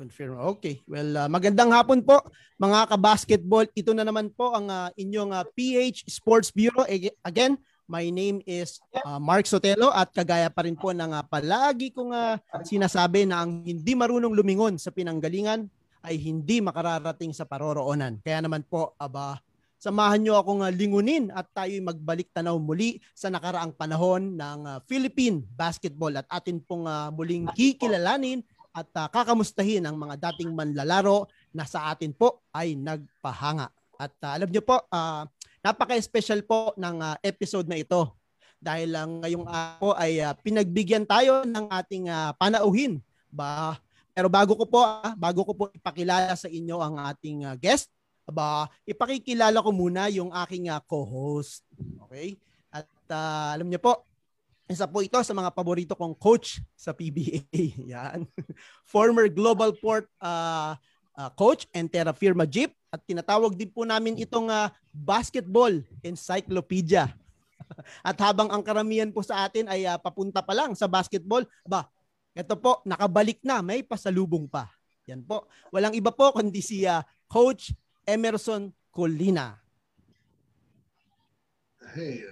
confirm. 0.00 0.40
Okay. 0.56 0.80
Well, 0.88 1.12
uh, 1.12 1.28
magandang 1.28 1.76
hapon 1.76 2.00
po 2.00 2.24
mga 2.56 2.96
ka-basketball. 2.96 3.68
Ito 3.76 3.92
na 3.92 4.08
naman 4.08 4.32
po 4.32 4.56
ang 4.56 4.72
uh, 4.72 4.88
inyong 4.96 5.36
uh, 5.36 5.44
PH 5.52 6.08
Sports 6.08 6.48
Bureau. 6.48 6.88
Again, 7.20 7.60
my 7.84 8.08
name 8.08 8.40
is 8.48 8.80
uh, 9.04 9.20
Mark 9.20 9.44
Sotelo 9.44 9.92
at 9.92 10.08
kagaya 10.08 10.48
pa 10.48 10.64
rin 10.64 10.72
po 10.72 10.96
ng 10.96 11.12
uh, 11.12 11.20
palagi 11.28 11.92
kong 11.92 12.16
uh, 12.16 12.40
sinasabi 12.64 13.28
na 13.28 13.44
ang 13.44 13.60
hindi 13.60 13.92
marunong 13.92 14.32
lumingon 14.32 14.80
sa 14.80 14.88
pinanggalingan 14.88 15.68
ay 16.00 16.16
hindi 16.16 16.64
makararating 16.64 17.36
sa 17.36 17.44
paroroonan. 17.44 18.24
Kaya 18.24 18.40
naman 18.40 18.64
po, 18.64 18.96
aba, 18.96 19.36
samahan 19.76 20.16
nyo 20.16 20.40
akong 20.40 20.64
uh, 20.64 20.72
lingunin 20.72 21.28
at 21.28 21.44
tayo'y 21.52 21.84
magbalik 21.84 22.32
tanaw 22.32 22.56
muli 22.56 23.04
sa 23.12 23.28
nakaraang 23.28 23.76
panahon 23.76 24.32
ng 24.32 24.60
uh, 24.64 24.78
Philippine 24.88 25.44
basketball 25.44 26.16
at 26.16 26.24
atin 26.32 26.56
pong 26.64 26.88
uh, 26.88 27.12
muling 27.12 27.52
kikilalanin 27.52 28.40
at 28.70 28.90
uh, 28.94 29.08
kakamustahin 29.10 29.82
ang 29.82 29.98
mga 29.98 30.30
dating 30.30 30.54
manlalaro 30.54 31.26
na 31.50 31.66
sa 31.66 31.90
atin 31.90 32.14
po 32.14 32.46
ay 32.54 32.78
nagpahanga. 32.78 33.70
At 33.98 34.14
uh, 34.22 34.32
alam 34.38 34.48
niyo 34.48 34.62
po, 34.62 34.78
uh, 34.78 35.26
napaka-special 35.60 36.46
po 36.46 36.72
ng 36.78 36.96
uh, 37.02 37.16
episode 37.20 37.66
na 37.66 37.76
ito 37.76 38.14
dahil 38.60 38.92
uh, 38.92 39.08
ngayong 39.24 39.46
ako 39.48 39.88
ay 39.96 40.20
uh, 40.20 40.32
pinagbigyan 40.38 41.04
tayo 41.04 41.42
ng 41.44 41.66
ating 41.68 42.08
uh, 42.08 42.30
panauhin. 42.38 43.02
Ba, 43.30 43.78
pero 44.14 44.28
bago 44.28 44.54
ko 44.54 44.64
po, 44.68 44.80
uh, 44.84 45.14
bago 45.16 45.42
ko 45.42 45.52
po 45.52 45.64
ipakilala 45.72 46.36
sa 46.36 46.46
inyo 46.46 46.76
ang 46.78 47.00
ating 47.10 47.48
uh, 47.48 47.56
guest, 47.58 47.90
ba, 48.30 48.70
ipakikilala 48.86 49.58
ko 49.58 49.70
muna 49.74 50.06
yung 50.12 50.30
aking 50.30 50.70
uh, 50.70 50.78
co-host. 50.86 51.66
Okay? 52.06 52.38
At 52.70 52.86
uh, 53.10 53.58
alam 53.58 53.66
niyo 53.66 53.82
po, 53.82 54.06
isa 54.70 54.86
po 54.86 55.02
ito 55.02 55.18
sa 55.18 55.34
mga 55.34 55.50
paborito 55.50 55.98
kong 55.98 56.14
coach 56.14 56.62
sa 56.78 56.94
PBA. 56.94 57.42
Yan. 57.92 58.22
Former 58.86 59.26
Global 59.26 59.74
Port 59.74 60.06
uh, 60.22 60.78
uh, 61.18 61.30
coach 61.34 61.66
and 61.74 61.90
Terra 61.90 62.14
Firma 62.14 62.46
Jeep 62.46 62.70
at 62.94 63.02
tinatawag 63.02 63.58
din 63.58 63.66
po 63.66 63.82
namin 63.82 64.14
itong 64.22 64.46
uh, 64.46 64.70
basketball 64.94 65.74
encyclopedia. 66.06 67.10
at 68.08 68.14
habang 68.22 68.46
ang 68.46 68.62
karamihan 68.62 69.10
po 69.10 69.26
sa 69.26 69.42
atin 69.42 69.66
ay 69.66 69.90
uh, 69.90 69.98
papunta 69.98 70.38
pa 70.38 70.54
lang 70.54 70.70
sa 70.78 70.86
basketball, 70.86 71.42
ba, 71.66 71.90
ito 72.30 72.54
po, 72.54 72.78
nakabalik 72.86 73.42
na, 73.42 73.58
may 73.58 73.82
pasalubong 73.82 74.46
pa. 74.46 74.70
Yan 75.10 75.26
po. 75.26 75.50
Walang 75.74 75.98
iba 75.98 76.14
po 76.14 76.30
kundi 76.30 76.62
si 76.62 76.86
uh, 76.86 77.02
Coach 77.26 77.74
Emerson 78.06 78.70
Colina. 78.94 79.58
Hey, 81.90 82.22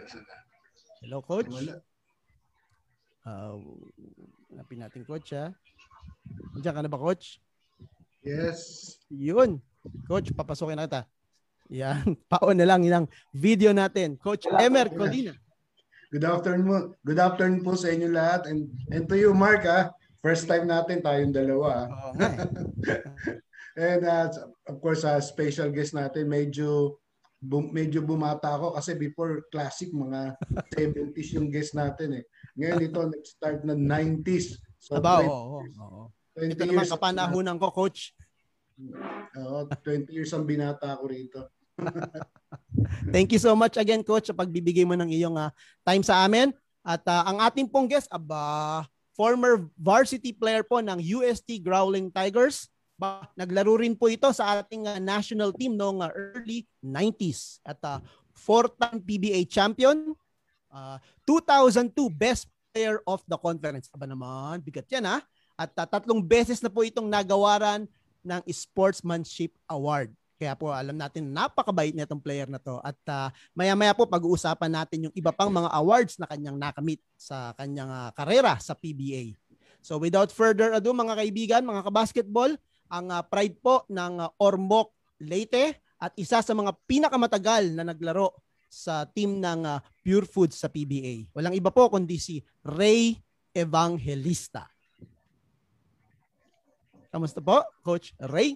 Hello, 1.02 1.18
Coach. 1.18 1.50
Wala. 1.50 1.82
Uh, 3.26 3.58
napin 4.52 4.82
natin 4.82 5.02
coach 5.06 5.34
ha. 5.34 5.54
Diyan 6.58 6.74
ka 6.74 6.82
na 6.82 6.90
ba 6.90 7.00
coach? 7.00 7.38
Yes. 8.22 8.94
Yun. 9.08 9.62
Coach, 10.04 10.34
papasukin 10.34 10.76
na 10.76 10.90
kita. 10.90 11.02
Yan. 11.72 12.16
Paon 12.32 12.56
na 12.56 12.66
lang 12.68 12.82
ilang 12.84 13.06
video 13.32 13.72
natin. 13.72 14.16
Coach 14.16 14.48
Emer 14.48 14.88
Colina. 14.92 15.36
Good 16.08 16.24
afternoon. 16.24 16.96
Good 17.04 17.20
afternoon 17.20 17.60
po 17.60 17.76
sa 17.76 17.92
inyo 17.92 18.08
lahat 18.08 18.48
and 18.48 18.72
and 18.88 19.04
to 19.12 19.16
you 19.20 19.36
Mark 19.36 19.68
ha. 19.68 19.92
First 20.24 20.48
time 20.48 20.64
natin 20.64 21.04
tayong 21.04 21.36
dalawa. 21.36 21.84
Oh, 21.92 22.12
and 23.78 24.02
uh, 24.08 24.32
of 24.66 24.80
course 24.80 25.04
uh, 25.04 25.20
special 25.20 25.68
guest 25.68 25.92
natin 25.92 26.26
medyo 26.26 26.96
bum, 27.38 27.70
medyo 27.70 28.00
bumata 28.00 28.56
ako 28.56 28.74
kasi 28.80 28.96
before 28.96 29.44
classic 29.52 29.92
mga 29.92 30.34
70s 30.80 31.36
yung 31.36 31.52
guest 31.52 31.76
natin 31.76 32.18
eh. 32.18 32.24
Ngayon 32.58 32.80
ito 32.90 33.00
nag-start 33.06 33.62
na 33.62 33.74
90s. 33.78 34.58
So 34.82 34.98
Aba, 34.98 35.22
20 35.22 35.30
oo, 35.30 35.58
oo. 35.62 36.02
20 36.34 36.58
ito 36.58 36.64
naman 36.66 36.90
kapanahunan 36.90 37.56
ko, 37.62 37.70
coach. 37.70 38.12
Oo, 39.38 39.70
20 39.70 40.10
years 40.10 40.34
ang 40.34 40.42
binata 40.42 40.98
ko 40.98 41.06
rito. 41.06 41.46
Thank 43.14 43.30
you 43.30 43.40
so 43.40 43.54
much 43.54 43.78
again, 43.78 44.02
coach, 44.02 44.26
sa 44.26 44.34
pagbibigay 44.34 44.82
mo 44.82 44.98
ng 44.98 45.10
iyong 45.10 45.38
uh, 45.38 45.54
time 45.86 46.02
sa 46.02 46.26
amin. 46.26 46.50
At 46.82 47.02
uh, 47.06 47.22
ang 47.30 47.38
ating 47.46 47.70
pong 47.70 47.86
guest, 47.86 48.10
aba, 48.10 48.82
former 49.14 49.66
varsity 49.78 50.34
player 50.34 50.66
po 50.66 50.82
ng 50.82 50.98
UST 50.98 51.62
Growling 51.62 52.10
Tigers. 52.10 52.70
Ba, 52.98 53.30
naglaro 53.38 53.78
rin 53.78 53.94
po 53.94 54.10
ito 54.10 54.26
sa 54.34 54.58
ating 54.58 54.86
uh, 54.86 54.98
national 54.98 55.54
team 55.54 55.78
noong 55.78 56.02
uh, 56.02 56.10
early 56.10 56.66
90s. 56.82 57.62
At 57.62 57.78
uh, 57.86 58.02
four-time 58.34 58.98
PBA 59.02 59.46
champion, 59.46 60.14
Uh, 60.68 61.00
2002 61.24 61.92
Best 62.12 62.48
Player 62.72 63.00
of 63.08 63.24
the 63.24 63.38
Conference. 63.40 63.88
Aba 63.90 64.04
naman, 64.04 64.60
bigat 64.60 64.86
yan 64.92 65.08
ha. 65.08 65.24
At 65.58 65.72
uh, 65.74 65.86
tatlong 65.88 66.22
beses 66.22 66.62
na 66.62 66.70
po 66.70 66.86
itong 66.86 67.08
nagawaran 67.08 67.88
ng 68.22 68.40
Sportsmanship 68.52 69.56
Award. 69.66 70.12
Kaya 70.38 70.54
po 70.54 70.70
alam 70.70 70.94
natin 70.94 71.34
napakabait 71.34 71.90
na 71.98 72.06
itong 72.06 72.22
player 72.22 72.46
na 72.46 72.62
to. 72.62 72.78
At 72.86 72.98
uh, 73.10 73.28
maya-maya 73.58 73.90
po 73.90 74.06
pag-uusapan 74.06 74.70
natin 74.70 75.10
yung 75.10 75.14
iba 75.18 75.34
pang 75.34 75.50
mga 75.50 75.66
awards 75.74 76.14
na 76.14 76.30
kanyang 76.30 76.54
nakamit 76.54 77.02
sa 77.18 77.50
kanyang 77.58 77.90
uh, 77.90 78.10
karera 78.14 78.54
sa 78.62 78.78
PBA. 78.78 79.34
So 79.82 79.98
without 79.98 80.30
further 80.30 80.70
ado 80.78 80.94
mga 80.94 81.18
kaibigan, 81.18 81.66
mga 81.66 81.90
kabasketball, 81.90 82.54
ang 82.86 83.10
uh, 83.10 83.22
pride 83.26 83.58
po 83.58 83.82
ng 83.90 84.14
uh, 84.22 84.30
Ormoc 84.38 84.94
Leyte 85.18 85.82
at 85.98 86.14
isa 86.14 86.38
sa 86.38 86.54
mga 86.54 86.70
pinakamatagal 86.86 87.74
na 87.74 87.82
naglaro 87.82 88.30
sa 88.68 89.08
team 89.08 89.40
ng 89.40 89.64
uh, 89.64 89.80
Pure 90.04 90.28
Foods 90.28 90.60
sa 90.60 90.68
PBA. 90.68 91.32
Walang 91.32 91.56
iba 91.56 91.72
po 91.72 91.88
kundi 91.88 92.20
si 92.20 92.44
Ray 92.62 93.16
Evangelista. 93.56 94.68
Kamusta 97.08 97.40
po, 97.40 97.64
Coach 97.80 98.12
Ray? 98.20 98.54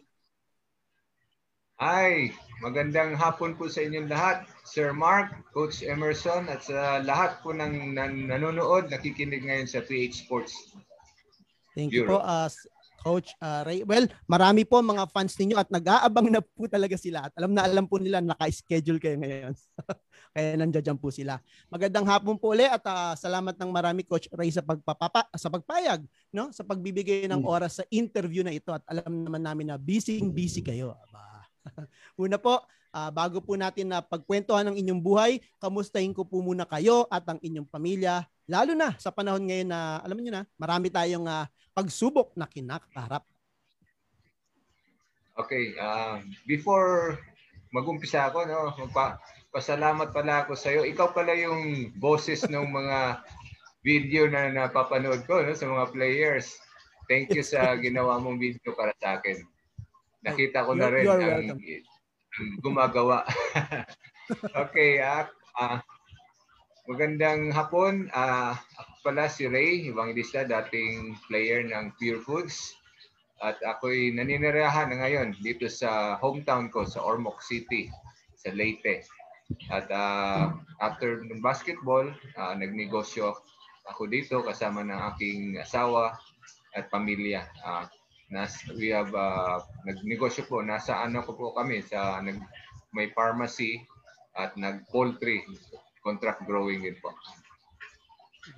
Hi, 1.83 2.31
magandang 2.63 3.19
hapon 3.19 3.59
po 3.59 3.67
sa 3.67 3.83
inyong 3.83 4.07
lahat. 4.07 4.47
Sir 4.63 4.95
Mark, 4.95 5.35
Coach 5.51 5.83
Emerson, 5.83 6.47
at 6.47 6.63
sa 6.63 7.03
lahat 7.03 7.43
po 7.43 7.51
ng 7.51 7.97
nan- 7.97 8.31
nanonood, 8.31 8.87
nakikinig 8.87 9.43
ngayon 9.43 9.67
sa 9.67 9.83
PH 9.83 10.23
Sports. 10.23 10.55
Thank 11.75 11.97
you 11.97 12.07
po, 12.07 12.23
uh, 12.23 12.47
Coach 13.03 13.35
uh, 13.43 13.67
Ray. 13.67 13.83
Well, 13.83 14.07
marami 14.31 14.63
po 14.63 14.79
mga 14.79 15.11
fans 15.11 15.35
ninyo 15.35 15.59
at 15.59 15.67
nag-aabang 15.67 16.31
na 16.31 16.39
po 16.39 16.71
talaga 16.71 16.95
sila 16.95 17.27
at 17.27 17.35
alam 17.35 17.51
na 17.51 17.67
alam 17.67 17.83
po 17.91 17.99
nila 17.99 18.23
naka-schedule 18.23 19.03
kayo 19.03 19.19
ngayon. 19.19 19.53
Kaya 20.39 20.55
nandiyan 20.55 20.95
po 20.95 21.11
sila. 21.11 21.43
Magandang 21.67 22.07
hapon 22.07 22.39
po 22.39 22.55
ulit 22.55 22.71
at 22.71 22.81
uh, 22.87 23.19
salamat 23.19 23.59
ng 23.59 23.71
marami 23.75 24.07
Coach 24.07 24.31
Ray 24.31 24.55
sa 24.55 24.63
pagpapapa 24.63 25.27
sa 25.35 25.51
pagpayag, 25.51 26.07
no? 26.31 26.55
Sa 26.55 26.63
pagbibigay 26.63 27.27
ng 27.27 27.43
hmm. 27.43 27.51
oras 27.51 27.83
sa 27.83 27.85
interview 27.91 28.47
na 28.47 28.55
ito 28.55 28.71
at 28.71 28.87
alam 28.87 29.27
naman 29.27 29.43
namin 29.43 29.75
na 29.75 29.77
busy 29.77 30.23
busy 30.23 30.63
kayo. 30.63 30.95
Aba. 30.95 31.43
Una 32.23 32.39
po, 32.39 32.63
uh, 32.95 33.11
bago 33.11 33.43
po 33.43 33.59
natin 33.59 33.91
na 33.91 33.99
pagkwentuhan 33.99 34.71
ng 34.71 34.79
inyong 34.79 35.03
buhay, 35.03 35.43
kamustahin 35.59 36.15
ko 36.15 36.23
po 36.23 36.39
muna 36.39 36.63
kayo 36.71 37.11
at 37.11 37.27
ang 37.27 37.43
inyong 37.43 37.67
pamilya 37.67 38.23
Lalo 38.51 38.75
na 38.75 38.91
sa 38.99 39.15
panahon 39.15 39.47
ngayon 39.47 39.71
na, 39.71 40.03
alam 40.03 40.19
niyo 40.19 40.35
na, 40.35 40.43
marami 40.59 40.91
tayong 40.91 41.31
uh, 41.31 41.47
pagsubok 41.73 42.37
na 42.37 42.49
kinakaharap. 42.49 43.25
Okay, 45.33 45.73
uh, 45.81 46.21
before 46.45 47.17
magumpisa 47.73 48.29
ako, 48.29 48.45
no, 48.45 48.77
magpa 48.77 49.17
pasalamat 49.53 50.13
pala 50.13 50.45
ako 50.45 50.53
sa 50.57 50.73
iyo. 50.73 50.85
Ikaw 50.85 51.17
pala 51.17 51.33
yung 51.33 51.93
boses 51.97 52.45
ng 52.53 52.69
mga 52.69 53.25
video 53.83 54.29
na 54.29 54.53
napapanood 54.53 55.25
ko 55.25 55.41
no, 55.41 55.57
sa 55.57 55.69
mga 55.69 55.93
players. 55.93 56.57
Thank 57.09 57.33
you 57.33 57.45
sa 57.45 57.75
ginawa 57.85 58.21
mong 58.21 58.41
video 58.41 58.77
para 58.77 58.93
sa 59.01 59.21
akin. 59.21 59.41
Nakita 60.23 60.69
ko 60.69 60.77
na 60.77 60.89
rin 60.93 61.09
ang, 61.09 61.59
ang 61.59 62.51
gumagawa. 62.63 63.27
okay, 64.69 65.03
ah, 65.03 65.27
uh, 65.59 65.81
Magandang 66.83 67.55
hapon. 67.55 68.11
Uh, 68.11 68.59
ako 68.59 68.92
pala 69.03 69.27
si 69.27 69.51
Ray 69.51 69.91
Evangelista, 69.91 70.47
dating 70.47 71.19
player 71.27 71.67
ng 71.67 71.91
Pure 71.99 72.23
Foods. 72.23 72.79
At 73.43 73.59
ako'y 73.59 74.15
naninirahan 74.15 74.95
na 74.95 75.03
ngayon 75.03 75.35
dito 75.43 75.67
sa 75.67 76.15
hometown 76.23 76.71
ko, 76.71 76.87
sa 76.87 77.03
Ormoc 77.03 77.43
City, 77.43 77.91
sa 78.39 78.55
Leyte. 78.55 79.03
At 79.75 79.91
uh, 79.91 80.55
after 80.79 81.27
ng 81.27 81.43
basketball, 81.43 82.07
uh, 82.39 82.55
nagnegosyo 82.55 83.35
ako 83.91 84.07
dito 84.07 84.47
kasama 84.47 84.87
ng 84.87 85.01
aking 85.13 85.59
asawa 85.59 86.15
at 86.79 86.87
pamilya. 86.95 87.43
Uh, 87.67 87.91
nas, 88.31 88.55
we 88.79 88.95
have 88.95 89.11
uh, 89.11 89.59
nagnegosyo 89.91 90.47
po, 90.47 90.63
nasa 90.63 91.03
ano 91.03 91.27
ko 91.27 91.35
po 91.35 91.51
kami, 91.59 91.83
sa 91.83 92.23
nag, 92.23 92.39
may 92.95 93.11
pharmacy 93.11 93.83
at 94.39 94.55
nag-poultry 94.55 95.43
contract 96.07 96.47
growing 96.47 96.87
din 96.87 96.95
po. 97.03 97.11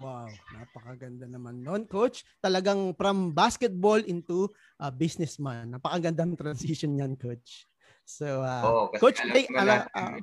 Wow, 0.00 0.32
napakaganda 0.48 1.28
naman 1.28 1.60
noon, 1.60 1.84
coach. 1.84 2.24
Talagang 2.40 2.96
from 2.96 3.36
basketball 3.36 4.00
into 4.00 4.48
uh, 4.80 4.88
businessman. 4.88 5.76
Napakagandang 5.76 6.40
transition 6.40 6.96
niyan, 6.96 7.20
coach. 7.20 7.68
So, 8.08 8.40
uh, 8.40 8.64
oh, 8.64 8.84
coach, 8.96 9.20
hey, 9.20 9.44
ala, 9.52 9.84
uh, 9.92 10.16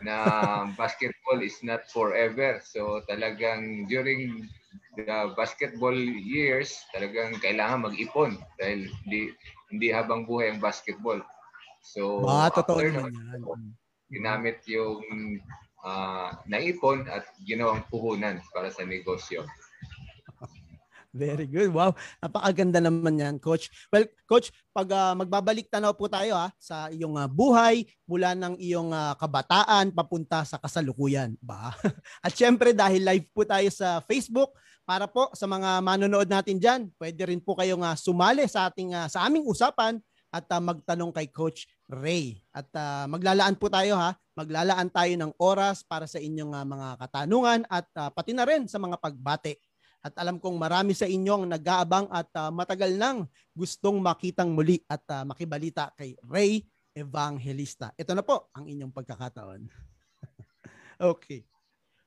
na 0.00 0.16
basketball 0.80 1.44
is 1.44 1.60
not 1.60 1.84
forever. 1.92 2.60
So, 2.64 3.04
talagang 3.04 3.84
during 3.92 4.48
the 4.96 5.32
basketball 5.36 5.96
years, 6.24 6.72
talagang 6.96 7.36
kailangan 7.44 7.92
mag-ipon 7.92 8.40
dahil 8.56 8.88
hindi, 9.04 9.36
hindi 9.68 9.88
habang 9.92 10.24
buhay 10.24 10.56
ang 10.56 10.60
basketball. 10.62 11.20
So, 11.84 12.24
ah, 12.24 12.48
totoo 12.48 12.80
naman 12.80 13.12
yan. 13.12 13.42
ginamit 14.08 14.64
yung 14.64 15.04
uh, 15.84 16.34
naipon 16.46 17.06
at 17.10 17.26
ginawang 17.42 17.84
puhunan 17.90 18.42
para 18.54 18.70
sa 18.70 18.82
negosyo. 18.86 19.46
Very 21.08 21.48
good. 21.48 21.72
Wow. 21.72 21.96
Napakaganda 22.20 22.84
naman 22.84 23.16
yan, 23.16 23.36
Coach. 23.40 23.72
Well, 23.88 24.06
Coach, 24.28 24.52
pag 24.70 24.86
uh, 24.92 25.16
magbabalik 25.16 25.66
tanaw 25.72 25.96
po 25.96 26.06
tayo 26.06 26.36
ha, 26.36 26.52
sa 26.60 26.92
iyong 26.92 27.16
uh, 27.16 27.26
buhay 27.26 27.88
mula 28.04 28.36
ng 28.36 28.60
iyong 28.60 28.92
uh, 28.92 29.16
kabataan 29.16 29.90
papunta 29.90 30.44
sa 30.44 30.60
kasalukuyan. 30.60 31.34
Ba? 31.40 31.72
At 32.24 32.36
syempre 32.36 32.76
dahil 32.76 33.02
live 33.02 33.26
po 33.32 33.42
tayo 33.48 33.66
sa 33.72 34.04
Facebook, 34.04 34.52
para 34.88 35.04
po 35.04 35.28
sa 35.36 35.44
mga 35.44 35.84
manonood 35.84 36.28
natin 36.28 36.56
diyan, 36.56 36.88
pwede 36.96 37.28
rin 37.28 37.44
po 37.44 37.52
kayong 37.52 37.84
uh, 37.84 37.92
sumali 37.92 38.48
sa 38.48 38.72
ating 38.72 38.96
uh, 38.96 39.04
sa 39.04 39.28
aming 39.28 39.44
usapan 39.44 40.00
at 40.32 40.48
uh, 40.48 40.60
magtanong 40.60 41.12
kay 41.12 41.28
Coach 41.28 41.68
Ray. 41.88 42.40
At 42.52 42.68
uh, 42.72 43.04
maglalaan 43.04 43.56
po 43.60 43.68
tayo 43.68 44.00
ha, 44.00 44.16
maglalaan 44.38 44.86
tayo 44.94 45.10
ng 45.18 45.34
oras 45.42 45.82
para 45.82 46.06
sa 46.06 46.22
inyong 46.22 46.54
uh, 46.54 46.62
mga 46.62 46.88
katanungan 47.02 47.66
at 47.66 47.90
uh, 47.98 48.10
pati 48.14 48.30
na 48.30 48.46
rin 48.46 48.70
sa 48.70 48.78
mga 48.78 48.94
pagbate 49.02 49.58
at 49.98 50.14
alam 50.14 50.38
kong 50.38 50.54
marami 50.54 50.94
sa 50.94 51.10
inyo 51.10 51.42
ang 51.42 51.46
nag-aabang 51.50 52.06
at 52.14 52.30
uh, 52.38 52.54
matagal 52.54 52.94
nang 52.94 53.26
gustong 53.50 53.98
makitang 53.98 54.54
muli 54.54 54.78
at 54.86 55.02
uh, 55.10 55.26
makibalita 55.26 55.90
kay 55.98 56.14
Ray 56.22 56.62
Evangelista. 56.94 57.90
Ito 57.98 58.14
na 58.14 58.22
po 58.22 58.46
ang 58.54 58.70
inyong 58.70 58.94
pagkakataon. 58.94 59.66
okay. 61.12 61.42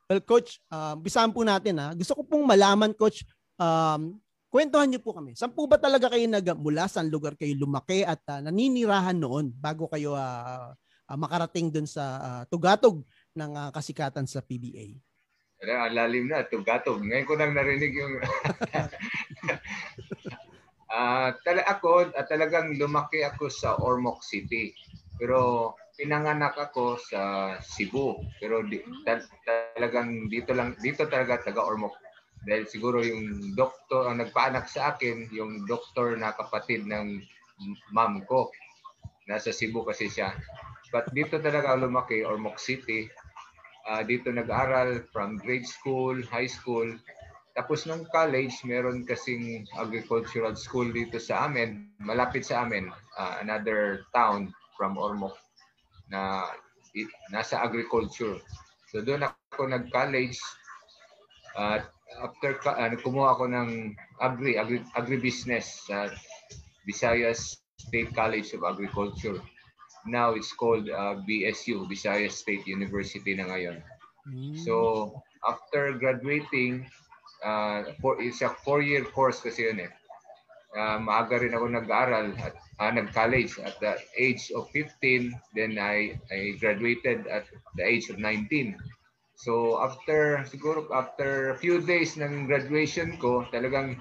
Well, 0.07 0.23
Coach, 0.23 0.63
uh, 0.71 0.95
bisahan 0.95 1.35
po 1.35 1.43
natin 1.43 1.83
ha. 1.83 1.91
Gusto 1.91 2.15
ko 2.15 2.23
pong 2.23 2.47
malaman, 2.47 2.95
Coach, 2.95 3.27
um, 3.59 4.15
kwentuhan 4.47 4.87
niyo 4.87 5.03
po 5.03 5.11
kami. 5.11 5.35
Saan 5.35 5.51
po 5.51 5.67
ba 5.67 5.75
talaga 5.75 6.11
kayo 6.11 6.27
nagmula? 6.31 6.87
Saan 6.87 7.11
lugar 7.11 7.35
kayo 7.35 7.55
lumaki 7.59 8.07
at 8.07 8.23
uh, 8.31 8.39
naninirahan 8.39 9.19
noon 9.19 9.51
bago 9.51 9.91
kayo 9.91 10.15
uh, 10.15 10.71
uh, 11.11 11.19
makarating 11.19 11.67
dun 11.67 11.83
sa 11.83 12.03
uh, 12.23 12.43
tugatog 12.47 13.03
ng 13.35 13.51
uh, 13.51 13.69
kasikatan 13.75 14.23
sa 14.23 14.39
PBA? 14.39 14.95
Ang 15.61 15.93
lalim 15.93 16.25
na, 16.31 16.47
tugatog. 16.47 17.03
Ngayon 17.03 17.27
ko 17.27 17.33
nang 17.37 17.53
narinig 17.53 17.93
yung... 17.93 18.17
uh, 20.89 21.29
tala 21.45 21.61
ako, 21.67 22.09
uh, 22.15 22.25
talagang 22.25 22.73
lumaki 22.79 23.21
ako 23.27 23.51
sa 23.51 23.77
Ormoc 23.77 24.23
City. 24.25 24.73
Pero 25.21 25.71
pinanganak 25.99 26.57
ako 26.57 26.97
sa 26.97 27.53
Cebu. 27.61 28.25
Pero 28.41 28.65
di, 28.65 28.81
tal- 29.05 29.29
talagang 29.77 30.31
dito 30.33 30.55
lang, 30.57 30.73
dito 30.81 31.05
talaga 31.05 31.45
taga 31.45 31.61
Ormoc. 31.61 31.93
Dahil 32.41 32.65
siguro 32.65 33.05
yung 33.05 33.53
doktor 33.53 34.09
ang 34.09 34.17
nagpaanak 34.17 34.65
sa 34.65 34.97
akin, 34.97 35.29
yung 35.29 35.69
doktor 35.69 36.17
na 36.17 36.33
kapatid 36.33 36.89
ng 36.89 37.21
mom 37.93 38.25
ko. 38.25 38.49
Nasa 39.29 39.53
Cebu 39.53 39.85
kasi 39.85 40.09
siya. 40.09 40.33
But 40.91 41.09
dito 41.15 41.39
talaga 41.39 41.79
lumaki, 41.79 42.27
Ormoc 42.27 42.59
City 42.59 43.07
uh, 43.87 44.01
dito 44.05 44.29
nag-aral 44.29 45.05
from 45.09 45.39
grade 45.41 45.65
school, 45.65 46.19
high 46.29 46.49
school. 46.49 46.87
Tapos 47.57 47.83
nung 47.83 48.07
college, 48.15 48.63
meron 48.63 49.03
kasing 49.03 49.67
agricultural 49.75 50.55
school 50.55 50.87
dito 50.87 51.19
sa 51.19 51.49
amin, 51.49 51.91
malapit 51.99 52.47
sa 52.47 52.63
amin, 52.63 52.87
uh, 53.19 53.33
another 53.43 54.07
town 54.15 54.55
from 54.79 54.95
Ormoc 54.95 55.35
na 56.07 56.47
it, 56.95 57.11
nasa 57.31 57.59
agriculture. 57.59 58.39
So 58.91 59.03
doon 59.03 59.27
ako 59.27 59.67
nag-college 59.67 60.39
at 61.59 61.83
uh, 61.87 62.27
after 62.27 62.55
uh, 62.63 62.91
kumuha 63.03 63.35
ako 63.35 63.45
ng 63.51 63.69
agri, 64.23 64.55
agri 64.55 64.79
agribusiness 64.95 65.87
sa 65.87 66.07
Visayas 66.87 67.59
State 67.79 68.15
College 68.15 68.55
of 68.55 68.63
Agriculture. 68.63 69.39
Now 70.05 70.33
it's 70.33 70.53
called 70.53 70.89
uh, 70.89 71.21
BSU, 71.27 71.85
Visayas 71.89 72.37
State 72.39 72.65
University 72.65 73.35
na 73.35 73.49
ngayon. 73.49 73.83
Mm. 74.29 74.57
So 74.65 75.13
after 75.47 75.93
graduating, 75.97 76.85
uh, 77.45 77.93
for, 78.01 78.21
it's 78.21 78.41
a 78.41 78.49
four-year 78.49 79.05
course 79.05 79.41
kasi 79.41 79.69
yun 79.69 79.85
eh. 79.89 79.91
Uh, 80.71 81.03
maaga 81.03 81.35
rin 81.35 81.51
ako 81.51 81.67
nag-aaral 81.67 82.31
at 82.39 82.55
uh, 82.79 82.91
nag-college 82.91 83.59
at 83.59 83.75
the 83.83 83.99
age 84.15 84.55
of 84.55 84.71
15. 84.71 85.35
Then 85.51 85.75
I, 85.75 86.15
I 86.31 86.55
graduated 86.63 87.27
at 87.27 87.43
the 87.75 87.83
age 87.83 88.07
of 88.07 88.17
19. 88.23 88.79
So 89.35 89.81
after 89.81 90.45
siguro 90.45 90.85
after 90.93 91.49
a 91.51 91.57
few 91.57 91.81
days 91.81 92.13
ng 92.15 92.45
graduation 92.45 93.17
ko, 93.17 93.43
talagang 93.49 93.97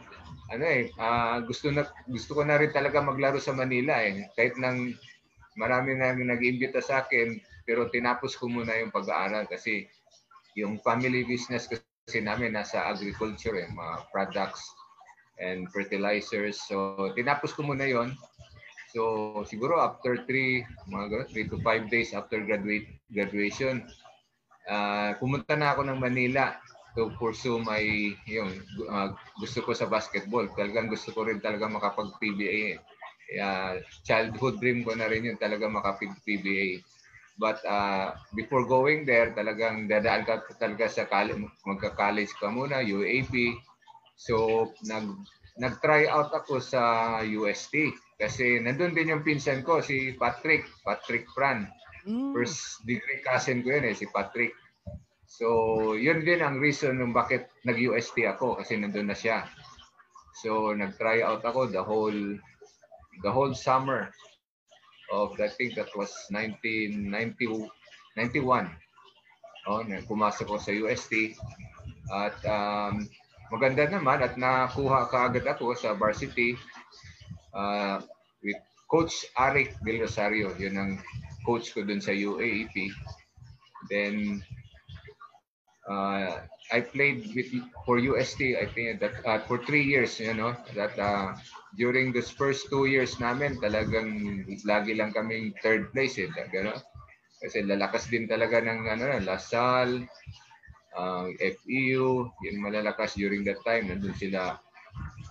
ano 0.52 0.64
eh, 0.66 0.92
uh, 1.00 1.40
gusto 1.42 1.72
na 1.72 1.88
gusto 2.06 2.36
ko 2.36 2.42
na 2.44 2.60
rin 2.60 2.70
talaga 2.70 3.00
maglaro 3.00 3.40
sa 3.40 3.56
Manila 3.56 3.98
eh. 4.04 4.28
Kahit 4.36 4.60
nang 4.60 4.92
marami 5.60 5.92
na 5.92 6.16
nag-imbita 6.16 6.80
sa 6.80 7.04
akin 7.04 7.36
pero 7.68 7.92
tinapos 7.92 8.32
ko 8.40 8.48
muna 8.48 8.72
yung 8.80 8.88
pag-aaral 8.88 9.44
kasi 9.44 9.84
yung 10.56 10.80
family 10.80 11.22
business 11.28 11.68
kasi 11.68 12.24
namin 12.24 12.56
nasa 12.56 12.88
agriculture 12.88 13.60
eh, 13.60 13.68
mga 13.68 14.08
products 14.08 14.72
and 15.36 15.68
fertilizers. 15.68 16.58
So 16.64 16.96
tinapos 17.12 17.52
ko 17.52 17.68
muna 17.68 17.84
yon. 17.84 18.16
So 18.90 19.44
siguro 19.46 19.78
after 19.78 20.24
3 20.24 20.90
mga 20.90 21.30
3 21.30 21.52
to 21.52 21.60
5 21.62 21.92
days 21.92 22.10
after 22.16 22.42
graduate 22.42 22.90
graduation 23.14 23.86
uh, 24.66 25.14
pumunta 25.22 25.54
na 25.54 25.76
ako 25.76 25.86
ng 25.86 26.02
Manila 26.02 26.58
to 26.98 27.14
pursue 27.14 27.62
my 27.62 27.78
yung 28.26 28.50
uh, 28.90 29.14
gusto 29.38 29.62
ko 29.62 29.70
sa 29.70 29.86
basketball. 29.86 30.50
Talagang 30.58 30.90
gusto 30.90 31.14
ko 31.14 31.22
rin 31.22 31.38
talaga 31.38 31.70
makapag-PBA. 31.70 32.74
Eh 32.74 32.78
uh, 33.38 33.78
childhood 34.02 34.58
dream 34.58 34.82
ko 34.82 34.96
na 34.98 35.06
rin 35.06 35.28
yun 35.28 35.38
talaga 35.38 35.70
makapig-PBA. 35.70 36.82
But 37.40 37.64
uh, 37.64 38.12
before 38.36 38.68
going 38.68 39.08
there, 39.08 39.32
talagang 39.32 39.88
dadaan 39.88 40.28
ka 40.28 40.44
talaga 40.60 40.92
sa 40.92 41.08
college, 41.08 41.40
magka-college 41.64 42.36
ka 42.36 42.52
muna, 42.52 42.84
UAP. 42.84 43.56
So, 44.20 44.68
nag, 44.84 45.08
nag-try 45.56 46.04
out 46.10 46.36
ako 46.36 46.60
sa 46.60 46.82
UST. 47.24 47.96
Kasi 48.20 48.60
nandun 48.60 48.92
din 48.92 49.16
yung 49.16 49.24
pinsan 49.24 49.64
ko, 49.64 49.80
si 49.80 50.12
Patrick, 50.20 50.68
Patrick 50.84 51.24
Fran. 51.32 51.64
Mm. 52.04 52.36
First 52.36 52.84
degree 52.84 53.24
cousin 53.24 53.64
ko 53.64 53.72
yun 53.72 53.88
eh, 53.88 53.96
si 53.96 54.04
Patrick. 54.12 54.52
So, 55.24 55.46
yun 55.96 56.20
din 56.20 56.44
ang 56.44 56.60
reason 56.60 57.00
nung 57.00 57.16
bakit 57.16 57.48
nag-UST 57.64 58.20
ako 58.28 58.60
kasi 58.60 58.76
nandun 58.76 59.08
na 59.08 59.16
siya. 59.16 59.48
So, 60.44 60.76
nag-try 60.76 61.24
out 61.24 61.40
ako 61.40 61.72
the 61.72 61.80
whole 61.80 62.36
the 63.22 63.30
whole 63.30 63.54
summer 63.54 64.10
of 65.12 65.34
I 65.40 65.48
think 65.48 65.74
that 65.74 65.90
was 65.96 66.12
1990 66.30 67.70
91. 68.16 68.70
Oh, 69.68 69.84
pumasok 69.84 70.46
ko 70.48 70.56
sa 70.56 70.72
UST 70.72 71.36
at 72.10 72.36
um, 72.48 73.06
maganda 73.52 73.86
naman 73.86 74.24
at 74.24 74.34
nakuha 74.34 75.06
kaagad 75.12 75.46
ako 75.46 75.76
sa 75.76 75.94
varsity 75.94 76.56
uh, 77.54 78.00
with 78.42 78.58
Coach 78.90 79.28
Arik 79.38 79.76
Del 79.84 80.02
Rosario. 80.02 80.50
Yun 80.58 80.74
ang 80.74 80.92
coach 81.46 81.70
ko 81.70 81.84
dun 81.86 82.02
sa 82.02 82.10
UAAP. 82.10 82.72
Then 83.92 84.42
uh, 85.88 86.44
I 86.72 86.80
played 86.80 87.30
with 87.34 87.50
for 87.86 87.98
UST 87.98 88.58
I 88.58 88.66
think 88.74 89.00
that 89.00 89.14
uh, 89.24 89.40
for 89.46 89.62
three 89.64 89.84
years 89.84 90.20
you 90.20 90.34
know 90.34 90.56
that 90.74 90.98
uh, 90.98 91.34
during 91.78 92.12
this 92.12 92.28
first 92.28 92.68
two 92.68 92.86
years 92.86 93.16
namin 93.22 93.56
talagang 93.62 94.44
lagi 94.66 94.98
lang 94.98 95.14
kaming 95.14 95.54
third 95.62 95.92
place 95.94 96.18
eh 96.20 96.28
gano 96.50 96.74
kasi 97.40 97.64
lalakas 97.64 98.04
din 98.12 98.28
talaga 98.28 98.60
ng 98.60 98.84
ano 98.84 99.06
Lasal 99.24 100.04
uh, 100.92 101.26
FEU 101.40 102.28
yun 102.28 102.56
malalakas 102.60 103.16
during 103.16 103.40
that 103.48 103.64
time. 103.64 103.88
Nandun 103.88 104.12
sila 104.12 104.60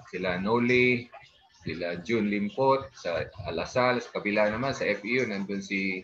sila 0.09 0.41
Noli 0.41 1.05
sila 1.61 2.01
June 2.01 2.33
Limpot 2.33 2.89
sa 2.97 3.29
Lasal 3.53 4.01
sa 4.01 4.09
kabila 4.17 4.49
naman 4.49 4.73
sa 4.73 4.89
FEU 4.89 5.29
nandun 5.29 5.61
si 5.61 6.01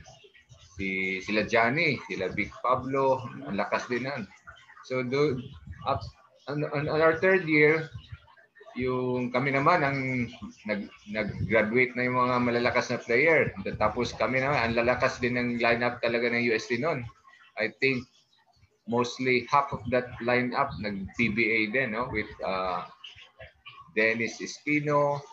si 0.78 1.18
sila 1.26 1.48
Johnny 1.50 1.98
sila 2.06 2.30
Big 2.30 2.54
Pablo 2.62 3.26
ang 3.48 3.58
lakas 3.58 3.90
din 3.90 4.06
nan 4.06 4.30
So 4.86 5.02
do 5.02 5.42
up 5.90 6.02
on, 6.48 6.64
on, 6.70 6.90
on 6.90 7.02
our 7.02 7.18
third 7.18 7.50
year, 7.50 7.90
yung 8.76 9.32
kami 9.32 9.56
naman 9.56 9.82
ang 9.82 10.00
nag 10.68 10.92
nag-graduate 11.08 11.96
na 11.96 12.06
yung 12.06 12.20
mga 12.20 12.38
malalakas 12.44 12.92
na 12.92 13.00
player. 13.00 13.50
Tapos 13.80 14.12
kami 14.14 14.44
naman 14.44 14.60
ang 14.60 14.76
lalakas 14.76 15.18
din 15.24 15.40
ng 15.40 15.64
lineup 15.64 16.04
talaga 16.04 16.28
ng 16.30 16.44
UST 16.52 16.84
noon. 16.84 17.08
I 17.56 17.72
think 17.80 18.04
mostly 18.86 19.48
half 19.50 19.72
of 19.72 19.82
that 19.90 20.12
lineup 20.22 20.70
nag-PBA 20.78 21.74
din 21.74 21.96
no 21.96 22.12
with 22.12 22.30
uh, 22.44 22.84
Dennis 23.96 24.44
Espino, 24.44 25.24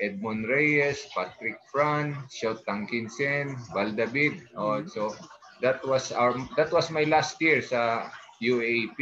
Edmond 0.00 0.48
Reyes, 0.48 1.06
Patrick 1.12 1.60
Fran, 1.70 2.16
Shot 2.32 2.64
Tangkinsen, 2.64 3.54
Val 3.76 3.92
David. 3.92 4.48
Oh, 4.56 4.80
so 4.88 5.12
that 5.60 5.84
was 5.84 6.10
our 6.10 6.34
that 6.56 6.72
was 6.72 6.88
my 6.88 7.04
last 7.04 7.36
year 7.38 7.60
sa 7.60 8.08
UAP. 8.42 8.98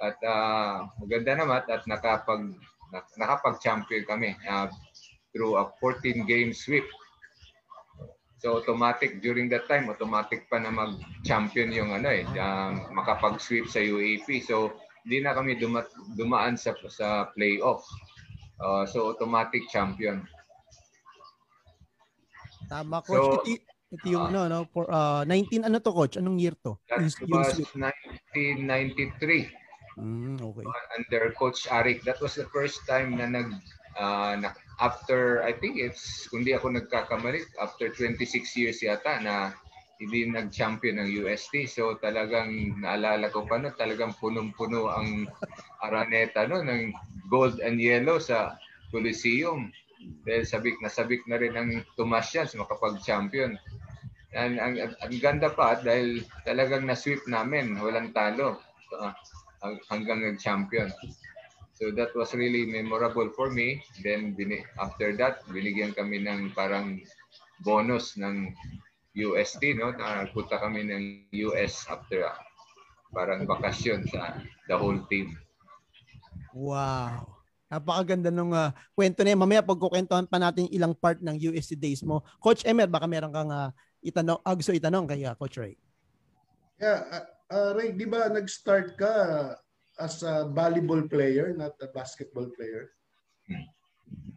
At 0.00 0.16
uh, 0.20 0.88
maganda 1.00 1.40
naman 1.40 1.64
at 1.64 1.84
nakapag 1.88 2.56
nakapag-champion 3.16 4.02
kami 4.04 4.34
uh, 4.44 4.66
through 5.32 5.56
a 5.56 5.70
14 5.78 6.26
game 6.26 6.52
sweep. 6.52 6.84
So 8.40 8.56
automatic 8.56 9.20
during 9.20 9.52
that 9.52 9.68
time 9.68 9.92
automatic 9.92 10.48
pa 10.48 10.56
na 10.56 10.72
mag-champion 10.72 11.76
yung 11.76 11.92
ano 11.92 12.08
eh 12.08 12.24
um, 12.40 12.88
makapag-sweep 12.96 13.68
sa 13.68 13.84
UAP. 13.84 14.40
So 14.44 14.72
hindi 15.04 15.20
na 15.20 15.36
kami 15.36 15.60
duma- 15.60 15.92
dumaan 16.16 16.56
sa 16.56 16.72
sa 16.88 17.28
playoff. 17.36 17.84
Uh, 18.60 18.84
so 18.88 19.12
automatic 19.12 19.64
champion. 19.68 20.24
Tama 22.68 23.02
coach. 23.04 23.48
So, 23.48 23.69
ito, 23.90 24.06
yung 24.06 24.30
uh, 24.30 24.46
no, 24.46 24.46
no 24.46 24.66
for 24.70 24.86
uh, 24.86 25.26
19 25.26 25.66
ano 25.66 25.82
to 25.82 25.90
coach? 25.90 26.14
Anong 26.14 26.38
year 26.38 26.54
to? 26.62 26.78
That 26.86 27.02
yung, 27.02 27.10
was 27.26 27.58
1993. 27.74 29.50
Mm, 29.98 30.40
okay. 30.40 30.64
Under 30.96 31.34
Coach 31.34 31.66
Arik, 31.68 32.06
that 32.06 32.22
was 32.22 32.38
the 32.38 32.46
first 32.48 32.86
time 32.86 33.18
na 33.18 33.26
nag 33.26 33.50
uh, 33.98 34.38
na, 34.38 34.54
after 34.80 35.42
I 35.42 35.52
think 35.52 35.76
it's 35.76 36.30
kundi 36.30 36.56
ako 36.56 36.72
nagkakamali 36.72 37.42
after 37.60 37.90
26 37.92 38.56
years 38.56 38.78
yata 38.80 39.20
na 39.20 39.52
hindi 40.00 40.24
nag-champion 40.24 40.96
ng 40.96 41.12
UST. 41.20 41.68
So 41.68 42.00
talagang 42.00 42.80
naalala 42.80 43.28
ko 43.28 43.44
pa 43.44 43.60
no, 43.60 43.68
talagang 43.76 44.16
punong-puno 44.16 44.88
ang 44.88 45.28
Araneta 45.84 46.48
no 46.48 46.64
ng 46.64 46.96
gold 47.28 47.60
and 47.60 47.76
yellow 47.76 48.16
sa 48.16 48.56
Coliseum. 48.88 49.68
Dahil 50.24 50.48
sabik 50.48 50.80
na 50.80 50.88
sabik 50.88 51.20
na 51.28 51.36
rin 51.36 51.52
ang 51.52 51.84
Tomas 52.00 52.32
yan 52.32 52.48
makapag-champion. 52.56 53.60
Ang, 54.30 54.62
ang, 54.62 54.74
ang 55.02 55.14
ganda 55.18 55.50
pa 55.50 55.74
dahil 55.78 56.22
talagang 56.46 56.86
na-sweep 56.86 57.26
namin, 57.26 57.78
walang 57.82 58.14
talo. 58.14 58.62
Uh, 58.94 59.14
hanggang 59.92 60.24
nag-champion. 60.24 60.88
So 61.76 61.88
that 61.96 62.12
was 62.12 62.36
really 62.36 62.68
memorable 62.68 63.32
for 63.32 63.48
me. 63.48 63.80
Then 64.04 64.36
after 64.76 65.16
that, 65.16 65.44
binigyan 65.48 65.96
kami 65.96 66.24
ng 66.24 66.52
parang 66.52 67.00
bonus 67.64 68.16
ng 68.20 68.52
UST, 69.16 69.76
no? 69.76 69.92
Nagpunta 69.96 70.60
kami 70.60 70.84
ng 70.88 71.04
US 71.50 71.88
after 71.88 72.28
uh, 72.28 72.36
parang 73.12 73.48
bakasyon 73.48 74.04
sa 74.08 74.38
the 74.68 74.76
whole 74.76 75.00
team. 75.08 75.36
Wow. 76.52 77.40
Napakaganda 77.70 78.34
nung 78.34 78.50
uh, 78.50 78.74
kwento 78.92 79.22
na 79.22 79.32
yan. 79.32 79.40
Mamaya 79.40 79.62
pagkukwentuhan 79.62 80.26
pa 80.26 80.42
natin 80.42 80.66
ilang 80.74 80.92
part 80.92 81.22
ng 81.22 81.38
UST 81.38 81.78
days 81.78 82.02
mo. 82.02 82.26
Coach 82.42 82.66
Emer, 82.66 82.90
baka 82.90 83.06
meron 83.06 83.30
kang 83.30 83.48
uh, 83.48 83.70
itanong, 84.00 84.40
uh, 84.40 84.54
gusto 84.56 84.72
itanong 84.72 85.06
kay 85.08 85.24
uh, 85.24 85.36
Coach 85.36 85.60
Ray. 85.60 85.76
Yeah, 86.80 87.04
uh, 87.12 87.24
uh, 87.52 87.70
Ray, 87.76 87.92
di 87.92 88.08
ba 88.08 88.28
nag-start 88.32 88.96
ka 88.96 89.14
as 90.00 90.24
a 90.24 90.48
volleyball 90.48 91.04
player, 91.04 91.52
not 91.52 91.76
a 91.84 91.88
basketball 91.92 92.48
player? 92.56 92.88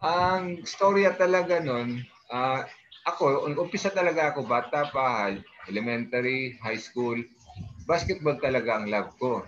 Ang 0.04 0.68
storya 0.68 1.16
talaga 1.16 1.64
nun, 1.64 2.04
uh, 2.28 2.68
ako, 3.08 3.48
umpisa 3.56 3.92
talaga 3.92 4.36
ako, 4.36 4.44
bata 4.44 4.92
pa, 4.92 5.32
elementary, 5.72 6.60
high 6.60 6.80
school, 6.80 7.16
basketball 7.88 8.36
talaga 8.44 8.80
ang 8.80 8.92
love 8.92 9.12
ko. 9.20 9.48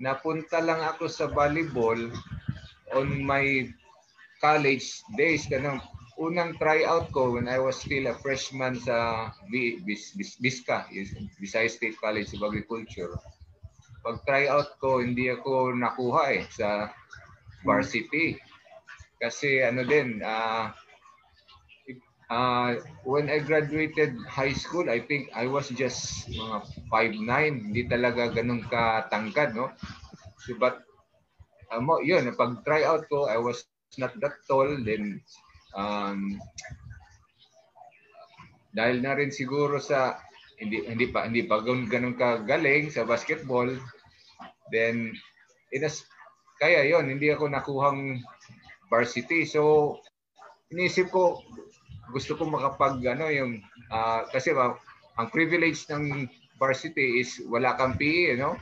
Napunta 0.00 0.64
lang 0.64 0.80
ako 0.80 1.08
sa 1.08 1.28
volleyball 1.28 2.00
on 2.96 3.08
my 3.20 3.68
college 4.40 5.04
days, 5.16 5.44
kanang 5.48 5.80
unang 6.18 6.54
tryout 6.58 7.10
ko 7.10 7.34
when 7.34 7.50
I 7.50 7.58
was 7.58 7.80
still 7.80 8.06
a 8.06 8.14
freshman 8.14 8.78
sa 8.78 9.30
BISCA, 9.50 10.86
Visayas 11.42 11.76
State 11.78 11.98
College 11.98 12.30
of 12.38 12.46
Agriculture. 12.46 13.18
Pag 14.04 14.22
tryout 14.28 14.76
ko, 14.78 15.00
hindi 15.00 15.32
ako 15.32 15.74
nakuha 15.74 16.22
eh 16.38 16.44
sa 16.52 16.92
varsity. 17.64 18.36
Kasi 19.18 19.64
ano 19.64 19.82
din, 19.88 20.20
uh, 20.20 20.68
uh, 22.28 22.70
when 23.08 23.32
I 23.32 23.40
graduated 23.40 24.20
high 24.28 24.52
school, 24.52 24.92
I 24.92 25.00
think 25.00 25.32
I 25.32 25.48
was 25.48 25.72
just 25.72 26.28
mga 26.28 26.68
5'9", 26.92 27.72
hindi 27.72 27.82
talaga 27.88 28.28
ganun 28.30 28.68
katangkad, 28.68 29.56
no? 29.56 29.72
So, 30.44 30.60
but, 30.60 30.84
um, 31.72 31.88
yun, 32.04 32.28
pag 32.36 32.60
tryout 32.68 33.08
ko, 33.08 33.24
I 33.24 33.40
was 33.40 33.64
not 33.96 34.12
that 34.20 34.44
tall, 34.44 34.68
then 34.84 35.24
um, 35.74 36.38
dahil 38.74 39.02
na 39.02 39.14
rin 39.14 39.30
siguro 39.30 39.78
sa 39.78 40.18
hindi 40.58 40.86
hindi 40.86 41.10
pa 41.10 41.26
hindi 41.26 41.46
pa 41.46 41.62
ganun, 41.62 42.18
kagaling 42.18 42.90
sa 42.90 43.06
basketball 43.06 43.70
then 44.70 45.14
inas 45.74 46.06
kaya 46.58 46.86
yon 46.86 47.10
hindi 47.10 47.30
ako 47.30 47.50
nakuhang 47.50 48.22
varsity 48.90 49.46
so 49.46 49.94
inisip 50.70 51.10
ko 51.10 51.42
gusto 52.14 52.38
ko 52.38 52.46
makapag 52.46 53.02
ano 53.06 53.26
yung 53.30 53.62
uh, 53.90 54.22
kasi 54.30 54.54
ba 54.54 54.78
ang 55.18 55.30
privilege 55.30 55.86
ng 55.90 56.26
varsity 56.58 57.22
is 57.22 57.42
wala 57.46 57.74
kang 57.78 57.98
PE, 57.98 58.34
you 58.34 58.38
know? 58.38 58.54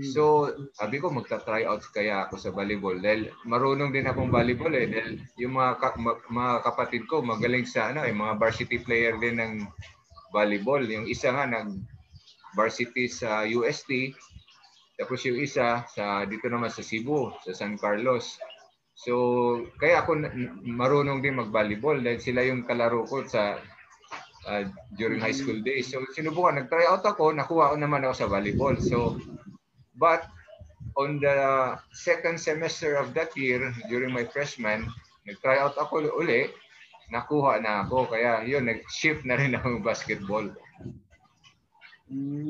So, 0.00 0.48
sabi 0.72 1.04
ko 1.04 1.12
magta-try 1.12 1.68
out 1.68 1.84
kaya 1.92 2.24
ako 2.24 2.40
sa 2.40 2.48
volleyball 2.48 2.96
dahil 2.96 3.28
marunong 3.44 3.92
din 3.92 4.08
akong 4.08 4.32
volleyball 4.32 4.72
eh 4.72 4.88
dahil 4.88 5.20
yung 5.36 5.60
mga 5.60 5.72
ka, 5.76 5.88
mga 6.32 6.54
kapatid 6.64 7.04
ko 7.04 7.20
magaling 7.20 7.68
sa 7.68 7.92
ano 7.92 8.00
eh 8.00 8.14
mga 8.16 8.40
varsity 8.40 8.80
player 8.80 9.20
din 9.20 9.36
ng 9.36 9.68
volleyball. 10.32 10.80
Yung 10.80 11.04
isa 11.04 11.36
nga 11.36 11.44
nag 11.44 11.76
varsity 12.56 13.04
sa 13.04 13.44
UST 13.44 14.16
tapos 14.96 15.20
yung 15.28 15.36
isa 15.44 15.84
sa 15.84 16.24
dito 16.24 16.48
naman 16.48 16.72
sa 16.72 16.80
Cebu, 16.80 17.36
sa 17.44 17.52
San 17.52 17.76
Carlos. 17.76 18.40
So, 18.96 19.12
kaya 19.76 20.04
ako 20.04 20.24
marunong 20.64 21.20
din 21.20 21.36
mag-volleyball 21.36 22.00
dahil 22.00 22.20
sila 22.20 22.44
yung 22.48 22.64
kalaro 22.64 23.04
ko 23.04 23.24
sa 23.28 23.60
uh, 24.48 24.62
during 24.96 25.20
high 25.20 25.36
school 25.36 25.60
days. 25.60 25.92
So, 25.92 26.04
sinubukan, 26.12 26.60
nag-try 26.60 26.88
out 26.88 27.04
ako, 27.04 27.32
nakuha 27.32 27.72
ko 27.72 27.76
naman 27.76 28.04
ako 28.04 28.14
sa 28.14 28.30
volleyball. 28.30 28.76
So, 28.80 29.16
But 30.02 30.26
on 30.98 31.22
the 31.22 31.38
second 31.94 32.42
semester 32.42 32.98
of 32.98 33.14
that 33.14 33.30
year, 33.38 33.70
during 33.86 34.10
my 34.10 34.26
freshman, 34.26 34.90
nag-try 35.30 35.62
out 35.62 35.78
ako 35.78 36.02
uli, 36.18 36.50
nakuha 37.14 37.62
na 37.62 37.86
ako. 37.86 38.10
Kaya 38.10 38.42
yun, 38.42 38.66
nag-shift 38.66 39.22
na 39.22 39.38
rin 39.38 39.54
ako 39.58 39.78
basketball. 39.78 40.50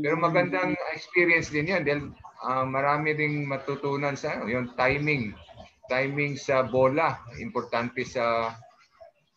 Pero 0.00 0.16
magandang 0.16 0.72
experience 0.96 1.52
din 1.52 1.70
yan 1.70 1.84
dahil 1.84 2.02
uh, 2.40 2.64
marami 2.64 3.12
ding 3.14 3.44
matutunan 3.44 4.16
sa 4.16 4.40
ano, 4.40 4.48
yung 4.48 4.72
timing. 4.74 5.36
Timing 5.92 6.40
sa 6.40 6.64
bola, 6.64 7.20
importante 7.36 8.00
sa 8.08 8.56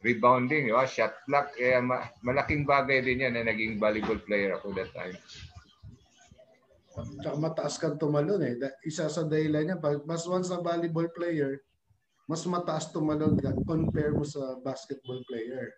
rebounding, 0.02 0.72
diba? 0.72 0.88
shot 0.88 1.20
clock. 1.28 1.52
Kaya 1.58 1.84
ma- 1.84 2.08
malaking 2.24 2.64
bagay 2.64 3.04
din 3.04 3.28
yan 3.28 3.36
na 3.36 3.44
naging 3.44 3.76
volleyball 3.76 4.18
player 4.24 4.56
ako 4.56 4.72
that 4.78 4.90
time. 4.96 5.18
Tsaka 6.96 7.36
mataas 7.36 7.76
kang 7.76 8.00
tumalon 8.00 8.44
eh. 8.44 8.56
Isa 8.88 9.12
sa 9.12 9.28
dahilan 9.28 9.64
niya, 9.68 9.78
pag 9.84 10.04
mas 10.08 10.24
once 10.24 10.48
na 10.48 10.64
volleyball 10.64 11.12
player, 11.12 11.60
mas 12.26 12.42
mataas 12.48 12.90
tumalon 12.90 13.38
compare 13.68 14.16
mo 14.16 14.24
sa 14.24 14.58
basketball 14.64 15.20
player. 15.28 15.76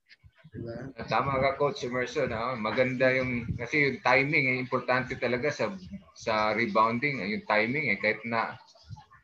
Diba? 0.48 0.96
Tama 1.12 1.44
ka 1.44 1.60
coach 1.60 1.84
Emerson, 1.84 2.32
no? 2.32 2.56
maganda 2.56 3.12
yung 3.12 3.44
kasi 3.60 3.84
yung 3.84 4.00
timing 4.00 4.56
eh, 4.56 4.58
importante 4.64 5.20
talaga 5.20 5.52
sa 5.52 5.76
sa 6.16 6.56
rebounding, 6.56 7.20
yung 7.20 7.44
timing 7.44 7.92
eh 7.92 8.00
kahit 8.00 8.24
na 8.24 8.56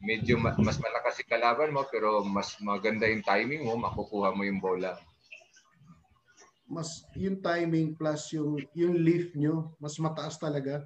medyo 0.03 0.35
mas 0.35 0.59
malakas 0.59 1.15
si 1.15 1.23
kalaban 1.23 1.71
mo 1.71 1.87
pero 1.87 2.27
mas 2.27 2.59
maganda 2.59 3.07
yung 3.07 3.23
timing 3.23 3.63
mo, 3.63 3.79
makukuha 3.79 4.35
mo 4.35 4.43
yung 4.43 4.59
bola. 4.59 4.99
Mas 6.67 7.07
yung 7.15 7.39
timing 7.39 7.95
plus 7.95 8.35
yung 8.35 8.59
yung 8.75 8.99
lift 8.99 9.31
nyo, 9.39 9.71
mas 9.79 9.95
mataas 10.03 10.35
talaga. 10.35 10.83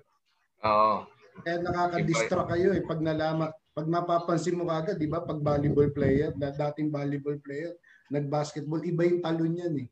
Oo. 0.65 1.05
Kaya 1.45 1.61
nakaka-distract 1.61 2.49
kayo 2.49 2.73
eh 2.73 2.81
pag 2.81 2.97
nalaman, 2.97 3.53
pag 3.77 3.85
mapapansin 3.85 4.57
mo 4.57 4.65
kagad, 4.65 4.97
'di 4.97 5.05
ba, 5.05 5.21
pag 5.21 5.37
volleyball 5.37 5.93
player, 5.93 6.33
dating 6.33 6.89
volleyball 6.89 7.37
player, 7.45 7.77
nag-basketball, 8.09 8.81
iba 8.81 9.05
yung 9.05 9.21
talon 9.21 9.53
niyan 9.53 9.75
eh. 9.85 9.87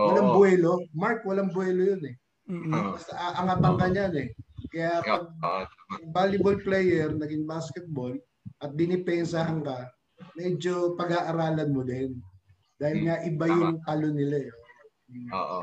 Oo. 0.00 0.08
Walang 0.08 0.30
buwelo. 0.32 0.72
Mark, 0.96 1.20
walang 1.28 1.52
buwelo 1.52 1.82
yun 1.92 2.02
eh. 2.08 2.16
Mm-hmm. 2.48 2.72
Basta 2.96 3.12
aangatang 3.36 3.76
ka 3.76 3.86
niyan 3.92 4.14
eh. 4.16 4.28
Kaya 4.72 5.04
pag 5.04 5.68
volleyball 6.08 6.56
player, 6.64 7.12
naging 7.12 7.44
basketball, 7.44 8.16
at 8.64 8.72
dinipensahan 8.72 9.60
ka, 9.60 9.92
medyo 10.38 10.96
pag-aaralan 10.96 11.68
mo 11.68 11.84
din. 11.84 12.16
Dahil 12.80 13.04
nga 13.04 13.20
iba 13.28 13.44
yung 13.46 13.78
talon 13.84 14.16
nila 14.16 14.48
eh. 14.48 14.52
Oo. 15.32 15.58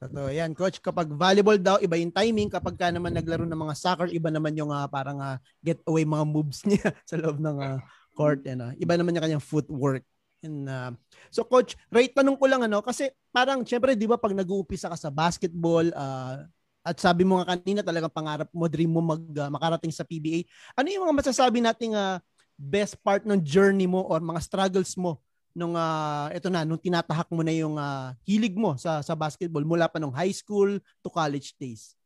Totoo 0.00 0.28
yan. 0.32 0.56
Coach, 0.56 0.80
kapag 0.80 1.12
volleyball 1.12 1.60
daw, 1.60 1.76
iba 1.80 1.96
yung 2.00 2.12
timing. 2.12 2.48
Kapag 2.48 2.76
ka 2.76 2.88
naman 2.88 3.12
naglaro 3.12 3.44
ng 3.44 3.62
mga 3.68 3.74
soccer, 3.76 4.08
iba 4.12 4.32
naman 4.32 4.56
yung 4.56 4.72
uh, 4.72 4.88
parang 4.88 5.20
uh, 5.20 5.36
get 5.60 5.80
away 5.84 6.04
mga 6.08 6.24
moves 6.24 6.64
niya 6.68 6.92
sa 7.04 7.20
loob 7.20 7.36
ng 7.40 7.56
uh, 7.60 7.78
court. 8.16 8.40
Uh. 8.48 8.72
Iba 8.80 8.96
naman 8.96 9.16
yung 9.16 9.24
kanyang 9.24 9.44
footwork. 9.44 10.04
And, 10.40 10.72
uh, 10.72 10.96
so 11.28 11.44
coach, 11.44 11.76
right 11.92 12.08
tanong 12.16 12.40
ko 12.40 12.48
lang 12.48 12.64
ano 12.64 12.80
kasi 12.80 13.12
parang 13.28 13.60
syempre 13.60 13.92
'di 13.92 14.08
ba 14.08 14.16
pag 14.16 14.32
nag-uumpisa 14.32 14.88
ka 14.88 14.96
sa 14.96 15.12
basketball, 15.12 15.84
uh, 15.92 16.48
at 16.80 16.96
sabi 16.96 17.28
mo 17.28 17.36
nga 17.36 17.52
kanina 17.52 17.84
talagang 17.84 18.08
pangarap 18.08 18.48
mo, 18.48 18.64
dream 18.64 18.88
mo 18.88 19.04
mag 19.04 19.20
uh, 19.20 19.52
makarating 19.52 19.92
sa 19.92 20.00
PBA. 20.00 20.48
Ano 20.72 20.88
yung 20.88 21.04
mga 21.04 21.16
masasabi 21.20 21.60
nating 21.60 21.92
uh, 21.92 22.16
best 22.56 22.96
part 23.04 23.28
ng 23.28 23.36
journey 23.44 23.84
mo 23.84 24.00
or 24.08 24.16
mga 24.20 24.40
struggles 24.40 24.96
mo 24.96 25.20
nung 25.52 25.74
uh, 25.74 26.30
ito 26.30 26.46
na 26.48 26.62
nung 26.62 26.80
tinatahak 26.80 27.28
mo 27.34 27.42
na 27.42 27.54
yung 27.54 27.76
uh, 27.76 28.14
hilig 28.22 28.54
mo 28.54 28.78
sa 28.78 29.02
sa 29.02 29.18
basketball 29.18 29.66
mula 29.66 29.90
pa 29.90 29.98
nung 29.98 30.14
high 30.14 30.34
school 30.34 30.78
to 31.02 31.08
college 31.10 31.54
days? 31.58 31.98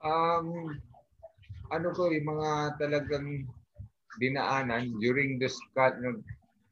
Um 0.00 0.74
ano 1.70 1.88
ko 1.94 2.10
yung 2.10 2.26
mga 2.26 2.80
talagang 2.82 3.46
dinaanan 4.18 4.90
during 4.98 5.38
this 5.38 5.54
cut 5.72 5.94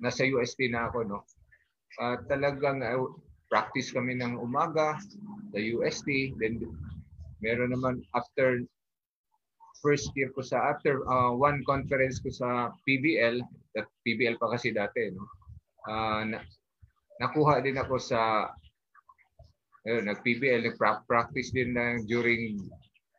nasa 0.03 0.27
UST 0.27 0.71
na 0.71 0.91
ako 0.91 1.07
no. 1.07 1.21
Uh, 1.99 2.19
talagang 2.31 2.83
uh, 2.83 2.99
practice 3.49 3.91
kami 3.91 4.19
ng 4.19 4.39
umaga 4.39 4.99
sa 5.55 5.59
UST 5.59 6.37
then 6.39 6.61
meron 7.41 7.73
naman 7.73 8.03
after 8.13 8.63
first 9.83 10.11
year 10.19 10.31
ko 10.35 10.43
sa 10.43 10.75
after 10.75 11.03
uh, 11.07 11.33
one 11.35 11.63
conference 11.67 12.19
ko 12.19 12.31
sa 12.31 12.75
PBL 12.87 13.43
that 13.75 13.87
PBL 14.07 14.39
pa 14.39 14.55
kasi 14.55 14.75
dati 14.75 15.11
no? 15.15 15.25
Uh, 15.89 16.23
na, 16.27 16.39
nakuha 17.23 17.63
din 17.63 17.79
ako 17.79 17.97
sa 17.99 18.51
ayun, 19.87 20.07
nag 20.07 20.21
PBL 20.23 20.67
nag 20.67 20.79
practice 21.07 21.51
din 21.55 21.75
na 21.75 21.99
during 22.07 22.59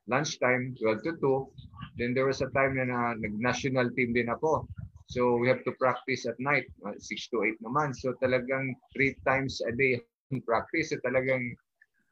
lunchtime 0.09 0.73
12 0.77 1.05
to 1.05 1.13
2 1.21 1.99
then 1.99 2.15
there 2.15 2.27
was 2.27 2.41
a 2.41 2.49
time 2.55 2.75
na, 2.79 2.87
na 2.87 2.99
nag 3.19 3.35
national 3.37 3.91
team 3.93 4.15
din 4.15 4.31
ako. 4.31 4.67
So 5.09 5.41
we 5.41 5.49
have 5.49 5.65
to 5.65 5.73
practice 5.81 6.29
at 6.29 6.37
night 6.37 6.69
uh, 6.85 6.93
6 6.95 7.33
to 7.33 7.41
8 7.41 7.65
naman. 7.65 7.97
So 7.97 8.13
talagang 8.21 8.77
three 8.93 9.17
times 9.25 9.57
a 9.65 9.73
day 9.73 9.99
practice. 10.45 10.93
So 10.93 11.01
talagang 11.01 11.57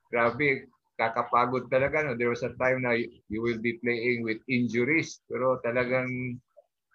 grabe 0.10 0.66
kakapagod 0.98 1.70
talaga. 1.70 2.04
No? 2.04 2.18
There 2.18 2.34
was 2.34 2.44
a 2.44 2.51
time 2.58 2.84
na 2.84 2.98
you 3.00 3.39
will 3.39 3.62
be 3.62 3.77
playing 3.80 4.25
with 4.25 4.42
injuries. 4.50 5.22
Pero 5.30 5.62
talagang 5.62 6.42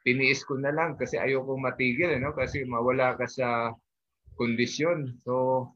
tiniis 0.03 0.43
ko 0.43 0.59
na 0.59 0.75
lang 0.75 0.99
kasi 0.99 1.17
ayoko 1.17 1.55
matigil. 1.57 2.13
No? 2.19 2.35
Kasi 2.35 2.67
mawala 2.67 3.15
ka 3.15 3.25
sa 3.31 3.73
kondisyon. 4.37 5.23
So 5.23 5.67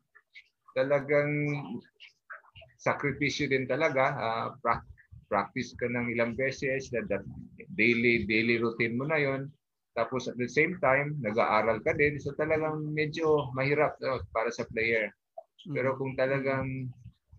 talagang 0.75 1.33
sakripisyo 2.83 3.49
din 3.49 3.71
talaga. 3.71 4.13
Uh, 4.19 4.49
pra- 4.61 4.85
practice 5.27 5.75
ka 5.75 5.91
ng 5.91 6.15
ilang 6.15 6.39
beses. 6.39 6.91
That, 6.91 7.11
that 7.11 7.27
daily, 7.75 8.27
daily 8.27 8.63
routine 8.63 8.95
mo 8.99 9.11
na 9.11 9.19
yon 9.19 9.51
tapos 9.97 10.29
at 10.29 10.37
the 10.37 10.45
same 10.45 10.77
time, 10.85 11.17
nag-aaral 11.25 11.81
ka 11.81 11.97
din. 11.97 12.21
So 12.21 12.37
talagang 12.37 12.93
medyo 12.93 13.49
mahirap 13.57 13.97
no, 14.05 14.21
para 14.29 14.53
sa 14.53 14.69
player. 14.69 15.09
Pero 15.73 15.97
kung 15.97 16.13
talagang 16.13 16.93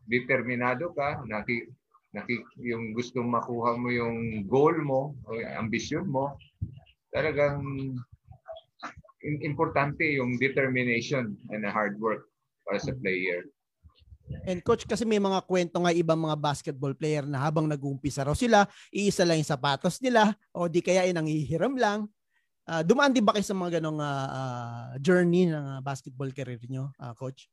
determinado 0.07 0.95
ka, 0.95 1.21
naki, 1.27 1.67
naki, 2.15 2.39
yung 2.63 2.95
gusto 2.95 3.19
makuha 3.21 3.75
mo 3.75 3.91
yung 3.91 4.47
goal 4.47 4.75
mo, 4.81 5.13
o 5.27 5.35
ambisyon 5.59 6.07
mo, 6.07 6.39
talagang 7.11 7.61
importante 9.43 10.03
yung 10.15 10.39
determination 10.39 11.35
and 11.51 11.67
hard 11.67 11.99
work 11.99 12.23
para 12.63 12.79
sa 12.79 12.95
player. 13.03 13.43
And 14.43 14.59
coach, 14.59 14.83
kasi 14.83 15.07
may 15.07 15.23
mga 15.23 15.39
kwento 15.47 15.79
nga 15.79 15.95
ibang 15.95 16.19
mga 16.19 16.35
basketball 16.35 16.91
player 16.91 17.23
na 17.23 17.39
habang 17.39 17.63
nag-uumpisa 17.63 18.27
raw 18.27 18.35
sila, 18.35 18.67
iisa 18.91 19.23
lang 19.23 19.39
yung 19.39 19.47
sapatos 19.47 20.03
nila 20.03 20.35
o 20.51 20.67
di 20.67 20.83
kaya 20.83 21.07
ay 21.07 21.15
nangihiram 21.15 21.75
lang. 21.79 22.11
Uh, 22.67 22.83
dumaan 22.83 23.15
din 23.15 23.23
ba 23.23 23.31
kayo 23.31 23.47
sa 23.47 23.55
mga 23.55 23.79
ganong 23.79 24.03
uh, 24.03 24.99
journey 24.99 25.47
ng 25.47 25.79
basketball 25.79 26.27
career 26.35 26.59
nyo, 26.67 26.91
uh, 26.99 27.15
coach? 27.15 27.47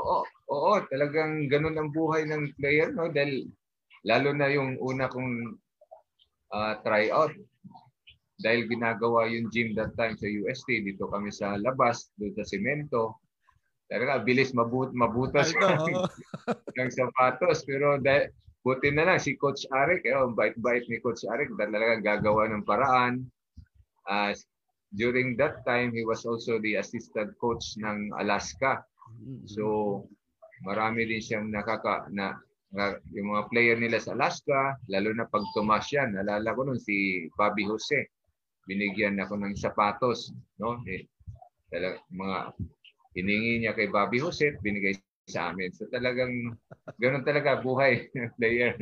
Oo, 0.00 0.24
oo, 0.48 0.72
talagang 0.88 1.52
ganun 1.52 1.76
ang 1.76 1.92
buhay 1.92 2.24
ng 2.24 2.56
player 2.56 2.88
no? 2.96 3.12
Dahil 3.12 3.52
lalo 4.08 4.32
na 4.32 4.48
yung 4.48 4.80
una 4.80 5.12
kong 5.12 5.60
uh, 6.56 6.74
tryout. 6.80 7.36
Dahil 8.40 8.64
ginagawa 8.72 9.28
yung 9.28 9.52
gym 9.52 9.76
that 9.76 9.92
time 10.00 10.16
sa 10.16 10.24
UST 10.24 10.80
dito 10.80 11.04
kami 11.12 11.28
sa 11.28 11.60
labas 11.60 12.08
doon 12.16 12.32
sa 12.32 12.48
semento 12.48 13.20
talaga 13.90 14.22
bilis 14.22 14.54
mabut 14.54 14.94
mabutas 14.94 15.50
ng, 15.50 15.98
ng 16.78 16.90
sapatos. 16.94 17.66
Pero 17.66 17.98
dahil 17.98 18.30
buti 18.62 18.94
na 18.94 19.04
lang 19.10 19.18
si 19.18 19.34
Coach 19.34 19.66
Arik 19.74 20.06
eh, 20.06 20.14
oh, 20.14 20.30
bait-bait 20.30 20.86
ni 20.86 21.02
Coach 21.02 21.26
Arik 21.26 21.50
talaga 21.58 21.98
gagawa 21.98 22.46
ng 22.48 22.62
paraan. 22.62 23.26
Uh, 24.06 24.32
during 24.94 25.34
that 25.36 25.66
time 25.66 25.90
he 25.90 26.06
was 26.06 26.22
also 26.22 26.62
the 26.62 26.78
assistant 26.78 27.34
coach 27.42 27.78
ng 27.82 28.14
Alaska 28.22 28.82
So, 29.44 29.64
marami 30.64 31.04
din 31.08 31.20
siyang 31.20 31.48
nakaka 31.52 32.08
na, 32.12 32.36
na 32.72 32.96
yung 33.12 33.34
mga 33.34 33.46
player 33.52 33.76
nila 33.80 33.98
sa 34.00 34.16
Alaska, 34.16 34.76
lalo 34.88 35.12
na 35.12 35.28
pag 35.28 35.44
tumas 35.56 35.88
yan. 35.92 36.16
Nalala 36.16 36.56
ko 36.56 36.64
nun 36.64 36.80
si 36.80 37.26
Bobby 37.36 37.64
Jose. 37.68 38.08
Binigyan 38.68 39.18
ako 39.18 39.40
ng 39.40 39.56
sapatos, 39.56 40.30
no? 40.60 40.80
Eh, 40.86 41.08
talaga, 41.72 41.98
mga 42.12 42.38
hiningi 43.16 43.52
niya 43.64 43.72
kay 43.74 43.90
Bobby 43.90 44.22
Jose, 44.22 44.56
binigay 44.62 44.94
sa 45.30 45.54
amin. 45.54 45.70
So 45.70 45.86
talagang 45.90 46.58
ganoon 46.98 47.26
talaga 47.26 47.62
buhay 47.62 48.10
player. 48.38 48.74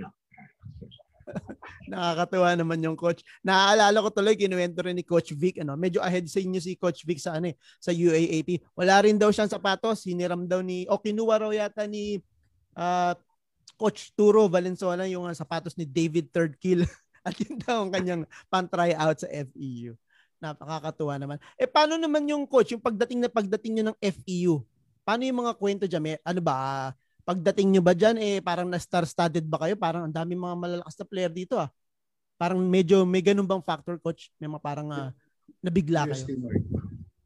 Nakakatuwa 1.89 2.53
naman 2.53 2.79
yung 2.85 2.95
coach. 2.95 3.25
Naaalala 3.41 4.05
ko 4.05 4.13
tuloy, 4.13 4.37
kinuwento 4.37 4.85
rin 4.85 4.93
ni 4.93 5.05
Coach 5.05 5.33
Vic, 5.33 5.65
ano, 5.65 5.73
medyo 5.75 6.05
ahead 6.05 6.29
sa 6.29 6.37
inyo 6.37 6.61
si 6.61 6.77
Coach 6.77 7.09
Vic 7.09 7.17
sa, 7.17 7.41
ano, 7.41 7.49
eh, 7.49 7.57
sa 7.81 7.91
UAAP. 7.91 8.61
Wala 8.77 9.01
rin 9.09 9.17
daw 9.17 9.33
siyang 9.33 9.49
sapatos, 9.49 10.05
hiniram 10.05 10.45
daw 10.45 10.61
ni, 10.61 10.85
o 10.93 11.01
kinuha 11.01 11.41
raw 11.41 11.51
yata 11.51 11.89
ni 11.89 12.21
uh, 12.77 13.17
Coach 13.81 14.13
Turo 14.13 14.47
Valenzuela 14.53 15.09
yung 15.09 15.25
uh, 15.25 15.33
sapatos 15.33 15.75
ni 15.81 15.89
David 15.89 16.29
Third 16.29 16.61
Kill. 16.61 16.85
At 17.27 17.35
yun 17.41 17.57
daw 17.61 17.83
ang 17.83 17.91
kanyang 17.91 18.23
pan-try 18.53 18.93
out 18.93 19.25
sa 19.25 19.29
FEU. 19.33 19.97
Napakakatuwa 20.39 21.19
naman. 21.19 21.39
Eh 21.59 21.67
paano 21.67 21.99
naman 21.99 22.23
yung 22.31 22.47
coach, 22.47 22.71
yung 22.71 22.83
pagdating 22.83 23.27
na 23.27 23.31
pagdating 23.31 23.73
niyo 23.75 23.85
ng 23.91 23.99
FEU? 23.99 24.63
Paano 25.03 25.27
yung 25.27 25.41
mga 25.43 25.53
kwento 25.59 25.85
diyan? 25.89 26.03
May, 26.05 26.17
ano 26.23 26.41
ba, 26.45 26.93
pagdating 27.29 27.77
nyo 27.77 27.83
ba 27.85 27.93
dyan, 27.93 28.17
eh, 28.17 28.41
parang 28.41 28.73
na-star-studded 28.73 29.45
ba 29.45 29.61
kayo? 29.61 29.77
Parang 29.77 30.09
ang 30.09 30.15
dami 30.17 30.33
mga 30.33 30.57
malalakas 30.57 30.97
na 30.97 31.05
player 31.05 31.29
dito 31.29 31.61
ah. 31.61 31.69
Parang 32.41 32.57
medyo 32.57 33.05
may 33.05 33.21
ganun 33.21 33.45
bang 33.45 33.61
factor, 33.61 34.01
coach? 34.01 34.33
May 34.41 34.49
mga 34.49 34.65
parang 34.65 34.89
uh, 34.89 35.13
nabigla 35.61 36.09
kayo. 36.09 36.25
UST, 36.25 36.31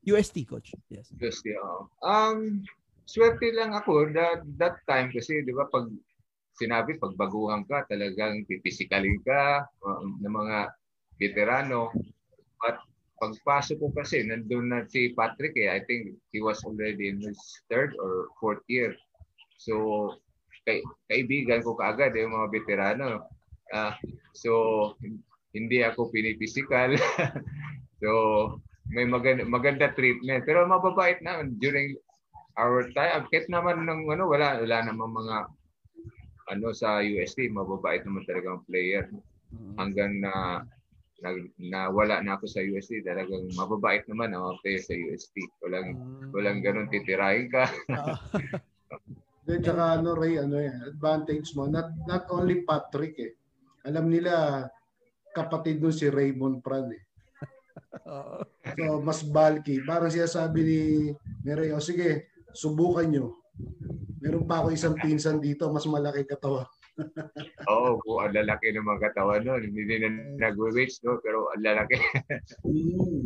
UST, 0.02 0.36
coach. 0.50 0.74
Yes. 0.90 1.06
UST, 1.14 1.54
oh. 1.54 1.86
Um, 2.02 2.66
swerte 3.06 3.54
lang 3.54 3.78
ako 3.78 4.10
that, 4.10 4.42
that 4.58 4.82
time 4.90 5.14
kasi, 5.14 5.46
di 5.46 5.54
ba, 5.54 5.70
pag 5.70 5.86
sinabi, 6.58 6.98
pag 6.98 7.14
baguhan 7.14 7.62
ka, 7.70 7.86
talagang 7.86 8.42
pipisikalin 8.50 9.22
ka 9.22 9.62
um, 9.86 10.18
ng 10.18 10.34
mga 10.34 10.58
veterano. 11.22 11.94
At 12.66 12.82
pagpasok 13.22 13.78
ko 13.78 13.88
kasi, 13.94 14.26
nandun 14.26 14.74
na 14.74 14.82
si 14.90 15.14
Patrick 15.14 15.54
eh. 15.54 15.70
I 15.70 15.86
think 15.86 16.18
he 16.34 16.42
was 16.42 16.58
already 16.66 17.06
in 17.06 17.22
his 17.22 17.38
third 17.70 17.94
or 18.02 18.34
fourth 18.42 18.66
year. 18.66 18.98
So, 19.62 19.75
kay, 20.66 20.83
kaibigan 21.07 21.62
ko 21.62 21.79
kaagad 21.79 22.18
yung 22.18 22.35
mga 22.35 22.51
veterano. 22.51 23.31
Uh, 23.70 23.94
so, 24.35 24.51
hindi 25.55 25.87
ako 25.87 26.11
pinipisikal. 26.11 26.90
so, 28.03 28.11
may 28.90 29.07
maganda, 29.07 29.46
maganda 29.46 29.94
treatment. 29.94 30.42
Pero 30.42 30.66
mababait 30.66 31.22
naman 31.22 31.55
during 31.62 31.94
our 32.59 32.90
time. 32.92 33.25
Kahit 33.31 33.46
naman 33.46 33.87
ng 33.87 34.11
ano, 34.11 34.27
wala, 34.27 34.61
wala 34.61 34.79
naman 34.83 35.14
mga 35.14 35.37
ano 36.51 36.75
sa 36.75 37.01
UST, 37.01 37.48
mababait 37.55 38.03
naman 38.03 38.27
talaga 38.27 38.59
ang 38.59 38.66
player. 38.66 39.07
Mm-hmm. 39.55 39.75
Hanggang 39.79 40.12
na 40.20 40.33
na, 41.22 41.31
na 41.62 41.81
wala 41.87 42.18
na 42.18 42.35
ako 42.35 42.51
sa 42.51 42.61
UST, 42.61 43.07
talagang 43.07 43.46
mababait 43.55 44.03
naman 44.11 44.35
ang 44.35 44.59
player 44.61 44.83
sa 44.83 44.98
UST. 44.98 45.38
Walang, 45.62 45.94
mm. 45.94 46.35
walang 46.35 46.59
ganun 46.66 46.90
titirahin 46.90 47.46
ka. 47.46 47.70
Then 49.42 49.59
tsaka 49.59 49.98
ano 49.98 50.14
Ray, 50.14 50.38
ano 50.38 50.57
yan, 50.62 50.87
advantage 50.87 51.50
mo, 51.59 51.66
not, 51.66 51.90
not 52.07 52.31
only 52.31 52.62
Patrick 52.62 53.18
eh. 53.18 53.33
Alam 53.83 54.07
nila, 54.07 54.64
kapatid 55.35 55.83
nun 55.83 55.90
si 55.90 56.07
Raymond 56.07 56.62
Pran 56.62 56.94
eh. 56.94 57.05
so, 58.78 59.02
mas 59.02 59.26
bulky. 59.26 59.83
Parang 59.83 60.12
siya 60.12 60.31
sabi 60.31 60.61
ni, 60.62 60.81
Ray, 61.42 61.74
oh, 61.74 61.83
sige, 61.83 62.31
subukan 62.55 63.11
nyo. 63.11 63.26
Meron 64.22 64.46
pa 64.46 64.62
ako 64.62 64.70
isang 64.70 64.94
pinsan 64.94 65.42
dito, 65.42 65.66
mas 65.74 65.83
malaki 65.90 66.22
katawan. 66.22 66.68
Oo, 67.72 67.96
oh, 68.05 68.20
ang 68.20 68.37
lalaki 68.37 68.68
ng 68.72 68.85
mga 68.85 69.12
katawan 69.12 69.42
noon. 69.42 69.72
Hindi 69.72 69.96
na 70.02 70.09
nag-weights, 70.48 71.00
no? 71.07 71.16
pero 71.24 71.48
ang 71.57 71.64
lalaki. 71.64 71.96
mm. 72.68 73.20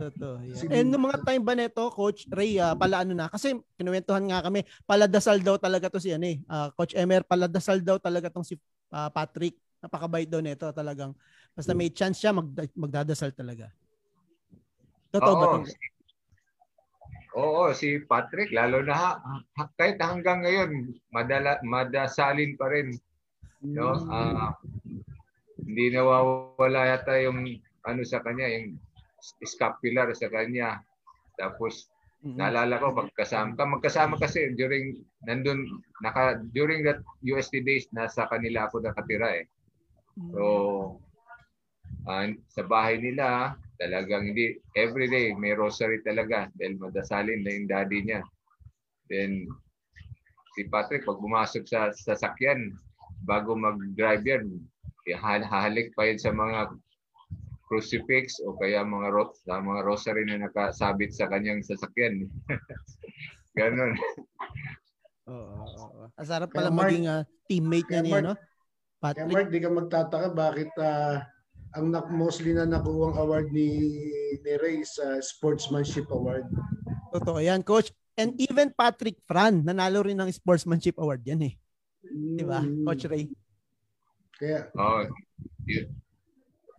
Totoo. 0.00 0.34
Yeah. 0.40 0.80
And 0.80 0.88
noong 0.88 1.04
mga 1.12 1.18
time 1.28 1.44
ba 1.44 1.52
nito, 1.52 1.84
Coach 1.92 2.24
Ray, 2.32 2.56
uh, 2.56 2.72
pala 2.72 3.04
ano 3.04 3.12
na, 3.12 3.28
kasi 3.28 3.60
kinuwentuhan 3.76 4.24
nga 4.24 4.40
kami, 4.40 4.64
paladasal 4.88 5.44
daw 5.44 5.60
talaga 5.60 5.92
to 5.92 6.00
si 6.00 6.16
ano 6.16 6.24
eh, 6.24 6.40
uh, 6.48 6.72
Coach 6.72 6.96
Emer, 6.96 7.20
paladasal 7.26 7.84
daw 7.84 8.00
talaga 8.00 8.32
tong 8.32 8.46
si 8.46 8.56
uh, 8.92 9.10
Patrick. 9.12 9.60
Napakabait 9.80 10.28
daw 10.28 10.40
nito 10.40 10.68
talagang. 10.72 11.12
Basta 11.52 11.76
may 11.76 11.92
chance 11.92 12.20
siya, 12.20 12.32
mag, 12.32 12.48
magdadasal 12.72 13.32
talaga. 13.36 13.68
Totoo 15.12 15.34
Oo. 15.36 15.42
ba? 15.60 15.68
Oo, 17.30 17.70
si 17.70 18.02
Patrick, 18.10 18.50
lalo 18.50 18.82
na 18.82 18.94
ha, 18.98 19.10
kahit 19.78 20.02
hanggang 20.02 20.42
ngayon, 20.42 20.90
madala, 21.14 21.62
madasalin 21.62 22.58
pa 22.58 22.66
rin. 22.66 22.90
No? 23.64 23.96
Uh, 24.08 24.52
hindi 25.60 25.92
nawawala 25.92 26.96
yata 26.96 27.20
yung 27.20 27.44
ano 27.84 28.00
sa 28.04 28.24
kanya, 28.24 28.48
yung 28.48 28.80
scapular 29.44 30.08
sa 30.16 30.32
kanya. 30.32 30.80
Tapos 31.36 31.88
Mm-hmm. 32.20 32.36
Naalala 32.36 32.76
ko 32.76 32.92
pagkasama 32.92 33.56
magkasama 33.56 34.20
kasi 34.20 34.52
during 34.52 35.00
nandun 35.24 35.64
naka 36.04 36.36
during 36.52 36.84
that 36.84 37.00
UST 37.24 37.64
days 37.64 37.88
nasa 37.96 38.28
kanila 38.28 38.68
ako 38.68 38.84
nakatira 38.84 39.40
eh. 39.40 39.48
So 40.36 40.44
uh, 42.04 42.28
sa 42.52 42.62
bahay 42.68 43.00
nila 43.00 43.56
talagang 43.80 44.36
hindi 44.36 44.60
every 44.76 45.08
day 45.08 45.32
may 45.32 45.56
rosary 45.56 46.04
talaga 46.04 46.52
dahil 46.60 46.76
madasalin 46.76 47.40
na 47.40 47.56
yung 47.56 47.68
daddy 47.72 48.04
niya. 48.04 48.20
Then 49.08 49.48
si 50.52 50.68
Patrick 50.68 51.08
pag 51.08 51.24
pumasok 51.24 51.64
sa 51.64 51.88
sasakyan 51.88 52.76
bago 53.24 53.56
mag-drive 53.56 54.24
yan, 54.24 54.44
hahalik 55.20 55.92
pa 55.96 56.08
yan 56.08 56.20
sa 56.20 56.32
mga 56.32 56.74
crucifix 57.70 58.42
o 58.42 58.58
kaya 58.58 58.82
mga 58.82 59.08
ro- 59.14 59.36
sa 59.46 59.62
mga 59.62 59.86
rosary 59.86 60.26
na 60.26 60.42
nakasabit 60.42 61.14
sa 61.14 61.30
kanyang 61.30 61.62
sasakyan. 61.62 62.26
Ganon. 63.58 63.94
Oo. 65.30 65.62
oo. 65.62 66.02
Asarap 66.18 66.50
pala 66.50 66.74
Mark, 66.74 66.90
maging 66.90 67.06
uh, 67.06 67.22
teammate 67.46 67.86
niya 67.86 68.02
niya, 68.02 68.20
no? 68.26 68.34
Patrick. 68.98 69.30
Kaya 69.30 69.34
Mark, 69.34 69.48
di 69.54 69.60
ka 69.62 69.70
magtataka 69.70 70.28
bakit 70.34 70.70
uh, 70.82 71.22
ang 71.78 71.94
mostly 72.10 72.50
na 72.50 72.66
nakuwang 72.66 73.14
award 73.14 73.54
ni, 73.54 73.78
ni 74.42 74.52
Ray 74.58 74.82
sa 74.82 75.22
Sportsmanship 75.22 76.10
Award. 76.10 76.50
Totoo 77.14 77.38
yan, 77.38 77.62
Coach. 77.62 77.94
And 78.18 78.34
even 78.42 78.74
Patrick 78.74 79.22
Fran, 79.22 79.62
nanalo 79.62 80.02
rin 80.02 80.18
ng 80.18 80.30
Sportsmanship 80.34 80.98
Award 80.98 81.22
yan 81.22 81.46
eh. 81.46 81.54
Di 82.04 82.44
ba. 82.44 82.60
Coach 82.64 83.04
Ray? 83.08 83.24
Kaya, 84.40 84.72
oh, 84.72 85.04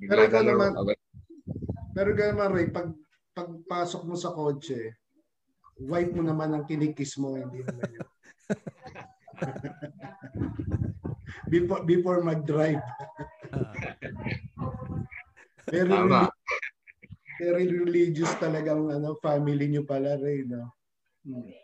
pero 0.01 0.21
ikaw 0.25 0.41
naman, 0.41 0.73
pero 1.93 2.07
ikaw 2.09 2.27
naman, 2.33 2.49
Ray, 2.57 2.67
pag 2.73 2.89
pagpasok 3.37 4.01
mo 4.09 4.17
sa 4.17 4.33
kotse, 4.33 4.97
wipe 5.77 6.17
mo 6.17 6.25
naman 6.25 6.51
ang 6.51 6.65
kinikis 6.65 7.21
mo, 7.21 7.37
hindi 7.37 7.61
naman 7.61 7.89
yun. 7.95 8.09
before, 11.53 11.81
before 11.85 12.19
mag-drive. 12.25 12.81
very, 15.69 15.93
Tama. 15.93 16.33
very 17.37 17.65
religious 17.69 18.33
talagang 18.41 18.89
ano, 18.89 19.21
family 19.21 19.69
nyo 19.69 19.85
pala, 19.85 20.17
Ray. 20.17 20.49
No? 20.49 20.65
Hmm. 21.23 21.60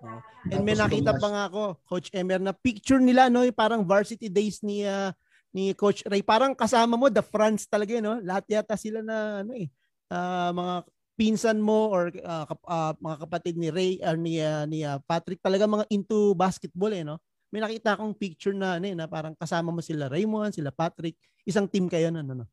Oh. 0.00 0.20
And 0.48 0.64
may 0.64 0.76
nakita 0.76 1.16
pa 1.20 1.28
nga 1.28 1.42
ako, 1.52 1.76
Coach 1.84 2.08
Emer, 2.16 2.40
na 2.40 2.56
picture 2.56 3.00
nila, 3.00 3.28
no, 3.28 3.44
parang 3.52 3.84
varsity 3.84 4.32
days 4.32 4.64
ni 4.64 4.88
uh, 4.88 5.12
ni 5.52 5.74
Coach 5.74 6.06
Ray. 6.06 6.22
Parang 6.22 6.54
kasama 6.54 6.94
mo, 6.96 7.10
the 7.10 7.20
France 7.20 7.66
talaga, 7.66 7.98
no? 7.98 8.22
Lahat 8.22 8.46
yata 8.48 8.78
sila 8.78 9.02
na, 9.02 9.44
ano 9.44 9.52
eh, 9.58 9.68
uh, 10.08 10.50
mga 10.54 10.74
pinsan 11.20 11.58
mo 11.60 11.92
or 11.92 12.08
uh, 12.24 12.48
uh, 12.64 12.96
mga 12.96 13.16
kapatid 13.28 13.54
ni 13.60 13.68
Ray 13.68 13.92
or 14.00 14.16
ni, 14.16 14.40
uh, 14.40 14.64
ni 14.64 14.86
uh, 14.86 14.96
Patrick 15.04 15.44
talaga 15.44 15.68
mga 15.68 15.84
into 15.92 16.32
basketball 16.32 16.94
eh, 16.96 17.04
no? 17.04 17.20
May 17.50 17.60
nakita 17.60 17.98
akong 17.98 18.14
picture 18.14 18.54
na, 18.54 18.78
ano 18.78 18.86
eh, 18.88 18.96
na 18.96 19.10
parang 19.10 19.34
kasama 19.36 19.74
mo 19.74 19.82
sila 19.82 20.08
Raymond, 20.08 20.54
sila 20.54 20.70
Patrick. 20.70 21.18
Isang 21.44 21.68
team 21.68 21.90
kayo 21.90 22.08
na, 22.08 22.22
ano, 22.22 22.44
no? 22.44 22.46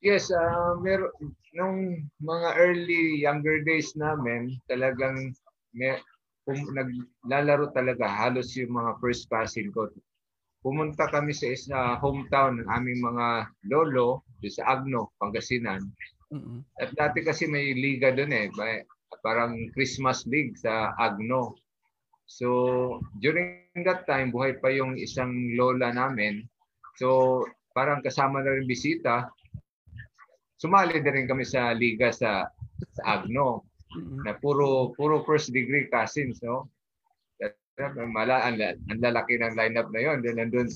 Yes, 0.00 0.32
uh, 0.32 0.76
meron, 0.80 1.12
nung 1.54 2.08
mga 2.20 2.48
early, 2.60 3.20
younger 3.20 3.60
days 3.64 3.92
namin, 3.96 4.58
talagang 4.68 5.32
may, 5.72 5.96
kung 6.44 6.60
naglalaro 6.76 7.72
talaga 7.72 8.04
halos 8.04 8.52
yung 8.56 8.76
mga 8.76 9.00
first 9.00 9.28
passing 9.32 9.72
ko 9.72 9.88
pumunta 10.64 11.04
kami 11.12 11.36
sa 11.36 11.52
isa 11.52 11.78
hometown 12.00 12.64
ng 12.64 12.68
aming 12.72 13.04
mga 13.04 13.52
lolo 13.68 14.24
sa 14.48 14.76
Agno, 14.76 15.12
Pangasinan. 15.20 15.84
Mm-hmm. 16.32 16.58
At 16.80 16.90
dati 16.96 17.20
kasi 17.20 17.44
may 17.44 17.76
liga 17.76 18.16
doon 18.16 18.32
eh, 18.32 18.48
parang 19.20 19.56
Christmas 19.76 20.24
League 20.24 20.56
sa 20.56 20.96
Agno. 20.96 21.52
So 22.24 22.48
during 23.20 23.68
that 23.84 24.08
time, 24.08 24.32
buhay 24.32 24.56
pa 24.56 24.72
yung 24.72 24.96
isang 24.96 25.52
lola 25.52 25.92
namin. 25.92 26.48
So 26.96 27.44
parang 27.76 28.00
kasama 28.00 28.40
na 28.40 28.56
rin 28.56 28.64
bisita. 28.64 29.28
Sumali 30.56 30.96
na 31.04 31.12
rin 31.12 31.28
kami 31.28 31.44
sa 31.44 31.76
liga 31.76 32.08
sa, 32.08 32.48
sa 32.96 33.20
Agno 33.20 33.68
na 34.26 34.34
puro 34.38 34.92
puro 34.98 35.22
first 35.22 35.54
degree 35.54 35.86
cousins, 35.90 36.42
no? 36.42 36.70
Mala, 38.14 38.46
ang, 38.46 38.62
ang 38.62 39.00
lalaki 39.02 39.34
ng 39.34 39.58
lineup 39.58 39.90
na 39.90 40.00
yon. 40.02 40.22
Then 40.22 40.38
nandun 40.38 40.70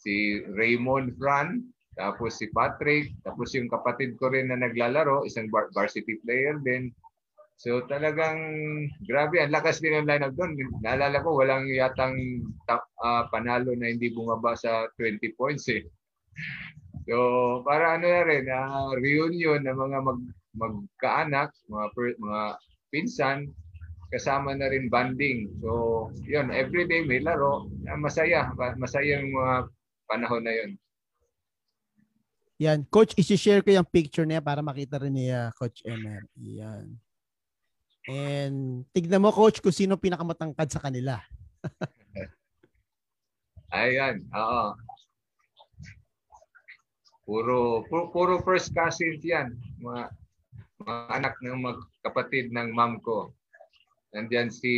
si, 0.00 0.40
Raymond 0.56 1.20
Fran, 1.20 1.60
tapos 2.00 2.40
si 2.40 2.48
Patrick, 2.48 3.12
tapos 3.28 3.52
yung 3.52 3.68
kapatid 3.68 4.16
ko 4.16 4.32
rin 4.32 4.48
na 4.48 4.56
naglalaro, 4.56 5.28
isang 5.28 5.52
bar- 5.52 5.68
varsity 5.76 6.16
player 6.24 6.56
din. 6.64 6.88
So 7.60 7.84
talagang 7.84 8.40
grabe, 9.04 9.36
ang 9.36 9.52
lakas 9.52 9.84
din 9.84 9.92
ng 9.92 10.08
lineup 10.08 10.32
doon. 10.32 10.56
Naalala 10.80 11.20
ko, 11.20 11.36
walang 11.36 11.68
yatang 11.68 12.40
top, 12.64 12.88
uh, 13.04 13.28
panalo 13.28 13.76
na 13.76 13.92
hindi 13.92 14.08
bumaba 14.08 14.56
sa 14.56 14.88
20 14.96 15.20
points 15.36 15.68
eh. 15.68 15.84
So 17.04 17.60
para 17.68 18.00
ano 18.00 18.08
na 18.08 18.24
rin, 18.24 18.48
uh, 18.48 18.96
reunion 18.96 19.60
ng 19.60 19.76
mga 19.76 19.98
mag, 20.00 20.20
magkaanak, 20.54 21.54
mga, 21.70 21.86
mga 22.18 22.42
pinsan, 22.90 23.38
kasama 24.10 24.58
na 24.58 24.66
rin 24.66 24.90
banding. 24.90 25.46
So, 25.62 26.10
yun, 26.26 26.50
everyday 26.50 27.06
may 27.06 27.22
laro. 27.22 27.70
Masaya. 27.98 28.50
Masaya 28.74 29.22
yung 29.22 29.34
mga 29.34 29.56
panahon 30.10 30.42
na 30.42 30.54
yun. 30.54 30.70
Yan. 32.60 32.84
Coach, 32.90 33.16
isi-share 33.16 33.64
ko 33.64 33.72
yung 33.72 33.88
picture 33.88 34.26
niya 34.26 34.42
para 34.42 34.60
makita 34.60 35.00
rin 35.00 35.14
ni 35.14 35.30
uh, 35.30 35.48
Coach 35.56 35.80
Emer. 35.86 36.26
Yan. 36.36 36.92
And 38.10 38.84
tignan 38.90 39.22
mo, 39.22 39.30
Coach, 39.30 39.62
kung 39.62 39.72
sino 39.72 39.96
pinakamatangkad 39.96 40.68
sa 40.68 40.82
kanila. 40.82 41.22
Ayan. 43.72 44.26
Oo. 44.34 44.74
Puro, 47.22 47.86
puro, 47.86 48.10
puro 48.10 48.34
first 48.42 48.74
cousins 48.74 49.22
yan. 49.22 49.54
Mga, 49.78 50.10
mga 50.84 50.94
anak 51.12 51.34
ng 51.44 51.60
magkapatid 51.60 52.52
ng 52.52 52.72
mom 52.72 53.00
ko. 53.04 53.32
Nandiyan 54.16 54.50
si 54.50 54.74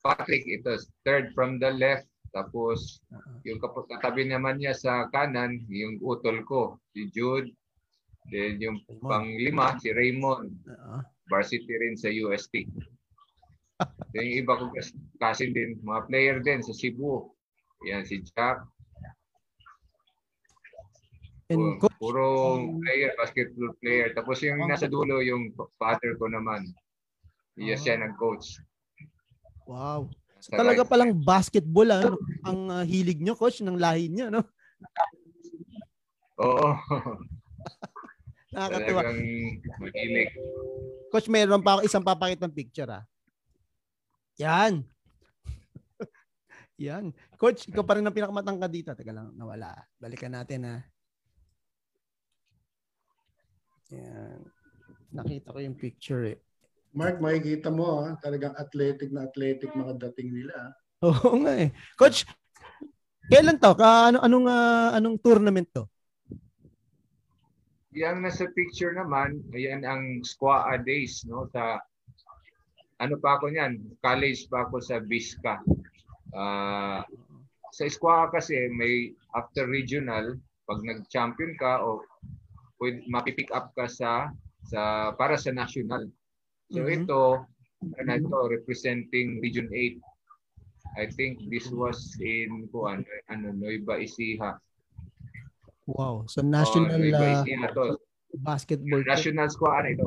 Patrick, 0.00 0.46
ito 0.46 0.78
third 1.02 1.34
from 1.34 1.58
the 1.58 1.74
left. 1.74 2.06
Tapos 2.30 3.00
yung 3.48 3.58
katabi 3.62 4.28
naman 4.28 4.60
niya 4.60 4.76
sa 4.76 5.08
kanan, 5.10 5.64
yung 5.72 5.98
utol 6.04 6.44
ko, 6.44 6.76
si 6.92 7.08
Jude. 7.10 7.50
Then 8.30 8.58
yung 8.58 8.82
panglima, 9.02 9.78
si 9.78 9.94
Raymond. 9.94 10.52
Varsity 11.26 11.74
rin 11.74 11.96
sa 11.98 12.10
UST. 12.10 12.66
Then 14.14 14.24
yung 14.30 14.38
iba 14.46 14.58
ko 14.58 14.70
kasi 15.18 15.50
din, 15.50 15.78
mga 15.82 16.02
player 16.06 16.36
din 16.42 16.62
sa 16.62 16.74
Cebu. 16.74 17.30
Yan 17.88 18.06
si 18.06 18.22
Jack. 18.22 18.62
And 21.46 21.78
puro, 21.78 21.94
puro 22.02 22.24
player, 22.82 23.14
basketball 23.14 23.70
player. 23.78 24.10
Tapos 24.18 24.42
yung 24.42 24.66
nasa 24.66 24.90
dulo, 24.90 25.22
yung 25.22 25.54
father 25.78 26.18
ko 26.18 26.26
naman. 26.26 26.74
Yes, 27.54 27.86
siya 27.86 28.02
nag-coach. 28.02 28.58
Wow. 29.64 30.10
So, 30.42 30.54
talaga 30.54 30.84
palang 30.86 31.16
basketball 31.16 31.88
ah, 31.90 32.02
ano, 32.06 32.16
ang 32.44 32.60
uh, 32.70 32.84
hilig 32.84 33.18
nyo, 33.18 33.34
coach, 33.34 33.64
ng 33.64 33.78
lahi 33.78 34.12
niyo, 34.12 34.28
no? 34.28 34.44
Oo. 36.38 36.68
Nakakatuwa. 38.54 39.00
Talagang 39.02 39.22
mahilig. 39.80 40.30
Coach, 41.10 41.28
mayroon 41.32 41.62
pa 41.64 41.78
ako 41.78 41.80
isang 41.86 42.04
papakitang 42.04 42.54
picture 42.54 42.90
ah. 42.90 43.04
Yan. 44.36 44.84
Yan. 46.86 47.12
Coach, 47.40 47.68
ikaw 47.68 47.84
pa 47.84 47.96
rin 47.96 48.04
ang 48.04 48.16
pinakamatangkad 48.16 48.72
dito. 48.72 48.90
Teka 48.92 49.12
lang, 49.12 49.32
nawala. 49.36 49.76
Balikan 49.96 50.36
natin 50.36 50.60
ha. 50.68 50.76
Yan. 53.94 54.42
Nakita 55.14 55.54
ko 55.54 55.58
yung 55.62 55.78
picture 55.78 56.22
eh. 56.34 56.38
Mark, 56.96 57.20
makikita 57.20 57.68
mo, 57.68 58.02
ha? 58.02 58.16
talagang 58.18 58.56
athletic 58.56 59.12
na 59.12 59.28
athletic 59.28 59.68
mga 59.76 60.00
dating 60.08 60.32
nila. 60.32 60.72
Oo 61.04 61.44
nga 61.44 61.52
eh. 61.60 61.68
Coach, 61.94 62.24
kailan 63.28 63.60
to? 63.60 63.76
Ka, 63.76 64.10
ano, 64.10 64.24
anong, 64.24 64.48
uh, 64.48 64.96
anong 64.96 65.20
tournament 65.20 65.68
to? 65.70 65.84
Yang 67.92 68.16
nasa 68.24 68.44
picture 68.52 68.96
naman, 68.96 69.44
ayan 69.52 69.84
ang 69.84 70.24
Squaa 70.24 70.80
Days, 70.80 71.24
no? 71.28 71.48
Sa, 71.52 71.80
ano 72.96 73.14
pa 73.20 73.36
ako 73.36 73.52
niyan? 73.52 73.76
College 74.00 74.48
pa 74.48 74.64
ako 74.64 74.80
sa 74.80 74.96
Bisca. 75.00 75.60
Uh, 76.32 77.04
sa 77.76 77.84
Squaa 77.92 78.32
kasi 78.32 78.72
may 78.72 79.12
after 79.36 79.68
regional, 79.68 80.32
pag 80.64 80.80
nag-champion 80.80 81.54
ka 81.60 81.84
o 81.84 82.00
pwede, 82.80 83.04
mapipick 83.08 83.50
up 83.52 83.72
ka 83.76 83.88
sa 83.88 84.30
sa 84.66 85.12
para 85.14 85.38
sa 85.38 85.54
national. 85.54 86.10
So 86.72 86.82
mm-hmm. 86.82 87.06
ito, 87.06 87.22
ano 88.02 88.10
ito, 88.10 88.38
representing 88.50 89.38
Region 89.38 89.70
8. 89.70 90.00
I 90.96 91.06
think 91.12 91.44
this 91.52 91.68
was 91.68 92.16
in 92.18 92.66
kuan 92.72 93.04
ano 93.28 93.52
Nueva 93.52 94.00
Ecija. 94.00 94.56
Wow. 95.86 96.26
So 96.26 96.42
national 96.42 96.90
oh, 96.90 97.44
uh, 97.44 97.70
to. 97.76 98.00
basketball. 98.42 99.04
National 99.06 99.48
squad 99.52 99.86
ito. 99.86 100.04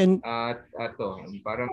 And 0.00 0.24
at 0.24 0.64
ato, 0.80 1.20
parang 1.44 1.68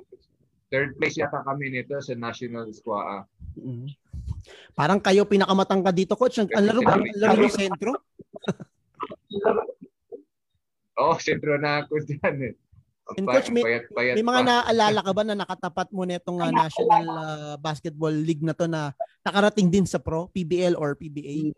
third 0.67 0.99
place 0.99 1.15
yata 1.15 1.47
kami 1.47 1.71
nito 1.71 1.95
sa 2.03 2.11
national 2.13 2.75
squad. 2.75 3.23
Mm-hmm. 3.55 3.87
Parang 4.75 4.99
kayo 5.01 5.25
pinakamatangka 5.25 5.91
dito, 5.95 6.13
coach. 6.19 6.43
Ang, 6.43 6.51
laro 6.51 6.83
ba? 6.83 6.99
Laro 7.17 7.47
ng 7.47 7.55
sentro? 7.55 7.97
Oo, 10.97 11.13
oh, 11.13 11.17
sentro 11.21 11.59
na 11.61 11.85
ako 11.85 12.01
dyan 12.03 12.53
eh. 12.53 12.55
And 13.15 13.23
coach, 13.23 13.47
may, 13.55 13.63
payat, 13.63 13.87
payat 13.95 14.15
may 14.19 14.25
mga 14.25 14.41
pa. 14.43 14.49
naaalala 14.51 14.99
ka 14.99 15.11
ba 15.15 15.23
na 15.23 15.35
nakatapat 15.39 15.87
mo 15.95 16.03
nitong 16.03 16.43
uh, 16.43 16.51
National 16.51 17.05
uh, 17.07 17.55
Basketball 17.55 18.11
League 18.11 18.43
na 18.43 18.51
to 18.51 18.67
na 18.67 18.91
nakarating 19.23 19.71
din 19.71 19.87
sa 19.87 19.95
pro, 19.95 20.27
PBL 20.35 20.75
or 20.75 20.99
PBA? 20.99 21.55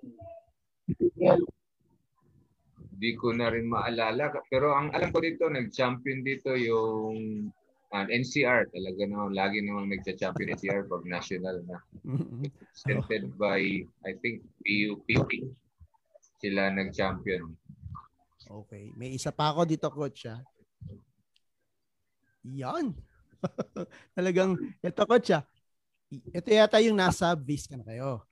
Hindi 2.94 3.12
ko 3.18 3.34
na 3.34 3.50
rin 3.50 3.66
maalala. 3.66 4.30
Pero 4.46 4.78
ang 4.78 4.94
alam 4.94 5.10
ko 5.10 5.26
dito, 5.26 5.50
nag-champion 5.50 6.22
dito 6.22 6.54
yung 6.54 7.50
uh, 7.96 8.06
NCR. 8.06 8.70
Talaga 8.70 9.02
naman, 9.10 9.34
lagi 9.34 9.66
naman 9.66 9.90
nagcha-champion 9.90 10.54
NCR 10.54 10.86
pag 10.86 11.02
national 11.10 11.66
na. 11.66 11.82
Presented 12.78 13.34
by, 13.42 13.82
I 14.06 14.12
think, 14.22 14.46
PUP. 14.62 15.50
Sila 16.40 16.72
nag-champion. 16.72 17.52
Okay. 18.50 18.90
May 18.96 19.14
isa 19.14 19.30
pa 19.30 19.52
ako 19.52 19.68
dito, 19.68 19.92
coach. 19.92 20.26
Ha? 20.26 20.40
Yan. 22.48 22.96
Talagang, 24.18 24.56
ito 24.80 25.04
coach 25.04 25.36
ah. 25.36 25.44
Ito 26.10 26.50
yata 26.50 26.82
yung 26.82 26.98
nasa 26.98 27.38
Visca 27.38 27.78
na 27.78 27.86
kayo. 27.86 28.26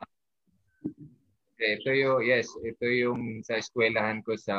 Ito 1.58 1.90
yung, 1.94 2.26
yes, 2.26 2.50
ito 2.66 2.86
yung 2.86 3.46
sa 3.46 3.62
eskwelahan 3.62 4.26
ko 4.26 4.34
sa 4.34 4.56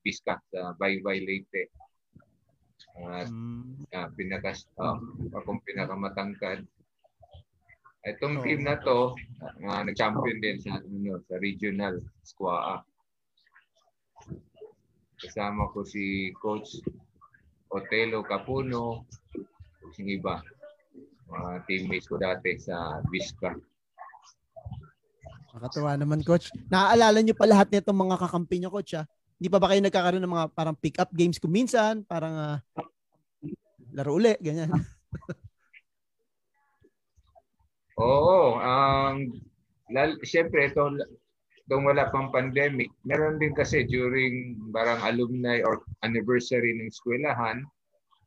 Visca, 0.00 0.40
sa 0.48 0.72
Baybay 0.80 1.20
Leyte. 1.20 1.68
At 2.94 3.28
mm. 3.28 3.90
uh, 3.90 4.08
pinakas, 4.14 4.70
uh, 4.78 4.96
akong 5.34 5.60
pinakamatangkad. 5.66 6.64
Itong 8.04 8.36
oh. 8.36 8.44
team 8.44 8.68
na 8.68 8.76
to, 8.84 9.16
uh, 9.64 9.80
nag-champion 9.80 10.36
din 10.44 10.60
sa, 10.60 10.76
ano, 10.76 11.16
sa 11.24 11.40
regional 11.40 12.04
squad. 12.20 12.84
Kasama 15.16 15.72
ko 15.72 15.88
si 15.88 16.28
Coach 16.36 16.84
Otelo 17.72 18.20
Capuno, 18.20 19.08
yung 19.96 20.10
iba. 20.20 20.44
Mga 21.32 21.50
teammates 21.64 22.04
ko 22.04 22.20
dati 22.20 22.60
sa 22.60 23.00
Visca. 23.08 23.56
Nakatuwa 25.56 25.96
naman, 25.96 26.20
Coach. 26.20 26.52
Naaalala 26.68 27.24
niyo 27.24 27.32
pa 27.32 27.48
lahat 27.48 27.72
nitong 27.72 28.04
mga 28.04 28.20
kakampi 28.20 28.60
niyo, 28.60 28.68
Coach, 28.68 29.00
ha? 29.00 29.08
Hindi 29.40 29.48
pa 29.48 29.56
ba 29.56 29.72
kayo 29.72 29.80
nagkakaroon 29.80 30.20
ng 30.20 30.34
mga 30.34 30.46
parang 30.52 30.76
pick-up 30.76 31.08
games 31.16 31.40
kung 31.40 31.56
minsan? 31.56 32.04
Parang 32.04 32.36
uh, 32.36 32.58
laro 33.96 34.20
uli, 34.20 34.36
ganyan. 34.44 34.68
Oo. 38.00 38.58
Um, 38.58 39.30
lal- 39.94 40.18
Siyempre, 40.26 40.70
ito, 40.70 40.82
kung 41.70 41.84
wala 41.88 42.12
pang 42.12 42.28
pandemic, 42.28 42.92
meron 43.08 43.40
din 43.40 43.56
kasi 43.56 43.88
during 43.88 44.58
barang 44.74 45.00
alumni 45.00 45.64
or 45.64 45.80
anniversary 46.04 46.76
ng 46.76 46.92
eskwelahan, 46.92 47.64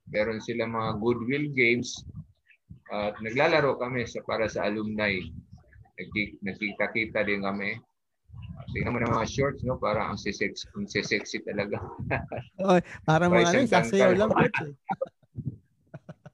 meron 0.09 0.41
sila 0.41 0.65
mga 0.65 0.91
goodwill 1.03 1.47
games 1.53 2.01
at 2.89 3.13
naglalaro 3.19 3.75
kami 3.77 4.07
sa 4.07 4.23
para 4.23 4.47
sa 4.47 4.65
alumni. 4.65 5.11
Nagkikita-kita 6.41 7.27
din 7.27 7.43
kami. 7.43 7.77
Tingnan 8.73 8.93
mo 8.95 8.99
ng 8.99 9.13
mga 9.15 9.29
shorts, 9.29 9.61
no? 9.63 9.79
Para 9.79 10.07
ang 10.07 10.17
sexy, 10.19 10.51
ang 10.75 10.87
sexy 10.89 11.39
talaga. 11.45 11.77
Oy, 12.63 12.81
parang 13.05 13.31
mga 13.31 13.53
ano, 13.53 13.69
sasayaw 13.69 14.11
lang. 14.17 14.29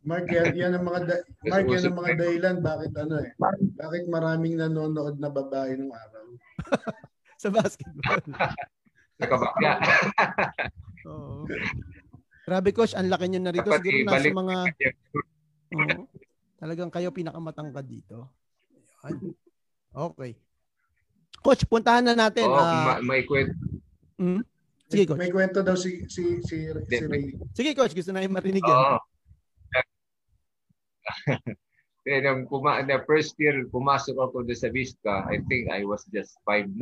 Mark, 0.03 0.27
yan, 0.27 0.51
yan 0.51 0.71
ang 0.75 0.83
mga 0.83 0.99
da- 1.07 1.25
Mark, 1.47 1.65
yan 1.65 1.83
ang 1.87 1.97
mga 1.97 2.11
dahilan 2.19 2.55
bakit 2.59 2.91
ano 2.99 3.15
eh. 3.23 3.31
Bakit 3.79 4.03
maraming 4.11 4.59
nanonood 4.59 5.15
na 5.15 5.31
babae 5.31 5.79
nung 5.79 5.95
araw. 5.95 6.25
sa 7.43 7.47
basketball. 7.47 8.23
Nakabakya. 9.19 9.71
Oo. 11.11 11.47
Grabe 12.43 12.69
coach, 12.75 12.91
ang 12.91 13.07
laki 13.07 13.31
niyo 13.31 13.39
na 13.39 13.55
rito. 13.55 13.71
Siguro 13.71 14.03
nasa 14.03 14.27
mga 14.27 14.55
Oo. 15.71 16.03
Talagang 16.59 16.91
kayo 16.91 17.11
pinakamatangkad 17.11 17.87
dito. 17.87 18.27
Yan. 19.03 19.35
Okay. 19.91 20.31
Coach, 21.39 21.63
puntahan 21.67 22.03
na 22.03 22.15
natin. 22.15 22.47
Oh, 22.47 22.55
uh, 22.55 22.99
ma- 22.99 23.03
may 23.03 23.23
kwento. 23.23 23.55
Mm? 24.15 24.43
Sige, 24.87 25.03
coach. 25.07 25.19
May 25.19 25.31
kwento 25.31 25.59
daw 25.59 25.75
si 25.75 26.07
si 26.07 26.39
si, 26.39 26.67
si 26.69 26.95
Ray. 27.03 27.35
Sige, 27.51 27.71
coach. 27.75 27.91
Gusto 27.91 28.11
na 28.11 28.23
yung 28.23 28.35
marinig 28.35 28.63
yan. 28.63 28.71
Oo. 28.71 28.97
Then, 32.03 32.27
nung 32.27 32.51
puma- 32.51 32.83
the 32.83 32.99
first 33.07 33.39
year, 33.39 33.63
pumasok 33.71 34.19
ako 34.19 34.43
doon 34.43 34.59
sa 34.59 34.67
Vista, 34.67 35.23
I 35.23 35.39
think 35.47 35.71
I 35.71 35.87
was 35.87 36.03
just 36.11 36.35
5'9". 36.43 36.75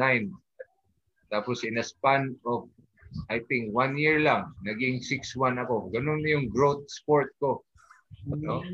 Tapos 1.30 1.62
in 1.62 1.78
a 1.78 1.86
span 1.86 2.34
of, 2.42 2.66
I 3.30 3.46
think, 3.46 3.70
one 3.70 4.02
year 4.02 4.18
lang, 4.18 4.50
naging 4.66 4.98
6'1 5.06 5.62
ako. 5.62 5.94
Ganun 5.94 6.26
yung 6.26 6.50
growth 6.50 6.90
sport 6.90 7.38
ko. 7.38 7.62
No? 8.26 8.66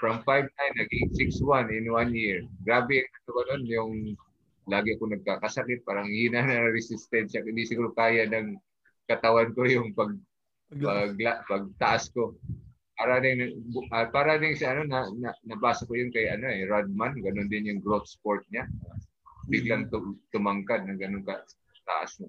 From 0.00 0.24
5'9", 0.24 0.48
naging 0.80 1.12
6'1 1.12 1.68
in 1.68 1.92
one 1.92 2.16
year. 2.16 2.40
Grabe 2.64 3.04
ano 3.04 3.28
ko 3.28 3.40
nun, 3.52 3.62
yung 3.68 3.92
lagi 4.66 4.96
ako 4.96 5.20
nagkakasakit, 5.20 5.84
parang 5.84 6.08
hina 6.08 6.42
na 6.42 6.72
resistensya. 6.72 7.44
Hindi 7.44 7.68
siguro 7.68 7.92
kaya 7.92 8.24
ng 8.24 8.56
katawan 9.04 9.52
ko 9.52 9.68
yung 9.68 9.92
pag, 9.92 10.16
pag, 10.80 11.12
pag, 11.12 11.44
pagtaas 11.44 12.08
ko 12.10 12.34
para 12.96 13.20
din 13.20 13.38
uh, 13.92 14.06
para 14.08 14.40
din 14.40 14.56
sa 14.56 14.72
ano 14.72 14.88
na, 14.88 15.04
na 15.20 15.30
nabasa 15.44 15.84
ko 15.84 15.92
yung 15.92 16.10
kay 16.10 16.32
ano 16.32 16.48
eh 16.48 16.64
Rodman 16.64 17.12
ganun 17.20 17.52
din 17.52 17.68
yung 17.68 17.80
growth 17.84 18.08
sport 18.08 18.42
niya. 18.48 18.64
Biglang 19.46 19.92
tumangkad 20.34 20.88
ng 20.88 20.98
ganun 20.98 21.22
ka 21.22 21.38
taas 21.86 22.18
mo 22.18 22.26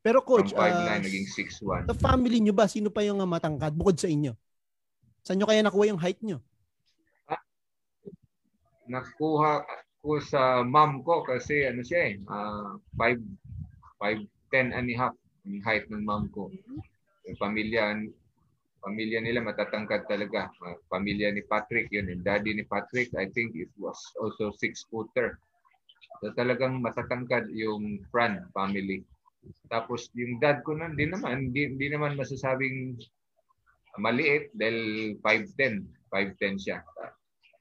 pero 0.00 0.24
coach 0.24 0.56
From 0.56 0.64
5'9 0.64 0.88
uh, 0.88 1.00
naging 1.04 1.28
6'1 1.28 1.92
sa 1.92 1.96
family 1.98 2.40
niyo 2.40 2.56
ba 2.56 2.64
sino 2.64 2.88
pa 2.88 3.04
yung 3.04 3.20
matangkad 3.28 3.76
bukod 3.76 4.00
sa 4.00 4.08
inyo? 4.08 4.32
Saan 5.20 5.36
niyo 5.36 5.44
kaya 5.44 5.60
nakuha 5.60 5.92
yung 5.92 6.00
height 6.00 6.20
niyo? 6.24 6.40
Ah, 7.28 7.44
nakuha 8.88 9.60
ko 10.00 10.16
sa 10.24 10.64
mom 10.64 11.04
ko 11.04 11.20
kasi 11.20 11.68
ano 11.68 11.84
siya 11.84 12.16
eh 12.16 12.24
uh, 12.32 12.80
5 12.96 13.20
5 14.00 14.24
10 14.56 14.72
and 14.72 14.88
a 14.88 14.96
half 14.96 15.14
yung 15.44 15.60
height 15.60 15.84
ng 15.92 16.00
mom 16.00 16.32
ko. 16.32 16.48
Yung 17.28 17.38
pamilya 17.38 17.92
pamilya 18.80 19.20
nila 19.20 19.44
matatangkad 19.44 20.08
talaga. 20.08 20.48
Pamilya 20.88 21.30
ni 21.32 21.44
Patrick, 21.44 21.92
yun. 21.92 22.08
Yung 22.08 22.24
daddy 22.24 22.56
ni 22.56 22.64
Patrick, 22.64 23.12
I 23.14 23.28
think 23.30 23.52
it 23.54 23.70
was 23.76 23.96
also 24.18 24.50
six-footer. 24.56 25.36
So 26.20 26.32
talagang 26.36 26.84
matatangkad 26.84 27.52
yung 27.52 28.04
Fran 28.12 28.48
family. 28.52 29.04
Tapos 29.72 30.12
yung 30.12 30.36
dad 30.40 30.60
ko 30.64 30.76
nun, 30.76 30.96
di 30.96 31.08
naman, 31.08 31.52
di, 31.52 31.72
di 31.76 31.86
naman 31.88 32.16
masasabing 32.16 33.00
maliit 34.00 34.52
dahil 34.56 35.16
5'10". 35.24 35.84
5'10 36.12 36.60
siya. 36.60 36.78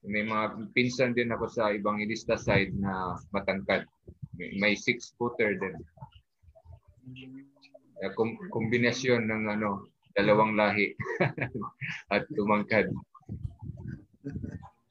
May 0.08 0.24
mga 0.24 0.72
pinsan 0.72 1.12
din 1.12 1.32
ako 1.36 1.52
sa 1.52 1.76
ibang 1.76 2.00
ilista 2.00 2.40
side 2.40 2.72
na 2.80 3.20
matangkad. 3.36 3.84
May, 4.40 4.56
may 4.60 4.74
six-footer 4.76 5.60
din. 5.60 5.76
Uh, 8.00 8.12
kombinasyon 8.56 9.28
ng 9.28 9.44
ano 9.60 9.92
dalawang 10.14 10.58
lahi 10.58 10.96
at 12.14 12.26
tumangkad. 12.34 12.90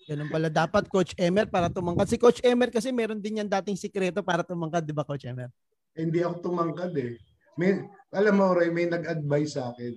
Ganun 0.08 0.32
pala 0.32 0.48
dapat 0.48 0.88
Coach 0.88 1.12
Emer 1.20 1.44
para 1.44 1.68
tumangkad. 1.68 2.08
Si 2.08 2.16
Coach 2.16 2.40
Emer 2.40 2.72
kasi 2.72 2.88
meron 2.88 3.20
din 3.20 3.44
yan 3.44 3.48
dating 3.60 3.76
sikreto 3.76 4.24
para 4.24 4.40
tumangkad, 4.40 4.80
di 4.80 4.96
ba 4.96 5.04
Coach 5.04 5.28
Emer? 5.28 5.52
Hindi 5.92 6.24
ako 6.24 6.48
tumangkad 6.48 6.96
eh. 6.96 7.20
May, 7.60 7.84
alam 8.14 8.34
mo 8.38 8.56
Ray, 8.56 8.72
may 8.72 8.88
nag-advise 8.88 9.58
sa 9.58 9.74
akin. 9.74 9.92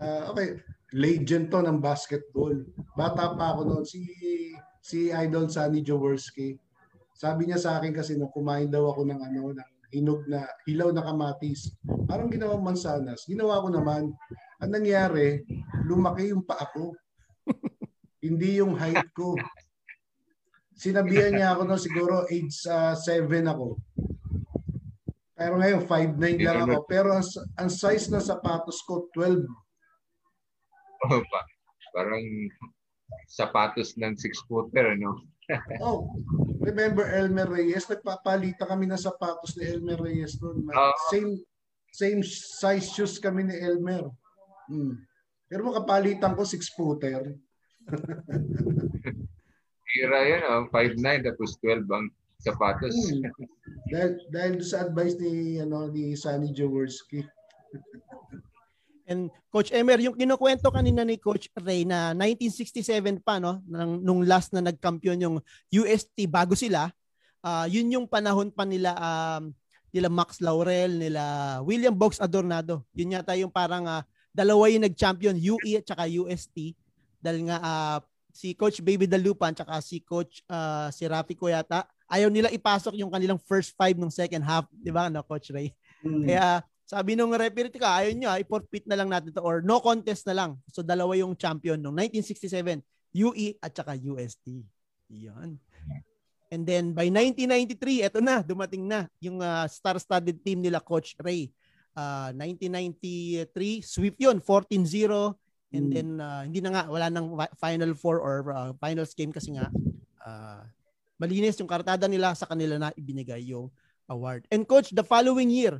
Uh, 0.00 0.32
okay, 0.32 0.48
legend 0.96 1.52
to 1.52 1.60
ng 1.60 1.82
basketball. 1.82 2.54
Bata 2.96 3.36
pa 3.36 3.52
ako 3.52 3.60
noon 3.66 3.84
si 3.84 4.06
si 4.80 5.12
Idol 5.12 5.52
Sunny 5.52 5.84
Jaworski. 5.84 6.56
Sabi 7.12 7.44
niya 7.44 7.60
sa 7.60 7.76
akin 7.76 7.92
kasi 7.92 8.16
nung 8.16 8.32
kumain 8.32 8.72
daw 8.72 8.88
ako 8.88 9.04
ng 9.04 9.20
ano 9.20 9.52
ng 9.52 9.69
hinog 9.90 10.26
na, 10.30 10.46
hilaw 10.66 10.90
na 10.94 11.02
kamatis. 11.04 11.74
Parang 12.06 12.30
ginawang 12.30 12.62
mansanas. 12.62 13.26
Ginawa 13.26 13.62
ko 13.62 13.68
naman. 13.70 14.10
Ang 14.62 14.70
nangyari, 14.70 15.42
lumaki 15.86 16.30
yung 16.30 16.46
paa 16.46 16.66
ko. 16.70 16.94
Hindi 18.24 18.62
yung 18.62 18.78
height 18.78 19.10
ko. 19.12 19.34
Sinabihan 20.80 21.36
niya 21.36 21.52
ako 21.52 21.62
no 21.68 21.76
siguro 21.76 22.24
age 22.32 22.56
uh, 22.68 22.96
7 22.96 23.28
ako. 23.44 23.76
Pero 25.36 25.54
ngayon 25.56 25.84
5'9 25.84 26.40
lang 26.40 26.68
ako. 26.68 26.84
Pero 26.88 27.08
ang, 27.16 27.24
ang 27.56 27.70
size 27.72 28.08
ng 28.12 28.24
sapatos 28.24 28.80
ko 28.84 29.08
12. 29.12 29.44
Oh, 31.08 31.20
pa, 31.24 31.40
parang 31.96 32.20
sapatos 33.24 33.96
ng 33.96 34.12
six-footer, 34.20 35.00
no? 35.00 35.16
Oh, 35.84 36.10
remember 36.60 37.06
Elmer 37.06 37.48
Reyes? 37.48 37.88
Nagpapalita 37.88 38.66
kami 38.66 38.86
ng 38.86 39.00
sapatos 39.00 39.56
ni 39.56 39.66
Elmer 39.66 39.98
Reyes 39.98 40.38
noon. 40.38 40.66
Uh, 40.70 40.94
same 41.10 41.38
same 41.90 42.22
size 42.22 42.90
shoes 42.90 43.18
kami 43.18 43.46
ni 43.46 43.56
Elmer. 43.58 44.06
Hmm. 44.70 44.94
Pero 45.50 45.66
makapalitan 45.66 46.38
ko 46.38 46.46
six-footer. 46.46 47.34
Tira 49.90 50.18
yan, 50.22 50.42
oh. 50.46 50.70
5'9 50.70 51.26
tapos 51.26 51.58
12 51.58 51.90
ang 51.90 52.06
sapatos. 52.38 52.94
Hmm. 52.94 53.26
dahil, 53.90 54.12
dahil 54.30 54.54
sa 54.62 54.86
advice 54.86 55.18
ni 55.18 55.58
ano 55.58 55.90
ni 55.90 56.14
Sunny 56.14 56.54
Jaworski. 56.54 57.26
And 59.10 59.26
Coach 59.50 59.74
Emer, 59.74 59.98
yung 59.98 60.14
kinukwento 60.14 60.70
kanina 60.70 61.02
ni 61.02 61.18
Coach 61.18 61.50
Ray 61.58 61.82
na 61.82 62.14
1967 62.14 63.18
pa 63.18 63.42
no, 63.42 63.58
nang, 63.66 63.98
nung 63.98 64.22
last 64.22 64.54
na 64.54 64.62
nagkampiyon 64.62 65.18
yung 65.18 65.36
UST 65.74 66.30
bago 66.30 66.54
sila, 66.54 66.94
uh, 67.42 67.66
yun 67.66 67.90
yung 67.90 68.06
panahon 68.06 68.54
pa 68.54 68.62
nila 68.62 68.94
um, 68.94 69.50
nila 69.90 70.06
Max 70.06 70.38
Laurel, 70.38 70.94
nila 70.94 71.58
William 71.66 71.90
Box 71.90 72.22
Adornado. 72.22 72.86
Yun 72.94 73.18
yata 73.18 73.34
yung 73.34 73.50
parang 73.50 73.82
uh, 73.82 74.06
dalawa 74.30 74.70
yung 74.70 74.86
nag-champion, 74.86 75.34
UE 75.34 75.82
at 75.82 75.90
saka 75.90 76.06
UST. 76.06 76.78
Dahil 77.18 77.50
nga 77.50 77.58
uh, 77.58 77.98
si 78.30 78.54
Coach 78.54 78.78
Baby 78.78 79.10
Dalupan 79.10 79.58
at 79.58 79.66
saka 79.66 79.82
si 79.82 79.98
Coach 80.06 80.46
uh, 80.46 80.86
si 80.94 81.10
Rafi 81.10 81.34
ko 81.34 81.50
yata, 81.50 81.82
ayaw 82.06 82.30
nila 82.30 82.46
ipasok 82.54 82.94
yung 82.94 83.10
kanilang 83.10 83.42
first 83.42 83.74
five 83.74 83.98
ng 83.98 84.10
second 84.10 84.46
half, 84.46 84.70
di 84.70 84.94
ba, 84.94 85.10
no, 85.10 85.26
Coach 85.26 85.50
Ray? 85.50 85.74
Mm. 86.06 86.30
Kaya 86.30 86.62
sabi 86.90 87.14
nung 87.14 87.30
referee 87.30 87.70
ka, 87.70 88.02
ayaw 88.02 88.10
nyo, 88.18 88.34
i-forfeit 88.34 88.82
na 88.90 88.98
lang 88.98 89.06
natin 89.06 89.30
to 89.30 89.38
or 89.38 89.62
no 89.62 89.78
contest 89.78 90.26
na 90.26 90.34
lang. 90.34 90.58
So 90.74 90.82
dalawa 90.82 91.14
yung 91.14 91.38
champion 91.38 91.78
nung 91.78 91.94
1967, 91.94 92.82
UE 93.14 93.54
at 93.62 93.70
saka 93.70 93.94
UST. 93.94 94.66
Yan. 95.14 95.54
And 96.50 96.66
then 96.66 96.90
by 96.90 97.06
1993, 97.06 98.10
eto 98.10 98.18
na, 98.18 98.42
dumating 98.42 98.90
na 98.90 99.06
yung 99.22 99.38
uh, 99.38 99.70
star-studded 99.70 100.42
team 100.42 100.66
nila 100.66 100.82
Coach 100.82 101.14
Ray. 101.22 101.54
Uh, 101.94 102.34
1993, 102.34 103.86
sweep 103.86 104.18
yun, 104.18 104.42
14-0. 104.42 105.38
And 105.70 105.86
mm. 105.86 105.94
then 105.94 106.08
uh, 106.18 106.42
hindi 106.42 106.58
na 106.58 106.74
nga, 106.74 106.82
wala 106.90 107.06
nang 107.06 107.38
final 107.54 107.94
four 107.94 108.18
or 108.18 108.50
uh, 108.50 108.74
finals 108.82 109.14
game 109.14 109.30
kasi 109.30 109.54
nga 109.54 109.70
uh, 110.26 110.66
malinis 111.22 111.54
yung 111.62 111.70
kartada 111.70 112.10
nila 112.10 112.34
sa 112.34 112.50
kanila 112.50 112.82
na 112.82 112.90
ibinigay 112.98 113.46
yung 113.46 113.70
award. 114.10 114.42
And 114.50 114.66
coach, 114.66 114.90
the 114.90 115.06
following 115.06 115.54
year, 115.54 115.78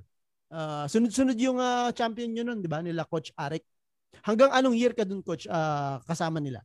uh, 0.50 0.84
sunod-sunod 0.90 1.38
yung 1.38 1.58
uh, 1.58 1.90
champion 1.94 2.30
nyo 2.34 2.44
nun, 2.46 2.60
di 2.60 2.70
ba? 2.70 2.82
Nila 2.82 3.06
Coach 3.06 3.32
Arik. 3.38 3.64
Hanggang 4.26 4.50
anong 4.52 4.76
year 4.76 4.92
ka 4.92 5.06
dun, 5.06 5.22
Coach, 5.22 5.46
uh, 5.46 6.02
kasama 6.04 6.42
nila? 6.42 6.60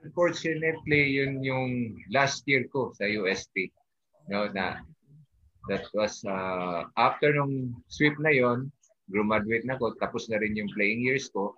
Unfortunately, 0.00 1.20
yun 1.20 1.44
yung 1.44 1.96
last 2.08 2.44
year 2.48 2.64
ko 2.72 2.92
sa 2.96 3.04
UST. 3.04 3.68
No, 4.32 4.48
na 4.48 4.80
that 5.68 5.84
was 5.92 6.24
uh, 6.24 6.88
after 6.96 7.36
nung 7.36 7.76
sweep 7.92 8.16
na 8.16 8.32
yon 8.32 8.72
graduate 9.10 9.66
na 9.66 9.74
ako, 9.76 9.98
tapos 9.98 10.30
na 10.30 10.38
rin 10.38 10.56
yung 10.56 10.70
playing 10.72 11.02
years 11.02 11.28
ko, 11.34 11.52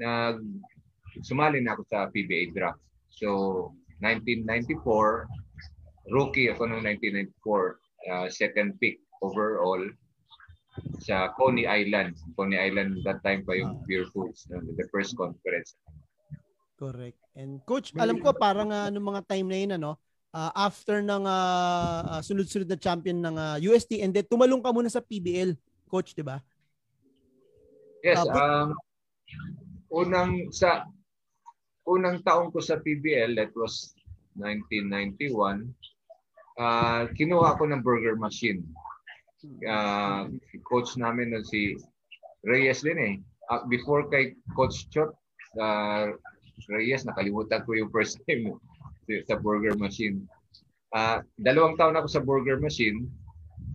nag 0.00 0.40
sumali 1.22 1.60
na 1.60 1.76
ako 1.76 1.82
sa 1.86 2.08
PBA 2.08 2.56
draft. 2.56 2.80
So, 3.12 3.70
1994, 4.00 4.80
rookie 6.08 6.48
ako 6.48 6.72
noong 6.72 6.84
1994, 6.88 7.36
uh, 8.10 8.26
second 8.32 8.80
pick 8.80 8.96
overall 9.20 9.84
sa 11.00 11.32
Coney 11.36 11.68
Island. 11.68 12.16
Coney 12.34 12.58
Island 12.58 13.04
that 13.04 13.20
time 13.24 13.44
pa 13.44 13.56
yung 13.56 13.84
Beer 13.84 14.08
ah. 14.08 14.10
Foods, 14.12 14.48
no, 14.48 14.60
the 14.64 14.86
first 14.88 15.16
conference. 15.16 15.76
Correct. 16.80 17.20
And 17.36 17.60
coach, 17.68 17.92
alam 17.96 18.24
ko 18.24 18.32
parang 18.32 18.72
uh, 18.72 18.88
nung 18.88 19.12
mga 19.12 19.28
time 19.28 19.46
na 19.52 19.58
yun 19.60 19.72
ano, 19.76 20.00
uh, 20.32 20.52
after 20.56 21.04
ng 21.04 21.24
uh, 21.28 22.00
uh, 22.16 22.20
sunod-sunod 22.24 22.68
na 22.68 22.80
champion 22.80 23.20
ng 23.20 23.36
uh, 23.36 23.56
UST 23.60 24.00
and 24.00 24.16
then 24.16 24.24
tumalong 24.24 24.64
ka 24.64 24.72
muna 24.72 24.88
sa 24.88 25.04
PBL, 25.04 25.52
coach, 25.92 26.16
'di 26.16 26.24
ba? 26.24 26.40
Yes, 28.00 28.16
uh, 28.16 28.24
but, 28.24 28.40
um 28.40 28.68
unang 29.90 30.54
sa 30.54 30.86
unang 31.86 32.22
taon 32.22 32.54
ko 32.54 32.62
sa 32.62 32.78
PBL 32.78 33.34
that 33.34 33.50
was 33.58 33.90
1991 34.38 35.66
uh, 36.54 37.10
kinuha 37.18 37.58
ko 37.58 37.66
ng 37.66 37.82
burger 37.82 38.14
machine 38.14 38.62
uh, 39.66 40.26
coach 40.64 40.96
namin 40.96 41.32
nun 41.34 41.44
si 41.44 41.76
Reyes 42.44 42.80
din 42.80 42.98
eh. 42.98 43.14
Uh, 43.50 43.66
before 43.66 44.06
kay 44.08 44.38
Coach 44.54 44.86
Chot, 44.94 45.10
uh, 45.58 46.14
Reyes, 46.70 47.02
nakalimutan 47.04 47.66
ko 47.66 47.74
yung 47.74 47.90
first 47.90 48.20
time 48.28 48.56
sa 49.26 49.36
Burger 49.42 49.74
Machine. 49.74 50.22
Uh, 50.94 51.22
dalawang 51.42 51.74
taon 51.76 51.98
ako 51.98 52.08
sa 52.08 52.22
Burger 52.22 52.62
Machine. 52.62 53.10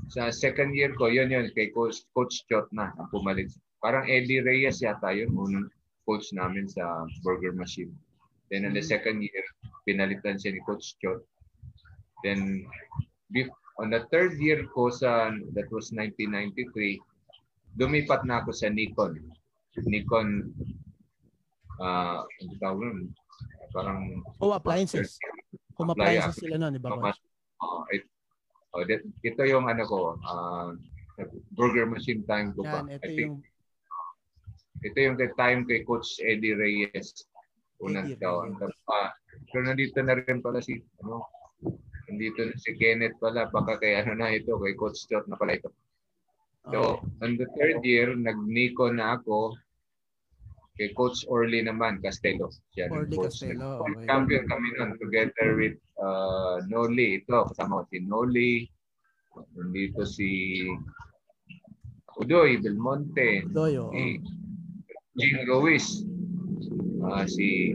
Sa 0.09 0.31
second 0.31 0.71
year 0.71 0.93
ko, 0.95 1.11
yun 1.11 1.33
yun, 1.33 1.49
kay 1.53 1.73
Coach, 1.75 2.05
Coach 2.15 2.45
Chot 2.47 2.69
na 2.71 2.93
ang 2.95 3.09
pumalit. 3.11 3.51
Parang 3.83 4.07
Eddie 4.07 4.41
Reyes 4.41 4.81
yata 4.81 5.11
yun, 5.11 5.33
unang 5.35 5.67
coach 6.05 6.29
namin 6.31 6.69
sa 6.69 7.05
Burger 7.25 7.51
Machine. 7.51 7.91
Then 8.53 8.63
in 8.63 8.77
the 8.77 8.79
mm-hmm. 8.79 8.93
second 8.93 9.17
year, 9.25 9.45
pinalitan 9.89 10.37
siya 10.37 10.53
ni 10.53 10.61
Coach 10.63 10.95
Chot. 11.01 11.25
Then 12.21 12.65
on 13.79 13.91
the 13.91 14.07
third 14.11 14.39
year 14.39 14.63
ko 14.71 14.87
sa, 14.89 15.31
that 15.55 15.67
was 15.71 15.91
1993, 15.91 16.99
lumipat 17.75 18.23
na 18.23 18.39
ako 18.39 18.55
sa 18.55 18.71
Nikon. 18.71 19.19
Nikon, 19.83 20.51
uh, 21.83 22.23
ano 22.23 22.53
tawag 22.63 22.79
nun? 22.79 22.99
Parang... 23.75 24.23
Oh, 24.39 24.55
appliances. 24.55 25.19
Home 25.75 25.91
appliances 25.91 26.39
sila 26.39 26.55
nun, 26.55 26.79
di 26.79 26.79
ba? 26.79 26.95
Uh, 26.95 27.83
it, 27.91 28.07
oh, 28.71 28.87
that, 28.87 29.03
ito 29.23 29.41
yung 29.43 29.67
ano 29.67 29.83
ko, 29.83 30.15
uh, 30.23 30.71
burger 31.55 31.83
machine 31.87 32.23
time 32.23 32.55
ko 32.55 32.63
pa. 32.63 32.87
Yan, 32.87 32.95
ito 32.95 33.03
I 33.03 33.11
think, 33.11 33.27
yung... 33.27 33.37
Ito 34.85 34.97
yung 35.01 35.17
time 35.35 35.61
kay 35.67 35.83
Coach 35.83 36.19
Eddie 36.23 36.55
Reyes. 36.55 37.27
Unang 37.83 38.15
taon. 38.23 38.55
Pero 39.51 39.61
nandito 39.67 39.99
na 39.99 40.15
rin 40.15 40.39
pala 40.39 40.63
si 40.63 40.79
ano, 41.03 41.27
Nandito 42.05 42.39
na 42.45 42.55
si 42.57 42.71
Kenneth 42.77 43.17
pala, 43.17 43.49
baka 43.49 43.81
kay 43.81 43.97
ano 43.97 44.13
na 44.13 44.29
ito, 44.29 44.57
kay 44.61 44.77
Coach 44.77 45.05
Stott 45.05 45.25
na 45.25 45.37
pala 45.37 45.57
ito. 45.57 45.73
So, 46.73 46.97
on 47.21 47.37
the 47.37 47.45
third 47.57 47.85
year, 47.85 48.17
nag-Nico 48.17 48.89
na 48.89 49.21
ako 49.21 49.53
kay 50.75 50.91
Coach 50.97 51.23
Orly 51.31 51.63
naman, 51.63 52.03
Castello. 52.03 52.51
Siya 52.75 52.91
Orly 52.91 53.15
coach. 53.15 53.39
Castello. 53.39 53.85
Okay. 53.85 54.05
Champion 54.09 54.43
kami 54.49 54.67
nun 54.75 54.91
together 54.99 55.55
with 55.55 55.77
uh, 56.01 56.59
Noli. 56.67 57.23
Ito, 57.23 57.47
kasama 57.53 57.85
ko 57.85 57.89
si 57.93 57.99
Noli. 58.03 58.51
Nandito 59.55 60.03
si 60.03 60.29
Udoy 62.19 62.59
Belmonte. 62.59 63.47
Udoy, 63.47 63.79
oh. 63.79 63.91
Si 63.93 64.19
Jean 65.15 65.47
Ruiz. 65.47 66.03
Uh, 67.05 67.23
si 67.23 67.71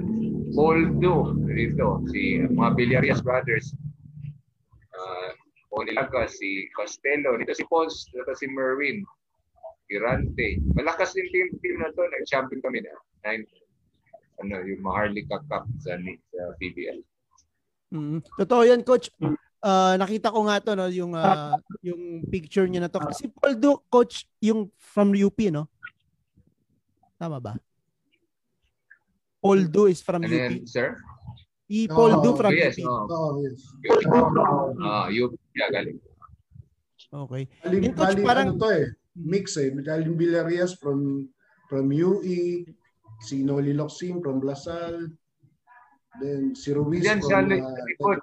Poldo 0.53 1.33
dito. 1.49 2.05
Si 2.12 2.43
mga 2.43 2.71
Villarias 2.77 3.25
Brothers 3.25 3.73
uh, 5.01 5.31
Onilaga, 5.71 6.27
si 6.27 6.67
Costello, 6.75 7.39
dito 7.39 7.55
si 7.55 7.65
Pons, 7.71 8.11
dito 8.11 8.35
si 8.35 8.47
Merwin, 8.51 9.07
Irante. 9.91 10.59
Malakas 10.75 11.15
din 11.15 11.27
team, 11.31 11.49
team 11.63 11.79
na 11.79 11.91
to. 11.95 12.03
Nag-champion 12.03 12.61
kami 12.63 12.83
na. 12.83 12.95
Nine, 13.27 13.47
ano, 14.43 14.63
yung 14.67 14.83
Maharlika 14.83 15.39
Cup 15.47 15.67
sa, 15.79 15.95
sa 15.99 16.43
PBL. 16.59 17.03
Mm, 17.91 18.23
totoo 18.39 18.63
yan, 18.67 18.83
coach. 18.87 19.11
Uh, 19.61 19.95
nakita 20.01 20.33
ko 20.33 20.47
nga 20.49 20.57
to 20.63 20.73
no, 20.73 20.89
yung 20.89 21.13
uh, 21.13 21.53
yung 21.85 22.25
picture 22.33 22.65
niya 22.65 22.87
na 22.87 22.91
to. 22.91 23.03
Si 23.13 23.29
Poldo, 23.29 23.85
coach, 23.93 24.25
yung 24.41 24.71
from 24.79 25.13
UP, 25.13 25.37
no? 25.53 25.69
Tama 27.21 27.39
ba? 27.43 27.55
Poldo 29.43 29.91
is 29.91 30.01
from 30.01 30.25
And 30.25 30.33
UP. 30.33 30.39
Then, 30.39 30.55
sir? 30.65 30.97
Si 31.70 31.87
Paul 31.87 32.18
oh, 32.18 32.22
Du 32.26 32.35
from 32.35 32.50
yes, 32.50 32.74
UP. 32.83 33.06
Oh, 33.06 33.38
yes. 33.46 33.62
Ah, 34.83 35.06
UP 35.06 35.38
yeah, 35.54 35.70
galing. 35.70 36.02
Okay. 37.14 37.46
Bali, 37.62 37.77
In 37.79 37.94
coach, 37.94 38.18
bali, 38.18 38.23
parang 38.27 38.48
ano 38.54 38.58
to 38.58 38.68
eh, 38.75 38.87
mix 39.14 39.54
eh. 39.54 39.71
Galing 39.71 40.18
Villarias 40.18 40.75
from 40.75 41.31
from 41.71 41.94
UE, 41.94 42.66
si 43.23 43.46
Noli 43.46 43.71
Locsin 43.71 44.18
from 44.18 44.42
Lasal, 44.42 45.14
then 46.18 46.58
si 46.58 46.75
Ruiz 46.75 47.06
Yan, 47.06 47.23
from... 47.23 47.54
Yan, 47.54 47.62
uh. 48.02 48.18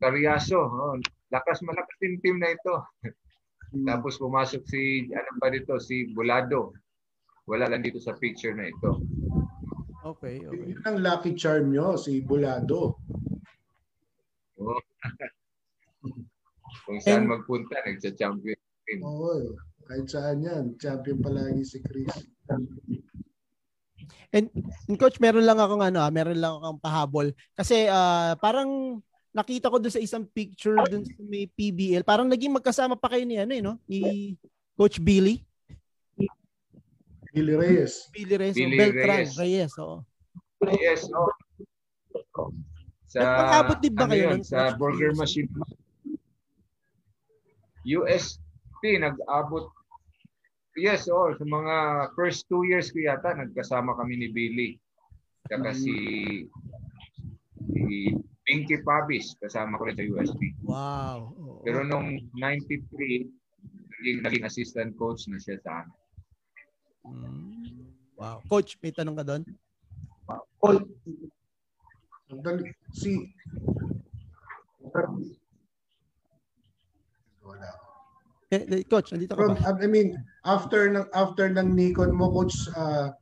Cariaso. 0.00 0.64
Oh, 0.64 0.96
lakas 1.28 1.60
malakas 1.68 1.96
din 2.00 2.16
team 2.24 2.40
na 2.40 2.56
ito. 2.56 2.80
Hmm. 3.76 3.84
Tapos 3.84 4.16
pumasok 4.16 4.64
si, 4.64 5.12
ano 5.12 5.30
pa 5.36 5.52
dito, 5.52 5.76
si 5.76 6.08
Bulado. 6.16 6.72
Wala 7.44 7.68
lang 7.68 7.84
dito 7.84 8.00
sa 8.00 8.16
picture 8.16 8.56
na 8.56 8.72
ito. 8.72 9.04
Okay, 10.04 10.44
okay. 10.44 10.68
Yun 10.68 10.84
ang 10.84 10.98
lucky 11.00 11.32
charm 11.32 11.72
nyo, 11.72 11.96
si 11.96 12.20
Bulado. 12.20 13.00
Oh. 14.60 14.80
Kung 16.84 17.00
saan 17.00 17.24
And, 17.24 17.32
magpunta, 17.32 17.80
nagsa-champion. 17.88 18.58
Oo, 19.00 19.32
oh, 19.32 19.44
kahit 19.88 20.06
saan 20.12 20.44
yan. 20.44 20.64
Champion 20.76 21.24
palagi 21.24 21.64
si 21.64 21.80
Chris. 21.80 22.12
And, 24.28 24.52
and 24.90 24.98
coach, 25.00 25.16
meron 25.24 25.48
lang 25.48 25.56
akong 25.56 25.80
ano, 25.80 26.04
ah, 26.04 26.12
meron 26.12 26.36
lang 26.36 26.60
akong 26.60 26.82
pahabol 26.82 27.30
kasi 27.54 27.86
uh, 27.88 28.34
parang 28.42 29.00
nakita 29.30 29.70
ko 29.70 29.78
doon 29.78 29.94
sa 29.94 30.02
isang 30.02 30.26
picture 30.26 30.76
doon 30.90 31.06
sa 31.06 31.14
may 31.22 31.46
PBL, 31.48 32.02
parang 32.04 32.26
naging 32.28 32.52
magkasama 32.52 32.98
pa 32.98 33.14
kayo 33.14 33.24
ni 33.24 33.38
ano 33.38 33.52
eh, 33.54 33.62
no? 33.62 33.78
Ni 33.86 34.34
Coach 34.74 34.98
Billy. 34.98 35.42
Billy 37.34 37.54
Reyes. 37.58 38.08
Billy 38.14 38.36
Reyes. 38.38 38.54
Billy 38.54 38.78
Beltran 38.78 39.18
Reyes. 39.18 39.32
Reyes, 39.34 39.74
oo. 39.82 39.98
Yes, 40.78 41.10
oh. 41.10 41.28
Sa, 43.10 43.18
Nagpag-abot 43.20 43.78
din 43.82 43.94
ba 43.94 44.06
ano 44.06 44.14
kayo? 44.14 44.26
Yun, 44.30 44.40
sa 44.46 44.72
Burger 44.78 45.12
Machine. 45.18 45.50
USP, 47.84 48.82
nag-abot 49.02 49.68
Yes, 50.74 51.06
oh, 51.06 51.30
sa 51.38 51.46
mga 51.46 51.74
first 52.18 52.50
two 52.50 52.66
years 52.66 52.90
ko 52.90 52.98
yata, 52.98 53.30
nagkasama 53.30 53.94
kami 53.94 54.18
ni 54.18 54.28
Billy. 54.34 54.74
Saka 55.46 55.70
mm. 55.70 55.78
si, 55.78 55.94
si 57.70 58.10
Pinky 58.42 58.82
Pabis, 58.82 59.38
kasama 59.38 59.78
ko 59.78 59.86
rin 59.86 59.94
sa 59.94 60.02
USP. 60.02 60.50
Wow. 60.66 61.30
Oh. 61.38 61.62
Pero 61.62 61.86
nung 61.86 62.18
93, 62.34 62.90
naging, 64.02 64.18
naging 64.26 64.44
assistant 64.50 64.90
coach 64.98 65.30
na 65.30 65.38
siya 65.38 65.62
sa 65.62 65.86
amin. 65.86 66.03
Mm. 67.04 67.92
Wow. 68.16 68.40
Coach, 68.48 68.80
may 68.80 68.92
tanong 68.94 69.16
ka 69.20 69.24
doon? 69.26 69.42
Coach, 70.60 70.88
si 72.96 73.28
wala. 77.44 77.68
Eh, 78.48 78.62
eh, 78.64 78.84
coach, 78.88 79.12
nandito 79.12 79.36
ka 79.36 79.52
ba? 79.52 79.76
I 79.76 79.88
mean, 79.90 80.16
after 80.48 80.88
ng 80.88 81.08
after 81.12 81.52
ng 81.52 81.74
Nikon 81.76 82.16
mo 82.16 82.32
coach 82.32 82.56
uh, 82.72 83.12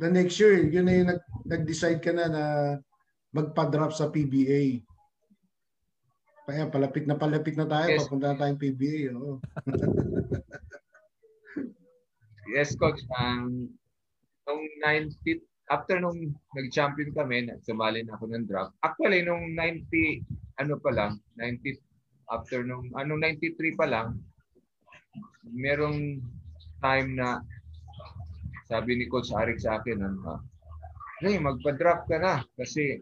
the 0.00 0.08
next 0.08 0.40
year, 0.40 0.56
yun 0.56 0.88
na 0.88 0.94
yung 0.96 1.08
nag, 1.12 1.22
nag-decide 1.44 2.00
ka 2.00 2.12
na 2.16 2.26
na 2.30 2.44
magpa-drop 3.36 3.92
sa 3.92 4.08
PBA. 4.08 4.80
Kaya 6.46 6.70
palapit 6.70 7.04
na 7.04 7.18
palapit 7.18 7.58
na 7.58 7.66
tayo, 7.66 7.90
yes. 7.90 8.06
papunta 8.06 8.32
na 8.32 8.38
tayong 8.38 8.62
PBA. 8.62 9.12
Oh. 9.12 9.42
yes, 12.50 12.74
coach. 12.76 13.00
Um, 13.18 13.70
nung 14.46 14.62
90, 14.82 15.42
after 15.70 15.98
nung 15.98 16.34
nag-champion 16.54 17.10
kami, 17.10 17.50
sumali 17.66 18.06
na 18.06 18.14
ako 18.14 18.30
ng 18.30 18.46
draft. 18.46 18.74
Actually, 18.86 19.26
nung 19.26 19.54
90, 19.58 20.22
ano 20.62 20.78
pa 20.78 20.90
lang, 20.94 21.18
90, 21.38 21.78
after 22.30 22.62
nung, 22.62 22.90
anong 22.94 23.22
93 23.22 23.78
pa 23.78 23.86
lang, 23.86 24.18
merong 25.50 26.22
time 26.82 27.18
na 27.18 27.42
sabi 28.66 28.98
ni 28.98 29.06
Coach 29.06 29.30
Arik 29.30 29.62
sa 29.62 29.78
akin, 29.78 30.02
ano, 30.02 30.42
hey, 31.22 31.38
magpa-drop 31.38 32.10
ka 32.10 32.18
na 32.18 32.42
kasi 32.58 33.00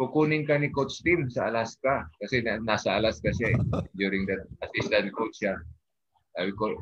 kukunin 0.00 0.48
ka 0.48 0.56
ni 0.56 0.72
Coach 0.72 1.04
Tim 1.04 1.28
sa 1.28 1.52
Alaska 1.52 2.08
kasi 2.18 2.40
na, 2.40 2.58
nasa 2.58 2.96
Alaska 2.96 3.30
siya 3.30 3.54
eh, 3.54 3.58
during 3.94 4.24
that 4.26 4.42
assistant 4.64 5.12
coach 5.12 5.36
siya. 5.38 5.60
Sabi 6.32 6.52
ko, 6.56 6.80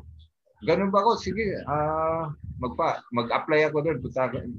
ganun 0.65 0.93
ba 0.93 1.05
ko? 1.05 1.17
Sige, 1.17 1.61
uh, 1.65 2.29
magpa, 2.61 3.01
mag-apply 3.09 3.69
ako 3.69 3.77
doon. 3.81 3.97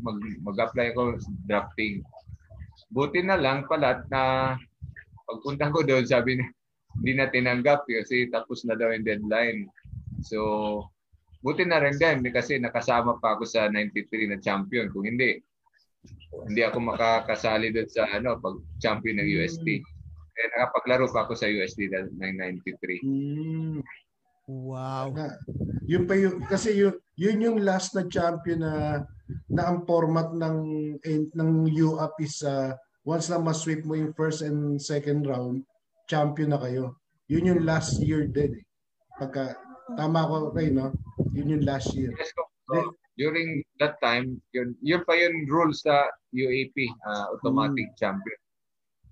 Mag, 0.03 0.19
mag-apply 0.43 0.95
ako 0.95 1.23
drafting. 1.47 2.03
Buti 2.93 3.23
na 3.25 3.39
lang 3.39 3.65
pala 3.71 4.05
na 4.11 4.55
pagpunta 5.25 5.73
ko 5.73 5.81
doon, 5.87 6.05
sabi 6.05 6.37
niya, 6.39 6.49
hindi 7.01 7.13
na 7.17 7.33
tinanggap 7.33 7.89
kasi 7.89 8.29
tapos 8.29 8.69
na 8.69 8.77
daw 8.77 8.93
yung 8.93 9.07
deadline. 9.07 9.65
So, 10.21 10.39
buti 11.41 11.65
na 11.65 11.81
rin 11.81 11.97
din 11.97 12.27
kasi 12.29 12.61
nakasama 12.61 13.17
pa 13.17 13.39
ako 13.39 13.49
sa 13.49 13.71
93 13.71 14.29
na 14.29 14.39
champion. 14.43 14.93
Kung 14.93 15.09
hindi, 15.09 15.41
hindi 16.51 16.63
ako 16.63 16.93
makakasali 16.93 17.73
doon 17.73 17.89
sa 17.89 18.05
ano 18.11 18.37
pag 18.43 18.57
champion 18.83 19.23
ng 19.23 19.29
UST. 19.41 19.67
Eh, 20.33 20.49
nakapaglaro 20.57 21.07
pa 21.13 21.29
ako 21.29 21.37
sa 21.37 21.49
UST 21.49 21.93
ng 21.93 22.17
93. 22.19 23.05
Wow. 24.49 25.15
Na, 25.15 25.39
yun 25.87 26.05
pa 26.07 26.15
yung 26.19 26.43
kasi 26.47 26.75
yun, 26.75 26.95
yun 27.15 27.45
yung 27.45 27.59
last 27.63 27.95
na 27.95 28.07
champion 28.11 28.63
na 28.63 29.05
na 29.49 29.63
ang 29.73 29.87
format 29.89 30.35
ng 30.35 30.59
ng 31.33 31.51
UAP 31.71 32.17
is 32.21 32.43
uh, 32.45 32.75
once 33.07 33.31
na 33.31 33.41
ma-sweep 33.41 33.87
mo 33.87 33.97
yung 33.97 34.15
first 34.15 34.43
and 34.45 34.79
second 34.79 35.27
round, 35.27 35.65
champion 36.11 36.55
na 36.55 36.61
kayo. 36.61 36.99
Yun 37.31 37.49
yung 37.55 37.63
last 37.65 37.99
year 38.03 38.29
din 38.29 38.61
eh. 38.61 38.65
Pagka, 39.17 39.57
tama 39.95 40.27
ko 40.27 40.53
Ray, 40.53 40.71
no? 40.71 40.93
Yun 41.33 41.59
yung 41.59 41.65
last 41.65 41.95
year. 41.95 42.13
Yes, 42.19 42.35
so, 42.69 42.95
during 43.17 43.63
that 43.81 44.01
time, 44.01 44.41
yun, 44.53 44.75
yun 44.81 45.05
pa 45.05 45.17
yung 45.17 45.47
rule 45.49 45.73
sa 45.73 46.09
UAP, 46.33 46.77
uh, 47.07 47.27
automatic 47.37 47.89
hmm. 47.93 47.99
champion. 47.99 48.41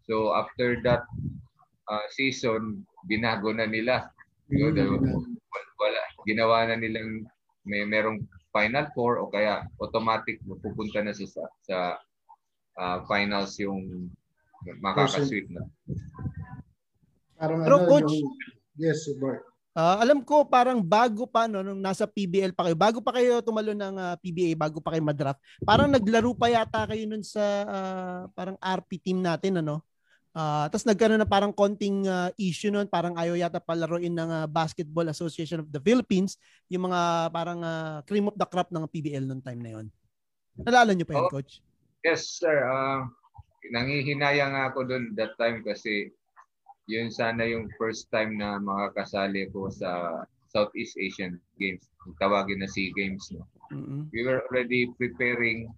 So 0.09 0.35
after 0.35 0.81
that 0.83 1.07
uh, 1.87 2.07
season, 2.11 2.83
binago 3.07 3.55
na 3.55 3.71
nila. 3.71 4.11
Hmm. 4.51 5.39
wala, 5.81 6.01
ginawa 6.27 6.67
na 6.67 6.77
nilang 6.77 7.25
may 7.63 7.87
merong 7.87 8.27
final 8.51 8.91
four 8.93 9.23
o 9.23 9.31
kaya 9.31 9.63
automatic 9.79 10.43
pupunta 10.43 11.01
na 11.07 11.15
sa 11.15 11.27
sa 11.63 11.79
uh, 12.77 12.99
finals 13.07 13.55
yung 13.63 14.11
makakasweep 14.83 15.49
na. 15.55 15.63
Parang 17.41 17.65
Pero 17.65 17.77
ano, 17.81 17.89
coach, 17.89 18.13
yung, 18.13 18.29
yes, 18.77 19.09
Bart. 19.17 19.47
Uh, 19.71 20.03
alam 20.03 20.19
ko 20.27 20.43
parang 20.43 20.83
bago 20.83 21.31
pa 21.31 21.47
no 21.47 21.63
nung 21.63 21.79
nasa 21.79 22.03
PBL 22.03 22.51
pa 22.53 22.67
kayo, 22.67 22.77
bago 22.77 22.99
pa 22.99 23.15
kayo 23.15 23.39
tumalo 23.39 23.71
ng 23.71 23.97
uh, 23.97 24.13
ah, 24.13 24.17
PBA, 24.19 24.59
bago 24.59 24.83
pa 24.83 24.93
kayo 24.93 25.03
madraft. 25.07 25.39
Parang 25.63 25.87
naglaro 25.87 26.35
pa 26.35 26.51
yata 26.51 26.91
kayo 26.91 27.07
nun 27.07 27.23
sa 27.23 27.45
uh, 27.65 28.21
parang 28.35 28.59
RP 28.59 28.99
team 28.99 29.23
natin 29.23 29.63
ano. 29.63 29.81
Uh, 30.31 30.71
tapos 30.71 30.87
nagkaroon 30.87 31.19
na 31.19 31.27
parang 31.27 31.51
konting 31.51 32.07
uh, 32.07 32.31
issue 32.39 32.71
noon, 32.71 32.87
parang 32.87 33.19
ayaw 33.19 33.35
yata 33.35 33.59
palaruin 33.59 34.15
ng 34.15 34.31
uh, 34.31 34.47
Basketball 34.47 35.11
Association 35.11 35.67
of 35.67 35.69
the 35.75 35.83
Philippines, 35.83 36.39
yung 36.71 36.87
mga 36.87 37.35
parang 37.35 37.61
uh, 37.67 37.99
cream 38.07 38.31
of 38.31 38.39
the 38.39 38.47
crop 38.47 38.71
ng 38.71 38.87
PBL 38.87 39.27
noong 39.27 39.43
time 39.43 39.59
na 39.59 39.71
yon. 39.75 39.87
Nalala 40.63 40.95
niyo 40.95 41.07
pa 41.09 41.19
yun, 41.19 41.27
oh, 41.27 41.33
coach? 41.33 41.59
Yes, 42.07 42.31
sir. 42.39 42.63
Uh, 42.63 43.11
nangihinayang 43.75 44.55
ako 44.55 44.87
doon 44.87 45.13
that 45.19 45.35
time 45.35 45.67
kasi 45.67 46.15
yun 46.91 47.11
sana 47.11 47.47
yung 47.47 47.71
first 47.79 48.11
time 48.11 48.39
na 48.39 48.59
makakasali 48.59 49.51
ko 49.51 49.71
sa 49.71 50.23
Southeast 50.51 50.99
Asian 50.99 51.39
Games. 51.59 51.87
Tawagin 52.19 52.59
na 52.59 52.69
SEA 52.71 52.91
Games. 52.99 53.31
No? 53.31 53.47
Mm-hmm. 53.71 54.11
We 54.11 54.21
were 54.27 54.43
already 54.51 54.91
preparing. 54.99 55.71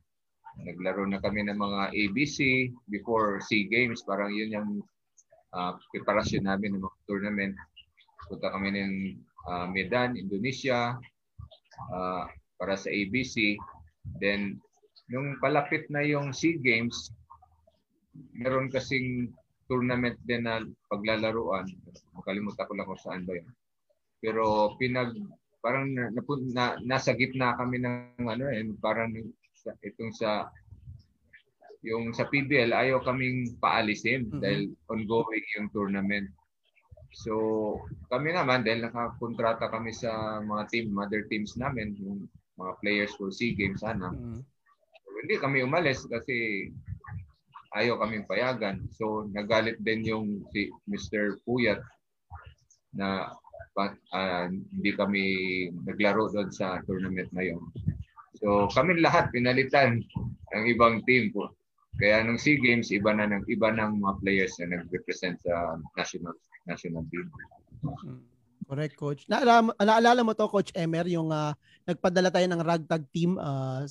Naglaro 0.61 1.09
na 1.09 1.23
kami 1.23 1.49
ng 1.49 1.57
mga 1.57 1.97
ABC 1.97 2.69
before 2.93 3.41
SEA 3.41 3.65
Games. 3.73 4.05
Parang 4.05 4.29
yun 4.29 4.53
yung 4.53 4.71
uh, 5.57 5.73
preparasyon 5.95 6.45
namin 6.45 6.77
ng 6.77 6.85
mga 6.85 6.99
tournament. 7.09 7.55
Punta 8.29 8.53
kami 8.53 8.69
ng 8.77 8.95
uh, 9.49 9.67
Medan, 9.73 10.21
Indonesia 10.21 10.97
uh, 11.93 12.25
para 12.61 12.75
sa 12.77 12.93
ABC. 12.93 13.57
Then, 14.21 14.61
nung 15.09 15.41
palapit 15.41 15.89
na 15.89 16.05
yung 16.05 16.37
SEA 16.37 16.61
Games, 16.61 17.13
meron 18.37 18.69
kasing 18.69 19.33
tournament 19.73 20.21
din 20.29 20.45
na 20.45 20.61
paglalaruan. 20.93 21.65
Makalimutan 22.13 22.69
ko 22.69 22.73
lang 22.77 22.89
kung 22.89 23.01
saan 23.01 23.25
ba 23.25 23.41
yun. 23.41 23.49
Pero 24.21 24.77
pinag 24.77 25.17
parang 25.63 25.87
na, 25.95 26.11
na, 26.53 26.65
nasa 26.83 27.15
gitna 27.15 27.55
kami 27.55 27.79
ng 27.79 28.27
ano 28.27 28.51
eh 28.51 28.67
parang 28.83 29.15
itong 29.83 30.13
sa 30.15 30.51
yung 31.83 32.15
sa 32.15 32.31
PBL 32.31 32.71
ayaw 32.71 33.03
kaming 33.03 33.59
paalisin 33.59 34.31
mm-hmm. 34.31 34.41
dahil 34.43 34.71
ongoing 34.87 35.47
yung 35.59 35.69
tournament. 35.75 36.31
So 37.13 37.35
kami 38.07 38.33
naman 38.33 38.63
dahil 38.63 38.87
nakakontrata 38.87 39.67
kami 39.69 39.91
sa 39.91 40.41
mga 40.41 40.71
team, 40.71 40.95
mother 40.95 41.27
teams 41.27 41.59
namin, 41.59 41.99
yung 41.99 42.31
mga 42.57 42.73
players 42.79 43.13
for 43.19 43.35
SEA 43.35 43.59
Games 43.59 43.83
sana. 43.83 44.15
Mm-hmm. 44.15 44.41
So, 45.03 45.09
hindi 45.27 45.35
kami 45.43 45.67
umalis 45.67 46.07
kasi 46.07 46.71
ayaw 47.75 47.99
kaming 47.99 48.31
payagan. 48.31 48.87
So 48.95 49.27
nagalit 49.35 49.83
din 49.83 50.07
yung 50.07 50.27
si 50.55 50.71
Mr. 50.87 51.43
Puyat 51.43 51.83
na 52.95 53.35
uh, 54.15 54.47
hindi 54.49 54.91
kami 54.95 55.25
naglaro 55.83 56.31
doon 56.31 56.53
sa 56.55 56.79
tournament 56.87 57.29
na 57.35 57.43
yon. 57.43 57.63
So 58.43 58.67
kami 58.75 58.99
lahat 58.99 59.31
pinalitan 59.31 60.03
ng 60.51 60.65
ibang 60.67 61.07
team 61.07 61.31
po. 61.31 61.55
Kaya 61.97 62.27
nung 62.27 62.41
SEA 62.41 62.59
Games 62.59 62.91
iba 62.91 63.15
na 63.15 63.31
ng 63.31 63.47
iba 63.47 63.71
ng 63.71 64.03
mga 64.03 64.15
players 64.19 64.59
na 64.59 64.75
nag-represent 64.77 65.39
sa 65.39 65.79
national 65.95 66.35
national 66.67 67.07
team. 67.09 67.31
Hmm. 67.87 68.27
Correct 68.67 68.99
coach. 68.99 69.23
Naalala, 69.31 69.71
naalala 69.79 70.21
mo 70.27 70.33
to 70.35 70.51
coach 70.51 70.75
Emer 70.75 71.07
yung 71.07 71.31
uh, 71.31 71.55
nagpadala 71.87 72.35
tayo 72.35 72.47
ng 72.51 72.63
ragtag 72.63 73.05
team 73.15 73.39
uh, 73.39 73.87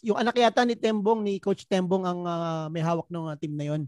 yung 0.00 0.16
anak 0.16 0.40
yata 0.40 0.64
ni 0.64 0.72
Tembong, 0.72 1.20
ni 1.20 1.36
Coach 1.36 1.68
Tembong 1.68 2.08
ang 2.08 2.20
uh, 2.24 2.64
may 2.72 2.80
hawak 2.80 3.12
ng 3.12 3.28
uh, 3.28 3.36
team 3.36 3.52
na 3.60 3.68
yon 3.68 3.82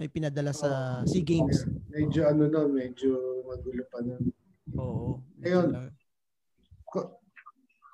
ay 0.00 0.08
pinadala 0.08 0.56
sa 0.56 1.04
oh, 1.04 1.04
SEA 1.04 1.20
Games. 1.20 1.68
Medyo 1.92 2.24
ano 2.24 2.48
no, 2.48 2.64
medyo 2.72 3.44
magulo 3.44 3.84
pa 3.92 4.00
nun. 4.00 4.32
Oo. 4.80 5.20
Ayun. 5.44 5.92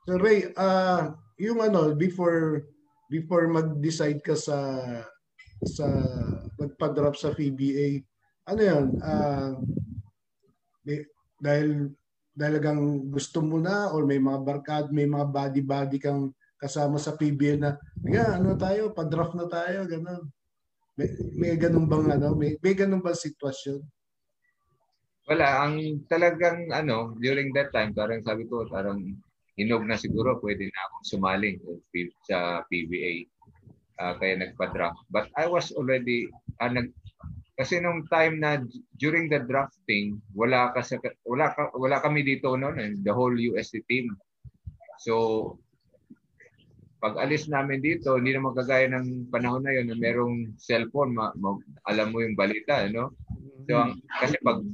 So 0.07 0.15
Ray, 0.23 0.55
uh, 0.55 1.19
yung 1.37 1.61
ano, 1.61 1.93
before 1.93 2.65
before 3.07 3.47
mag-decide 3.47 4.21
ka 4.25 4.35
sa 4.35 4.59
sa 5.65 5.87
magpa-drop 6.61 7.17
sa 7.17 7.33
PBA, 7.33 8.03
ano 8.49 8.61
yun? 8.61 8.87
Uh, 9.01 9.53
may, 10.85 11.03
dahil 11.41 11.93
dalagang 12.37 13.09
gusto 13.09 13.41
mo 13.41 13.57
na 13.57 13.89
or 13.91 14.05
may 14.05 14.21
mga 14.21 14.41
barkad, 14.45 14.87
may 14.93 15.09
mga 15.09 15.27
body-body 15.33 15.97
kang 15.97 16.31
kasama 16.61 17.01
sa 17.01 17.17
PBA 17.17 17.57
na, 17.57 17.81
yeah, 18.05 18.37
ano 18.37 18.57
tayo, 18.57 18.93
pa-draft 18.93 19.33
na 19.37 19.49
tayo, 19.49 19.89
ganun. 19.89 20.29
May, 20.97 21.09
may 21.37 21.53
ganun 21.57 21.89
bang 21.89 22.17
ano, 22.17 22.33
may, 22.37 22.57
may 22.61 22.73
ganun 22.77 23.05
bang 23.05 23.17
sitwasyon? 23.17 23.81
Wala, 25.27 25.67
ang 25.67 26.07
talagang 26.07 26.71
ano, 26.73 27.17
during 27.19 27.53
that 27.57 27.73
time, 27.73 27.93
parang 27.93 28.25
sabi 28.25 28.49
ko, 28.49 28.65
parang 28.69 29.01
hinog 29.57 29.85
na 29.89 29.97
siguro, 29.97 30.39
pwede 30.41 30.69
na 30.69 30.81
akong 30.89 31.07
sumaling 31.17 31.57
sa 32.29 32.63
PBA. 32.69 33.29
Uh, 33.97 34.13
ah, 34.13 34.15
kaya 34.21 34.37
nagpa-draft. 34.37 35.09
But 35.09 35.33
I 35.41 35.49
was 35.49 35.73
already, 35.73 36.29
uh, 36.61 36.69
nag, 36.69 36.93
kasi 37.57 37.81
nung 37.81 38.05
time 38.13 38.37
na 38.45 38.61
during 39.01 39.33
the 39.33 39.41
drafting, 39.41 40.21
wala 40.37 40.77
ka 40.77 40.85
sa, 40.85 41.01
wala 41.25 41.57
ka, 41.57 41.73
wala 41.73 42.05
kami 42.05 42.21
dito 42.21 42.53
noon, 42.53 42.77
eh, 42.77 42.93
the 43.01 43.09
whole 43.09 43.33
USC 43.33 43.81
team. 43.89 44.13
So 45.01 45.57
pag 47.07 47.21
alis 47.21 47.47
namin 47.47 47.85
dito, 47.85 48.17
hindi 48.17 48.33
na 48.35 48.43
magkagaya 48.43 48.89
ng 48.91 49.29
panahon 49.29 49.63
na 49.63 49.73
yun 49.77 49.93
na 49.93 49.97
merong 50.01 50.57
cellphone, 50.57 51.13
ma, 51.13 51.31
ma, 51.37 51.55
alam 51.87 52.11
mo 52.11 52.25
yung 52.25 52.35
balita, 52.35 52.89
no? 52.89 53.13
So, 53.69 53.77
ang, 53.77 54.01
kasi 54.19 54.35
pag, 54.41 54.65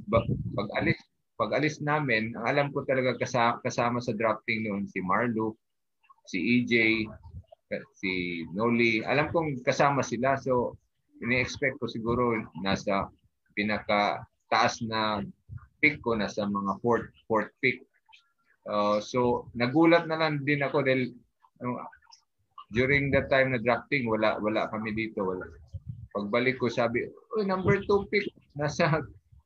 pag 0.57 0.69
alis 0.79 0.97
pag 1.43 1.59
alis 1.59 1.83
namin, 1.83 2.39
ang 2.39 2.47
alam 2.47 2.67
ko 2.71 2.87
talaga 2.87 3.19
kasama, 3.19 3.59
kasama 3.67 3.99
sa 3.99 4.15
drafting 4.15 4.63
noon 4.63 4.87
si 4.87 5.03
Marlo, 5.03 5.59
si 6.31 6.39
EJ, 6.39 7.03
si 7.99 8.47
Noli. 8.55 9.03
Alam 9.03 9.27
kong 9.35 9.67
kasama 9.67 10.07
sila. 10.07 10.39
So, 10.39 10.79
ini-expect 11.19 11.83
ko 11.83 11.91
siguro 11.91 12.39
nasa 12.63 13.11
pinaka 13.59 14.23
taas 14.47 14.79
na 14.87 15.19
pick 15.83 15.99
ko 15.99 16.15
nasa 16.15 16.47
mga 16.47 16.79
fourth 16.79 17.11
fourth 17.27 17.51
pick. 17.59 17.83
Uh, 18.63 19.03
so 19.03 19.51
nagulat 19.59 20.07
na 20.07 20.23
lang 20.23 20.47
din 20.47 20.63
ako 20.63 20.87
dahil 20.87 21.11
uh, 21.67 21.83
during 22.71 23.11
that 23.11 23.27
time 23.27 23.51
na 23.51 23.59
drafting 23.59 24.07
wala 24.07 24.39
wala 24.39 24.71
kami 24.71 24.95
dito 24.95 25.27
wala. 25.27 25.43
Pagbalik 26.15 26.63
ko 26.63 26.71
sabi, 26.71 27.09
oh, 27.09 27.43
number 27.43 27.81
2 27.83 28.13
pick 28.13 28.29
nasa 28.55 29.03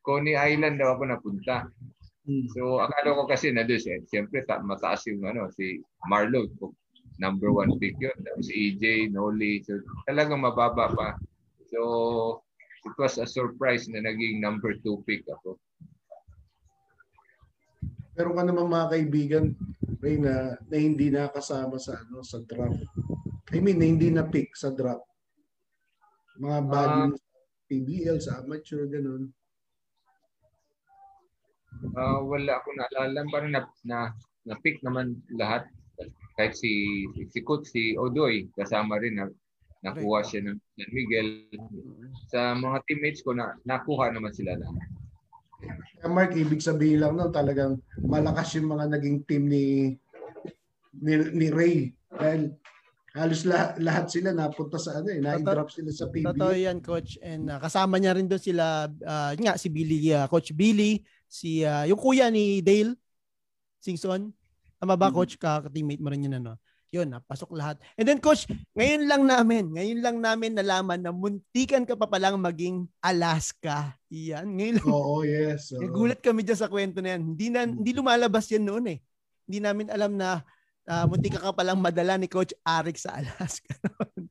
Coney 0.06 0.38
Island 0.38 0.78
daw 0.78 0.94
ako 0.94 1.02
napunta. 1.10 1.66
Hmm. 2.22 2.46
So 2.54 2.78
akala 2.78 3.18
ko 3.18 3.26
kasi 3.26 3.50
na 3.50 3.66
doon 3.66 3.82
eh, 3.90 4.00
siyempre 4.06 4.46
ta- 4.46 4.62
mataas 4.62 5.02
yung 5.10 5.26
ano 5.26 5.50
si 5.50 5.82
Marlo 6.06 6.46
number 7.18 7.50
one 7.50 7.74
pick 7.82 7.98
yun. 7.98 8.14
Si 8.38 8.52
EJ, 8.54 9.10
Noli. 9.10 9.66
So 9.66 9.82
talagang 10.06 10.46
mababa 10.46 10.94
pa. 10.94 11.08
So 11.74 11.80
it 12.86 12.94
was 12.94 13.18
a 13.18 13.26
surprise 13.26 13.90
na 13.90 13.98
naging 14.04 14.38
number 14.38 14.78
two 14.86 15.02
pick 15.02 15.26
ako. 15.26 15.58
Pero 18.16 18.32
ka 18.32 18.42
naman 18.48 18.72
mga 18.72 18.90
kaibigan, 18.96 19.44
Ray, 20.00 20.16
na, 20.16 20.56
na 20.56 20.76
hindi 20.80 21.12
nakasama 21.12 21.76
sa 21.76 22.00
ano 22.00 22.24
sa 22.24 22.40
draft. 22.40 22.80
I 23.52 23.60
mean, 23.60 23.76
na 23.76 23.86
hindi 23.86 24.08
na 24.08 24.24
pick 24.24 24.56
sa 24.56 24.72
draft. 24.72 25.04
Mga 26.40 26.58
body 26.64 27.00
uh, 27.12 27.16
PBL, 27.68 28.18
sa 28.24 28.40
amateur, 28.40 28.88
ganun? 28.88 29.28
Uh, 31.96 32.20
wala 32.24 32.60
ako 32.60 32.68
naalala. 32.76 33.18
Parang 33.32 33.52
na, 33.52 33.62
na, 33.84 33.98
na-pick 34.46 34.80
naman 34.84 35.18
lahat. 35.34 35.68
Kahit 36.36 36.56
si, 36.56 37.04
si 37.32 37.40
Coach, 37.40 37.72
si 37.72 37.96
Odoy, 37.96 38.48
kasama 38.52 39.00
rin 39.00 39.16
na 39.16 39.26
nakuha 39.80 40.20
siya 40.26 40.44
ng 40.44 40.58
San 40.58 40.90
Miguel. 40.92 41.28
Sa 42.28 42.52
mga 42.52 42.84
teammates 42.84 43.24
ko, 43.24 43.32
na, 43.32 43.56
nakuha 43.64 44.12
naman 44.12 44.34
sila 44.34 44.58
na. 44.58 44.68
Kaya 46.02 46.12
Mark, 46.12 46.36
ibig 46.36 46.60
sabihin 46.60 47.00
lang 47.00 47.16
no, 47.16 47.32
talagang 47.32 47.80
malakas 48.04 48.60
yung 48.60 48.68
mga 48.76 48.92
naging 48.92 49.18
team 49.24 49.48
ni 49.48 49.96
ni, 51.00 51.12
ni 51.32 51.46
Ray. 51.48 51.76
Dahil 52.12 52.52
halos 53.16 53.48
lahat, 53.48 53.80
lahat 53.80 54.06
sila 54.12 54.30
napunta 54.36 54.76
sa 54.76 55.00
ano 55.00 55.08
eh, 55.08 55.20
na-drop 55.24 55.72
sila 55.72 55.88
sa 55.88 56.12
PBA. 56.12 56.36
Totoo 56.36 56.52
yan, 56.52 56.78
coach. 56.84 57.16
And 57.24 57.48
uh, 57.48 57.56
kasama 57.56 57.96
niya 57.96 58.12
rin 58.12 58.28
doon 58.28 58.42
sila, 58.42 58.92
uh, 58.92 59.32
nga, 59.32 59.56
si 59.56 59.72
Billy, 59.72 60.12
uh, 60.12 60.28
coach 60.28 60.52
Billy, 60.52 61.00
si, 61.26 61.62
uh, 61.62 61.84
yung 61.86 62.00
kuya 62.00 62.30
ni 62.30 62.62
Dale, 62.62 62.94
Singson. 63.82 64.32
Tama 64.80 64.94
ba, 64.96 65.08
mm-hmm. 65.08 65.16
coach? 65.16 65.34
Ka-teammate 65.38 66.02
mo 66.02 66.08
rin 66.10 66.26
yun, 66.26 66.38
ano? 66.42 66.58
Yun, 66.94 67.10
napasok 67.12 67.50
lahat. 67.58 67.76
And 67.98 68.06
then, 68.06 68.22
coach, 68.22 68.46
ngayon 68.78 69.10
lang 69.10 69.22
namin, 69.26 69.74
ngayon 69.74 70.00
lang 70.00 70.16
namin 70.22 70.54
nalaman 70.54 71.02
na 71.02 71.10
muntikan 71.10 71.82
ka 71.82 71.98
pa 71.98 72.06
palang 72.06 72.38
maging 72.38 72.86
Alaska. 73.02 73.98
Yan, 74.08 74.54
ngayon 74.54 74.80
lang. 74.80 74.88
Oo, 74.94 75.20
oh, 75.20 75.22
yes. 75.26 75.74
Oh. 75.74 75.82
Nagulat 75.82 76.22
kami 76.22 76.46
dyan 76.46 76.58
sa 76.58 76.70
kwento 76.70 77.02
na 77.02 77.18
yan. 77.18 77.34
Hindi, 77.34 77.46
na, 77.50 77.66
hindi 77.66 77.90
lumalabas 77.90 78.46
yan 78.48 78.64
noon 78.64 78.96
eh. 78.96 78.98
Hindi 79.46 79.58
namin 79.62 79.86
alam 79.90 80.14
na 80.14 80.46
uh, 80.86 81.04
munti 81.10 81.28
ka 81.30 81.42
ka 81.42 81.52
palang 81.54 81.82
madala 81.82 82.16
ni 82.16 82.30
Coach 82.30 82.54
Arik 82.62 82.98
sa 82.98 83.18
Alaska. 83.18 83.74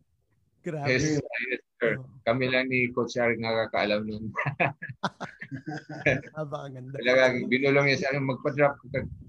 Grabe. 0.66 0.90
Yes, 0.90 1.20
yes, 1.20 1.65
sir. 1.80 2.00
Kami 2.26 2.46
lang 2.50 2.72
ni 2.72 2.90
Coach 2.92 3.20
Arik 3.20 3.40
nakakaalam 3.40 4.08
nun. 4.08 4.32
Aba, 6.40 6.58
ang 6.66 6.74
ganda. 6.74 6.98
Talagang 6.98 7.46
binulong 7.52 7.92
niya 7.92 8.02
sa 8.02 8.08
ano, 8.16 8.34
magpa-drop, 8.34 8.80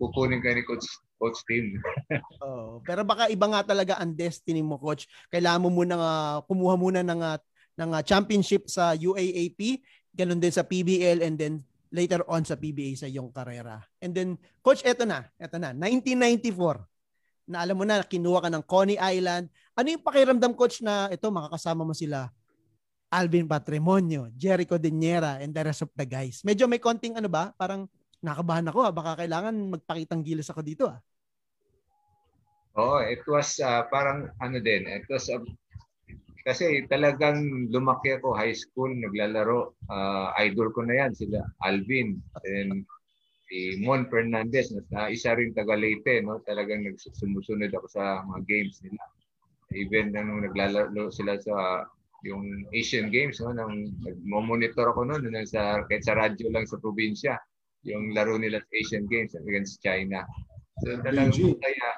kukunin 0.00 0.40
ka 0.40 0.54
ni 0.54 0.64
Coach 0.64 0.86
Coach 1.16 1.40
Tim. 1.48 1.80
oh, 2.44 2.80
pero 2.84 3.02
baka 3.02 3.32
iba 3.32 3.48
nga 3.48 3.64
talaga 3.64 3.96
ang 3.98 4.12
destiny 4.12 4.60
mo, 4.60 4.76
Coach. 4.76 5.08
Kailangan 5.32 5.64
mo 5.64 5.68
muna 5.72 5.94
uh, 5.96 6.38
kumuha 6.44 6.74
muna 6.76 7.00
ng, 7.02 7.20
uh, 7.20 7.38
ng 7.76 7.90
uh, 7.96 8.02
championship 8.04 8.68
sa 8.68 8.92
UAAP, 8.92 9.80
ganun 10.12 10.40
din 10.40 10.52
sa 10.52 10.64
PBL, 10.64 11.24
and 11.24 11.36
then 11.36 11.54
later 11.92 12.20
on 12.28 12.44
sa 12.44 12.58
PBA 12.58 12.98
sa 12.98 13.08
iyong 13.08 13.32
karera. 13.32 13.80
And 14.00 14.12
then, 14.12 14.36
Coach, 14.60 14.84
eto 14.84 15.08
na. 15.08 15.24
Eto 15.40 15.56
na. 15.56 15.72
1994 15.72 16.84
na 17.46 17.62
alam 17.62 17.78
mo 17.78 17.86
na, 17.86 18.02
kinuha 18.02 18.42
ka 18.42 18.50
ng 18.50 18.64
Coney 18.66 18.98
Island. 18.98 19.46
Ano 19.76 19.92
yung 19.92 20.00
pakiramdam, 20.00 20.56
coach, 20.56 20.80
na 20.80 21.12
ito, 21.12 21.28
makakasama 21.28 21.84
mo 21.84 21.92
sila? 21.92 22.32
Alvin 23.12 23.44
Patrimonio, 23.44 24.32
Jericho 24.32 24.80
Diniera, 24.80 25.36
and 25.44 25.52
the 25.52 25.62
rest 25.62 25.84
of 25.84 25.92
the 25.92 26.08
guys. 26.08 26.40
Medyo 26.42 26.64
may 26.64 26.80
konting 26.80 27.14
ano 27.14 27.28
ba? 27.28 27.52
Parang 27.60 27.84
nakabahan 28.24 28.66
ako. 28.72 28.88
Ha? 28.88 28.90
Baka 28.90 29.10
kailangan 29.20 29.54
magpakitang 29.76 30.24
gilas 30.24 30.48
ako 30.48 30.64
dito. 30.64 30.88
Ha? 30.88 30.96
Oo, 32.80 32.98
oh, 32.98 33.00
it 33.04 33.20
was 33.28 33.60
uh, 33.60 33.84
parang 33.92 34.32
ano 34.40 34.58
din. 34.64 34.88
It 34.88 35.04
was 35.12 35.28
uh, 35.28 35.44
kasi 36.48 36.88
talagang 36.88 37.68
lumaki 37.68 38.16
ako 38.16 38.32
high 38.32 38.56
school, 38.56 38.88
naglalaro. 38.90 39.76
Uh, 39.92 40.32
idol 40.40 40.72
ko 40.72 40.88
na 40.88 41.04
yan, 41.04 41.12
sila 41.12 41.44
Alvin. 41.68 42.16
And 42.48 42.88
si 43.46 43.78
Mon 43.84 44.08
Fernandez 44.10 44.74
na 44.90 45.06
isa 45.12 45.36
rin 45.38 45.54
taga 45.54 45.78
Leyte 45.78 46.18
no 46.26 46.42
talagang 46.42 46.82
nagsumusunod 46.82 47.70
ako 47.70 47.86
sa 47.86 48.26
mga 48.26 48.40
games 48.42 48.82
nila 48.82 48.98
even 49.76 50.16
nung 50.16 50.42
naglalaro 50.42 51.12
sila 51.12 51.36
sa 51.36 51.84
yung 52.24 52.64
Asian 52.72 53.12
Games 53.12 53.38
no 53.44 53.52
nang 53.52 53.92
nagmo-monitor 54.02 54.90
ako 54.90 55.04
noon 55.04 55.28
nung 55.28 55.46
sa 55.46 55.84
kahit 55.86 56.02
sa 56.02 56.16
radyo 56.16 56.48
lang 56.48 56.64
sa 56.64 56.80
probinsya 56.80 57.36
yung 57.86 58.16
laro 58.16 58.34
nila 58.40 58.58
sa 58.58 58.72
Asian 58.74 59.06
Games 59.06 59.36
against 59.38 59.78
China. 59.84 60.26
So 60.82 60.98
talagang 61.04 61.30
Beijing. 61.32 61.54
masaya. 61.54 61.88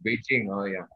Beijing 0.00 0.44
oh 0.48 0.64
yeah. 0.64 0.86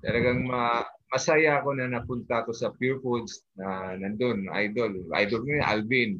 Talagang 0.00 0.48
ma 0.48 0.86
masaya 1.12 1.60
ako 1.60 1.76
na 1.76 1.92
napunta 1.92 2.40
ako 2.40 2.56
sa 2.56 2.72
Pure 2.72 3.04
Foods 3.04 3.44
na 3.60 3.98
nandun 4.00 4.48
idol. 4.56 4.96
Idol 5.12 5.40
ko 5.44 5.50
Alvin. 5.60 6.16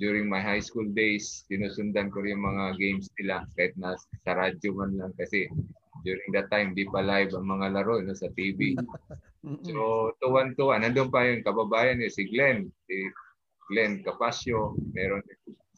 During 0.00 0.24
my 0.24 0.40
high 0.40 0.64
school 0.64 0.88
days, 0.96 1.44
sinusundan 1.52 2.08
ko 2.08 2.24
rin 2.24 2.40
yung 2.40 2.48
mga 2.48 2.80
games 2.80 3.12
nila 3.20 3.44
kahit 3.60 3.76
na 3.76 3.92
sa 4.24 4.32
radyo 4.32 4.72
man 4.72 4.96
lang 4.96 5.12
kasi 5.20 5.52
during 6.02 6.30
that 6.34 6.50
time, 6.50 6.74
di 6.74 6.86
pa 6.86 7.02
live 7.02 7.32
ang 7.34 7.46
mga 7.46 7.66
laro 7.74 8.02
no, 8.02 8.14
sa 8.14 8.30
TV. 8.34 8.74
So, 9.42 10.14
tuwan-tuwa. 10.22 10.78
Nandun 10.78 11.10
pa 11.10 11.26
yung 11.26 11.42
kababayan 11.42 11.98
niya, 11.98 12.14
si 12.14 12.30
Glenn. 12.30 12.70
Si 12.86 12.94
Glenn 13.66 13.98
Capasio. 14.06 14.78
Meron. 14.94 15.18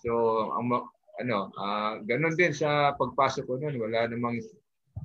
So, 0.04 0.52
ang, 0.52 0.68
ano, 1.16 1.48
uh, 1.56 1.96
ganun 2.04 2.36
din 2.36 2.52
sa 2.52 2.92
pagpasok 2.92 3.48
ko 3.48 3.56
noon. 3.56 3.80
Wala 3.80 4.04
namang, 4.12 4.36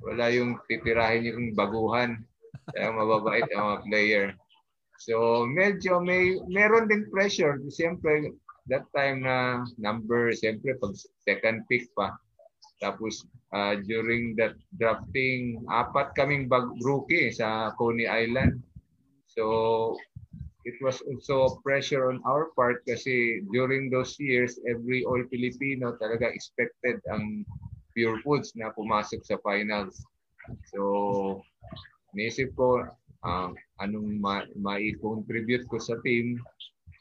wala 0.04 0.28
yung 0.36 0.60
titirahin 0.68 1.32
yung 1.32 1.56
baguhan. 1.56 2.20
Kaya 2.76 2.92
mababait 2.92 3.48
ang 3.56 3.64
mga 3.64 3.80
player. 3.88 4.26
So, 5.00 5.48
medyo 5.48 6.04
may, 6.04 6.36
meron 6.52 6.92
din 6.92 7.08
pressure. 7.08 7.64
Siyempre, 7.72 8.36
that 8.68 8.84
time 8.92 9.24
na 9.24 9.64
number, 9.80 10.36
siyempre 10.36 10.76
pag 10.78 10.94
second 11.24 11.64
pick 11.72 11.88
pa. 11.96 12.12
Tapos 12.80 13.28
uh, 13.54 13.76
during 13.84 14.36
that 14.40 14.56
drafting, 14.80 15.60
apat 15.68 16.16
kaming 16.16 16.48
bag 16.48 16.66
rookie 16.84 17.32
sa 17.32 17.76
Coney 17.76 18.08
Island. 18.08 18.64
So 19.28 19.96
it 20.66 20.76
was 20.82 21.00
also 21.04 21.60
pressure 21.64 22.12
on 22.12 22.20
our 22.26 22.52
part 22.56 22.84
kasi 22.84 23.44
during 23.52 23.92
those 23.92 24.16
years, 24.20 24.60
every 24.68 25.04
all 25.04 25.22
Filipino 25.32 25.96
talaga 26.00 26.28
expected 26.32 27.00
ang 27.12 27.46
Pure 27.96 28.22
Foods 28.24 28.54
na 28.56 28.72
pumasok 28.72 29.24
sa 29.26 29.42
finals. 29.42 30.00
So, 30.72 31.42
nisip 32.16 32.56
ko, 32.56 32.86
uh, 33.26 33.50
anong 33.82 34.22
ma- 34.22 34.52
mai-contribute 34.56 35.68
ko 35.68 35.78
sa 35.82 35.98
team. 36.06 36.40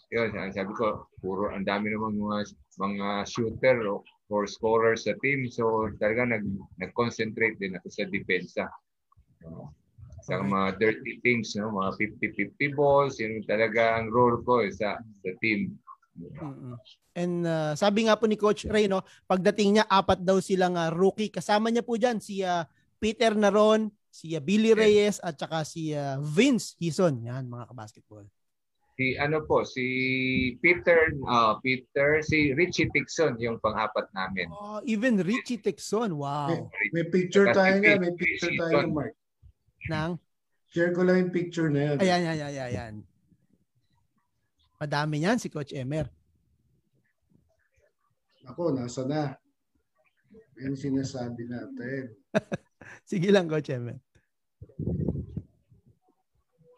Yun, 0.08 0.32
sabi 0.50 0.72
ko, 0.72 1.04
puro 1.20 1.52
ang 1.52 1.68
dami 1.68 1.92
naman 1.92 2.16
mga 2.16 2.56
mga 2.80 3.08
shooter 3.28 3.84
o 3.84 4.00
or 4.28 4.44
scorer 4.44 4.94
sa 4.96 5.16
team. 5.24 5.48
So 5.48 5.88
talaga 5.96 6.36
nag 6.38 6.44
nag-concentrate 6.80 7.56
din 7.56 7.76
ako 7.76 7.88
sa 7.88 8.04
depensa. 8.08 8.64
Uh, 9.44 9.68
sa 10.28 10.44
mga 10.44 10.76
dirty 10.76 11.24
things, 11.24 11.56
no? 11.56 11.72
mga 11.72 11.96
50-50 12.20 12.76
balls, 12.76 13.16
yun 13.16 13.40
talaga 13.48 13.96
ang 13.96 14.12
role 14.12 14.44
ko 14.44 14.60
eh, 14.60 14.68
sa, 14.68 15.00
sa 15.00 15.30
team. 15.40 15.72
Mm-hmm. 16.20 16.74
And 17.16 17.34
uh, 17.48 17.72
sabi 17.72 18.04
nga 18.04 18.18
po 18.20 18.28
ni 18.28 18.36
Coach 18.36 18.68
Ray, 18.68 18.92
no, 18.92 19.00
pagdating 19.24 19.80
niya, 19.80 19.88
apat 19.88 20.20
daw 20.20 20.36
silang 20.44 20.76
uh, 20.76 20.92
rookie. 20.92 21.32
Kasama 21.32 21.72
niya 21.72 21.80
po 21.80 21.96
dyan 21.96 22.20
si 22.20 22.44
uh, 22.44 22.68
Peter 23.00 23.32
Naron, 23.32 23.88
si 24.12 24.36
uh, 24.36 24.42
Billy 24.44 24.76
Reyes, 24.76 25.16
at 25.24 25.40
saka 25.40 25.64
si 25.64 25.96
uh, 25.96 26.20
Vince 26.20 26.76
Hison. 26.76 27.24
Yan, 27.24 27.48
mga 27.48 27.72
kabasketball 27.72 28.28
si 28.98 29.14
ano 29.14 29.46
po 29.46 29.62
si 29.62 29.86
Peter 30.58 31.14
uh, 31.30 31.54
Peter 31.62 32.18
si 32.18 32.50
Richie 32.50 32.90
Tixon 32.90 33.38
yung 33.38 33.62
pang-apat 33.62 34.10
namin. 34.10 34.50
Oh, 34.50 34.82
even 34.82 35.22
Richie 35.22 35.62
Tixon. 35.62 36.18
Wow. 36.18 36.66
May, 36.66 36.90
may 36.90 37.06
picture 37.06 37.54
tayo 37.54 37.78
nga, 37.78 37.94
may 37.94 38.10
picture 38.18 38.50
tayo 38.58 38.90
Mark. 38.90 39.14
Nang 39.86 40.18
Share 40.68 40.92
ko 40.92 41.00
lang 41.00 41.24
yung 41.24 41.32
picture 41.32 41.72
na 41.72 41.80
yan. 41.80 41.96
Ayan, 42.04 42.22
ayan, 42.28 42.38
ayan, 42.52 42.66
ayan. 42.68 42.94
Madami 44.76 45.16
yan 45.24 45.40
si 45.40 45.48
Coach 45.48 45.72
Emer. 45.72 46.12
Ako, 48.44 48.76
nasa 48.76 49.08
na. 49.08 49.32
Yan 50.60 50.76
sinasabi 50.76 51.48
natin. 51.48 52.12
Sige 53.08 53.32
lang, 53.32 53.48
Coach 53.48 53.72
Emer. 53.72 53.96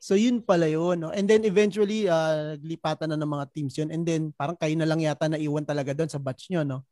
So 0.00 0.16
yun 0.16 0.40
pala 0.40 0.64
yun. 0.64 1.04
No? 1.04 1.12
And 1.12 1.28
then 1.28 1.44
eventually, 1.44 2.08
uh, 2.08 2.56
lipatan 2.64 3.12
na 3.12 3.20
ng 3.20 3.28
mga 3.28 3.46
teams 3.52 3.76
yun. 3.76 3.92
And 3.92 4.00
then 4.08 4.32
parang 4.32 4.56
kayo 4.56 4.72
na 4.72 4.88
lang 4.88 5.04
yata 5.04 5.28
na 5.28 5.36
iwan 5.36 5.68
talaga 5.68 5.92
doon 5.92 6.08
sa 6.08 6.16
batch 6.16 6.48
nyo, 6.48 6.64
no? 6.64 6.88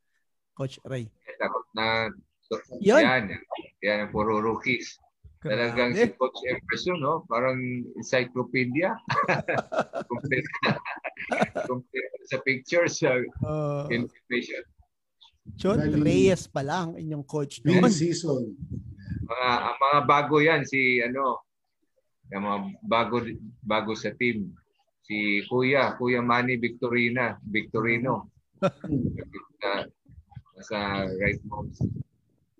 Coach 0.52 0.76
Ray. 0.84 1.08
Na, 1.72 2.12
so, 2.44 2.60
yun. 2.84 3.00
Yan, 3.00 3.32
yan, 3.80 4.12
puro 4.12 4.44
rookies. 4.44 5.00
Talagang 5.40 5.94
si 5.96 6.10
Coach 6.18 6.36
Emerson, 6.44 6.98
no? 7.00 7.24
Parang 7.30 7.56
encyclopedia. 7.96 8.92
complete, 10.10 10.48
complete 11.70 12.12
sa 12.28 12.38
pictures, 12.44 13.00
sa 13.00 13.16
uh, 13.46 13.88
information. 13.88 14.60
John 15.56 15.80
Reyes 15.80 16.44
pa 16.44 16.60
lang 16.60 16.92
inyong 16.98 17.24
coach 17.24 17.64
noon. 17.64 17.88
season. 17.88 18.52
Mga, 19.24 19.48
mga 19.80 19.98
bago 20.04 20.36
yan, 20.44 20.60
si 20.68 21.00
ano, 21.00 21.47
yung 22.32 22.44
mga 22.44 22.58
bago 22.84 23.16
bago 23.64 23.92
sa 23.96 24.12
team. 24.16 24.52
Si 25.08 25.40
Kuya, 25.48 25.96
Kuya 25.96 26.20
Manny 26.20 26.60
Victorina, 26.60 27.40
Victorino. 27.40 28.28
sa 30.62 31.06
right 31.06 31.38
moves. 31.46 31.78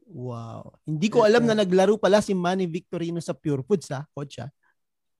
Wow. 0.08 0.72
Hindi 0.88 1.08
ko 1.12 1.26
alam 1.26 1.44
na 1.44 1.58
naglaro 1.58 2.00
pala 2.00 2.24
si 2.24 2.32
Manny 2.32 2.64
Victorino 2.64 3.20
sa 3.20 3.36
Pure 3.36 3.66
Foods 3.66 3.92
ha, 3.92 4.06
coach 4.14 4.40
ha. 4.40 4.48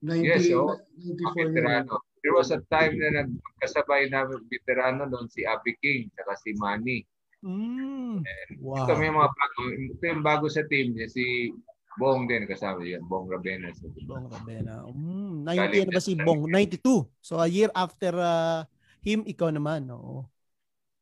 90, 0.01 0.23
yes, 0.23 0.47
so, 0.47 0.79
94 0.95 1.51
veterano. 1.51 1.93
There 2.23 2.35
was 2.35 2.51
a 2.55 2.63
time 2.71 2.95
na 2.99 3.27
nagkasabay 3.27 4.07
na 4.11 4.27
veterano 4.27 5.07
doon 5.07 5.27
si 5.27 5.43
Abby 5.43 5.75
King 5.83 6.07
saka 6.15 6.39
si 6.39 6.55
Manny. 6.55 7.03
Mm. 7.43 8.23
wow. 8.59 8.83
Ito 8.83 8.99
may 8.99 9.11
mga 9.11 9.29
bago, 9.31 9.59
ito 9.71 10.03
yung 10.03 10.23
bago 10.23 10.45
sa 10.51 10.63
team 10.67 10.95
niya, 10.95 11.07
si 11.07 11.51
Bong 11.97 12.29
din 12.29 12.45
kasama 12.45 12.85
yan. 12.85 13.01
Bong 13.07 13.25
Rabena. 13.25 13.73
Bong 14.05 14.29
Rabena. 14.29 14.85
Mm, 14.85 15.47
90 15.47 15.89
na 15.89 15.95
ba 15.97 16.01
si 16.03 16.13
Bong? 16.13 16.45
92. 16.45 17.07
So 17.23 17.41
a 17.41 17.49
year 17.49 17.73
after 17.73 18.13
uh, 18.13 18.67
him, 19.01 19.25
ikaw 19.25 19.49
naman. 19.49 19.89
Oo. 19.89 20.27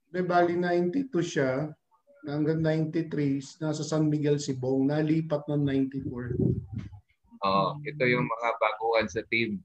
De 0.08 0.24
bali 0.24 0.56
92 0.56 1.12
siya. 1.20 1.68
Hanggang 2.28 2.60
93, 2.60 3.64
nasa 3.64 3.84
San 3.84 4.08
Miguel 4.08 4.40
si 4.40 4.56
Bong. 4.56 4.88
Nalipat 4.88 5.48
ng 5.52 5.64
94. 5.64 6.40
Oo. 7.44 7.68
Ito 7.84 8.04
yung 8.08 8.26
mga 8.26 8.50
baguhan 8.58 9.08
sa 9.12 9.22
team. 9.28 9.60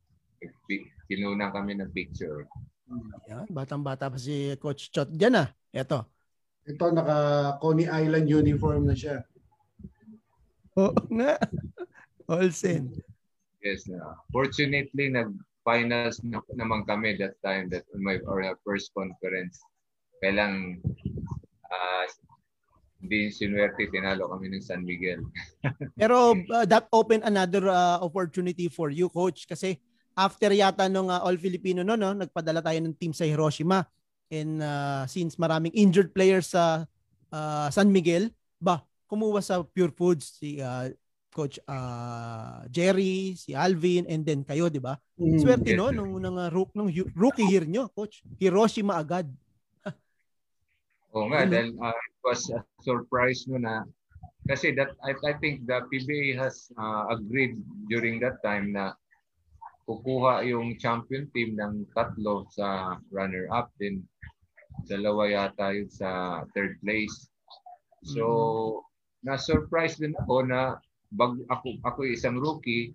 Kinunan 1.07 1.55
kami 1.55 1.79
ng 1.79 1.91
picture. 1.95 2.47
Yan, 3.31 3.49
batang-bata 3.49 4.13
pa 4.13 4.19
si 4.21 4.53
Coach 4.61 4.93
Chot 4.93 5.09
dyan 5.09 5.39
ah. 5.39 5.49
Ito. 5.73 6.05
Ito, 6.69 6.85
naka 6.93 7.17
Coney 7.59 7.89
Island 7.89 8.29
uniform 8.29 8.87
na 8.87 8.95
siya. 8.95 9.25
Oo 10.79 10.97
nga. 11.21 11.37
Olsen. 12.29 12.93
Yes. 13.61 13.87
Uh, 13.87 14.17
fortunately, 14.33 15.13
nag-finals 15.13 16.25
na, 16.25 16.41
naman 16.57 16.89
kami 16.89 17.15
that 17.21 17.37
time 17.45 17.69
that 17.71 17.87
on 17.95 18.03
my 18.03 18.19
or 18.25 18.43
first 18.65 18.91
conference. 18.97 19.61
Kailang 20.23 20.81
uh, 21.71 22.05
hindi 23.03 23.35
sinuwerte, 23.35 23.91
tinalo 23.91 24.31
kami 24.31 24.55
ng 24.55 24.63
San 24.63 24.87
Miguel. 24.87 25.27
Pero 26.01 26.39
uh, 26.39 26.67
that 26.67 26.87
opened 26.95 27.27
another 27.27 27.67
uh, 27.67 27.99
opportunity 27.99 28.71
for 28.71 28.95
you, 28.95 29.11
Coach, 29.11 29.51
kasi 29.51 29.83
after 30.15 30.55
yata 30.55 30.87
nung 30.87 31.11
uh, 31.11 31.19
All 31.21 31.35
Filipino 31.37 31.83
no, 31.83 31.99
no, 31.99 32.15
nagpadala 32.15 32.63
tayo 32.63 32.79
ng 32.79 32.95
team 32.95 33.11
sa 33.11 33.27
Hiroshima. 33.27 33.83
And 34.33 34.65
uh, 34.65 35.05
since 35.11 35.37
maraming 35.37 35.75
injured 35.77 36.15
players 36.15 36.55
sa 36.55 36.87
uh, 37.35 37.69
San 37.69 37.91
Miguel, 37.93 38.33
ba, 38.63 38.81
kumuha 39.13 39.45
sa 39.45 39.61
Pure 39.61 39.93
Foods 39.93 40.41
si 40.41 40.57
uh, 40.57 40.89
Coach 41.33 41.61
uh, 41.69 42.65
Jerry, 42.73 43.37
si 43.37 43.53
Alvin, 43.53 44.09
and 44.09 44.25
then 44.25 44.41
kayo, 44.45 44.73
di 44.73 44.81
ba? 44.81 44.97
Mm, 45.21 45.41
Swerte 45.41 45.73
yes, 45.73 45.81
no, 45.81 45.93
nung, 45.93 46.17
nung, 46.21 46.37
uh, 46.41 46.53
nung 46.77 46.89
rookie 47.13 47.49
year 47.49 47.65
nyo, 47.69 47.89
Coach. 47.93 48.25
Hiroshima 48.37 48.97
agad. 49.01 49.29
Oo 51.17 51.29
nga, 51.33 51.45
ano? 51.45 51.53
dahil 51.53 51.69
uh, 51.77 51.93
it 51.93 52.17
was 52.25 52.41
a 52.53 52.61
surprise 52.85 53.45
no 53.49 53.61
na 53.61 53.85
kasi 54.45 54.77
that 54.77 54.93
I, 55.01 55.17
I 55.25 55.33
think 55.41 55.65
the 55.65 55.87
PBA 55.89 56.37
has 56.37 56.69
uh, 56.77 57.09
agreed 57.13 57.57
during 57.89 58.21
that 58.21 58.45
time 58.45 58.77
na 58.77 58.93
kukuha 59.89 60.45
yung 60.45 60.77
champion 60.77 61.31
team 61.33 61.57
ng 61.57 61.89
tatlo 61.97 62.45
sa 62.53 62.99
runner-up 63.09 63.73
din 63.81 64.05
dalawa 64.85 65.31
yata 65.31 65.73
yun 65.73 65.89
sa 65.89 66.43
third 66.53 66.77
place. 66.85 67.29
So, 68.05 68.25
mm-hmm 68.27 68.92
na-surprise 69.23 69.99
din 69.99 70.15
ako 70.19 70.47
na 70.47 70.79
bag 71.15 71.39
ako 71.51 71.79
ako 71.87 72.01
isang 72.07 72.39
rookie, 72.39 72.95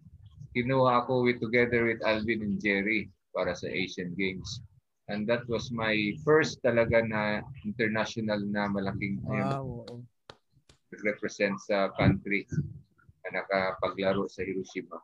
kinuha 0.51 1.05
ako 1.05 1.23
with 1.23 1.39
together 1.39 1.88
with 1.88 2.03
Alvin 2.03 2.43
and 2.43 2.59
Jerry 2.59 3.07
para 3.32 3.55
sa 3.55 3.71
Asian 3.71 4.13
Games. 4.17 4.61
And 5.07 5.23
that 5.32 5.47
was 5.47 5.71
my 5.71 5.95
first 6.28 6.59
talaga 6.59 6.99
na 7.07 7.39
international 7.63 8.43
na 8.43 8.67
malaking 8.67 9.23
wow. 9.23 9.88
Yun, 9.88 10.03
represent 11.03 11.55
sa 11.63 11.91
country 11.95 12.47
na 13.23 13.43
nakapaglaro 13.43 14.28
sa 14.28 14.43
Hiroshima. 14.43 14.99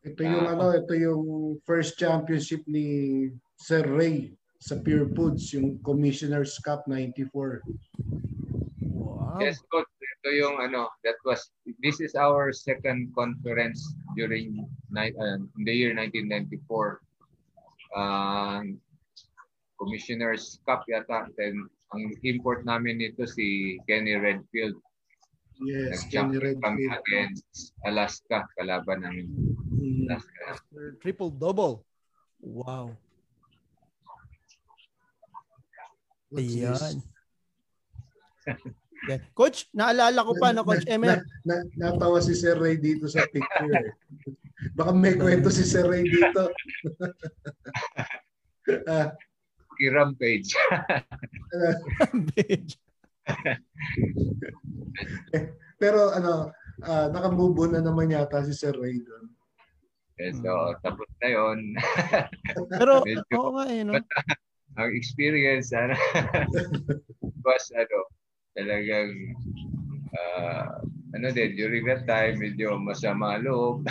Ito 0.00 0.20
yung 0.24 0.48
uh, 0.48 0.52
ano, 0.56 0.66
ito 0.76 0.92
yung 0.96 1.24
first 1.68 2.00
championship 2.00 2.64
ni 2.64 3.28
Sir 3.60 3.84
Ray 3.84 4.32
sa 4.60 4.80
Pure 4.80 5.12
Foods, 5.12 5.52
yung 5.52 5.80
Commissioner's 5.84 6.56
Cup 6.60 6.88
94. 6.88 7.60
Wow. 9.30 9.38
Yes, 9.46 9.62
coach. 9.70 9.86
Ito 10.20 10.28
yung 10.34 10.56
ano, 10.58 10.90
that 11.06 11.14
was, 11.22 11.54
this 11.78 12.02
is 12.02 12.18
our 12.18 12.50
second 12.50 13.14
conference 13.14 13.78
during 14.18 14.66
uh, 14.92 15.38
in 15.54 15.62
the 15.62 15.70
year 15.70 15.94
1994. 15.94 17.00
Uh, 17.94 18.62
Commissioner's 19.78 20.58
Cup 20.66 20.82
yata. 20.90 21.30
Then, 21.38 21.70
ang 21.94 22.02
import 22.26 22.66
namin 22.66 22.98
nito 22.98 23.22
si 23.22 23.78
Kenny 23.86 24.18
Redfield. 24.18 24.76
Yes, 25.62 26.04
Kenny 26.10 26.36
Redfield. 26.36 26.90
Against 27.06 27.72
Alaska, 27.86 28.50
kalaban 28.58 29.06
namin. 29.06 29.26
Mm. 29.70 30.10
Alaska. 30.10 30.98
Triple 30.98 31.30
double. 31.30 31.86
Wow. 32.42 32.98
Ayan. 36.34 36.98
Yeah. 39.08 39.20
Coach, 39.32 39.72
naalala 39.72 40.20
ko 40.20 40.36
pa 40.36 40.52
na, 40.52 40.60
Coach 40.60 40.84
Emel. 40.84 41.24
Na, 41.44 41.64
na, 41.72 41.96
natawa 41.96 42.20
si 42.20 42.36
Sir 42.36 42.60
Ray 42.60 42.76
dito 42.76 43.08
sa 43.08 43.24
picture. 43.32 43.72
Eh. 43.72 43.96
Baka 44.76 44.92
may 44.92 45.16
kwento 45.16 45.48
si 45.48 45.64
Sir 45.64 45.88
Ray 45.88 46.04
dito. 46.04 46.52
ah. 48.92 49.08
I-rampage. 49.80 50.52
Rampage. 51.96 52.76
Pero 55.80 56.12
ano, 56.12 56.52
uh, 56.84 57.06
nakamove 57.08 57.72
na 57.72 57.80
naman 57.80 58.12
yata 58.12 58.44
si 58.44 58.52
Sir 58.52 58.76
Ray 58.76 59.00
doon. 59.00 59.32
Okay, 60.20 60.36
so, 60.36 60.52
tapos 60.84 61.08
na 61.24 61.28
yun. 61.32 61.72
Pero, 62.76 63.00
oo 63.40 63.50
nga 63.56 63.64
eh, 63.72 63.80
no? 63.80 63.96
ang 64.76 64.92
experience, 64.92 65.72
ano, 65.72 65.96
was, 67.40 67.64
ano, 67.72 68.19
talagang 68.54 69.10
uh, 70.14 70.82
ano 71.10 71.26
din, 71.34 71.58
during 71.58 71.84
that 71.86 72.06
time, 72.06 72.38
medyo 72.38 72.78
masama 72.78 73.34
loob. 73.38 73.82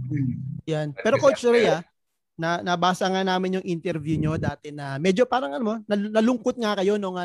Yan. 0.72 0.90
Pero 0.98 1.18
Coach 1.22 1.46
Ray, 1.46 1.70
ah, 1.70 1.82
na 2.36 2.60
nabasa 2.60 3.06
nga 3.08 3.22
namin 3.22 3.62
yung 3.62 3.66
interview 3.66 4.18
nyo 4.18 4.36
dati 4.36 4.68
na 4.74 5.00
medyo 5.00 5.24
parang 5.24 5.56
ano 5.56 5.64
mo, 5.64 5.74
nalungkot 5.88 6.58
nga 6.60 6.76
kayo 6.76 7.00
nung 7.00 7.16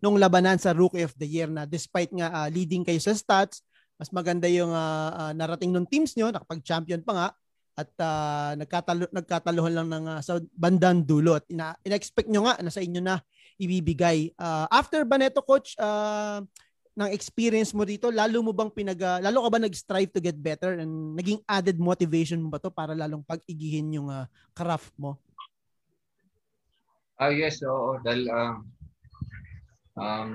nung 0.00 0.16
labanan 0.16 0.56
sa 0.56 0.72
Rookie 0.72 1.04
of 1.04 1.12
the 1.20 1.28
Year 1.28 1.50
na 1.50 1.68
despite 1.68 2.08
nga 2.14 2.32
uh, 2.32 2.48
leading 2.48 2.86
kayo 2.86 2.96
sa 3.02 3.12
stats, 3.12 3.60
mas 4.00 4.08
maganda 4.14 4.48
yung 4.48 4.72
uh, 4.72 5.10
uh, 5.10 5.32
narating 5.36 5.74
ng 5.74 5.84
teams 5.90 6.16
nyo, 6.16 6.32
nakapag-champion 6.32 7.02
pa 7.04 7.12
nga 7.12 7.28
at 7.74 7.90
uh, 7.98 8.52
nagkatalo 8.54 9.10
nagkataluhan 9.10 9.74
lang 9.74 9.88
ng 9.90 10.04
uh, 10.06 10.20
sa 10.22 10.38
bandang 10.54 11.02
dulo 11.02 11.34
at 11.34 11.44
ina, 11.50 11.74
ina-expect 11.82 12.30
nyo 12.30 12.46
nga 12.46 12.54
na 12.62 12.70
sa 12.70 12.78
inyo 12.78 13.02
na 13.02 13.18
ibibigay. 13.58 14.32
Uh, 14.38 14.66
after 14.70 15.02
ba 15.06 15.18
neto 15.18 15.42
coach 15.42 15.74
uh, 15.78 16.42
ng 16.94 17.10
experience 17.10 17.74
mo 17.74 17.82
dito, 17.82 18.10
lalo 18.10 18.38
mo 18.42 18.54
bang 18.54 18.70
pinag 18.70 19.00
uh, 19.02 19.18
lalo 19.18 19.46
ka 19.46 19.50
ba 19.50 19.60
nag-strive 19.62 20.10
to 20.14 20.22
get 20.22 20.38
better 20.38 20.78
and 20.78 21.18
naging 21.18 21.42
added 21.50 21.78
motivation 21.78 22.38
mo 22.38 22.54
ba 22.54 22.62
to 22.62 22.70
para 22.70 22.94
lalong 22.94 23.22
pag-igihin 23.26 23.98
yung 23.98 24.08
uh, 24.10 24.26
craft 24.54 24.94
mo? 24.94 25.18
Ah 27.18 27.30
uh, 27.30 27.32
yes, 27.34 27.62
oo, 27.62 27.98
dahil 28.02 28.26
uh, 28.30 28.54
um 29.98 30.34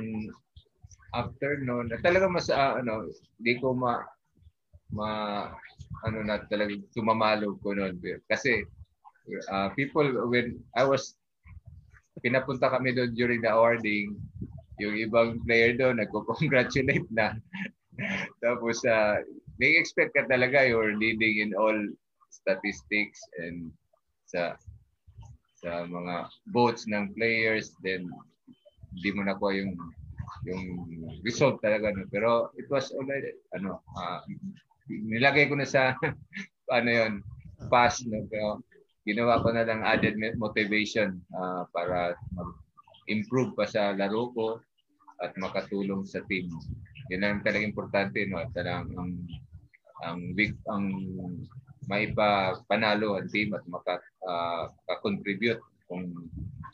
after 1.11 1.59
noon, 1.59 1.89
talaga 2.05 2.29
mas 2.29 2.47
uh, 2.47 2.79
ano, 2.79 3.09
di 3.41 3.57
ko 3.59 3.75
ma 3.75 4.03
ma 4.89 5.09
ano 6.05 6.19
na 6.25 6.41
talaga 6.49 6.73
sumamalo 6.95 7.57
ko 7.61 7.77
noon 7.77 7.99
kasi 8.25 8.65
uh, 9.49 9.69
people 9.77 10.05
when 10.29 10.57
I 10.73 10.85
was 10.85 11.18
pinapunta 12.19 12.71
kami 12.71 12.95
doon 12.95 13.11
during 13.15 13.41
the 13.43 13.51
awarding. 13.51 14.15
Yung 14.79 14.95
ibang 14.95 15.43
player 15.43 15.75
doon 15.75 15.99
nagko-congratulate 15.99 17.07
na. 17.11 17.35
Tapos 18.43 18.79
uh, 18.87 19.19
they 19.59 19.75
expect 19.75 20.15
ka 20.15 20.23
talaga 20.27 20.63
you're 20.63 20.95
leading 20.95 21.43
in 21.43 21.51
all 21.55 21.75
statistics 22.31 23.19
and 23.43 23.67
sa 24.29 24.55
sa 25.59 25.83
mga 25.83 26.31
votes 26.55 26.87
ng 26.87 27.11
players 27.19 27.75
then 27.83 28.07
hindi 28.95 29.09
mo 29.11 29.27
nakuha 29.27 29.59
yung 29.59 29.75
yung 30.47 30.63
result 31.27 31.59
talaga 31.59 31.91
no? 31.91 32.07
Pero 32.07 32.55
it 32.55 32.71
was 32.71 32.95
already 32.95 33.35
ano 33.51 33.83
uh, 33.99 34.23
nilagay 34.87 35.51
ko 35.51 35.59
na 35.59 35.67
sa 35.67 35.91
ano 36.77 36.87
yon 36.87 37.13
pass 37.67 37.99
no? 38.07 38.23
Pero 38.31 38.63
ginawa 39.09 39.41
ko 39.41 39.49
na 39.49 39.65
lang 39.65 39.81
added 39.81 40.21
motivation 40.37 41.17
uh, 41.33 41.65
para 41.73 42.13
mag-improve 42.37 43.57
pa 43.57 43.65
sa 43.65 43.97
laro 43.97 44.29
ko 44.37 44.47
at 45.25 45.33
makatulong 45.41 46.05
sa 46.05 46.21
team. 46.29 46.53
Yan 47.09 47.25
ang 47.25 47.41
talaga 47.41 47.65
importante 47.65 48.21
no 48.29 48.37
at 48.37 48.53
ang 48.61 48.87
ang 48.93 49.11
ang 50.05 50.19
big 50.37 50.53
ang 50.69 50.93
maipapanalo 51.89 53.17
ang 53.17 53.27
team 53.33 53.51
at 53.57 53.65
maka 53.65 53.97
uh, 54.23 54.69
contribute 55.01 55.59
kung 55.89 56.13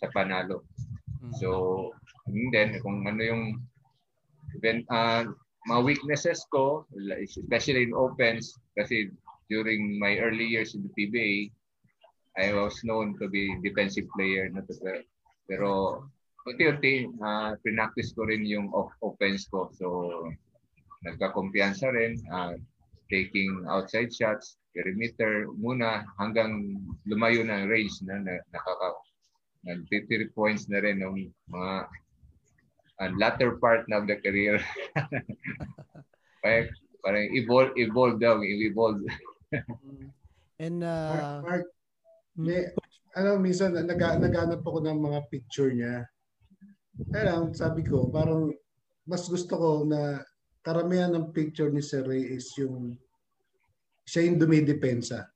sa 0.03 0.11
panalo. 0.11 0.67
Hmm. 1.23 1.33
So, 1.39 1.49
and 2.27 2.51
then 2.51 2.75
kung 2.83 3.07
ano 3.07 3.21
yung 3.23 3.43
event 4.59 4.83
uh, 4.91 5.23
mga 5.65 5.81
weaknesses 5.81 6.45
ko, 6.51 6.85
especially 7.25 7.89
in 7.89 7.95
offense, 7.95 8.53
kasi 8.77 9.09
during 9.49 9.97
my 9.97 10.19
early 10.21 10.45
years 10.45 10.77
in 10.77 10.85
the 10.85 10.91
PBA, 10.93 11.49
I 12.35 12.51
was 12.51 12.75
known 12.83 13.15
to 13.19 13.27
be 13.31 13.55
defensive 13.63 14.05
player. 14.15 14.51
No? 14.51 14.61
Pero 15.47 15.69
unti-unti, 16.45 17.09
uh, 17.23 17.55
pinactice 17.63 18.13
ko 18.13 18.27
rin 18.27 18.45
yung 18.45 18.69
off 18.75 18.91
offense 19.01 19.47
ko. 19.49 19.71
So, 19.73 19.87
nagka-kumpiyansa 21.07 21.89
rin, 21.95 22.19
uh, 22.29 22.59
taking 23.09 23.65
outside 23.69 24.11
shots, 24.13 24.57
perimeter 24.75 25.47
muna 25.55 26.03
hanggang 26.19 26.75
lumayo 27.07 27.45
na 27.45 27.63
range 27.63 28.03
na, 28.03 28.19
na 28.19 28.41
nakaka 28.51 28.97
nag 29.65 29.87
3 29.89 30.29
points 30.37 30.69
na 30.69 30.83
rin 30.83 31.01
ng 31.01 31.31
mga 31.49 31.73
uh, 33.01 33.09
latter 33.17 33.57
part 33.57 33.87
of 33.89 34.05
the 34.05 34.17
career. 34.21 34.61
parang, 36.43 36.69
parang 37.01 37.25
evolve, 37.33 37.73
evolve 37.79 38.21
daw, 38.21 38.37
evolve. 38.43 39.01
And 40.61 40.85
uh, 40.85 41.41
Mark, 41.41 41.43
Mark 41.45 41.65
may, 42.35 42.71
ano, 43.15 43.39
minsan 43.39 43.71
nag 43.75 43.95
naghanap 43.95 44.61
ako 44.63 44.83
ng 44.83 44.99
mga 44.99 45.19
picture 45.31 45.71
niya 45.71 46.03
kaya 46.95 47.23
lang, 47.27 47.51
sabi 47.51 47.83
ko, 47.83 48.07
parang 48.07 48.55
mas 49.03 49.27
gusto 49.27 49.53
ko 49.59 49.69
na 49.83 50.23
karamihan 50.63 51.11
ng 51.11 51.35
picture 51.35 51.67
ni 51.69 51.83
Sir 51.83 52.07
Ray 52.07 52.23
is 52.23 52.55
yung 52.55 52.95
siya 54.07 54.31
yung 54.31 54.39
dumidepensa. 54.39 55.27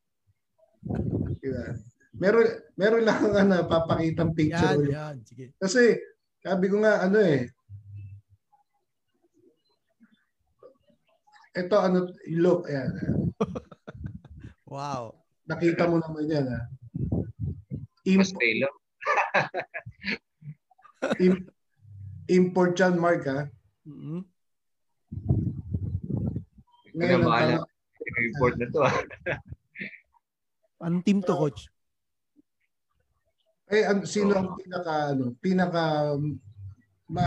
Diba? 1.44 1.76
Meron, 2.16 2.48
meron 2.80 3.04
lang 3.04 3.22
nga 3.34 3.44
na 3.44 3.68
papakitang 3.68 4.32
picture. 4.32 4.88
Yan, 4.88 4.96
yan. 4.96 5.16
Sige. 5.28 5.46
Kasi, 5.60 6.00
sabi 6.40 6.72
ko 6.72 6.80
nga, 6.80 7.04
ano 7.04 7.20
eh, 7.20 7.52
ito 11.60 11.76
ano, 11.76 12.08
look, 12.40 12.70
ayan. 12.72 12.94
wow. 14.74 15.12
Nakita 15.50 15.90
mo 15.92 16.00
naman 16.00 16.30
yan, 16.30 16.46
ha? 16.48 16.62
Imp- 18.10 18.34
Im- 21.24 21.48
import 22.28 22.80
yan, 22.80 22.98
Mark, 22.98 23.26
ha? 23.30 23.48
Mm-hmm. 23.86 24.22
Ngayon, 26.98 27.22
na 27.24 27.64
import 28.26 28.56
na 28.58 28.66
to, 28.74 28.82
ha? 28.84 28.94
Anong 30.86 31.04
team 31.04 31.20
to, 31.22 31.36
coach? 31.36 31.68
Eh, 33.70 33.86
an, 33.86 34.02
sino 34.08 34.34
ang 34.34 34.58
pinaka, 34.58 35.14
ano, 35.14 35.38
pinaka 35.38 35.84
ma, 37.06 37.26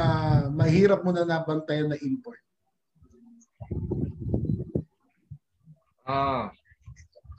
mahirap 0.51 1.07
mo 1.07 1.15
na 1.15 1.23
nabantayan 1.23 1.95
na 1.95 1.99
import? 2.03 2.41
Ah, 6.03 6.51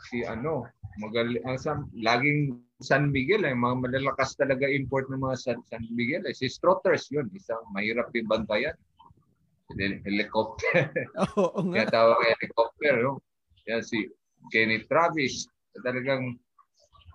si 0.07 0.23
ano, 0.23 0.63
magal 1.01 1.35
ang 1.43 1.59
sam, 1.59 1.91
laging 1.91 2.63
San 2.83 3.09
Miguel 3.09 3.47
ay 3.47 3.55
eh, 3.55 3.57
mga 3.57 3.75
malalakas 3.87 4.35
talaga 4.35 4.67
import 4.67 5.07
ng 5.07 5.23
mga 5.23 5.37
San, 5.39 5.59
San 5.71 5.83
Miguel 5.95 6.27
eh. 6.27 6.35
si 6.35 6.51
Strotters 6.51 7.07
yun 7.09 7.31
isang 7.31 7.63
mahirap 7.71 8.11
din 8.11 8.27
bantayan 8.27 8.75
helicopter 9.79 10.91
oo 11.39 11.63
oh, 11.63 11.63
nga 11.71 11.87
kaya 11.87 11.95
tawag 11.95 12.19
helicopter 12.37 12.93
no? 12.99 13.23
yan 13.65 13.81
si 13.81 14.11
Kenny 14.51 14.83
Travis 14.85 15.47
talagang 15.81 16.37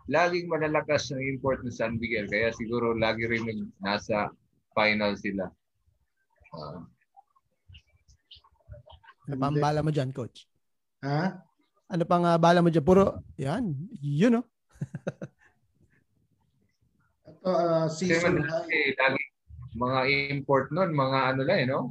laging 0.09 0.49
malalakas 0.49 1.13
ng 1.13 1.21
import 1.21 1.61
ng 1.63 1.71
San 1.71 2.01
Miguel 2.01 2.27
kaya 2.27 2.51
siguro 2.57 2.97
lagi 2.97 3.29
rin 3.29 3.69
nasa 3.85 4.33
final 4.73 5.15
sila 5.21 5.47
uh, 6.57 6.81
ano 9.29 9.37
pambala 9.37 9.85
mo 9.85 9.93
dyan, 9.93 10.09
coach? 10.09 10.49
Ha? 11.05 11.37
Ano 11.93 12.03
pang 12.09 12.25
uh, 12.25 12.41
bala 12.41 12.65
mo 12.65 12.73
dyan? 12.73 12.81
Puro, 12.81 13.21
yan, 13.37 13.77
yun, 14.01 14.41
no? 14.41 14.43
Uh, 17.45 17.87
season 17.89 18.43
high. 18.43 18.95
Lagi, 18.99 19.25
mga 19.79 20.01
import 20.35 20.73
nun, 20.75 20.91
mga 20.95 21.19
ano 21.35 21.43
lang, 21.47 21.59
eh, 21.63 21.67
no? 21.69 21.91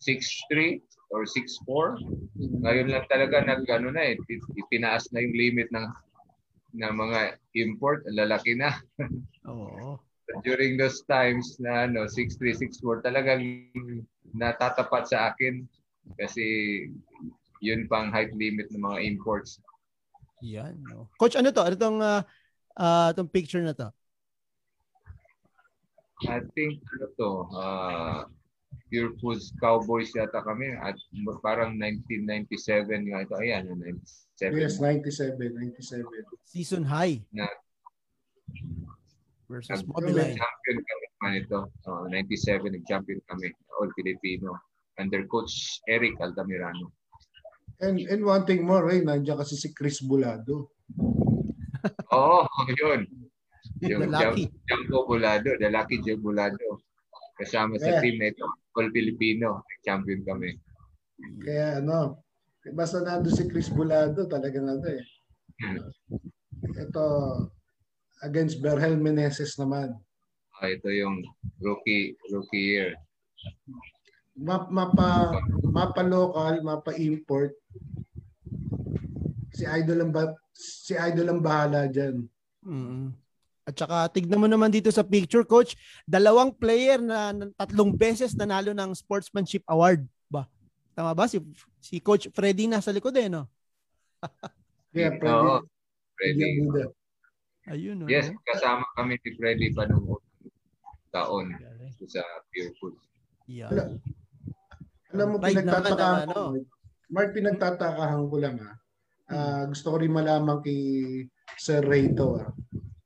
6'3 0.00 0.80
or 1.12 1.24
6'4. 1.24 2.00
Ngayon 2.36 2.88
lang 2.92 3.04
talaga 3.08 3.44
nag, 3.44 3.64
ano 3.68 3.92
na, 3.92 4.12
eh, 4.12 4.18
itinaas 4.56 5.08
na 5.12 5.24
yung 5.24 5.34
limit 5.36 5.68
ng 5.72 5.86
ng 6.74 6.90
mga 6.90 7.38
import, 7.54 8.02
lalaki 8.10 8.58
na. 8.58 8.74
Oo. 9.50 10.02
During 10.42 10.74
those 10.74 11.06
times 11.06 11.54
na 11.62 11.86
ano, 11.86 12.10
6'3, 12.10 12.58
6'4, 12.58 13.06
talagang 13.06 13.70
natatapat 14.34 15.06
sa 15.06 15.30
akin 15.30 15.62
kasi 16.18 16.44
yun 17.62 17.86
pang 17.86 18.10
height 18.10 18.34
limit 18.34 18.68
ng 18.74 18.82
mga 18.82 18.98
imports. 19.06 19.62
Yan. 20.42 20.76
No. 20.90 21.08
Coach, 21.16 21.38
ano 21.38 21.54
to? 21.54 21.62
Ano 21.62 21.76
tong, 21.78 21.98
uh, 22.02 22.20
uh, 22.76 23.08
tong 23.14 23.30
picture 23.30 23.62
na 23.62 23.72
to? 23.72 23.88
I 26.30 26.40
think 26.54 26.78
ano 26.94 27.06
to, 27.18 27.30
uh, 27.58 28.20
Pure 28.90 29.18
Foods 29.18 29.50
Cowboys 29.58 30.14
yata 30.14 30.42
kami 30.44 30.70
at 30.78 30.94
parang 31.42 31.74
1997 31.78 33.10
nga 33.10 33.26
ito. 33.26 33.34
Ayan, 33.38 33.66
97. 33.74 34.54
Yes, 34.54 34.78
97, 34.78 35.34
97. 35.80 36.06
Season 36.46 36.84
high. 36.86 37.18
Na, 37.34 37.50
versus 39.50 39.82
Mobiline. 39.86 40.36
Champion 40.38 40.78
kami 40.78 41.06
man 41.24 41.34
ito. 41.40 41.60
Uh, 41.88 42.04
97, 42.10 42.68
nag-champion 42.70 43.20
kami. 43.30 43.48
All 43.80 43.90
Filipino. 43.96 44.54
Under 45.00 45.26
Coach 45.26 45.82
Eric 45.90 46.20
Altamirano. 46.22 46.94
And, 47.82 47.98
and 48.06 48.22
one 48.22 48.46
thing 48.46 48.62
more, 48.62 48.86
Ray, 48.86 49.02
nandiyan 49.02 49.42
kasi 49.42 49.58
si 49.58 49.74
Chris 49.74 49.98
Bulado. 49.98 50.70
Oo, 52.14 52.46
oh, 52.46 52.66
yun. 52.70 53.02
Yung 53.82 54.06
Lucky. 54.06 54.46
Jambo 54.70 55.08
Bulado, 55.08 55.58
the 55.58 55.68
Lucky 55.72 55.98
Joe 56.04 56.20
Bulado. 56.20 56.84
Kasama 57.34 57.74
sa 57.82 57.98
team 57.98 58.22
na 58.22 58.30
ito, 58.30 58.46
All 58.78 58.94
Filipino. 58.94 59.66
Champion 59.82 60.22
kami. 60.22 60.54
Kaya 61.42 61.82
ano, 61.82 62.22
basta 62.70 63.02
nando 63.02 63.30
si 63.34 63.50
Chris 63.50 63.70
Bulado, 63.70 64.30
talagang 64.30 64.70
ano 64.70 64.86
eh. 64.86 65.02
Ito, 66.78 67.04
against 68.22 68.62
Berhel 68.62 68.96
Meneses 68.96 69.58
naman. 69.58 69.98
Ah, 70.62 70.70
ito 70.70 70.86
yung 70.88 71.18
rookie 71.58 72.14
rookie 72.30 72.78
year. 72.78 72.94
Map, 74.38 74.70
mapa, 74.70 75.34
mapa 75.66 76.02
local, 76.02 76.62
mapa 76.62 76.94
import. 76.94 77.54
Si 79.54 79.66
Idol 79.66 80.06
ang 80.06 80.12
ba, 80.14 80.34
si 80.54 80.94
Idol 80.94 81.30
ang 81.30 81.42
bahala 81.42 81.86
diyan. 81.86 82.16
Mm-hmm. 82.66 83.23
At 83.64 83.74
saka 83.80 84.12
tignan 84.12 84.40
mo 84.40 84.48
naman 84.48 84.68
dito 84.68 84.92
sa 84.92 85.00
picture 85.00 85.44
coach, 85.48 85.72
dalawang 86.04 86.52
player 86.52 87.00
na 87.00 87.32
tatlong 87.56 87.96
beses 87.96 88.36
nanalo 88.36 88.76
ng 88.76 88.92
sportsmanship 88.92 89.64
award 89.64 90.04
ba? 90.28 90.44
Tama 90.92 91.16
ba 91.16 91.24
si 91.24 91.40
si 91.80 91.96
coach 91.96 92.28
Freddy 92.36 92.68
nasa 92.68 92.92
likod 92.92 93.16
eh 93.16 93.32
no? 93.32 93.48
yeah, 94.92 95.16
Freddy. 95.16 95.32
Oo, 95.32 95.64
Freddy. 96.12 96.44
Ayun 97.72 98.04
no. 98.04 98.06
Yes, 98.06 98.28
kasama 98.44 98.84
kami 99.00 99.16
ni 99.16 99.30
Freddy 99.40 99.72
pa 99.72 99.88
nung 99.88 100.20
taon 101.08 101.56
sa 102.04 102.20
Pure 102.52 102.72
Foods. 102.76 103.00
Yeah. 103.48 103.72
Alam, 103.72 103.88
alam 105.14 105.26
mo, 105.30 105.36
Pride 105.40 105.62
pinagtatakahan 105.62 106.26
ko. 106.26 106.32
ano? 106.32 106.42
Mark, 107.12 107.30
pinagtatakahan 107.32 108.22
ko 108.26 108.36
lang 108.42 108.56
ah. 108.60 108.76
Uh, 109.24 109.64
gusto 109.72 109.94
ko 109.94 109.96
rin 110.02 110.12
malaman 110.12 110.60
kay 110.60 110.80
Sir 111.56 111.80
Ray 111.80 112.12
to 112.12 112.44
ah. 112.44 112.50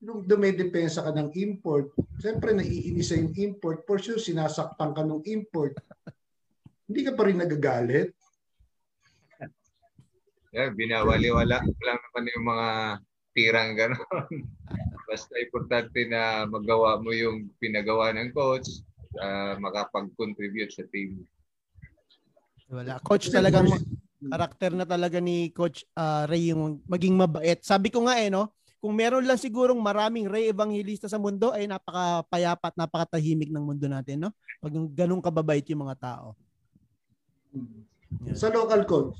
Nung 0.08 0.24
dumedepensa 0.24 1.04
ka 1.04 1.12
ng 1.12 1.36
import, 1.36 1.92
siyempre 2.16 2.56
naiinisa 2.56 3.20
yung 3.20 3.36
import. 3.36 3.84
For 3.84 4.00
sure, 4.00 4.16
sinasaktan 4.16 4.96
ka 4.96 5.04
ng 5.04 5.20
import. 5.28 5.76
Hindi 6.88 7.04
ka 7.04 7.12
pa 7.12 7.28
rin 7.28 7.36
nagagalit? 7.36 8.16
Yeah, 10.48 10.72
binawali-wala 10.72 11.60
lang 11.60 12.00
naman 12.00 12.24
yung 12.32 12.46
mga 12.48 12.68
tirang 13.36 13.76
gano'n. 13.76 14.32
Basta 15.12 15.36
importante 15.36 16.08
na 16.08 16.48
magawa 16.48 16.96
mo 16.96 17.12
yung 17.12 17.52
pinagawa 17.60 18.08
ng 18.16 18.32
coach, 18.32 18.80
uh, 19.20 19.60
makapag-contribute 19.60 20.72
sa 20.72 20.88
team. 20.88 21.20
Wala. 22.72 22.96
Coach 23.04 23.28
talagang 23.28 23.68
karakter 24.24 24.72
na 24.72 24.88
talaga 24.88 25.20
ni 25.20 25.52
Coach 25.52 25.84
uh, 25.96 26.24
Ray 26.24 26.52
yung 26.52 26.80
maging 26.88 27.12
mabait. 27.12 27.60
Sabi 27.60 27.92
ko 27.92 28.08
nga 28.08 28.16
eh, 28.16 28.32
no? 28.32 28.57
Kung 28.78 28.94
meron 28.94 29.26
lang 29.26 29.38
sigurong 29.38 29.78
maraming 29.82 30.30
Ray 30.30 30.54
Evangelista 30.54 31.10
sa 31.10 31.18
mundo, 31.18 31.50
ay 31.50 31.66
napaka-payapat, 31.66 32.72
napakatahimik 32.78 33.50
ng 33.50 33.64
mundo 33.66 33.90
natin, 33.90 34.28
no? 34.28 34.30
Pag 34.62 34.74
ganun 34.94 35.18
kababait 35.18 35.66
yung 35.66 35.82
mga 35.82 35.98
tao. 35.98 36.38
Yeah. 38.22 38.38
Sa 38.38 38.54
local 38.54 38.86
coach, 38.86 39.18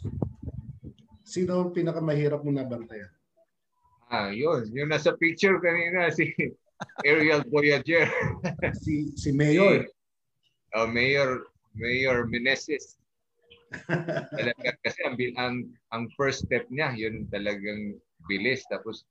sino 1.26 1.58
ang 1.58 1.74
pinakamahirap 1.74 2.46
mo 2.46 2.54
nabantayan? 2.54 3.10
Ah, 4.08 4.30
yun. 4.30 4.70
Yung 4.72 4.88
nasa 4.88 5.12
picture 5.18 5.58
kanina, 5.58 6.08
si 6.14 6.32
Ariel 7.02 7.42
Voyager. 7.50 8.08
si 8.82 9.12
si 9.18 9.34
Mayor. 9.34 9.84
Si, 9.84 9.92
uh, 10.78 10.88
Mayor 10.88 11.44
Mayor 11.74 12.24
Meneses. 12.30 12.96
Talaga 14.38 14.70
kasi 14.80 14.98
ang, 15.04 15.16
ang 15.36 15.56
ang 15.92 16.02
first 16.16 16.48
step 16.48 16.64
niya, 16.72 16.96
yun 16.96 17.28
talagang 17.28 18.00
bilis 18.24 18.64
tapos 18.72 19.04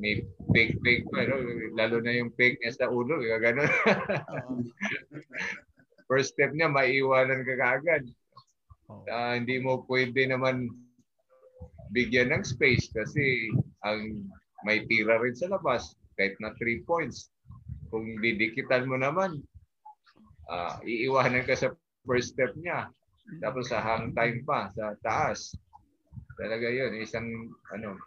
may 0.00 0.24
fake 0.54 0.80
fake 0.80 1.04
pa, 1.12 1.28
no? 1.28 1.36
lalo 1.76 2.00
na 2.00 2.16
yung 2.16 2.32
fake 2.32 2.64
niya 2.64 2.72
sa 2.72 2.88
ulo, 2.88 3.20
gano'n. 3.20 3.68
first 6.08 6.34
step 6.34 6.56
niya, 6.56 6.72
maiiwanan 6.72 7.44
ka 7.44 7.54
kaagad. 7.60 8.08
Uh, 8.88 9.36
hindi 9.36 9.60
mo 9.60 9.84
pwede 9.84 10.24
naman 10.24 10.72
bigyan 11.92 12.32
ng 12.32 12.44
space 12.44 12.88
kasi 12.88 13.52
ang 13.84 14.24
may 14.64 14.88
tira 14.88 15.20
rin 15.20 15.36
sa 15.36 15.52
labas 15.52 15.92
kahit 16.16 16.34
na 16.40 16.56
3 16.56 16.88
points. 16.88 17.28
Kung 17.92 18.16
didikitan 18.24 18.88
mo 18.88 18.96
naman, 18.96 19.44
uh, 20.48 20.80
iiwanan 20.82 21.44
ka 21.44 21.54
sa 21.54 21.76
first 22.08 22.32
step 22.32 22.56
niya. 22.56 22.88
Tapos 23.44 23.68
sa 23.68 23.84
hang 23.84 24.16
time 24.16 24.40
pa, 24.48 24.72
sa 24.72 24.96
taas. 25.04 25.52
Talaga 26.40 26.72
yun, 26.72 26.96
isang 26.96 27.52
ano, 27.76 28.00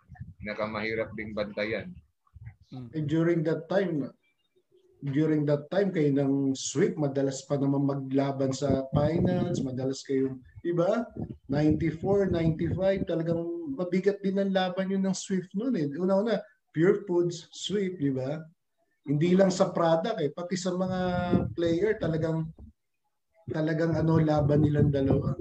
nakamahirap 0.46 1.14
ding 1.18 1.34
bantayan. 1.34 1.94
And 2.72 3.06
during 3.08 3.44
that 3.44 3.68
time, 3.68 4.08
during 5.04 5.44
that 5.50 5.68
time 5.74 5.92
kayo 5.92 6.14
ng 6.14 6.56
sweep, 6.56 6.96
madalas 6.96 7.44
pa 7.44 7.60
naman 7.60 7.84
maglaban 7.84 8.56
sa 8.56 8.86
finals, 8.96 9.60
madalas 9.60 10.06
kayo, 10.06 10.40
di 10.64 10.72
ba? 10.72 11.04
94, 11.52 12.32
95, 12.32 13.04
talagang 13.04 13.42
mabigat 13.76 14.24
din 14.24 14.40
ang 14.40 14.56
laban 14.56 14.88
yun 14.88 15.04
ng 15.04 15.18
Swift 15.18 15.52
noon 15.52 15.76
eh. 15.76 15.88
Una-una, 16.00 16.40
Pure 16.72 17.04
Foods, 17.04 17.52
Swift, 17.52 18.00
di 18.00 18.14
ba? 18.14 18.40
Hindi 19.04 19.36
lang 19.36 19.52
sa 19.52 19.74
product 19.74 20.22
eh, 20.24 20.32
pati 20.32 20.56
sa 20.56 20.72
mga 20.72 21.00
player 21.52 22.00
talagang 22.00 22.48
talagang 23.52 23.98
ano 23.98 24.22
laban 24.22 24.64
nilang 24.64 24.94
dalawa. 24.94 25.36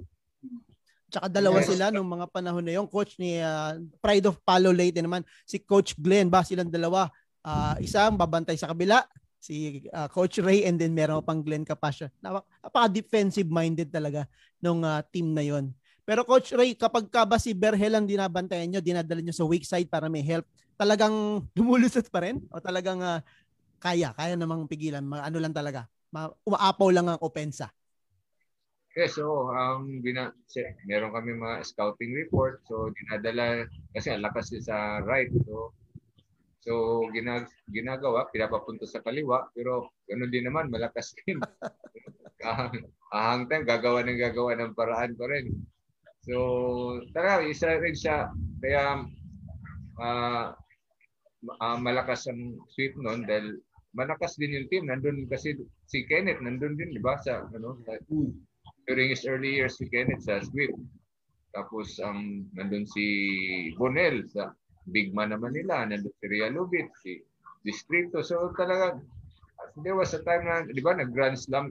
Tsaka 1.10 1.26
dalawa 1.26 1.58
yes. 1.60 1.74
sila 1.74 1.90
nung 1.90 2.06
mga 2.06 2.30
panahon 2.30 2.62
na 2.62 2.78
yung 2.78 2.86
coach 2.86 3.18
ni 3.18 3.42
uh, 3.42 3.76
Pride 3.98 4.30
of 4.30 4.38
Palo 4.46 4.70
Leyte 4.70 5.02
naman, 5.02 5.26
si 5.42 5.58
Coach 5.58 5.98
Glenn 5.98 6.30
ba 6.30 6.46
silang 6.46 6.70
dalawa. 6.70 7.10
Uh, 7.42 7.74
isang 7.82 8.14
babantay 8.14 8.54
sa 8.54 8.70
kabila, 8.70 9.02
si 9.40 9.82
uh, 9.90 10.06
Coach 10.06 10.38
Ray 10.38 10.68
and 10.68 10.76
then 10.78 10.94
meron 10.94 11.24
pang 11.24 11.42
Glenn 11.42 11.66
Capascia. 11.66 12.12
Napaka-defensive 12.22 13.48
minded 13.48 13.90
talaga 13.90 14.28
nung 14.62 14.86
uh, 14.86 15.02
team 15.10 15.34
na 15.34 15.42
yon. 15.42 15.72
Pero 16.04 16.22
Coach 16.22 16.52
Ray, 16.54 16.76
kapag 16.76 17.08
ka 17.08 17.24
ba 17.24 17.40
si 17.40 17.56
Berhel 17.56 17.96
ang 17.96 18.04
dinabantayan 18.04 18.68
nyo, 18.68 18.80
dinadala 18.84 19.24
nyo 19.24 19.34
sa 19.34 19.48
weak 19.48 19.64
side 19.64 19.88
para 19.88 20.06
may 20.06 20.22
help, 20.22 20.44
talagang 20.76 21.12
lumulusot 21.58 22.06
pa 22.12 22.22
rin? 22.22 22.38
O 22.52 22.60
talagang 22.60 23.00
uh, 23.00 23.18
kaya, 23.80 24.12
kaya 24.12 24.36
namang 24.36 24.68
pigilan? 24.68 25.00
Ano 25.02 25.38
lang 25.40 25.56
talaga? 25.56 25.88
Ma- 26.12 26.30
umaapaw 26.44 26.88
lang 26.92 27.08
ang 27.08 27.20
opensa? 27.24 27.72
Yes, 29.00 29.16
so 29.16 29.48
um, 29.48 30.04
bina, 30.04 30.36
meron 30.84 31.16
kami 31.16 31.32
mga 31.32 31.64
scouting 31.64 32.12
report. 32.12 32.60
So 32.68 32.92
dinadala, 32.92 33.64
kasi 33.96 34.12
ang 34.12 34.20
lakas 34.20 34.52
sa 34.60 35.00
right. 35.08 35.32
So 35.48 35.72
So 36.60 37.08
ginag 37.16 37.48
ginagawa, 37.72 38.28
pinapapunta 38.28 38.84
sa 38.84 39.00
kaliwa, 39.00 39.48
pero 39.56 39.96
ganoon 40.04 40.28
din 40.28 40.44
naman, 40.44 40.68
malakas 40.68 41.12
din. 41.24 41.40
Ahang 43.16 43.48
time, 43.48 43.64
gagawa 43.64 44.04
ng 44.04 44.20
gagawa 44.20 44.52
ng 44.56 44.76
paraan 44.76 45.16
pa 45.16 45.24
rin. 45.32 45.56
So, 46.28 47.00
talaga, 47.16 47.48
isa 47.48 47.80
rin 47.80 47.96
siya. 47.96 48.28
Kaya, 48.60 49.08
uh, 49.96 50.52
uh, 51.48 51.78
malakas 51.80 52.28
ang 52.28 52.60
sweep 52.76 52.92
noon 53.00 53.24
dahil 53.24 53.56
malakas 53.96 54.36
din 54.36 54.60
yung 54.60 54.68
team. 54.68 54.84
Nandun 54.84 55.24
kasi 55.32 55.56
si 55.88 56.04
Kenneth, 56.04 56.44
nandun 56.44 56.76
din, 56.76 56.92
di 56.92 57.00
ba? 57.00 57.16
Sa, 57.24 57.48
ano, 57.48 57.80
sa, 57.88 57.96
during 58.90 59.14
his 59.14 59.22
early 59.22 59.54
years 59.54 59.78
si 59.78 59.86
Kenneth 59.86 60.26
sa 60.26 60.42
sweep. 60.42 60.74
Tapos, 61.54 62.02
ang 62.02 62.46
um, 62.46 62.58
nandun 62.58 62.86
si 62.90 63.06
Bonel 63.78 64.26
sa 64.26 64.50
big 64.90 65.14
man 65.14 65.30
naman 65.30 65.54
nila, 65.54 65.86
nandun 65.86 66.10
si 66.18 66.26
Ria 66.26 66.50
Lubit, 66.50 66.90
si 66.98 67.22
Distrito. 67.62 68.18
So 68.26 68.50
talaga, 68.58 68.98
there 69.86 69.94
was 69.94 70.10
a 70.18 70.22
time 70.26 70.42
na, 70.42 70.66
di 70.66 70.82
ba, 70.82 70.98
nag-Grand 70.98 71.38
Slam, 71.38 71.70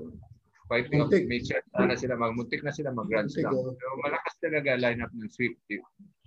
fighting 0.71 1.03
of 1.03 1.11
major, 1.11 1.59
sana 1.75 1.99
sila, 1.99 2.15
magmuntik 2.15 2.63
na 2.63 2.71
sila 2.71 2.95
mag-Grand 2.95 3.27
Slam. 3.27 3.51
So 3.51 3.87
malakas 3.99 4.33
talaga 4.39 4.79
lineup 4.79 5.11
ng 5.11 5.27
sweep. 5.27 5.59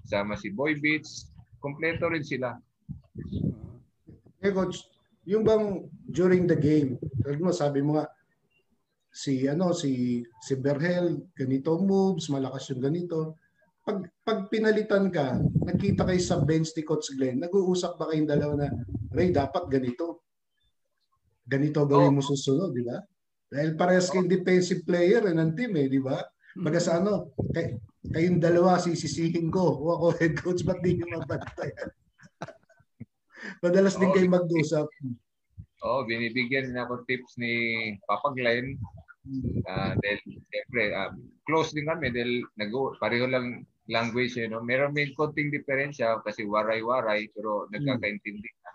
Sama 0.05 0.37
si 0.37 0.53
Boy 0.53 0.77
Beats, 0.77 1.33
kompleto 1.65 2.13
rin 2.13 2.25
sila. 2.25 2.57
Hey 4.43 4.51
coach, 4.51 4.83
yung 5.25 5.47
bang 5.47 5.87
during 6.11 6.51
the 6.51 6.59
game, 6.59 6.99
mo 7.39 7.55
sabi 7.55 7.79
mo 7.79 8.01
nga 8.01 8.11
si 9.13 9.45
ano 9.45 9.77
si 9.77 10.25
si 10.41 10.57
Berhel 10.57 11.29
ganito 11.37 11.77
moves, 11.77 12.33
malakas 12.33 12.73
yung 12.73 12.81
ganito 12.81 13.37
pag, 13.83 13.99
pag 14.23 14.47
pinalitan 14.47 15.11
ka, 15.11 15.43
nakita 15.67 16.07
kayo 16.07 16.23
sa 16.23 16.39
bench 16.39 16.71
ni 16.79 16.87
Coach 16.87 17.11
Glenn, 17.19 17.43
nag-uusap 17.43 17.99
ba 17.99 18.15
kayong 18.15 18.31
dalawa 18.31 18.55
na, 18.55 18.69
Ray, 19.11 19.35
dapat 19.35 19.67
ganito. 19.67 20.23
Ganito 21.43 21.83
gawin 21.83 22.15
oh. 22.15 22.17
mo 22.19 22.23
susunod, 22.23 22.71
di 22.71 22.87
ba? 22.87 23.03
Dahil 23.51 23.75
parehas 23.75 24.07
kayong 24.07 24.31
defensive 24.31 24.87
player 24.87 25.27
eh, 25.27 25.35
ng 25.35 25.53
team 25.59 25.75
eh, 25.75 25.91
di 25.91 25.99
ba? 25.99 26.23
Baga 26.55 26.79
sa 26.79 27.03
ano, 27.03 27.35
kay, 27.51 27.75
kayong 28.07 28.39
dalawa 28.39 28.79
sisisihin 28.79 29.51
ko. 29.51 29.67
O 29.83 29.99
ako 29.99 30.07
head 30.23 30.39
coach, 30.39 30.63
ba't 30.63 30.79
di 30.79 31.03
nyo 31.03 31.19
mabantayan? 31.19 31.91
Madalas 33.67 33.99
oh, 33.99 34.01
din 34.01 34.15
kayo 34.15 34.31
mag-usap. 34.31 34.87
Oo, 35.83 35.91
oh, 35.91 36.03
binibigyan 36.07 36.71
na 36.71 36.87
ako 36.87 37.03
tips 37.11 37.35
ni 37.43 37.53
Papa 38.07 38.31
Glenn. 38.31 38.79
Uh, 39.23 39.95
dahil, 40.03 40.19
siyempre, 40.51 40.91
uh, 40.99 41.15
close 41.47 41.71
din 41.71 41.87
kami 41.87 42.11
dahil 42.11 42.43
nag 42.59 42.75
pareho 42.99 43.31
lang 43.31 43.63
language, 43.87 44.35
you 44.35 44.51
know. 44.51 44.63
Meron 44.63 44.95
may 44.95 45.15
konting 45.15 45.55
diferensya 45.55 46.19
kasi 46.27 46.43
waray-waray 46.43 47.31
pero 47.31 47.71
nagkakaintindi 47.71 48.51
na. 48.51 48.71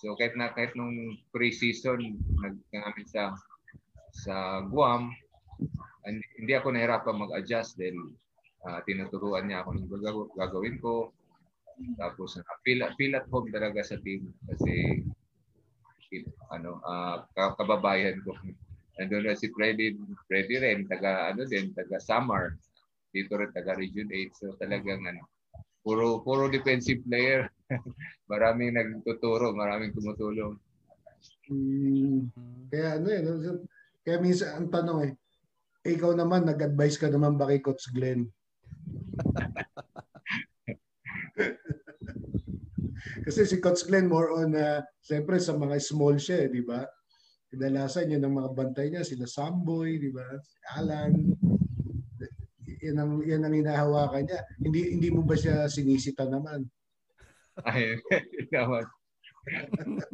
So 0.00 0.16
kahit 0.16 0.36
na 0.36 0.52
kahit 0.52 0.72
nung 0.76 1.16
pre-season 1.32 2.16
nag 2.40 2.56
namin 2.72 3.06
sa 3.08 3.36
sa 4.12 4.64
Guam, 4.68 5.12
hindi 6.08 6.52
ako 6.56 6.72
nahirapan 6.72 7.20
mag-adjust 7.20 7.76
dahil 7.76 8.16
uh, 8.64 8.80
tinuturuan 8.84 9.48
niya 9.48 9.64
ako 9.64 9.76
ng 9.76 9.88
gagawin 10.36 10.76
ko. 10.80 11.12
Tapos 11.96 12.36
uh, 12.36 12.56
feel, 12.64 12.84
feel 12.96 13.16
at 13.16 13.28
home 13.28 13.48
talaga 13.52 13.80
sa 13.84 13.96
team 14.00 14.28
kasi 14.48 15.04
ano 16.50 16.80
uh, 16.84 17.22
kababayan 17.56 18.20
ko. 18.24 18.36
Nandun 19.00 19.24
na 19.24 19.32
si 19.32 19.48
Freddy, 19.48 19.96
Freddy 20.28 20.60
rin, 20.60 20.84
taga 20.84 21.32
ano 21.32 21.48
din, 21.48 21.72
taga 21.72 21.96
Samar. 21.96 22.52
Dito 23.08 23.32
rin 23.40 23.48
taga 23.48 23.72
Region 23.72 24.12
8. 24.12 24.36
So 24.36 24.52
talagang 24.60 25.00
ano, 25.08 25.24
puro 25.80 26.20
puro 26.20 26.52
defensive 26.52 27.00
player. 27.08 27.48
maraming 28.32 28.76
nagtuturo, 28.76 29.56
maraming 29.56 29.96
tumutulong. 29.96 30.60
Hmm. 31.48 32.28
Kaya 32.68 33.00
ano 33.00 33.08
eh, 33.08 33.24
kaya 34.04 34.20
minsan 34.20 34.52
ang 34.52 34.68
tanong 34.68 35.08
eh, 35.08 35.16
ikaw 35.96 36.12
naman 36.12 36.44
nag-advise 36.44 37.00
ka 37.00 37.08
naman 37.08 37.40
ba 37.40 37.48
kay 37.48 37.64
Coach 37.64 37.88
Glenn? 37.96 38.28
Kasi 43.24 43.48
si 43.48 43.56
Coach 43.64 43.88
Glenn 43.88 44.12
more 44.12 44.28
on, 44.36 44.52
uh, 44.52 44.84
siyempre 45.00 45.40
sa 45.40 45.56
mga 45.56 45.80
small 45.80 46.20
siya, 46.20 46.44
eh, 46.44 46.52
di 46.52 46.60
ba? 46.60 46.84
Kadalasan 47.50 48.14
yun 48.14 48.22
ang 48.22 48.38
mga 48.38 48.54
bantay 48.54 48.94
niya, 48.94 49.02
sila 49.02 49.26
Samboy, 49.26 49.98
di 49.98 50.14
ba? 50.14 50.22
Alan. 50.78 51.34
Yan 52.80 52.96
ang, 52.96 53.12
yan 53.26 53.42
ang 53.42 53.54
hinahawakan 53.58 54.22
niya. 54.22 54.40
Hindi, 54.62 54.80
hindi 54.94 55.08
mo 55.10 55.26
ba 55.26 55.34
siya 55.34 55.66
sinisita 55.66 56.30
naman? 56.30 56.62
Ay, 57.66 57.98
naman. 58.54 58.86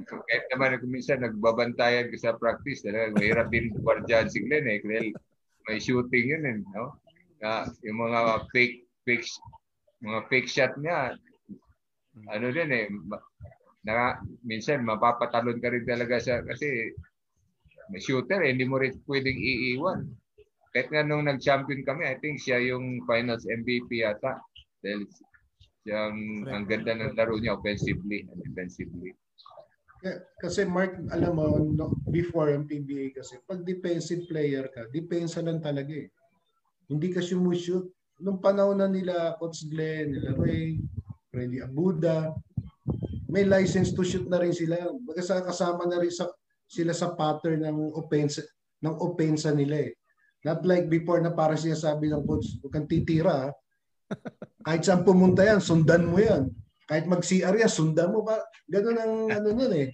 Kahit 0.08 0.44
naman 0.48 0.80
kung 0.80 0.92
minsan 0.96 1.20
nagbabantayan 1.20 2.08
ka 2.08 2.16
sa 2.16 2.40
practice, 2.40 2.80
talaga 2.80 3.12
mahirap 3.20 3.52
din 3.52 3.68
guardian 3.84 4.32
si 4.32 4.40
Glenn 4.40 4.64
eh. 4.64 4.80
Dahil 4.80 5.12
may 5.68 5.76
shooting 5.76 6.32
yun 6.32 6.44
eh. 6.48 6.58
No? 6.72 6.96
Na, 7.44 7.68
yung 7.84 8.00
mga 8.00 8.48
fake, 8.48 8.88
fake, 9.04 9.28
mga 10.00 10.20
fake 10.32 10.48
shot 10.48 10.72
niya, 10.80 11.12
ano 12.32 12.46
din 12.48 12.70
eh, 12.72 12.88
na, 13.84 14.16
minsan 14.42 14.82
mapapatalon 14.82 15.60
ka 15.60 15.68
rin 15.68 15.84
talaga 15.84 16.16
sa, 16.16 16.40
kasi 16.40 16.96
shooter 17.94 18.42
eh, 18.42 18.50
hindi 18.50 18.66
mo 18.66 18.82
rin 18.82 18.94
pwedeng 19.06 19.38
iiwan. 19.38 20.00
Kahit 20.74 20.88
nga 20.92 21.06
nung 21.06 21.24
nag-champion 21.24 21.86
kami, 21.86 22.04
I 22.04 22.20
think 22.20 22.42
siya 22.42 22.60
yung 22.60 23.00
finals 23.08 23.48
MVP 23.48 24.04
yata. 24.04 24.42
Dahil 24.84 25.08
siyang 25.86 26.44
ang 26.50 26.64
ganda 26.66 26.92
ng 26.98 27.14
laro 27.16 27.38
niya 27.38 27.56
offensively 27.56 28.26
and 28.26 28.42
defensively. 28.44 29.14
Kasi 30.38 30.68
Mark, 30.68 31.00
alam 31.10 31.32
mo, 31.34 31.56
no, 31.58 31.96
before 32.12 32.52
ang 32.52 32.68
PBA 32.68 33.16
kasi, 33.16 33.40
pag 33.48 33.64
defensive 33.64 34.28
player 34.28 34.68
ka, 34.68 34.86
depensa 34.92 35.40
lang 35.40 35.58
talaga 35.58 35.96
eh. 35.96 36.12
Hindi 36.86 37.10
ka 37.10 37.24
sumushoot. 37.24 37.90
Nung 38.22 38.38
panahon 38.38 38.78
na 38.78 38.88
nila 38.88 39.34
Coach 39.40 39.66
Glenn, 39.66 40.12
nila 40.14 40.36
Ray, 40.36 40.78
Freddy 41.32 41.64
Abuda, 41.64 42.36
may 43.26 43.42
license 43.42 43.90
to 43.96 44.06
shoot 44.06 44.24
na 44.30 44.38
rin 44.38 44.54
sila. 44.54 44.78
Baga 45.02 45.22
sa 45.24 45.42
kasama 45.42 45.88
na 45.88 45.98
rin 45.98 46.12
sa, 46.12 46.30
sila 46.66 46.92
sa 46.92 47.14
pattern 47.14 47.62
ng 47.62 47.94
offense 47.94 48.42
ng 48.82 48.96
offense 49.00 49.48
nila 49.54 49.88
eh. 49.88 49.92
Not 50.46 50.62
like 50.62 50.86
before 50.86 51.18
na 51.18 51.34
para 51.34 51.58
siya 51.58 51.74
sabi 51.74 52.06
ng 52.06 52.22
coach, 52.22 52.60
huwag 52.62 52.74
kang 52.74 52.86
titira. 52.90 53.50
Kahit 54.66 54.86
saan 54.86 55.02
pumunta 55.02 55.42
yan, 55.42 55.58
sundan 55.58 56.06
mo 56.06 56.22
yan. 56.22 56.46
Kahit 56.86 57.10
mag-CR 57.10 57.54
yan, 57.54 57.72
sundan 57.72 58.14
mo 58.14 58.22
pa. 58.22 58.38
Ganun 58.70 58.98
ang 58.98 59.14
ano 59.42 59.48
nun 59.50 59.74
eh. 59.74 59.90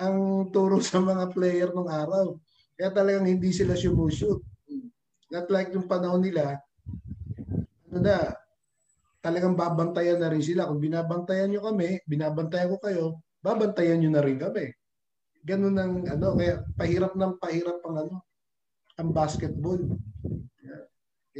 Ang 0.00 0.48
turo 0.48 0.80
sa 0.80 1.04
mga 1.04 1.28
player 1.36 1.68
ng 1.68 1.88
araw. 1.88 2.32
Kaya 2.80 2.88
talagang 2.96 3.28
hindi 3.28 3.52
sila 3.52 3.76
sumushoot. 3.76 4.40
Not 5.28 5.52
like 5.52 5.76
yung 5.76 5.84
panahon 5.84 6.24
nila, 6.24 6.56
ano 7.92 7.98
na, 8.00 8.32
talagang 9.20 9.52
babantayan 9.52 10.16
na 10.16 10.32
rin 10.32 10.40
sila. 10.40 10.64
Kung 10.64 10.80
binabantayan 10.80 11.52
nyo 11.52 11.60
kami, 11.60 12.00
binabantayan 12.08 12.72
ko 12.72 12.78
kayo, 12.80 13.04
babantayan 13.44 14.00
nyo 14.00 14.10
na 14.16 14.24
rin 14.24 14.40
kami. 14.40 14.72
Ganun 15.44 15.76
ang 15.80 16.04
ano, 16.04 16.36
kaya 16.36 16.64
pahirap 16.76 17.12
ng 17.16 17.32
pahirap 17.40 17.78
ang 17.88 17.96
ano, 18.06 18.16
ang 19.00 19.08
basketball. 19.10 19.80
Yeah. 20.60 20.84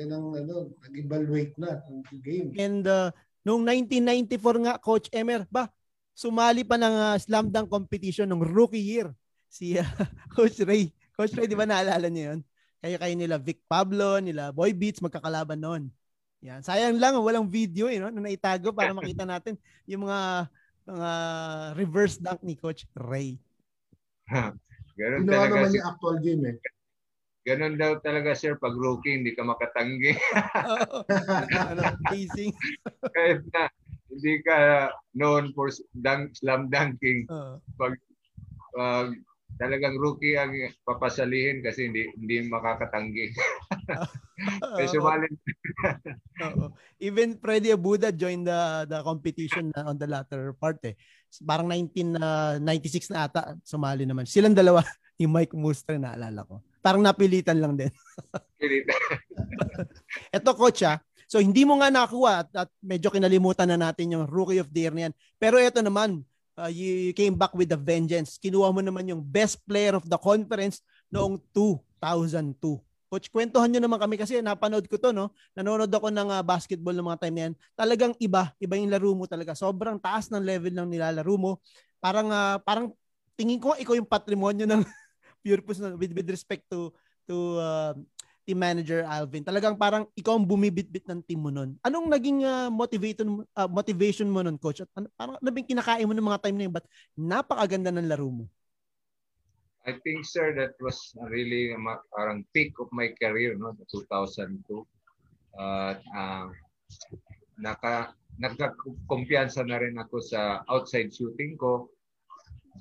Yan 0.00 0.10
ang 0.16 0.26
ano, 0.32 0.72
nag-evaluate 0.80 1.54
na 1.60 1.84
ang 1.84 2.00
game. 2.24 2.56
And 2.56 2.84
uh, 2.88 3.12
noong 3.44 3.64
1994 3.68 4.64
nga, 4.64 4.74
Coach 4.80 5.08
Emer, 5.12 5.44
ba, 5.52 5.68
sumali 6.16 6.64
pa 6.64 6.80
ng 6.80 6.96
uh, 6.96 7.16
slam 7.20 7.52
dunk 7.52 7.68
competition 7.68 8.28
ng 8.28 8.44
rookie 8.44 8.80
year 8.80 9.12
si 9.48 9.76
uh, 9.76 9.84
Coach 10.36 10.60
Ray. 10.64 10.92
Coach 11.12 11.36
Ray, 11.36 11.50
di 11.50 11.58
ba 11.58 11.68
naalala 11.68 12.08
niyo 12.08 12.32
yun? 12.36 12.40
Kayo 12.80 12.96
kayo 12.96 13.14
nila 13.16 13.36
Vic 13.36 13.60
Pablo, 13.68 14.16
nila 14.24 14.56
Boy 14.56 14.72
Beats, 14.72 15.04
magkakalaban 15.04 15.60
noon. 15.60 15.92
Yan. 16.40 16.64
Sayang 16.64 16.96
lang, 16.96 17.20
walang 17.20 17.44
video 17.44 17.92
eh, 17.92 18.00
no? 18.00 18.08
na 18.08 18.24
naitago 18.24 18.72
para 18.72 18.96
makita 18.96 19.28
natin 19.28 19.60
yung 19.84 20.08
mga 20.08 20.48
mga 20.88 21.10
reverse 21.76 22.16
dunk 22.16 22.40
ni 22.40 22.56
Coach 22.56 22.88
Ray. 22.96 23.36
Ganun 25.00 25.24
Ginawa 25.24 25.34
talaga 25.48 25.54
naman 25.56 25.70
si... 25.70 25.76
yung 25.78 25.88
actual 25.88 26.16
game 26.20 26.42
eh. 26.46 26.56
Ganun 27.48 27.74
daw 27.80 27.96
talaga 28.04 28.36
sir 28.36 28.54
pag 28.60 28.76
rookie 28.76 29.16
hindi 29.16 29.32
ka 29.32 29.42
makatanggi. 29.42 30.12
ano, 31.72 31.82
pacing. 32.12 32.52
Kahit 33.16 33.40
na 33.56 33.62
hindi 34.12 34.34
ka 34.44 34.90
known 35.16 35.56
for 35.56 35.72
dunk, 36.04 36.36
slam 36.36 36.68
dunking. 36.68 37.24
Uh. 37.32 37.56
Pag 37.80 37.96
pag 38.76 39.16
talagang 39.60 39.96
rookie 40.00 40.40
ang 40.40 40.56
papasalihin 40.88 41.60
kasi 41.60 41.88
hindi 41.88 42.08
hindi 42.16 42.48
makakatanggi. 42.48 43.32
Kaya 44.76 44.88
sumalin. 44.88 45.32
Even 46.96 47.36
Freddy 47.36 47.72
Abuda 47.72 48.08
joined 48.08 48.48
the 48.48 48.88
the 48.88 49.04
competition 49.04 49.68
on 49.76 50.00
the 50.00 50.08
latter 50.08 50.56
part 50.56 50.80
eh. 50.88 50.96
Parang 51.46 51.70
1996 51.70 52.18
uh, 52.18 53.10
na 53.14 53.20
ata 53.30 53.40
sumali 53.62 54.02
naman. 54.02 54.26
Silang 54.26 54.56
dalawa 54.56 54.82
ni 55.18 55.30
Mike 55.30 55.54
Mustre 55.54 55.96
na 55.96 56.18
alala 56.18 56.42
ko. 56.42 56.58
Parang 56.82 57.04
napilitan 57.04 57.60
lang 57.60 57.78
din. 57.78 57.92
Pilitan. 58.60 59.00
Ito 60.34 60.50
coach 60.60 60.82
ah. 60.82 60.98
So 61.30 61.38
hindi 61.38 61.62
mo 61.62 61.78
nga 61.78 61.94
nakuha 61.94 62.42
at, 62.42 62.50
at 62.66 62.70
medyo 62.82 63.06
kinalimutan 63.12 63.70
na 63.70 63.78
natin 63.78 64.18
yung 64.18 64.26
rookie 64.26 64.58
of 64.58 64.72
the 64.74 64.88
year 64.88 64.94
na 64.94 65.06
yan. 65.06 65.14
Pero 65.38 65.62
ito 65.62 65.78
naman, 65.78 66.26
uh, 66.58 66.66
you 66.66 67.14
came 67.14 67.38
back 67.38 67.54
with 67.54 67.70
a 67.70 67.78
vengeance. 67.78 68.34
Kinuha 68.36 68.74
mo 68.74 68.82
naman 68.82 69.06
yung 69.06 69.22
best 69.22 69.62
player 69.62 69.94
of 69.94 70.04
the 70.10 70.18
conference 70.18 70.82
noong 71.08 71.38
2002. 71.54 72.82
Coach, 73.10 73.26
kwentuhan 73.26 73.66
nyo 73.66 73.82
naman 73.82 73.98
kami 73.98 74.14
kasi 74.14 74.38
napanood 74.38 74.86
ko 74.86 74.94
to, 74.94 75.10
no? 75.10 75.34
Nanonood 75.58 75.90
ako 75.90 76.14
ng 76.14 76.30
uh, 76.30 76.46
basketball 76.46 76.94
ng 76.94 77.02
mga 77.10 77.18
time 77.26 77.34
na 77.34 77.42
yan. 77.50 77.54
Talagang 77.74 78.14
iba, 78.22 78.54
iba 78.62 78.78
yung 78.78 78.86
laro 78.86 79.10
mo 79.18 79.26
talaga. 79.26 79.58
Sobrang 79.58 79.98
taas 79.98 80.30
ng 80.30 80.38
level 80.38 80.70
ng 80.78 80.86
nilalaro 80.86 81.34
mo. 81.34 81.58
Parang, 81.98 82.30
uh, 82.30 82.62
parang 82.62 82.94
tingin 83.34 83.58
ko 83.58 83.74
ikaw 83.74 83.98
yung 83.98 84.06
patrimonyo 84.06 84.62
ng 84.62 84.86
Pure 85.42 85.64
with, 85.96 86.12
with 86.12 86.28
respect 86.28 86.68
to 86.68 86.92
to 87.24 87.56
uh, 87.56 87.96
team 88.44 88.60
manager 88.60 89.02
Alvin. 89.08 89.40
Talagang 89.40 89.74
parang 89.74 90.04
ikaw 90.12 90.36
ang 90.36 90.44
bumibitbit 90.44 91.08
ng 91.08 91.24
team 91.24 91.40
mo 91.40 91.50
noon. 91.50 91.80
Anong 91.80 92.12
naging 92.12 92.44
uh, 92.44 92.68
motivation 92.68 93.42
uh, 93.56 93.68
motivation 93.70 94.28
mo 94.28 94.44
noon, 94.44 94.60
coach? 94.60 94.84
At 94.84 94.90
ano, 94.94 95.08
parang 95.16 95.34
ano 95.40 95.48
kinakain 95.48 96.04
mo 96.04 96.12
ng 96.12 96.28
mga 96.28 96.40
time 96.44 96.56
na 96.60 96.64
yun? 96.68 96.74
But 96.74 96.86
napakaganda 97.16 97.90
ng 97.90 98.08
laro 98.10 98.28
mo. 98.28 98.44
I 99.88 99.96
think 100.04 100.28
sir 100.28 100.52
that 100.60 100.76
was 100.80 101.16
really 101.32 101.72
parang 102.12 102.44
peak 102.52 102.76
of 102.80 102.92
my 102.92 103.08
career 103.16 103.56
no 103.56 103.72
2002. 103.88 104.60
Uh, 105.56 105.94
uh, 106.16 106.46
naka 107.58 108.12
nagkakumpiyansa 108.40 109.64
na 109.64 109.80
rin 109.80 109.96
ako 110.00 110.20
sa 110.20 110.64
outside 110.68 111.12
shooting 111.12 111.56
ko. 111.56 111.88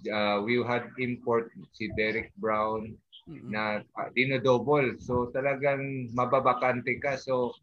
Uh, 0.08 0.40
we 0.48 0.60
had 0.64 0.88
import 1.00 1.52
si 1.76 1.92
Derek 2.00 2.32
Brown, 2.40 2.96
na 3.30 3.86
uh, 3.86 4.10
dino-double. 4.18 4.98
So 4.98 5.30
talagang 5.30 6.10
mababakante 6.18 6.98
ka. 6.98 7.16
So 7.16 7.54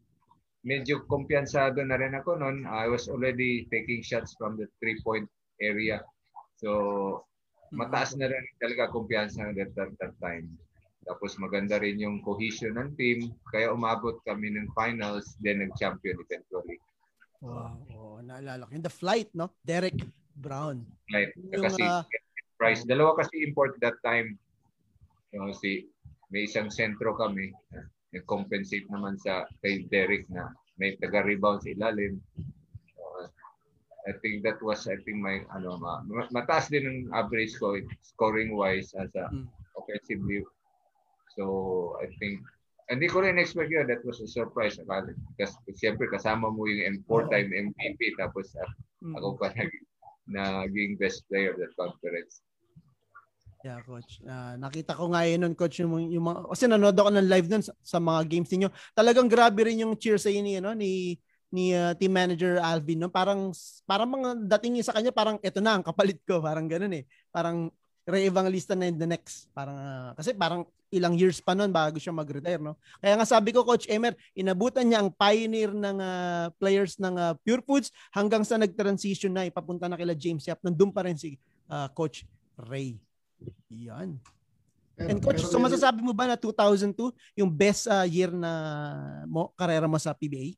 medyo 0.63 1.03
kumpiyansado 1.07 1.83
na 1.83 1.99
rin 1.99 2.15
ako 2.15 2.39
noon. 2.39 2.63
I 2.67 2.87
was 2.87 3.11
already 3.11 3.67
taking 3.67 3.99
shots 3.99 4.35
from 4.39 4.55
the 4.55 4.71
three-point 4.79 5.27
area. 5.59 6.03
So 6.57 7.26
mataas 7.71 8.15
na 8.15 8.31
rin 8.31 8.45
talaga 8.61 8.91
kumpiyansa 8.91 9.51
at 9.51 9.71
that, 9.75 9.91
that 9.99 10.15
time. 10.23 10.47
Tapos 11.07 11.39
maganda 11.39 11.79
rin 11.79 11.99
yung 12.03 12.19
cohesion 12.19 12.75
ng 12.75 12.91
team. 12.99 13.31
Kaya 13.47 13.71
umabot 13.71 14.19
kami 14.27 14.51
ng 14.51 14.67
finals, 14.75 15.39
then 15.39 15.63
nag-champion 15.63 16.19
eventually. 16.19 16.77
Wow. 17.39 17.79
Oh, 17.95 18.19
naalala 18.19 18.67
ko. 18.67 18.71
In 18.75 18.83
the 18.83 18.91
flight, 18.91 19.31
no? 19.31 19.55
Derek 19.63 19.95
Brown. 20.35 20.83
Flight. 21.07 21.31
Yung, 21.55 21.63
kasi 21.63 21.81
uh, 21.81 22.03
price. 22.59 22.83
Dalawa 22.83 23.15
kasi 23.15 23.45
import 23.47 23.79
that 23.79 23.95
time. 24.03 24.35
So, 25.31 25.55
si, 25.55 25.87
may 26.27 26.43
isang 26.43 26.67
sentro 26.67 27.15
kami. 27.15 27.55
Nag-compensate 28.11 28.91
naman 28.91 29.15
sa 29.15 29.47
kay 29.63 29.87
Derek 29.87 30.27
na 30.27 30.51
may 30.75 30.99
taga-rebound 30.99 31.63
sa 31.63 31.71
ilalim. 31.71 32.19
I 34.07 34.15
think 34.23 34.47
that 34.47 34.63
was 34.63 34.87
I 34.87 34.95
think 35.03 35.19
my 35.19 35.43
ano 35.51 35.75
ma, 35.75 35.99
mataas 36.31 36.71
din 36.71 36.87
ang 36.87 36.99
average 37.11 37.59
ko 37.59 37.75
scoring 37.99 38.55
wise 38.55 38.95
as 38.95 39.11
a 39.19 39.27
mm. 39.27 39.43
offensively. 39.75 40.47
So 41.35 41.43
I 41.99 42.07
think 42.15 42.39
hindi 42.87 43.11
ko 43.11 43.19
rin 43.19 43.35
expect 43.35 43.67
yun. 43.67 43.91
That 43.91 44.07
was 44.07 44.23
a 44.23 44.29
surprise. 44.31 44.79
Kasi 45.35 45.55
siyempre 45.75 46.07
kasama 46.07 46.47
mo 46.47 46.63
yung 46.71 47.03
four-time 47.03 47.51
MVP 47.51 48.15
tapos 48.15 48.55
uh, 48.55 48.71
ako 49.19 49.35
pa 49.35 49.51
nag, 49.59 49.71
naging 50.39 50.95
best 50.95 51.27
player 51.27 51.51
of 51.51 51.59
that 51.59 51.75
conference. 51.75 52.39
Yeah, 53.65 53.83
coach. 53.83 54.23
Uh, 54.23 54.55
nakita 54.55 54.95
ko 54.95 55.11
nga 55.11 55.27
yun 55.27 55.43
nun, 55.43 55.55
coach, 55.57 55.83
yung, 55.83 55.91
yung 56.07 56.23
mga, 56.29 56.47
kasi 56.47 56.63
nanood 56.69 56.95
ako 56.95 57.09
ng 57.09 57.27
live 57.27 57.49
nun 57.51 57.65
sa, 57.65 57.73
sa 57.83 57.99
mga 57.99 58.21
games 58.29 58.47
niyo. 58.53 58.69
Talagang 58.95 59.27
grabe 59.27 59.65
rin 59.67 59.81
yung 59.83 59.97
cheer 59.99 60.15
sa 60.21 60.31
inyo, 60.31 60.63
no, 60.63 60.71
ni 60.71 61.17
ni 61.57 61.73
uh, 61.73 61.97
team 61.97 62.13
manager 62.13 62.61
Alvin 62.61 63.01
no? 63.01 63.09
Parang 63.09 63.49
parang 63.89 64.09
mga 64.13 64.29
dating 64.57 64.85
sa 64.85 64.93
kanya 64.93 65.09
parang 65.09 65.41
ito 65.41 65.57
na 65.57 65.81
ang 65.81 65.83
kapalit 65.83 66.21
ko 66.21 66.37
parang 66.37 66.69
ganoon 66.69 67.01
eh. 67.01 67.03
Parang 67.33 67.73
Ray 68.05 68.29
Evangelista 68.29 68.77
na 68.77 68.87
in 68.87 69.01
the 69.01 69.09
next. 69.09 69.49
Parang 69.57 69.75
uh, 69.75 70.11
kasi 70.13 70.37
parang 70.37 70.69
ilang 70.87 71.17
years 71.19 71.43
pa 71.43 71.51
noon 71.51 71.73
bago 71.73 71.99
siya 71.99 72.15
mag-retire 72.15 72.61
no? 72.61 72.79
Kaya 73.03 73.19
nga 73.19 73.27
sabi 73.27 73.51
ko 73.51 73.65
coach 73.65 73.89
Emer 73.91 74.15
inabutan 74.37 74.87
niya 74.87 75.03
ang 75.03 75.11
pioneer 75.11 75.73
ng 75.73 75.97
uh, 75.99 76.47
players 76.61 76.95
ng 77.01 77.17
uh, 77.17 77.33
Pure 77.41 77.65
Foods 77.65 77.89
hanggang 78.13 78.45
sa 78.45 78.55
nag-transition 78.55 79.33
na 79.33 79.49
ipapunta 79.49 79.89
na 79.89 79.99
kila 79.99 80.15
James 80.15 80.47
Yap. 80.47 80.61
Nandun 80.63 80.93
pa 80.93 81.03
rin 81.03 81.17
si 81.17 81.35
uh, 81.67 81.89
coach 81.91 82.23
Ray. 82.55 83.01
Yan. 83.73 84.15
And 84.97 85.21
coach, 85.21 85.45
so 85.45 85.61
masasabi 85.61 86.01
mo 86.01 86.09
ba 86.09 86.25
na 86.25 86.39
2002 86.39 87.13
yung 87.37 87.51
best 87.53 87.85
uh, 87.85 88.07
year 88.07 88.33
na 88.33 88.49
mo 89.29 89.53
karera 89.53 89.85
mo 89.85 90.01
sa 90.01 90.15
PBA? 90.15 90.57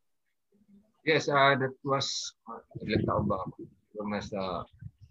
Yes, 1.10 1.26
uh, 1.26 1.58
that 1.58 1.74
was, 1.82 2.06
uh, 2.46 2.62
ilan 2.86 3.02
taon 3.10 3.26
ba 3.26 3.42
ako? 3.42 3.66
Nasa 4.06 4.62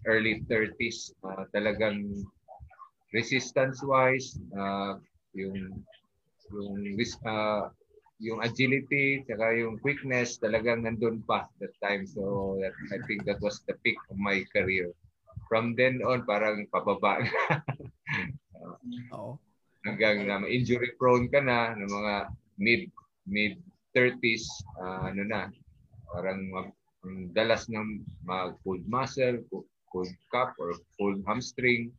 early 0.07 0.47
30s. 0.47 1.11
Uh, 1.19 1.43
talagang 1.51 2.23
resistance-wise, 3.11 4.39
uh, 4.55 4.95
yung 5.35 5.83
yung 6.55 6.95
uh, 7.27 7.67
yung 8.23 8.39
agility, 8.39 9.27
saka 9.27 9.59
yung 9.59 9.75
quickness, 9.83 10.39
talagang 10.39 10.87
nandun 10.87 11.19
pa 11.27 11.51
that 11.59 11.75
time. 11.83 12.07
So 12.07 12.55
that, 12.63 12.71
I 12.95 13.03
think 13.03 13.27
that 13.27 13.43
was 13.43 13.59
the 13.67 13.75
peak 13.83 13.99
of 14.07 14.15
my 14.15 14.47
career. 14.55 14.95
From 15.51 15.75
then 15.75 15.99
on, 15.99 16.23
parang 16.23 16.63
pababa 16.71 17.27
na. 17.27 17.43
uh, 19.11 19.35
Hanggang 19.83 20.23
na 20.31 20.47
injury 20.47 20.95
prone 20.95 21.27
ka 21.27 21.43
na 21.43 21.75
ng 21.75 21.91
mga 21.91 22.15
mid 22.55 22.87
mid 23.27 23.59
30s, 23.91 24.47
uh, 24.79 25.11
ano 25.11 25.27
na, 25.27 25.51
Parang 26.09 26.39
mag, 26.49 26.69
dalas 27.31 27.69
ng 27.69 28.03
mag 28.25 28.57
pulled 28.65 28.85
muscle, 28.89 29.41
pulled 29.93 30.13
cup 30.33 30.53
or 30.59 30.73
pulled 30.97 31.21
hamstring. 31.25 31.93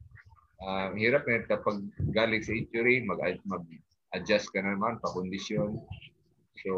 Uh, 0.61 0.93
hirap 0.93 1.25
na 1.25 1.41
kapag 1.49 1.81
galing 2.13 2.45
sa 2.45 2.53
injury, 2.53 3.01
mag, 3.01 3.19
mag-adjust 3.49 4.53
ka 4.53 4.61
naman, 4.61 5.01
pa-kondisyon. 5.01 5.81
So, 6.61 6.73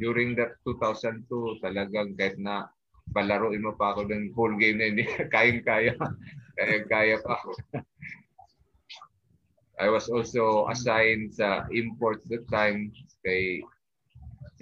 during 0.00 0.32
that 0.40 0.56
2002, 0.64 1.60
talagang 1.60 2.16
kahit 2.16 2.40
na 2.40 2.72
palaruin 3.12 3.60
mo 3.60 3.76
pa 3.76 3.92
ako 3.92 4.08
ng 4.08 4.32
whole 4.32 4.56
game 4.56 4.80
na 4.80 4.88
hindi 4.88 5.04
kayang-kaya. 5.34 5.92
Kaya-kaya 6.56 7.16
pa 7.20 7.32
ako. 7.36 7.50
I 9.80 9.88
was 9.90 10.06
also 10.06 10.68
assigned 10.70 11.34
sa 11.34 11.66
import 11.72 12.22
that 12.30 12.46
time 12.52 12.92
kay 13.26 13.64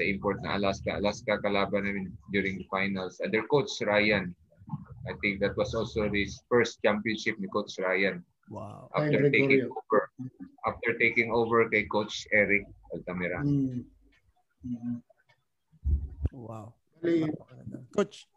sa 0.01 0.09
import 0.09 0.41
na 0.41 0.57
Alaska. 0.57 0.97
Alaska 0.97 1.37
kalaban 1.45 1.85
namin 1.85 2.09
during 2.33 2.57
the 2.57 2.69
finals. 2.73 3.21
And 3.21 3.29
their 3.29 3.45
coach, 3.45 3.69
Ryan. 3.85 4.33
I 5.05 5.13
think 5.21 5.45
that 5.45 5.53
was 5.61 5.77
also 5.77 6.09
his 6.09 6.41
first 6.49 6.81
championship 6.81 7.37
ni 7.37 7.49
Coach 7.53 7.77
Ryan. 7.77 8.25
Wow. 8.49 8.89
After 8.97 9.29
Ay, 9.29 9.33
taking 9.33 9.65
over 9.69 10.01
after 10.67 10.91
taking 10.97 11.29
over 11.33 11.69
kay 11.69 11.85
Coach 11.89 12.25
Eric 12.33 12.65
Altamira. 12.93 13.45
Mm. 13.45 13.85
Mm. 14.65 14.97
Wow. 16.33 16.75
Bali, 17.01 17.25
Coach, 17.97 18.29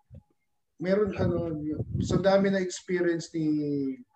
meron 0.80 1.12
ano 1.20 1.52
sa 2.00 2.16
dami 2.22 2.48
na 2.48 2.64
experience 2.64 3.28
ni 3.36 3.48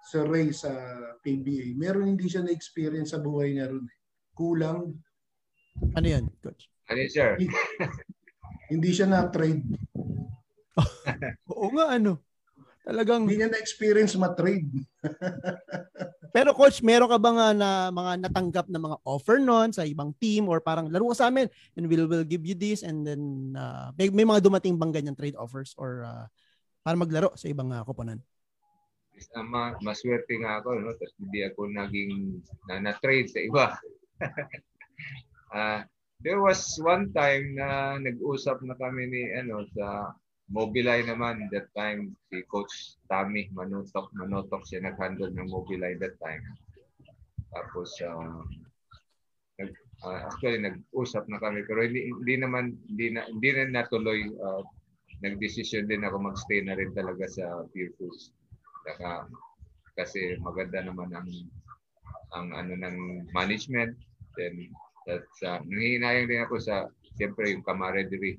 Sir 0.08 0.24
Ray 0.24 0.56
sa 0.56 0.72
PBA, 1.20 1.76
meron 1.76 2.16
hindi 2.16 2.32
siya 2.32 2.48
na 2.48 2.56
experience 2.56 3.12
sa 3.12 3.20
buhay 3.20 3.56
niya 3.56 3.68
ron. 3.68 3.84
Eh. 3.84 3.98
Kulang. 4.32 4.96
Ano 6.00 6.08
'yan, 6.08 6.32
coach? 6.40 6.72
Ano 6.88 7.00
sir? 7.12 7.36
Hindi 8.72 8.90
siya 8.92 9.08
na-trade. 9.08 9.64
Oo 11.52 11.72
nga, 11.76 11.96
ano. 11.96 12.20
Talagang... 12.88 13.28
Hindi 13.28 13.44
niya 13.44 13.52
na-experience 13.52 14.16
ma-trade. 14.16 14.72
Pero 16.36 16.56
coach, 16.56 16.80
meron 16.80 17.12
ka 17.12 17.20
ba 17.20 17.32
nga 17.36 17.48
na 17.52 17.70
mga 17.92 18.12
natanggap 18.28 18.68
na 18.72 18.80
mga 18.80 18.98
offer 19.04 19.44
noon 19.44 19.76
sa 19.76 19.84
ibang 19.84 20.16
team 20.20 20.48
or 20.48 20.64
parang 20.64 20.88
laro 20.88 21.12
ka 21.12 21.24
sa 21.24 21.28
amin 21.28 21.52
and 21.76 21.84
we'll, 21.92 22.08
will 22.08 22.24
give 22.24 22.48
you 22.48 22.56
this 22.56 22.84
and 22.84 23.04
then 23.04 23.52
uh, 23.60 23.92
may, 24.00 24.08
may 24.12 24.24
mga 24.24 24.40
dumating 24.40 24.80
bang 24.80 24.96
ganyan 24.96 25.18
trade 25.20 25.36
offers 25.36 25.76
or 25.76 26.08
uh, 26.08 26.24
para 26.84 26.96
maglaro 26.96 27.36
sa 27.36 27.52
ibang 27.52 27.72
uh, 27.76 27.84
koponan? 27.84 28.24
Uh, 29.36 29.44
ma 29.44 29.76
maswerte 29.84 30.38
nga 30.40 30.62
ako, 30.62 30.78
no? 30.80 30.94
Tapos 30.96 31.16
hindi 31.20 31.44
ako 31.44 31.62
naging 31.74 32.40
na, 32.70 32.80
na-trade 32.80 33.28
sa 33.28 33.40
iba. 33.44 33.66
uh, 35.52 35.82
There 36.26 36.42
was 36.42 36.82
one 36.82 37.14
time 37.14 37.54
na 37.54 38.02
nag-usap 38.02 38.66
na 38.66 38.74
kami 38.74 39.06
ni 39.06 39.22
ano 39.38 39.66
sa 39.78 40.18
Mobileye 40.48 41.04
naman 41.04 41.52
that 41.52 41.68
time 41.76 42.16
si 42.32 42.40
Coach 42.48 42.96
Tammy 43.12 43.52
Manotok 43.52 44.10
Manotok 44.16 44.64
siya 44.66 44.82
nag-handle 44.82 45.30
ng 45.36 45.52
Mobileye 45.52 46.00
that 46.00 46.16
time. 46.24 46.42
Tapos 47.52 47.92
uh, 48.02 48.42
nag, 49.62 49.72
uh, 50.08 50.20
actually 50.32 50.64
nag-usap 50.64 51.28
na 51.30 51.38
kami 51.38 51.68
pero 51.68 51.84
hindi, 51.84 52.10
hindi 52.10 52.36
naman 52.40 52.74
hindi 52.90 53.08
na 53.14 53.22
hindi 53.28 53.50
na 53.54 53.84
natuloy 53.84 54.24
uh, 54.40 54.64
nag-decision 55.22 55.86
din 55.86 56.06
ako 56.08 56.18
magstay 56.18 56.64
na 56.64 56.78
rin 56.80 56.96
talaga 56.98 57.26
sa 57.30 57.62
Pure. 57.70 57.94
Saka, 58.88 59.28
kasi 59.98 60.38
maganda 60.42 60.80
naman 60.82 61.12
ang 61.12 61.30
ang 62.34 62.48
ano 62.54 62.74
ng 62.74 62.98
management 63.36 63.98
then 64.40 64.70
at 65.08 65.28
uh, 65.48 65.60
nangihinayang 65.64 66.28
din 66.28 66.44
ako 66.44 66.60
sa, 66.60 66.92
siyempre, 67.16 67.56
yung 67.56 67.64
camaraderie 67.64 68.36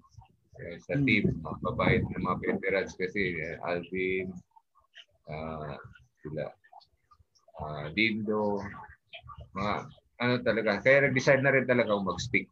uh, 0.61 0.77
sa 0.85 1.01
hmm. 1.01 1.05
team, 1.09 1.25
mga 1.41 1.59
babait 1.64 2.05
ng 2.05 2.23
mga 2.23 2.39
veterans 2.45 2.93
kasi 2.95 3.41
uh, 3.41 3.57
Alvin, 3.64 4.29
uh, 5.33 5.81
sila, 6.21 6.45
uh, 7.64 7.87
Dindo, 7.97 8.61
mga 9.57 9.75
ano 10.19 10.35
talaga. 10.45 10.85
Kaya 10.85 11.09
nag-decide 11.09 11.41
na 11.41 11.55
rin 11.57 11.64
talaga 11.64 11.97
ako 11.97 12.14
mag-stick. 12.14 12.51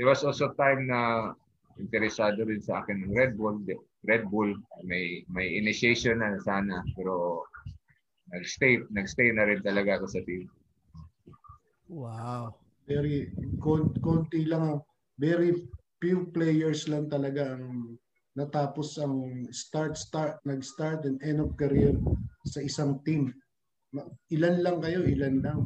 There 0.00 0.08
was 0.08 0.24
also 0.24 0.56
time 0.56 0.88
na 0.88 1.32
interesado 1.76 2.40
rin 2.48 2.64
sa 2.64 2.80
akin 2.80 3.04
ng 3.04 3.12
Red 3.12 3.36
Bull. 3.36 3.60
Red 4.06 4.32
Bull, 4.32 4.56
may 4.86 5.26
may 5.28 5.60
initiation 5.60 6.24
na 6.24 6.40
sana 6.40 6.80
pero 6.94 7.44
nag-stay 8.32 8.80
nag-stay 8.92 9.34
na 9.34 9.50
rin 9.50 9.60
talaga 9.60 10.00
ako 10.00 10.06
sa 10.08 10.22
team. 10.24 10.46
Wow 11.90 12.65
very 12.86 13.30
konti 14.00 14.46
lang 14.46 14.80
very 15.18 15.52
few 15.98 16.30
players 16.30 16.86
lang 16.86 17.10
talaga 17.10 17.58
ang 17.58 17.98
natapos 18.36 19.00
ang 19.00 19.48
start 19.48 19.96
start 19.96 20.38
nag-start 20.44 21.08
and 21.08 21.18
end 21.24 21.40
of 21.40 21.56
career 21.56 21.96
sa 22.46 22.60
isang 22.60 23.00
team. 23.02 23.32
Ilan 24.28 24.60
lang 24.60 24.78
kayo, 24.84 25.02
ilan 25.02 25.40
lang. 25.40 25.60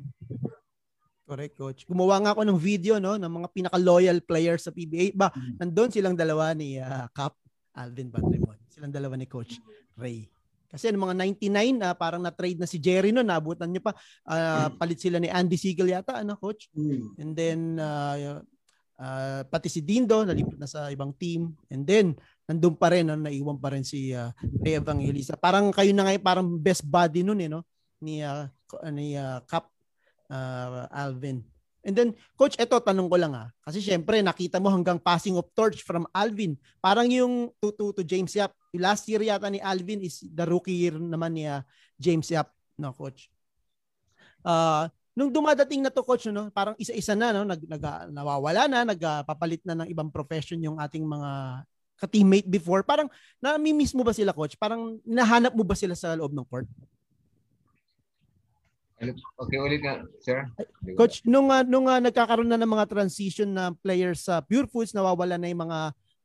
Correct, 1.27 1.55
coach. 1.55 1.81
Gumawa 1.87 2.19
nga 2.23 2.33
ako 2.35 2.43
ng 2.47 2.59
video 2.59 2.99
no 2.99 3.15
ng 3.15 3.31
mga 3.31 3.49
pinaka-loyal 3.55 4.19
players 4.23 4.67
sa 4.67 4.75
PBA. 4.75 5.15
Ba, 5.15 5.31
mm-hmm. 5.31 5.57
nandoon 5.63 5.91
silang 5.91 6.17
dalawa 6.19 6.55
ni 6.55 6.79
uh, 6.79 7.07
Cap 7.15 7.39
Alvin 7.75 8.11
Patrimon. 8.11 8.59
Silang 8.71 8.91
dalawa 8.95 9.15
ni 9.19 9.27
coach 9.31 9.59
Ray. 9.99 10.27
Kasi 10.71 10.95
ng 10.95 11.03
mga 11.03 11.15
99 11.43 11.83
uh, 11.83 11.95
parang 11.99 12.23
na-trade 12.23 12.63
na 12.63 12.71
si 12.71 12.79
Jerry 12.79 13.11
no, 13.11 13.27
naabutan 13.27 13.67
niyo 13.67 13.83
pa 13.83 13.93
uh, 14.31 14.71
palit 14.79 15.03
sila 15.03 15.19
ni 15.19 15.27
Andy 15.27 15.59
Siegel 15.59 15.91
yata 15.91 16.23
ano 16.23 16.39
coach. 16.39 16.71
Mm. 16.79 17.03
And 17.19 17.33
then 17.35 17.59
uh, 17.83 18.39
uh, 18.95 19.43
pati 19.51 19.67
si 19.67 19.83
Dindo 19.83 20.23
nalipat 20.23 20.57
na 20.63 20.71
sa 20.71 20.87
ibang 20.95 21.11
team. 21.19 21.59
And 21.67 21.83
then 21.83 22.15
nandun 22.47 22.79
pa 22.79 22.95
rin 22.95 23.11
no, 23.11 23.19
naiwan 23.19 23.59
pa 23.59 23.75
rin 23.75 23.83
si 23.83 24.15
uh, 24.15 24.31
Ray 24.63 24.79
Evangelista. 24.79 25.35
Parang 25.35 25.75
kayo 25.75 25.91
na 25.91 26.07
ngayon 26.07 26.23
parang 26.23 26.47
best 26.55 26.87
buddy 26.87 27.27
noon 27.27 27.43
eh 27.43 27.51
no 27.51 27.67
ni 28.01 28.25
uh, 28.25 28.49
ni 28.89 29.15
uh, 29.15 29.43
Cap 29.45 29.69
uh, 30.31 30.87
Alvin. 30.89 31.45
And 31.81 31.97
then, 31.97 32.13
coach, 32.37 32.61
eto 32.61 32.77
tanong 32.77 33.09
ko 33.09 33.17
lang 33.17 33.33
ah. 33.33 33.49
Kasi 33.65 33.81
syempre, 33.81 34.21
nakita 34.21 34.61
mo 34.61 34.69
hanggang 34.69 35.01
passing 35.01 35.41
of 35.41 35.49
torch 35.57 35.81
from 35.81 36.05
Alvin. 36.13 36.61
Parang 36.77 37.09
yung 37.09 37.49
to, 37.57 37.73
to, 37.73 37.97
to 37.97 38.03
James 38.05 38.37
Yap. 38.37 38.53
Last 38.77 39.09
year 39.09 39.25
yata 39.25 39.49
ni 39.49 39.59
Alvin 39.65 40.05
is 40.05 40.21
the 40.29 40.45
rookie 40.45 40.77
year 40.77 40.95
naman 41.01 41.33
ni 41.33 41.49
uh, 41.49 41.65
James 41.97 42.29
Yap, 42.29 42.53
no, 42.77 42.93
coach. 42.93 43.33
Uh, 44.45 44.93
nung 45.17 45.33
dumadating 45.33 45.81
na 45.81 45.93
to 45.93 46.05
coach 46.05 46.29
no, 46.29 46.53
parang 46.53 46.77
isa-isa 46.77 47.17
na 47.17 47.33
no, 47.33 47.49
nag, 47.49 47.61
nag 47.65 47.85
nawawala 48.13 48.69
na, 48.69 48.85
nagpapalit 48.85 49.65
na 49.65 49.85
ng 49.85 49.89
ibang 49.89 50.13
profession 50.13 50.61
yung 50.61 50.77
ating 50.77 51.03
mga 51.03 51.65
ka-teammate 52.01 52.49
before. 52.49 52.81
Parang 52.81 53.09
nami-miss 53.41 53.93
mo 53.93 54.01
ba 54.01 54.17
sila 54.17 54.33
coach? 54.33 54.57
Parang 54.57 54.97
nahanap 55.05 55.53
mo 55.53 55.65
ba 55.65 55.77
sila 55.77 55.93
sa 55.93 56.17
loob 56.17 56.33
ng 56.33 56.47
court? 56.49 56.69
Okay, 59.01 59.57
ulit 59.57 59.81
nga, 59.81 60.05
sir. 60.21 60.45
Coach, 60.93 61.25
nung 61.25 61.49
uh, 61.49 61.65
nung 61.65 61.89
uh, 61.89 61.97
nagkakaroon 61.97 62.53
na 62.53 62.61
ng 62.61 62.69
mga 62.69 62.85
transition 62.85 63.49
na 63.49 63.73
players 63.81 64.29
sa 64.29 64.45
Pure 64.45 64.69
Foods, 64.69 64.93
nawawala 64.93 65.41
na 65.41 65.49
yung 65.49 65.65
mga 65.65 65.79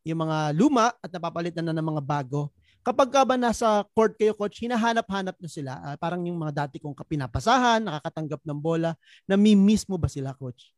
yung 0.06 0.20
mga 0.28 0.38
luma 0.54 0.92
at 1.00 1.08
napapalitan 1.08 1.64
na 1.64 1.72
ng 1.72 1.88
mga 1.96 2.04
bago. 2.04 2.52
Kapag 2.86 3.10
ka 3.10 3.26
ba 3.26 3.40
nasa 3.40 3.82
court 3.98 4.14
kayo, 4.20 4.38
coach, 4.38 4.62
hinahanap-hanap 4.62 5.40
nyo 5.40 5.50
sila? 5.50 5.82
Uh, 5.82 5.96
parang 5.98 6.22
yung 6.28 6.38
mga 6.38 6.68
dati 6.68 6.78
kong 6.78 6.94
pinapasahan, 6.94 7.82
nakakatanggap 7.82 8.46
ng 8.46 8.60
bola, 8.62 8.94
nami-miss 9.26 9.90
mo 9.90 9.98
ba 9.98 10.06
sila, 10.06 10.38
coach? 10.38 10.70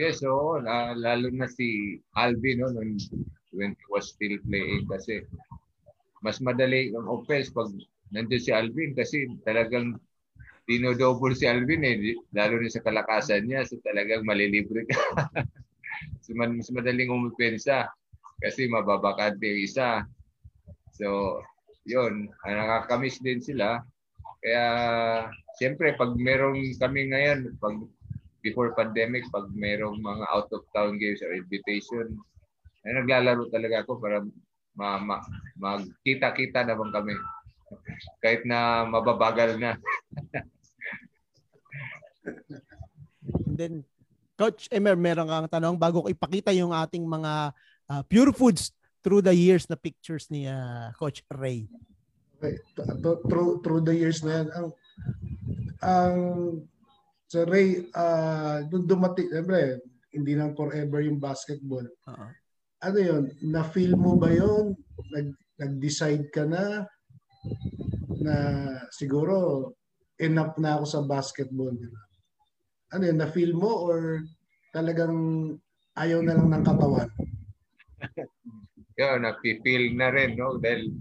Yes, 0.00 0.24
so 0.24 0.56
uh, 0.56 0.96
lalo 0.96 1.28
na 1.28 1.44
si 1.50 2.00
Alvin 2.16 2.64
no, 2.64 2.72
when, 2.72 2.96
when 3.52 3.76
he 3.76 3.86
was 3.92 4.16
still 4.16 4.32
playing 4.48 4.88
kasi 4.88 5.20
mas 6.24 6.40
madali 6.40 6.96
ang 6.96 7.04
offense 7.12 7.52
pag 7.52 7.68
nandiyan 8.08 8.40
si 8.40 8.50
Alvin 8.56 8.96
kasi 8.96 9.28
talagang 9.44 10.00
dinodouble 10.66 11.34
si 11.34 11.44
Alvin 11.50 11.82
eh, 11.82 12.14
lalo 12.32 12.58
na 12.58 12.70
sa 12.70 12.84
kalakasan 12.84 13.46
niya, 13.46 13.66
so 13.66 13.78
talagang 13.82 14.22
malilibre 14.22 14.86
ka. 14.86 14.98
so, 16.24 16.34
mas 16.38 16.70
madaling 16.70 17.10
umupensa 17.10 17.90
kasi 18.42 18.70
mababakante 18.70 19.42
yung 19.42 19.62
isa. 19.66 20.06
So, 20.94 21.38
yun, 21.86 22.30
ah, 22.46 22.54
nakakamiss 22.54 23.18
din 23.22 23.42
sila. 23.42 23.82
Kaya, 24.42 24.64
siyempre, 25.58 25.94
pag 25.94 26.14
merong 26.18 26.58
kami 26.78 27.10
ngayon, 27.10 27.58
pag 27.62 27.78
before 28.42 28.74
pandemic, 28.74 29.22
pag 29.30 29.46
merong 29.54 30.02
mga 30.02 30.26
out-of-town 30.34 30.98
games 30.98 31.22
or 31.22 31.30
invitation, 31.34 32.18
ay 32.82 32.98
naglalaro 32.98 33.46
talaga 33.54 33.86
ako 33.86 34.02
para 34.02 34.18
ma, 34.74 34.98
ma, 34.98 35.22
magkita-kita 35.62 36.66
naman 36.66 36.90
kami. 36.90 37.14
Kahit 38.22 38.42
na 38.44 38.86
mababagal 38.86 39.58
na. 39.60 39.76
And 43.46 43.56
then, 43.56 43.74
Coach 44.38 44.66
Emer, 44.72 44.96
meron 44.96 45.28
kang 45.28 45.48
tanong 45.48 45.76
bago 45.78 46.02
ko 46.02 46.08
ipakita 46.10 46.50
yung 46.56 46.74
ating 46.74 47.04
mga 47.04 47.52
uh, 47.90 48.02
pure 48.08 48.32
foods 48.34 48.74
through 49.02 49.22
the 49.22 49.34
years 49.34 49.66
na 49.70 49.76
pictures 49.76 50.30
ni 50.30 50.46
uh, 50.46 50.90
Coach 50.98 51.22
Ray? 51.30 51.66
Okay. 52.38 52.58
Through, 53.30 53.62
through 53.62 53.82
the 53.86 53.94
years 53.94 54.26
na 54.26 54.42
yan, 54.42 54.48
ang, 54.50 54.68
ang 55.78 56.16
sa 57.30 57.46
Ray, 57.46 57.86
uh, 57.94 58.66
nung 58.68 58.84
dumating, 58.84 59.30
siyempre, 59.30 59.80
hindi 60.12 60.36
lang 60.36 60.52
forever 60.52 61.00
yung 61.00 61.22
basketball. 61.22 61.86
Uh-huh. 62.04 62.30
Ano 62.82 62.98
yun, 62.98 63.22
na-feel 63.40 63.94
mo 63.94 64.18
ba 64.18 64.28
yun? 64.28 64.76
Nag, 65.14 65.32
nag-decide 65.56 66.28
ka 66.34 66.44
na 66.44 66.84
na 68.22 68.36
siguro 68.94 69.70
enough 70.22 70.54
na 70.58 70.78
ako 70.78 70.84
sa 70.86 71.00
basketball. 71.02 71.74
Ano 72.92 73.02
yun, 73.02 73.18
na-feel 73.18 73.56
mo 73.56 73.88
or 73.88 74.22
talagang 74.70 75.16
ayaw 75.98 76.22
na 76.22 76.36
lang 76.36 76.48
ng 76.52 76.64
katawan? 76.64 77.10
yun, 79.00 79.18
napi-feel 79.24 79.96
na 79.96 80.12
rin, 80.12 80.38
no? 80.38 80.60
Dahil 80.60 80.92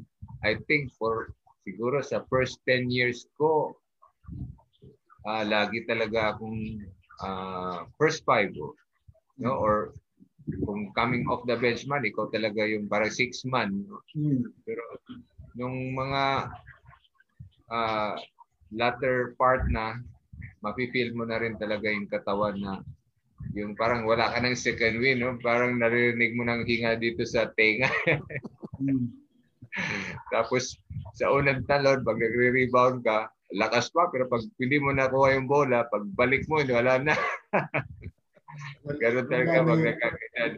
I 0.41 0.57
think 0.65 0.89
for 0.97 1.35
siguro 1.68 2.01
sa 2.01 2.26
first 2.31 2.57
10 2.65 2.89
years 2.89 3.30
ko, 3.38 3.77
uh, 5.27 5.43
lagi 5.45 5.85
talaga 5.85 6.34
akong 6.34 6.81
uh, 7.22 7.85
first 8.01 8.26
five, 8.26 8.49
no? 9.38 9.53
Or 9.53 9.93
kung 10.65 10.89
coming 10.97 11.30
off 11.30 11.45
the 11.45 11.55
bench 11.55 11.85
man, 11.85 12.01
ikaw 12.01 12.27
talaga 12.34 12.65
yung 12.65 12.89
parang 12.89 13.13
six 13.13 13.45
man. 13.45 13.85
No? 13.85 14.01
Hmm. 14.18 14.49
Pero 14.65 14.81
nung 15.57 15.95
mga 15.95 16.53
uh, 17.72 18.14
latter 18.72 19.36
part 19.36 19.68
na, 19.68 19.99
mapi-feel 20.61 21.11
mo 21.18 21.26
na 21.26 21.41
rin 21.41 21.57
talaga 21.57 21.90
yung 21.90 22.07
katawan 22.07 22.56
na 22.61 22.80
yung 23.57 23.76
parang 23.76 24.07
wala 24.07 24.32
ka 24.32 24.40
ng 24.40 24.56
second 24.56 25.02
win, 25.02 25.19
no? 25.19 25.36
Parang 25.41 25.76
naririnig 25.76 26.38
mo 26.38 26.45
ng 26.45 26.64
hinga 26.64 26.95
dito 26.95 27.26
sa 27.28 27.52
tenga. 27.57 27.90
Tapos 30.34 30.78
sa 31.18 31.34
unang 31.34 31.65
talon, 31.68 32.06
pag 32.06 32.19
nagre-rebound 32.19 33.03
ka, 33.03 33.28
lakas 33.52 33.91
pa, 33.91 34.07
pero 34.07 34.30
pag 34.32 34.40
hindi 34.61 34.78
mo 34.80 34.95
nakuha 34.95 35.36
yung 35.36 35.49
bola, 35.49 35.84
pag 35.91 36.06
balik 36.15 36.48
mo, 36.48 36.64
wala 36.64 37.02
na. 37.02 37.15
Ganun 38.88 39.28
talaga 39.28 39.68
pag 39.68 39.84
nagkakitan. 39.84 40.52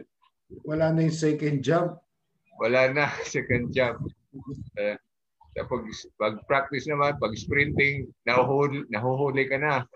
Wala 0.62 0.94
na 0.94 1.00
yung 1.02 1.18
second 1.18 1.58
jump. 1.64 1.98
Wala 2.62 2.94
na, 2.94 3.10
second 3.34 3.74
jump. 3.74 4.06
Uh, 4.34 4.98
pag, 5.54 5.82
pag 6.18 6.34
practice 6.50 6.90
naman, 6.90 7.14
pag 7.22 7.34
sprinting, 7.38 8.10
nahuhuli, 8.26 8.82
nahuhuli 8.90 9.46
ka 9.46 9.58
na. 9.62 9.74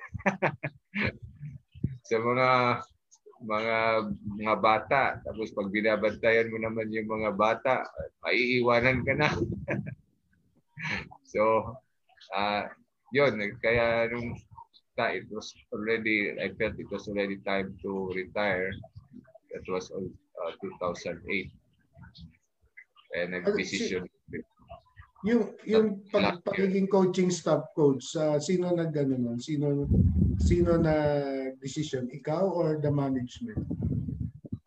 sa 2.09 2.17
mga 2.17 2.49
mga 3.39 3.79
mga 4.41 4.55
bata 4.59 5.03
tapos 5.23 5.55
pag 5.55 5.71
binabantayan 5.71 6.51
mo 6.51 6.59
naman 6.59 6.91
yung 6.91 7.07
mga 7.07 7.31
bata 7.37 7.85
maiiwanan 8.25 9.05
ka 9.05 9.15
na. 9.15 9.29
So 11.29 11.75
uh, 12.33 12.65
yun 13.13 13.37
kaya 13.61 14.09
nung 14.09 14.33
it 14.99 15.27
was 15.31 15.53
already 15.75 16.35
I 16.39 16.55
felt 16.57 16.81
it 16.81 16.89
was 16.89 17.07
already 17.11 17.39
time 17.45 17.77
to 17.85 18.11
retire. 18.15 18.73
That 19.53 19.67
was 19.69 19.91
uh, 19.93 20.53
2008 20.63 21.51
and 23.19 23.29
nag-decision 23.35 24.07
yung 25.27 25.51
yung 25.67 25.99
pag, 26.15 26.39
pagiging 26.47 26.87
coaching 26.87 27.31
staff 27.31 27.67
coach, 27.75 28.15
uh, 28.15 28.39
sino 28.39 28.71
nagano 28.71 29.19
nun? 29.19 29.39
Sino 29.43 29.89
sino 30.39 30.79
na 30.79 30.95
decision? 31.59 32.07
Ikaw 32.07 32.45
or 32.47 32.79
the 32.79 32.91
management? 32.91 33.67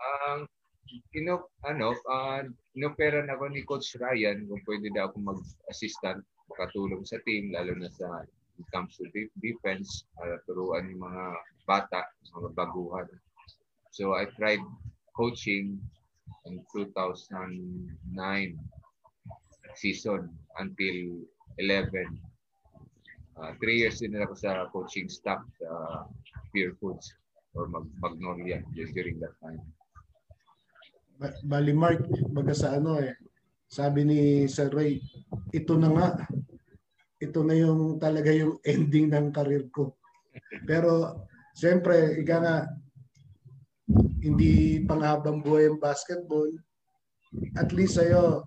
Ang 0.02 0.44
um, 0.44 1.12
ino 1.16 1.48
ano, 1.64 1.96
uh, 2.12 2.44
inoperan 2.76 3.32
ako 3.32 3.48
ni 3.48 3.64
Coach 3.64 3.96
Ryan 3.96 4.44
kung 4.48 4.64
pwede 4.68 4.92
daw 4.92 5.08
ako 5.08 5.24
mag-assistant, 5.24 6.20
makatulong 6.52 7.04
sa 7.08 7.20
team 7.24 7.52
lalo 7.56 7.72
na 7.80 7.88
sa 7.88 8.28
it 8.60 8.68
comes 8.76 9.00
to 9.00 9.08
defense, 9.40 10.04
para 10.20 10.38
turuan 10.46 10.92
yung 10.92 11.02
mga 11.08 11.26
bata, 11.64 12.04
mga 12.36 12.50
baguhan. 12.54 13.08
So 13.96 14.20
I 14.20 14.28
tried 14.36 14.62
coaching 15.16 15.80
in 16.46 16.56
2009 16.76 17.32
season 19.76 20.30
until 20.60 20.98
11. 21.58 21.88
Uh, 23.40 23.52
three 23.64 23.80
years 23.82 24.00
din 24.04 24.16
ako 24.20 24.36
sa 24.36 24.70
coaching 24.70 25.08
staff 25.08 25.42
sa 25.58 26.04
Pure 26.52 26.76
Foods 26.78 27.16
or 27.56 27.68
Mag 27.68 27.88
Magnolia 28.00 28.62
during 28.76 29.18
that 29.20 29.36
time. 29.40 29.62
Bali 31.46 31.74
Mark, 31.74 32.02
baga 32.34 32.54
sa 32.58 32.82
ano 32.82 32.98
eh, 32.98 33.14
sabi 33.70 34.04
ni 34.04 34.20
Sir 34.50 34.74
Ray, 34.74 35.00
ito 35.54 35.78
na 35.78 35.90
nga, 35.94 36.08
ito 37.22 37.40
na 37.46 37.56
yung 37.56 38.02
talaga 38.02 38.34
yung 38.34 38.58
ending 38.68 39.14
ng 39.14 39.30
karir 39.30 39.70
ko. 39.70 39.96
Pero 40.66 41.24
siyempre, 41.54 42.20
ika 42.20 42.38
nga, 42.42 42.58
hindi 44.22 44.82
panghabang 44.84 45.40
buhay 45.46 45.70
ang 45.70 45.80
basketball. 45.80 46.50
At 47.56 47.72
least 47.72 47.96
sa'yo, 47.96 48.44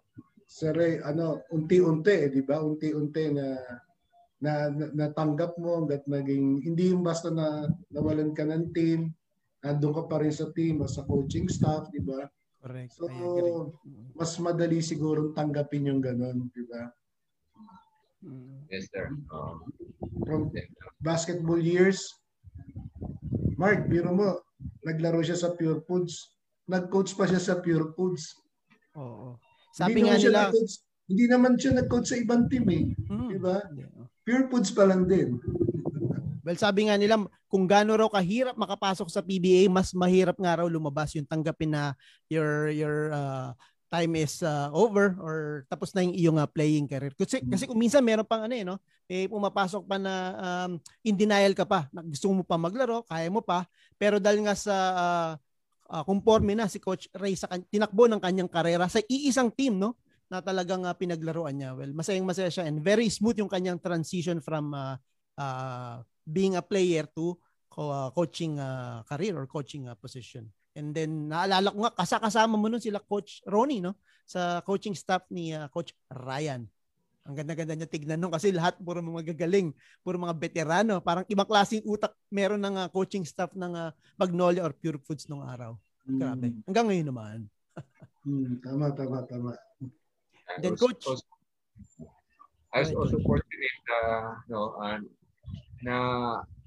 Sir 0.54 0.70
Ray, 0.70 1.02
ano, 1.02 1.42
unti-unti, 1.50 2.14
eh, 2.14 2.30
di 2.30 2.46
ba? 2.46 2.62
Unti-unti 2.62 3.26
na, 3.34 3.58
na, 4.38 4.70
na 4.70 4.86
natanggap 4.94 5.58
mo 5.58 5.82
hanggat 5.82 6.06
naging, 6.06 6.62
hindi 6.62 6.94
yung 6.94 7.02
basta 7.02 7.26
na 7.26 7.66
nawalan 7.90 8.30
ka 8.30 8.46
ng 8.46 8.70
team, 8.70 9.10
nandun 9.66 9.90
ka 9.98 10.06
pa 10.06 10.22
rin 10.22 10.30
sa 10.30 10.54
team 10.54 10.78
o 10.78 10.86
sa 10.86 11.02
coaching 11.10 11.50
staff, 11.50 11.90
di 11.90 11.98
ba? 11.98 12.30
Correct. 12.62 12.94
So, 12.94 13.10
mas 14.14 14.38
madali 14.38 14.78
siguro 14.78 15.34
tanggapin 15.34 15.90
yung 15.90 15.98
ganun, 15.98 16.46
di 16.54 16.62
ba? 16.70 16.86
Mm. 18.22 18.70
Yes, 18.70 18.86
sir. 18.94 19.10
Um, 19.34 19.58
From 20.22 20.54
basketball 21.02 21.58
years, 21.58 21.98
Mark, 23.58 23.90
biro 23.90 24.14
mo, 24.14 24.38
naglaro 24.86 25.18
siya 25.18 25.34
sa 25.34 25.50
Pure 25.58 25.82
Foods. 25.82 26.30
Nag-coach 26.70 27.18
pa 27.18 27.26
siya 27.26 27.42
sa 27.42 27.58
Pure 27.58 27.90
Foods. 27.98 28.38
Oo. 28.94 29.34
Sabi 29.74 29.98
hindi 29.98 30.06
nga 30.06 30.16
nila, 30.22 30.40
hindi 31.10 31.24
naman 31.26 31.58
siya 31.58 31.74
nag-coach 31.74 32.14
sa 32.14 32.16
ibang 32.16 32.46
team 32.46 32.64
eh. 32.70 32.94
Hmm. 33.10 33.26
Di 33.34 33.38
ba? 33.42 33.58
Pure 34.22 34.46
Foods 34.46 34.70
pa 34.70 34.86
lang 34.86 35.10
din. 35.10 35.42
well, 36.46 36.58
sabi 36.60 36.86
nga 36.86 36.94
nila, 36.94 37.18
kung 37.50 37.66
gaano 37.66 37.98
raw 37.98 38.06
kahirap 38.06 38.54
makapasok 38.54 39.10
sa 39.10 39.20
PBA, 39.20 39.66
mas 39.66 39.90
mahirap 39.90 40.38
nga 40.38 40.62
raw 40.62 40.66
lumabas 40.70 41.10
yung 41.18 41.26
tanggapin 41.26 41.74
na 41.74 41.98
your 42.30 42.70
your 42.70 43.10
uh, 43.10 43.50
time 43.90 44.14
is 44.14 44.42
uh, 44.42 44.70
over 44.74 45.14
or 45.18 45.66
tapos 45.70 45.90
na 45.94 46.06
yung 46.06 46.14
iyong 46.14 46.38
uh, 46.38 46.46
playing 46.46 46.86
career. 46.86 47.10
Kasi, 47.14 47.42
hmm. 47.42 47.50
kasi 47.50 47.66
kung 47.66 47.78
minsan 47.78 48.02
meron 48.02 48.26
pang 48.26 48.46
ano 48.46 48.54
eh, 48.54 48.62
no? 48.62 48.78
Eh, 49.04 49.28
pumapasok 49.28 49.84
pa 49.84 50.00
na 50.00 50.14
um, 50.38 50.70
in 51.04 51.18
denial 51.18 51.52
ka 51.52 51.68
pa. 51.68 51.90
Gusto 52.08 52.32
mo 52.32 52.46
pa 52.46 52.56
maglaro, 52.56 53.04
kaya 53.04 53.28
mo 53.28 53.44
pa. 53.44 53.68
Pero 54.00 54.16
dahil 54.16 54.40
nga 54.46 54.56
sa 54.56 54.76
uh, 54.94 55.30
uh, 55.94 56.02
conforme 56.02 56.58
na 56.58 56.66
si 56.66 56.82
Coach 56.82 57.06
Ray 57.14 57.38
sa 57.38 57.46
tinakbo 57.46 58.10
ng 58.10 58.18
kanyang 58.18 58.50
karera 58.50 58.90
sa 58.90 58.98
iisang 59.06 59.54
team 59.54 59.78
no 59.78 59.94
na 60.26 60.42
talagang 60.42 60.82
uh, 60.82 60.94
pinaglaruan 60.96 61.54
niya. 61.54 61.78
Well, 61.78 61.94
masayang 61.94 62.26
masaya 62.26 62.50
siya 62.50 62.66
and 62.66 62.82
very 62.82 63.06
smooth 63.06 63.38
yung 63.38 63.52
kanyang 63.52 63.78
transition 63.78 64.42
from 64.42 64.74
uh, 64.74 64.98
uh, 65.38 66.02
being 66.26 66.58
a 66.58 66.64
player 66.64 67.06
to 67.14 67.38
uh, 67.78 68.10
coaching 68.10 68.58
uh, 68.58 69.06
career 69.06 69.38
or 69.38 69.46
coaching 69.46 69.86
uh, 69.86 69.94
position. 69.94 70.50
And 70.74 70.90
then 70.90 71.30
naalala 71.30 71.70
ko 71.70 71.86
nga 71.86 71.94
kasakasama 71.94 72.58
mo 72.58 72.66
nun 72.66 72.82
sila 72.82 72.98
coach 72.98 73.46
Ronnie 73.46 73.78
no 73.78 73.94
sa 74.26 74.58
coaching 74.66 74.98
staff 74.98 75.22
ni 75.30 75.54
uh, 75.54 75.70
coach 75.70 75.94
Ryan. 76.10 76.66
Ang 77.24 77.40
ganda-ganda 77.40 77.72
niya 77.72 77.88
tignan 77.88 78.20
nung 78.20 78.32
kasi 78.32 78.52
lahat 78.52 78.76
puro 78.76 79.00
mga 79.00 79.32
gagaling, 79.32 79.72
puro 80.04 80.20
mga 80.20 80.36
veterano, 80.36 81.00
parang 81.00 81.24
ibang 81.32 81.48
klaseng 81.48 81.80
utak 81.88 82.12
meron 82.28 82.60
ng 82.60 82.76
uh, 82.76 82.88
coaching 82.92 83.24
staff 83.24 83.48
ng 83.56 83.72
uh, 83.72 83.90
Magnolia 84.20 84.60
or 84.60 84.76
Pure 84.76 85.00
Foods 85.00 85.24
nung 85.32 85.40
araw. 85.40 85.72
Grabe. 86.04 86.52
Mm. 86.52 86.60
Hanggang 86.68 86.86
ngayon 86.92 87.08
naman. 87.08 87.38
mm, 88.28 88.60
tama, 88.60 88.92
tama, 88.92 89.18
tama. 89.24 89.52
Then 90.60 90.76
coach, 90.76 91.00
I 92.76 92.84
was 92.84 92.92
also 92.92 93.16
fortunate 93.24 93.80
uh, 93.88 94.36
no, 94.52 94.76
uh, 94.76 95.00
na 95.80 95.96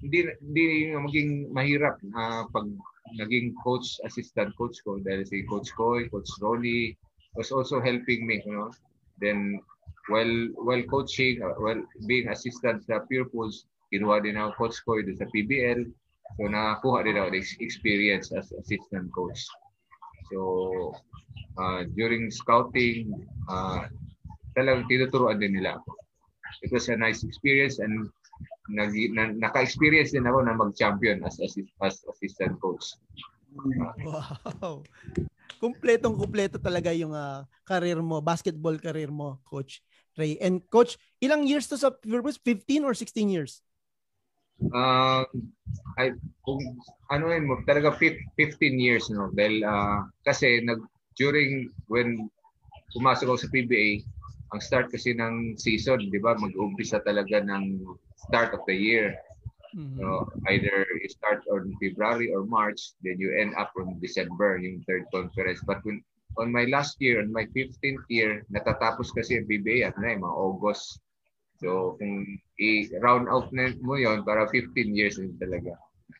hindi 0.02 0.26
hindi 0.42 0.90
maging 0.90 1.54
mahirap 1.54 2.02
uh, 2.18 2.50
pag 2.50 2.66
naging 3.14 3.54
coach 3.62 4.02
assistant 4.04 4.52
coach 4.58 4.82
ko 4.82 4.98
dahil 5.00 5.22
si 5.22 5.46
coach 5.46 5.70
Koy, 5.78 6.10
coach 6.10 6.28
Ronnie 6.42 6.98
was 7.38 7.54
also 7.54 7.78
helping 7.78 8.26
me, 8.26 8.42
you 8.42 8.52
know. 8.52 8.74
Then 9.22 9.62
while 10.08 10.36
while 10.56 10.84
coaching, 10.88 11.40
uh, 11.40 11.56
while 11.60 11.80
being 12.08 12.28
assistant 12.28 12.84
sa 12.84 13.04
Pure 13.06 13.30
Pools, 13.32 13.68
kinuha 13.92 14.24
din 14.24 14.36
ako 14.36 14.68
coach 14.68 14.76
ko 14.84 15.00
sa 15.16 15.28
PBL. 15.32 15.88
So 16.36 16.48
nakakuha 16.48 17.08
din 17.08 17.16
ako 17.16 17.28
experience 17.60 18.32
as 18.32 18.52
assistant 18.52 19.08
coach. 19.12 19.40
So 20.28 20.38
uh, 21.56 21.88
during 21.96 22.28
scouting, 22.28 23.12
uh, 23.48 23.88
talagang 24.52 24.88
tinuturuan 24.88 25.40
din 25.40 25.56
nila 25.56 25.80
ako. 25.80 25.96
It 26.64 26.70
was 26.72 26.88
a 26.88 26.96
nice 26.96 27.22
experience 27.24 27.78
and 27.78 28.08
nag, 28.68 28.92
na, 29.12 29.32
naka-experience 29.32 30.12
din 30.12 30.28
ako 30.28 30.38
na 30.44 30.56
mag-champion 30.56 31.24
as, 31.24 31.40
as, 31.40 31.56
as 31.84 32.04
assistant 32.08 32.60
coach. 32.60 32.96
Wow. 34.04 34.84
Kumpletong 35.58 36.14
kumpleto 36.14 36.60
talaga 36.60 36.94
yung 36.94 37.10
uh, 37.10 37.42
career 37.66 37.98
mo, 37.98 38.22
basketball 38.22 38.78
career 38.78 39.10
mo, 39.10 39.42
coach. 39.42 39.82
Ray. 40.18 40.36
And 40.42 40.60
coach, 40.68 40.98
ilang 41.22 41.46
years 41.46 41.70
to 41.70 41.78
sa 41.78 41.94
Purpose? 41.94 42.36
15 42.42 42.84
or 42.84 42.92
16 42.92 43.30
years? 43.30 43.62
Uh, 44.58 45.22
kung 46.42 46.58
ano 47.14 47.30
yun 47.30 47.46
talaga 47.62 47.94
15 47.94 48.34
years, 48.74 49.06
no? 49.06 49.30
Dahil 49.30 49.62
uh, 49.62 50.02
kasi 50.26 50.58
nag, 50.66 50.82
during 51.14 51.70
when 51.86 52.26
pumasok 52.90 53.30
ako 53.30 53.38
sa 53.38 53.52
PBA, 53.54 54.02
ang 54.50 54.60
start 54.64 54.90
kasi 54.90 55.12
ng 55.14 55.54
season, 55.60 56.08
di 56.08 56.18
ba, 56.18 56.34
mag-umpisa 56.34 57.04
talaga 57.04 57.38
ng 57.44 57.84
start 58.16 58.56
of 58.56 58.64
the 58.66 58.74
year. 58.74 59.14
Mm-hmm. 59.76 60.00
So, 60.00 60.32
either 60.48 60.88
you 60.88 61.08
start 61.12 61.44
on 61.52 61.76
February 61.76 62.32
or 62.32 62.48
March, 62.48 62.96
then 63.04 63.20
you 63.20 63.36
end 63.36 63.52
up 63.60 63.70
on 63.76 64.00
December, 64.00 64.56
yung 64.56 64.80
third 64.88 65.04
conference. 65.12 65.60
But 65.68 65.84
when 65.84 66.00
on 66.38 66.54
my 66.54 66.64
last 66.70 66.96
year, 67.02 67.20
on 67.20 67.34
my 67.34 67.44
15th 67.50 68.06
year, 68.08 68.46
natatapos 68.48 69.10
kasi 69.10 69.38
ang 69.42 69.46
BBA 69.50 69.90
at 69.90 69.98
na 69.98 70.14
mga 70.14 70.38
August. 70.38 71.02
So, 71.58 71.98
kung 71.98 72.22
i-round 72.62 73.26
out 73.26 73.50
na 73.50 73.74
mo 73.82 73.98
yon 73.98 74.22
para 74.22 74.46
15 74.46 74.94
years 74.94 75.18
din 75.18 75.34
talaga. 75.42 75.74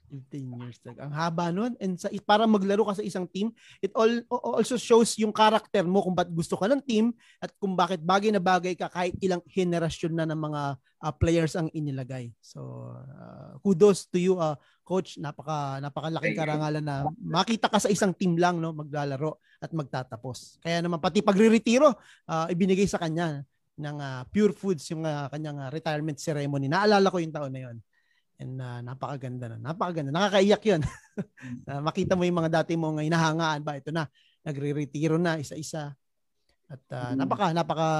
15 0.08 0.58
years 0.58 0.76
talaga. 0.80 1.04
Ang 1.04 1.14
haba 1.14 1.46
nun. 1.52 1.72
And 1.78 2.00
sa, 2.00 2.08
para 2.24 2.48
maglaro 2.48 2.88
ka 2.88 2.98
sa 2.98 3.04
isang 3.04 3.28
team, 3.28 3.52
it 3.84 3.92
all, 3.92 4.10
also 4.32 4.80
shows 4.80 5.14
yung 5.20 5.30
character 5.30 5.84
mo 5.84 6.00
kung 6.00 6.16
ba't 6.16 6.32
gusto 6.32 6.56
ka 6.56 6.66
ng 6.66 6.80
team 6.82 7.12
at 7.38 7.52
kung 7.60 7.76
bakit 7.76 8.00
bagay 8.00 8.32
na 8.32 8.40
bagay 8.40 8.72
ka 8.72 8.88
kahit 8.88 9.14
ilang 9.20 9.44
henerasyon 9.46 10.12
na 10.16 10.24
ng 10.26 10.40
mga 10.40 10.62
uh, 10.80 11.12
players 11.14 11.54
ang 11.54 11.68
inilagay. 11.76 12.32
So, 12.40 12.90
uh, 12.96 13.60
kudos 13.62 14.08
to 14.10 14.18
you, 14.18 14.40
uh, 14.40 14.56
coach. 14.88 15.20
Napaka, 15.20 15.84
napakalaking 15.84 16.38
karangalan 16.38 16.80
na 16.80 17.04
makita 17.20 17.68
ka 17.68 17.76
sa 17.76 17.92
isang 17.92 18.16
team 18.16 18.40
lang 18.40 18.56
no, 18.56 18.72
maglalaro 18.72 19.36
at 19.60 19.68
magtatapos. 19.76 20.56
Kaya 20.64 20.80
naman 20.80 20.96
pati 20.96 21.20
pagre-retiro, 21.20 21.92
uh, 22.24 22.46
ibinigay 22.48 22.88
sa 22.88 22.96
kanya 22.96 23.44
ng 23.78 23.96
uh, 24.00 24.22
Pure 24.32 24.56
Foods 24.56 24.82
yung 24.90 25.06
uh, 25.06 25.30
kanyang 25.30 25.62
uh, 25.62 25.70
retirement 25.70 26.18
ceremony. 26.18 26.66
Naalala 26.66 27.12
ko 27.12 27.22
yung 27.22 27.34
taon 27.34 27.52
na 27.54 27.62
yon 27.70 27.76
And 28.38 28.62
uh, 28.62 28.80
napakaganda 28.86 29.50
na. 29.50 29.58
Napakaganda. 29.58 30.14
Nakakaiyak 30.14 30.62
yun. 30.62 30.82
uh, 31.66 31.82
makita 31.88 32.14
mo 32.14 32.22
yung 32.22 32.38
mga 32.38 32.62
dati 32.62 32.78
mong 32.78 33.02
hinahangaan 33.02 33.66
ba? 33.66 33.74
Ito 33.74 33.90
na. 33.90 34.06
Nagre-retiro 34.46 35.18
na 35.18 35.42
isa-isa. 35.42 35.92
At 36.68 36.84
uh, 36.92 37.12
mm. 37.12 37.14
napaka 37.16 37.46
napaka 37.56 37.90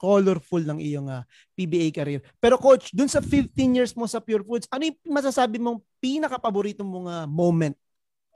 colorful 0.00 0.64
ng 0.64 0.80
iyong 0.80 1.08
uh, 1.12 1.22
PBA 1.52 1.92
career. 1.92 2.24
Pero 2.40 2.56
coach, 2.56 2.90
dun 2.96 3.12
sa 3.12 3.20
15 3.20 3.52
years 3.76 3.92
mo 3.92 4.08
sa 4.08 4.24
Pure 4.24 4.42
Foods, 4.42 4.66
ano 4.72 4.88
yung 4.88 4.98
masasabi 5.04 5.60
mong 5.60 5.84
pinaka 6.00 6.40
paborito 6.40 6.80
mong 6.80 7.06
uh, 7.06 7.26
moment 7.28 7.76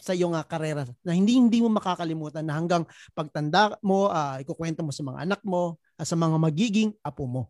sa 0.00 0.12
iyong 0.12 0.36
uh, 0.36 0.44
karera 0.44 0.84
na 1.00 1.16
hindi 1.16 1.36
hindi 1.36 1.64
mo 1.64 1.72
makakalimutan 1.72 2.44
na 2.44 2.56
hanggang 2.56 2.84
pagtanda 3.16 3.76
mo, 3.80 4.12
uh, 4.12 4.36
ikukwento 4.40 4.84
mo 4.84 4.92
sa 4.92 5.00
mga 5.00 5.18
anak 5.24 5.40
mo, 5.48 5.80
uh, 5.80 6.04
sa 6.04 6.16
mga 6.16 6.36
magiging 6.36 6.92
apo 7.00 7.24
mo? 7.24 7.42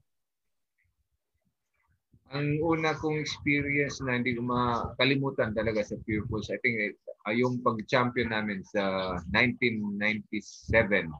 Ang 2.30 2.62
una 2.62 2.94
kong 2.94 3.18
experience 3.18 3.98
na 4.02 4.14
hindi 4.14 4.38
ko 4.38 4.46
makalimutan 4.46 5.50
talaga 5.50 5.82
sa 5.82 5.98
Pure 6.06 6.30
Pulse, 6.30 6.54
I 6.54 6.58
think 6.62 6.94
uh, 7.26 7.34
yung 7.34 7.58
pag-champion 7.66 8.30
namin 8.30 8.62
sa 8.62 9.18
1997, 9.34 11.10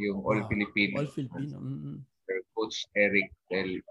yung 0.00 0.18
All 0.24 0.40
wow. 0.44 0.48
Filipino. 0.48 1.04
All 1.04 1.12
Filipino. 1.12 1.56
Mm-hmm. 1.60 1.96
Coach 2.56 2.88
Eric 2.96 3.28
Del 3.52 3.84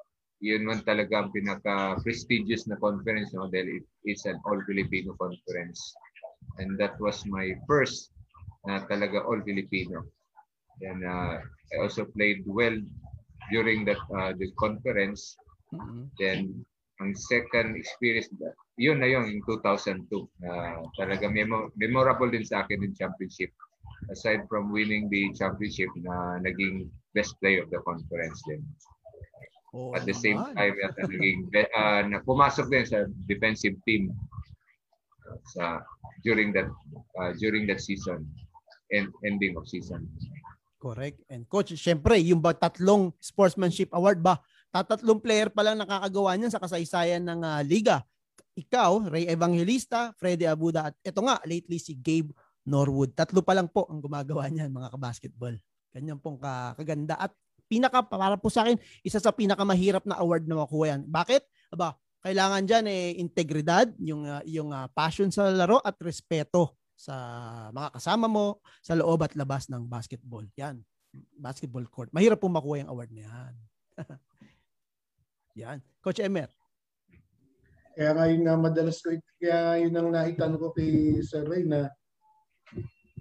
yun 0.43 0.67
man 0.67 0.83
talaga 0.83 1.23
ang 1.23 1.29
pinaka-prestigious 1.31 2.67
na 2.67 2.77
conference 2.77 3.31
no? 3.31 3.47
dahil 3.47 3.81
it, 3.81 3.85
it's 4.03 4.27
an 4.27 4.37
all-Filipino 4.43 5.15
conference. 5.15 5.79
And 6.59 6.75
that 6.77 6.99
was 6.99 7.23
my 7.25 7.55
first 7.65 8.11
na 8.67 8.83
talaga 8.85 9.23
all-Filipino. 9.23 10.03
And 10.83 11.07
uh, 11.07 11.39
I 11.39 11.75
also 11.79 12.05
played 12.05 12.43
well 12.45 12.75
during 13.49 13.87
that 13.87 14.01
uh, 14.11 14.35
the 14.35 14.51
conference 14.59 15.39
Mm-hmm. 15.73 16.03
Then, 16.19 16.65
ang 17.01 17.11
second 17.15 17.75
experience, 17.75 18.31
yun 18.79 19.01
na 19.01 19.09
yun, 19.09 19.27
in 19.27 19.41
2002. 19.43 20.07
Uh, 20.45 20.83
talaga 20.95 21.27
memo- 21.27 21.71
memorable 21.75 22.31
din 22.31 22.45
sa 22.45 22.63
akin 22.63 22.83
yung 22.83 22.95
championship. 22.95 23.51
Aside 24.11 24.45
from 24.47 24.69
winning 24.69 25.09
the 25.09 25.33
championship 25.33 25.89
na 25.99 26.39
naging 26.39 26.87
best 27.17 27.35
player 27.41 27.63
of 27.63 27.71
the 27.71 27.81
conference 27.83 28.39
din. 28.47 28.61
Oh, 29.75 29.91
At 29.91 30.07
the 30.07 30.15
same 30.15 30.39
man. 30.39 30.55
time, 30.55 30.75
at 30.79 30.95
naging, 30.95 31.51
uh, 31.51 32.01
na 32.07 32.23
pumasok 32.23 32.71
din 32.71 32.85
sa 32.87 33.03
defensive 33.27 33.75
team 33.83 34.13
sa 35.57 35.81
during 36.23 36.53
that 36.53 36.69
uh, 37.19 37.33
during 37.41 37.67
that 37.67 37.81
season 37.81 38.23
and 38.93 39.09
ending 39.25 39.57
of 39.57 39.67
season. 39.67 40.05
Correct. 40.79 41.17
And 41.27 41.49
coach, 41.49 41.73
syempre, 41.75 42.21
yung 42.21 42.39
ba 42.39 42.53
tatlong 42.53 43.09
sportsmanship 43.17 43.89
award 43.91 44.21
ba 44.21 44.37
Tatatlong 44.75 45.23
player 45.23 45.47
pa 45.47 45.63
lang 45.63 45.79
nakakagawa 45.79 46.35
niyan 46.35 46.51
sa 46.51 46.59
kasaysayan 46.59 47.23
ng 47.23 47.47
uh, 47.47 47.63
liga. 47.63 48.03
Ikaw, 48.59 49.07
Ray 49.07 49.31
Evangelista, 49.31 50.11
Freddy 50.19 50.43
Abuda 50.43 50.91
at 50.91 50.95
ito 50.99 51.23
nga, 51.23 51.39
lately 51.47 51.79
si 51.79 51.95
Gabe 51.95 52.35
Norwood. 52.67 53.15
Tatlo 53.15 53.39
pa 53.39 53.55
lang 53.55 53.71
po 53.71 53.87
ang 53.87 54.03
gumagawa 54.03 54.51
niyan 54.51 54.75
mga 54.75 54.91
kabasketball. 54.91 55.55
Ganyan 55.95 56.19
pong 56.19 56.43
kaganda. 56.75 57.15
At 57.15 57.31
pinaka, 57.71 58.03
para 58.03 58.35
po 58.35 58.51
sa 58.51 58.67
akin, 58.67 58.75
isa 58.99 59.15
sa 59.15 59.31
pinakamahirap 59.31 60.03
na 60.03 60.19
award 60.19 60.43
na 60.43 60.59
makuha 60.59 60.99
yan. 60.99 61.07
Bakit? 61.07 61.71
Aba, 61.71 61.95
kailangan 62.19 62.67
dyan 62.67 62.85
eh, 62.91 63.15
integridad, 63.15 63.87
yung, 64.03 64.27
uh, 64.27 64.43
yung 64.43 64.75
uh, 64.75 64.91
passion 64.91 65.31
sa 65.31 65.55
laro 65.55 65.79
at 65.87 65.95
respeto 66.03 66.75
sa 66.99 67.15
mga 67.71 67.95
kasama 67.95 68.27
mo 68.27 68.59
sa 68.83 68.91
loob 68.91 69.23
at 69.23 69.39
labas 69.39 69.71
ng 69.71 69.87
basketball. 69.87 70.43
Yan, 70.59 70.83
basketball 71.39 71.87
court. 71.87 72.11
Mahirap 72.11 72.43
po 72.43 72.51
makuha 72.51 72.83
yung 72.83 72.91
award 72.91 73.11
na 73.15 73.23
yan. 73.23 73.53
Yan. 75.55 75.79
Coach 76.03 76.19
Emer. 76.19 76.51
Kaya 77.95 78.11
nga 78.11 78.27
yung 78.27 78.43
uh, 78.43 78.59
madalas 78.59 78.99
ko, 78.99 79.15
kaya 79.39 79.79
yun 79.79 79.95
ang 79.95 80.11
naitanong 80.11 80.59
ko 80.59 80.75
kay 80.75 81.23
Sir 81.23 81.47
Ray 81.47 81.63
na 81.63 81.87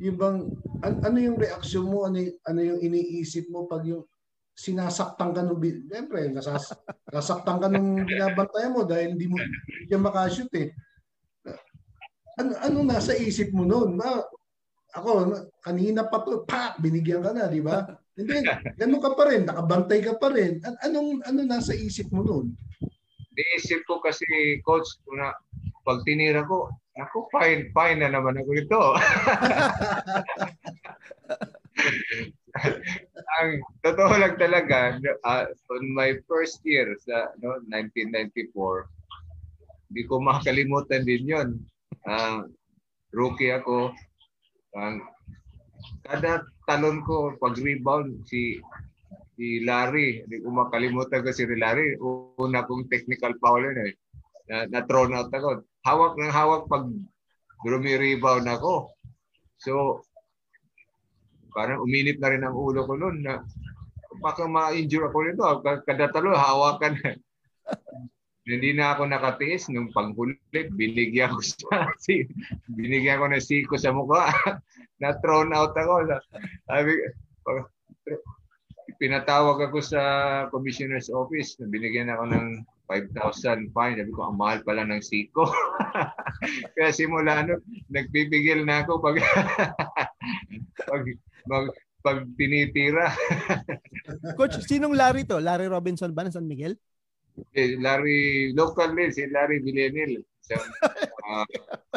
yung 0.02 0.18
bang, 0.18 0.38
an, 0.82 0.98
ano 1.06 1.18
yung 1.22 1.38
reaksyon 1.38 1.86
mo, 1.86 2.10
ano, 2.10 2.18
ano 2.50 2.60
yung 2.60 2.82
iniisip 2.82 3.46
mo 3.54 3.70
pag 3.70 3.86
yung 3.86 4.02
sinasaktan 4.58 5.30
ka 5.30 5.46
nung, 5.46 5.62
siyempre, 5.62 6.26
nasas, 6.34 6.74
nasaktan 7.14 7.62
ka 7.62 7.70
nung 7.70 8.02
binabantayan 8.02 8.74
mo 8.74 8.82
dahil 8.82 9.14
hindi 9.14 9.30
mo 9.30 9.38
hindi 9.38 9.94
makashoot 9.94 10.50
eh. 10.58 10.74
Ano, 12.34 12.50
ano 12.58 12.76
nasa 12.82 13.14
isip 13.14 13.54
mo 13.54 13.62
noon? 13.62 13.94
Ba, 13.94 14.26
ako, 14.98 15.38
kanina 15.62 16.10
pa 16.10 16.18
to, 16.26 16.42
pak, 16.42 16.82
binigyan 16.82 17.22
ka 17.22 17.30
na, 17.30 17.46
di 17.46 17.62
ba? 17.62 17.78
Hindi, 18.14 18.46
ganun 18.78 19.02
ka 19.02 19.10
pa 19.18 19.26
rin, 19.26 19.42
nakabantay 19.42 19.98
ka 19.98 20.14
pa 20.14 20.30
rin. 20.30 20.62
An- 20.62 20.78
anong 20.86 21.18
ano 21.26 21.40
nasa 21.42 21.74
isip 21.74 22.14
mo 22.14 22.22
noon? 22.22 22.54
Naisip 23.34 23.82
ko 23.90 23.98
kasi, 23.98 24.24
coach, 24.62 24.86
na 25.10 25.34
pag 25.82 26.06
tinira 26.06 26.46
ko, 26.46 26.70
ako, 26.94 27.26
fine, 27.34 27.74
fine 27.74 27.98
na 27.98 28.14
naman 28.14 28.38
ako 28.38 28.50
ito. 28.54 28.82
ang 33.42 33.58
totoo 33.82 34.14
lang 34.14 34.38
talaga, 34.38 34.94
uh, 35.26 35.44
on 35.74 35.84
my 35.90 36.14
first 36.30 36.62
year 36.62 36.94
sa 37.02 37.34
no, 37.42 37.58
1994, 37.66 38.86
hindi 39.90 40.02
ko 40.06 40.22
makakalimutan 40.22 41.02
din 41.02 41.26
yon. 41.26 41.48
Uh, 42.06 42.46
rookie 43.10 43.50
ako. 43.50 43.90
Uh, 44.78 45.02
kada 46.04 46.44
talon 46.68 47.04
ko, 47.04 47.36
pag 47.40 47.56
rebound, 47.56 48.24
si 48.28 48.60
si 49.34 49.62
Larry, 49.66 50.22
hindi 50.24 50.42
ko 50.42 50.48
makalimutan 50.54 51.22
ko 51.24 51.30
si 51.34 51.44
Larry. 51.46 51.98
Una 52.38 52.62
kong 52.66 52.86
technical 52.86 53.34
foul 53.42 53.66
yun 53.66 53.78
eh. 53.90 53.92
Na, 54.46 54.56
na 54.70 54.80
thrown 54.86 55.16
out 55.16 55.32
ako. 55.32 55.66
Hawak 55.82 56.14
ng 56.16 56.32
hawak 56.32 56.62
pag 56.70 56.86
rumi-rebound 57.66 58.46
ako. 58.46 58.94
So, 59.58 60.04
parang 61.50 61.82
uminit 61.82 62.18
na 62.18 62.30
rin 62.30 62.44
ang 62.44 62.54
ulo 62.54 62.84
ko 62.84 62.94
noon 62.98 63.24
na 63.24 63.42
baka 64.22 64.46
ma-injure 64.46 65.10
ako 65.10 65.18
nito. 65.24 65.44
Kada 65.82 66.10
talo, 66.12 66.34
hawakan. 66.34 66.94
Hindi 68.44 68.76
na 68.76 68.92
ako 68.92 69.08
nakatiis 69.08 69.72
nung 69.72 69.88
panghulit. 69.88 70.68
Binigyan 70.76 71.32
ko 71.32 71.40
sa 71.40 71.88
si, 72.04 72.28
binigyan 72.68 73.24
ko 73.24 73.26
ng 73.32 73.40
siko 73.40 73.74
sa 73.80 73.92
mukha. 73.92 74.28
na 75.02 75.16
thrown 75.24 75.50
out 75.56 75.72
ako. 75.74 76.20
Sabi, 76.68 76.92
pinatawag 79.00 79.58
ako 79.68 79.78
sa 79.80 80.00
commissioner's 80.52 81.08
office. 81.08 81.56
Binigyan 81.56 82.12
ako 82.12 82.30
ng 82.30 82.46
5,000 82.86 83.72
fine. 83.72 83.96
Sabi 83.96 84.12
ko, 84.12 84.28
ang 84.28 84.36
mahal 84.36 84.60
pala 84.60 84.84
ng 84.84 85.00
siko. 85.00 85.48
Kaya 86.76 86.90
simula 86.92 87.48
no, 87.48 87.58
nagbibigil 87.88 88.68
na 88.68 88.84
ako 88.84 89.00
pag, 89.00 89.16
pag, 90.84 91.02
pag, 91.48 91.66
pag 92.04 92.18
tinitira. 92.36 93.08
Coach, 94.36 94.60
sinong 94.68 94.92
Larry 94.92 95.24
to? 95.24 95.40
Larry 95.40 95.72
Robinson 95.72 96.12
ba 96.12 96.28
ng 96.28 96.34
San 96.36 96.44
Miguel? 96.44 96.76
Eh, 97.54 97.78
Larry, 97.82 98.54
local 98.54 98.94
din, 98.94 99.10
si 99.10 99.26
Larry 99.26 99.58
Villanil. 99.58 100.22
Sa 100.44 100.60
uh, 100.60 101.46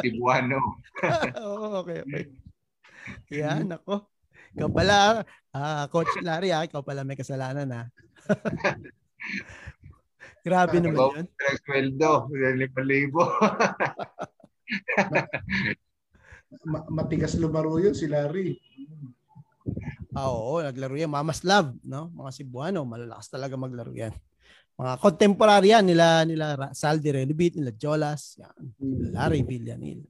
Cebuano. 0.02 0.58
oh, 1.42 1.84
okay, 1.84 2.02
okay. 2.02 2.24
Yan, 3.30 3.70
ako. 3.70 4.10
Ikaw 4.56 4.70
pala, 4.72 5.22
uh, 5.54 5.84
Coach 5.92 6.10
Larry, 6.24 6.50
ah, 6.50 6.64
ikaw 6.66 6.82
pala 6.82 7.06
may 7.06 7.14
kasalanan 7.14 7.70
ha. 7.70 7.82
Ah. 7.84 7.86
Grabe 10.46 10.80
naman 10.80 11.22
yun. 11.22 11.26
Sweldo, 11.60 12.32
5,000. 12.32 12.72
Matigas 16.96 17.36
lumaro 17.36 17.76
yun 17.76 17.92
si 17.92 18.08
Larry. 18.08 18.56
Ah, 20.16 20.32
oo, 20.32 20.64
naglaro 20.64 20.96
yan. 20.96 21.12
Mama's 21.12 21.44
Love, 21.44 21.76
no? 21.84 22.08
Mga 22.16 22.40
Cebuano, 22.40 22.88
malalakas 22.88 23.28
talaga 23.28 23.60
maglaro 23.60 23.92
yan. 23.92 24.16
Mga 24.78 24.94
contemporary 25.02 25.74
yan, 25.74 25.84
nila, 25.90 26.22
nila 26.22 26.70
Saldi 26.70 27.10
Relibit, 27.10 27.58
nila 27.58 27.74
Jolas, 27.74 28.38
yan. 28.38 28.54
Hmm. 28.78 29.10
Larry 29.10 29.42
Villanil. 29.42 30.06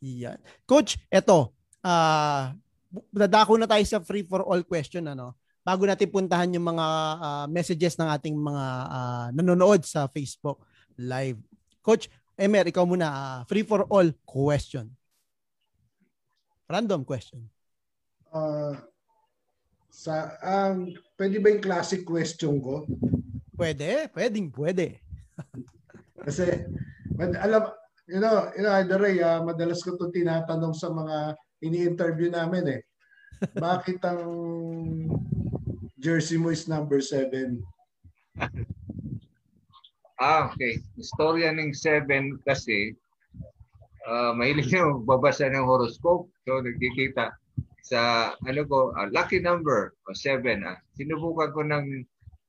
Yan. 0.00 0.38
Coach, 0.62 1.02
eto, 1.10 1.50
ah, 1.82 2.54
uh, 2.54 3.02
dadako 3.10 3.58
na 3.58 3.66
tayo 3.66 3.82
sa 3.82 3.98
free 3.98 4.22
for 4.22 4.46
all 4.46 4.62
question, 4.62 5.10
ano? 5.10 5.34
bago 5.66 5.82
natin 5.82 6.06
puntahan 6.06 6.54
yung 6.54 6.62
mga 6.62 6.86
uh, 7.18 7.46
messages 7.50 7.98
ng 7.98 8.06
ating 8.06 8.38
mga 8.38 8.66
uh, 8.86 9.26
nanonood 9.34 9.82
sa 9.82 10.06
Facebook 10.06 10.62
live. 10.94 11.42
Coach 11.82 12.06
Emer, 12.38 12.70
ikaw 12.70 12.86
muna. 12.86 13.08
Uh, 13.10 13.40
free 13.50 13.66
for 13.66 13.82
all 13.90 14.06
question. 14.22 14.94
Random 16.70 17.02
question. 17.02 17.42
Uh, 18.30 18.78
sa 19.90 20.36
um, 20.44 20.92
pwede 21.18 21.40
ba 21.42 21.50
yung 21.50 21.64
classic 21.64 22.06
question 22.06 22.62
ko? 22.62 22.86
Pwede, 23.56 24.12
pwedeng 24.12 24.52
pwede. 24.52 25.00
Kasi 26.24 26.44
alam 27.16 27.72
you 28.06 28.20
know, 28.20 28.52
you 28.54 28.62
know, 28.62 28.72
Either 28.76 29.00
Ray, 29.00 29.18
uh, 29.18 29.42
madalas 29.42 29.82
ko 29.82 29.96
'to 29.96 30.12
tinatanong 30.14 30.76
sa 30.76 30.92
mga 30.92 31.34
ini-interview 31.64 32.30
namin 32.30 32.78
eh. 32.78 32.80
Bakit 33.66 34.00
ang 34.06 34.22
jersey 35.98 36.38
mo 36.38 36.54
is 36.54 36.70
number 36.70 37.02
7. 37.02 37.58
ah, 40.22 40.52
okay. 40.52 40.78
Istorya 41.00 41.50
ng 41.52 41.72
7 41.74 42.46
kasi 42.46 42.94
uh, 44.06 44.32
mahilig 44.36 44.70
yung 44.72 45.02
babasa 45.04 45.50
ng 45.50 45.66
horoscope. 45.66 46.30
So 46.46 46.62
nagkikita 46.62 47.34
sa 47.86 48.32
ano 48.44 48.60
ko, 48.66 48.92
uh, 48.94 49.08
lucky 49.10 49.42
number 49.42 49.96
o 50.06 50.14
7. 50.14 50.62
Ah. 50.62 50.78
Sinubukan 50.94 51.50
ko 51.52 51.60
ng 51.64 52.06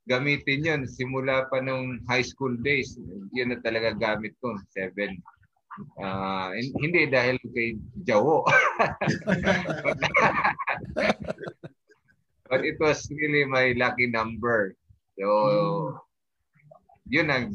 gamitin 0.07 0.63
yon 0.63 0.81
simula 0.87 1.45
pa 1.51 1.59
nung 1.59 1.99
high 2.07 2.23
school 2.23 2.55
days. 2.63 2.95
Yun 3.35 3.51
na 3.51 3.59
talaga 3.59 3.91
gamit 3.91 4.33
ko, 4.39 4.55
7. 4.71 5.19
Uh, 6.01 6.49
hindi 6.81 7.05
dahil 7.05 7.37
kay 7.53 7.77
Jawo. 8.07 8.41
But 12.49 12.63
it 12.63 12.79
was 12.79 13.03
really 13.11 13.43
my 13.45 13.75
lucky 13.75 14.07
number. 14.07 14.73
So, 15.19 15.27
mm. 15.27 15.99
yun 17.11 17.27
ang 17.27 17.45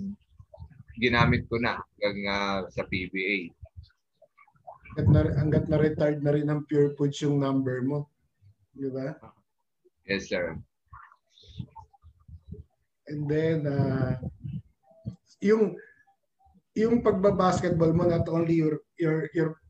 ginamit 1.01 1.49
ko 1.49 1.57
na 1.59 1.81
hanggang 1.99 2.21
uh, 2.29 2.61
sa 2.69 2.85
PBA. 2.87 3.49
Hanggat 4.93 5.09
na, 5.09 5.21
hanggat 5.41 5.65
na 5.73 5.77
retired 5.81 6.21
na 6.21 6.37
rin 6.37 6.53
ang 6.53 6.69
Pure 6.69 6.93
Foods 7.01 7.25
yung 7.25 7.41
number 7.41 7.81
mo. 7.81 8.13
Di 8.77 8.93
ba? 8.93 9.17
Yes, 10.05 10.29
sir. 10.29 10.61
And 13.13 13.29
then, 13.29 13.59
uh, 13.69 14.17
yung 15.45 15.77
yung 16.73 17.05
pagba-basketball 17.05 17.93
mo 17.93 18.09
not 18.09 18.25
only 18.33 18.57
your 18.57 18.81
your 18.97 19.29
your 19.37 19.61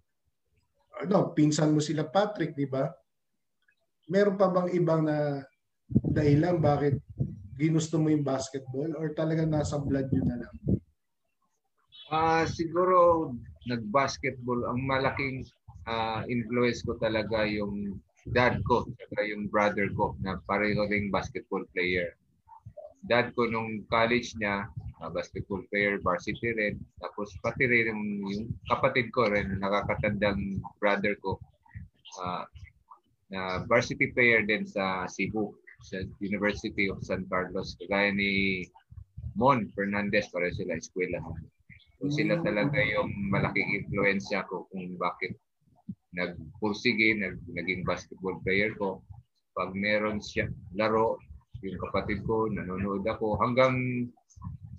ano, 1.02 1.34
pinsan 1.34 1.74
mo 1.74 1.82
sila 1.82 2.06
Patrick, 2.06 2.54
di 2.54 2.70
ba? 2.70 2.86
meron 4.12 4.36
pa 4.36 4.52
bang 4.52 4.68
ibang 4.76 5.06
na 5.06 5.40
dahilan 5.88 6.60
bakit 6.60 7.00
ginusto 7.56 8.00
mo 8.00 8.12
yung 8.12 8.24
basketball 8.24 8.92
or 9.00 9.16
talagang 9.16 9.52
nasa 9.52 9.80
blood 9.80 10.08
nyo 10.12 10.22
na 10.28 10.36
lang? 10.44 10.54
Uh, 12.12 12.44
siguro 12.44 13.30
nag-basketball. 13.64 14.68
Ang 14.68 14.84
malaking 14.84 15.48
uh, 15.88 16.26
influence 16.28 16.84
ko 16.84 17.00
talaga 17.00 17.48
yung 17.48 17.96
dad 18.28 18.60
ko 18.68 18.84
at 18.84 19.10
yung 19.24 19.48
brother 19.48 19.88
ko 19.96 20.12
na 20.20 20.36
pareho 20.44 20.84
ring 20.88 21.08
basketball 21.08 21.64
player. 21.72 22.12
Dad 23.02 23.34
ko 23.34 23.50
nung 23.50 23.82
college 23.90 24.38
niya, 24.38 24.70
uh, 25.02 25.10
basketball 25.10 25.62
player, 25.74 25.98
varsity 25.98 26.54
rin. 26.54 26.78
Tapos 27.02 27.34
pati 27.42 27.66
rin 27.66 27.90
yung, 27.90 28.04
yung 28.30 28.44
kapatid 28.70 29.10
ko 29.10 29.26
rin, 29.26 29.58
nakakatandang 29.58 30.62
brother 30.78 31.18
ko. 31.18 31.38
Uh, 32.22 32.46
na 33.32 33.64
varsity 33.64 34.12
player 34.12 34.44
din 34.44 34.68
sa 34.68 35.08
Cebu, 35.08 35.56
sa 35.82 36.04
University 36.20 36.86
of 36.92 37.02
San 37.02 37.26
Carlos. 37.26 37.74
Kagaya 37.80 38.12
ni 38.12 38.62
Mon 39.34 39.66
Fernandez, 39.72 40.28
para 40.28 40.52
sila 40.52 40.76
eskwela. 40.76 41.18
So 41.98 42.12
sila 42.12 42.38
mm. 42.38 42.44
talaga 42.44 42.78
yung 42.78 43.10
malaking 43.32 43.82
influensya 43.82 44.44
ko 44.46 44.68
kung 44.68 45.00
bakit 45.00 45.34
nagpursige, 46.12 47.16
nag, 47.16 47.40
naging 47.48 47.82
basketball 47.88 48.36
player 48.44 48.76
ko. 48.76 49.00
Pag 49.56 49.72
meron 49.72 50.20
siya 50.20 50.52
laro, 50.76 51.16
yung 51.62 51.78
kapatid 51.78 52.26
ko, 52.26 52.50
nanonood 52.50 53.06
ako, 53.06 53.38
hanggang 53.38 54.06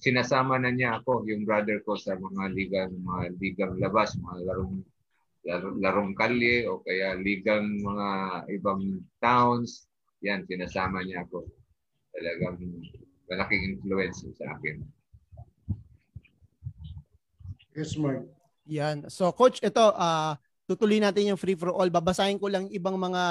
sinasama 0.04 0.60
na 0.60 0.70
niya 0.70 1.00
ako, 1.00 1.24
yung 1.24 1.48
brother 1.48 1.80
ko 1.88 1.96
sa 1.96 2.20
mga 2.20 2.52
ligang, 2.52 2.92
mga 2.92 3.24
ligang 3.40 3.74
labas, 3.80 4.20
mga 4.20 4.40
larong 4.52 4.84
larong 5.84 6.16
kalye 6.16 6.64
o 6.72 6.80
kaya 6.80 7.20
ligang 7.20 7.68
mga 7.84 8.08
ibang 8.56 9.04
towns, 9.20 9.92
yan, 10.24 10.48
sinasama 10.48 11.04
niya 11.04 11.28
ako. 11.28 11.44
Talagang 12.16 12.60
malaking 13.28 13.76
influence 13.76 14.24
sa 14.40 14.56
akin. 14.56 14.80
Yes, 17.76 18.00
Mark. 18.00 18.24
Yan. 18.70 19.12
So, 19.12 19.34
Coach, 19.36 19.60
ito, 19.60 19.84
uh, 19.84 20.38
tutuloy 20.64 21.04
natin 21.04 21.36
yung 21.36 21.42
free 21.42 21.60
for 21.60 21.76
all. 21.76 21.90
Babasahin 21.92 22.40
ko 22.40 22.48
lang 22.48 22.72
ibang 22.72 22.96
mga 22.96 23.24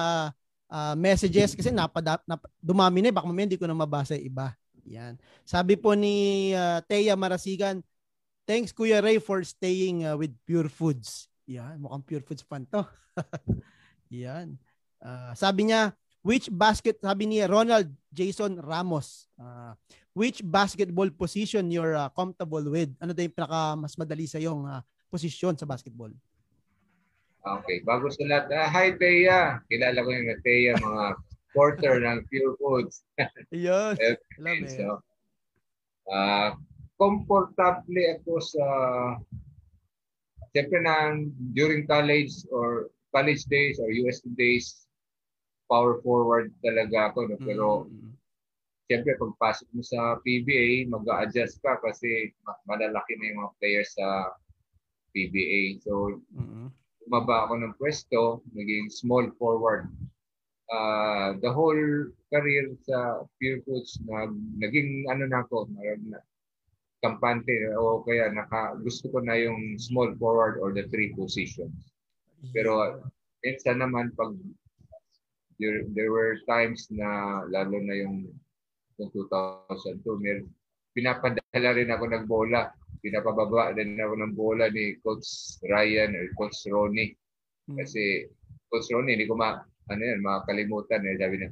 uh, 0.72 0.96
messages 0.96 1.52
kasi 1.52 1.68
napada, 1.68 2.16
nap, 2.24 2.48
dumami 2.56 3.04
na, 3.04 3.12
eh. 3.12 3.14
baka 3.14 3.28
mamaya 3.28 3.44
hindi 3.44 3.60
ko 3.60 3.68
na 3.68 3.76
mabasa 3.76 4.16
iba. 4.16 4.56
Yan. 4.88 5.20
Sabi 5.44 5.76
po 5.76 5.92
ni 5.92 6.50
uh, 6.56 6.80
Teya 6.88 7.12
Marasigan, 7.12 7.84
Thanks 8.42 8.74
Kuya 8.74 8.98
Ray 8.98 9.22
for 9.22 9.44
staying 9.46 10.02
uh, 10.02 10.18
with 10.18 10.34
Pure 10.42 10.72
Foods. 10.72 11.30
Yan, 11.46 11.78
mukhang 11.78 12.06
pure 12.06 12.24
foods 12.24 12.42
fan 12.42 12.66
to. 12.70 12.82
Yan. 14.24 14.56
Uh, 15.02 15.34
sabi 15.34 15.70
niya, 15.70 15.94
which 16.22 16.46
basket, 16.50 17.02
sabi 17.02 17.26
ni 17.26 17.42
Ronald 17.42 17.90
Jason 18.14 18.58
Ramos, 18.62 19.26
uh, 19.36 19.74
which 20.14 20.40
basketball 20.42 21.10
position 21.10 21.70
you're 21.70 21.98
uh, 21.98 22.08
comfortable 22.14 22.62
with? 22.70 22.94
Ano 23.02 23.10
daw 23.10 23.22
yung 23.26 23.34
pinaka 23.34 23.74
mas 23.74 23.94
madali 23.98 24.26
sa 24.30 24.38
yung 24.38 24.64
uh, 24.64 24.80
posisyon 25.10 25.58
sa 25.58 25.66
basketball? 25.66 26.14
Okay, 27.42 27.82
bago 27.82 28.06
sa 28.06 28.22
lahat, 28.30 28.46
uh, 28.54 28.68
hi 28.70 28.94
Teya. 28.94 29.58
Kilala 29.66 30.06
ko 30.06 30.10
yung 30.14 30.30
Teya, 30.46 30.78
mga 30.78 31.04
porter 31.50 31.98
ng 31.98 32.22
Pure 32.30 32.54
Foods. 32.62 33.02
Yun. 33.50 33.98
okay, 33.98 34.62
so, 34.70 35.02
uh, 36.06 36.54
comfortably 36.96 38.14
ako 38.14 38.38
sa 38.38 38.66
Siyempre 40.52 40.84
na 40.84 41.16
during 41.56 41.88
college 41.88 42.44
or 42.52 42.92
college 43.08 43.48
days 43.48 43.80
or 43.80 43.88
UST 43.88 44.36
days, 44.36 44.84
power 45.64 46.04
forward 46.04 46.52
talaga 46.60 47.08
ako. 47.08 47.32
No? 47.32 47.36
Pero 47.40 47.66
mm-hmm. 47.88 48.12
siyempre 48.84 49.16
pagpasok 49.16 49.68
mo 49.72 49.80
sa 49.80 50.20
PBA, 50.20 50.92
mag 50.92 51.08
adjust 51.24 51.56
ka 51.64 51.80
kasi 51.80 52.36
malalaki 52.68 53.16
na 53.16 53.32
yung 53.32 53.38
mga 53.40 53.52
players 53.56 53.96
sa 53.96 54.36
PBA. 55.16 55.80
So, 55.80 56.20
mm-hmm. 56.36 56.68
Umaba 57.06 57.46
ako 57.46 57.54
ng 57.58 57.76
pwesto, 57.78 58.42
naging 58.54 58.90
small 58.92 59.26
forward. 59.38 59.88
Uh, 60.72 61.36
the 61.44 61.50
whole 61.52 62.08
career 62.32 62.72
sa 62.88 63.26
Pure 63.36 63.60
Foods, 63.68 64.00
na, 64.08 64.30
naging 64.56 65.04
ano 65.12 65.28
na 65.28 65.44
ako, 65.44 65.68
na, 65.72 66.20
kampante 67.02 67.50
o 67.74 68.06
kaya 68.06 68.30
naka, 68.30 68.78
gusto 68.78 69.10
ko 69.10 69.18
na 69.18 69.34
yung 69.34 69.74
small 69.76 70.14
forward 70.22 70.56
or 70.62 70.70
the 70.70 70.86
three 70.94 71.10
positions. 71.18 71.74
Pero 72.54 73.02
minsan 73.42 73.82
naman 73.82 74.14
pag 74.14 74.38
there, 75.58 75.82
there 75.98 76.14
were 76.14 76.38
times 76.46 76.86
na 76.94 77.42
lalo 77.50 77.82
na 77.82 77.94
yung, 77.98 78.30
yung 79.02 79.10
2002, 79.10 80.22
may, 80.22 80.46
pinapadala 80.94 81.68
rin 81.74 81.90
ako 81.90 82.04
ng 82.06 82.24
bola. 82.30 82.70
Pinapababa 83.02 83.74
rin 83.74 83.98
ako 83.98 84.14
ng 84.14 84.34
bola 84.38 84.70
ni 84.70 84.94
Coach 85.02 85.58
Ryan 85.66 86.14
or 86.14 86.26
Coach 86.38 86.62
Ronnie. 86.70 87.18
Hmm. 87.66 87.82
Kasi 87.82 88.30
Coach 88.70 88.88
Ronnie, 88.94 89.18
hindi 89.18 89.26
ko 89.26 89.34
ma, 89.34 89.58
ano 89.90 90.02
yan, 90.02 90.22
makakalimutan. 90.22 91.02
Eh. 91.02 91.18
Sabi 91.18 91.42
niya, 91.42 91.50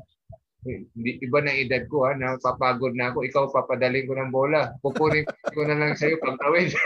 hindi 0.94 1.10
iba 1.24 1.40
na 1.40 1.56
edad 1.56 1.82
ko 1.88 2.04
ha, 2.06 2.14
napapagod 2.14 2.92
na 2.94 3.10
ako, 3.10 3.24
ikaw 3.24 3.44
papadaling 3.50 4.06
ko 4.06 4.14
ng 4.14 4.30
bola. 4.32 4.70
Kukunin 4.84 5.26
ko 5.56 5.60
na 5.66 5.74
lang 5.74 5.98
sa'yo 5.98 6.20
pag 6.22 6.38
tawid. 6.38 6.70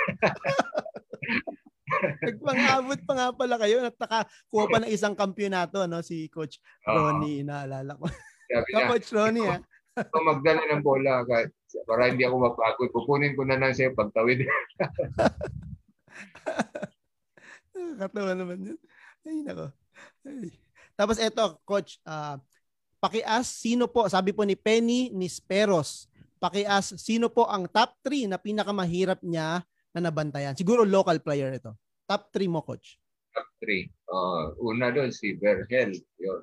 Nagpangabot 2.24 3.00
pa 3.06 3.12
nga 3.14 3.28
pala 3.30 3.54
kayo 3.60 3.84
at 3.84 3.96
nakakuha 4.00 4.64
pa 4.66 4.78
ng 4.82 4.90
isang 4.90 5.14
kampyonato 5.14 5.84
no 5.86 6.00
si 6.02 6.26
Coach 6.32 6.58
Ronnie, 6.82 7.44
uh, 7.44 7.46
naalala 7.46 7.94
ko. 8.00 8.08
Sabi 8.50 8.68
niya, 8.72 8.90
Coach 8.90 9.10
Ronnie 9.12 9.46
ha. 9.46 9.58
Kung 9.94 10.26
magdala 10.26 10.62
ng 10.70 10.82
bola 10.82 11.22
kahit 11.22 11.54
para 11.86 12.10
hindi 12.10 12.26
ako 12.26 12.36
mapagod, 12.38 12.90
kukunin 12.90 13.34
ko 13.38 13.46
na 13.46 13.58
lang 13.58 13.74
sa'yo 13.74 13.94
pag 13.94 14.10
tawid. 14.14 14.42
Katawa 18.00 18.34
naman 18.34 18.74
yun. 18.74 18.78
Ay, 19.26 19.42
nako. 19.42 19.70
Ay. 20.26 20.50
Tapos 20.94 21.18
eto, 21.18 21.58
coach, 21.66 21.98
uh, 22.06 22.38
Pakias 23.04 23.52
sino 23.52 23.84
po, 23.84 24.08
sabi 24.08 24.32
po 24.32 24.48
ni 24.48 24.56
Penny 24.56 25.12
Nisperos, 25.12 26.08
pakias 26.40 26.96
sino 26.96 27.28
po 27.28 27.44
ang 27.44 27.68
top 27.68 28.00
3 28.00 28.32
na 28.32 28.40
pinakamahirap 28.40 29.20
niya 29.20 29.60
na 29.92 30.00
nabantayan? 30.00 30.56
Siguro 30.56 30.88
local 30.88 31.20
player 31.20 31.52
ito. 31.52 31.76
Top 32.08 32.32
3 32.32 32.48
mo, 32.48 32.64
coach. 32.64 32.96
Top 33.36 33.44
3. 33.60 33.92
Uh, 34.08 34.16
ah, 34.16 34.44
una 34.56 34.88
doon 34.88 35.12
si 35.12 35.36
Berhel. 35.36 36.00
Yun. 36.16 36.40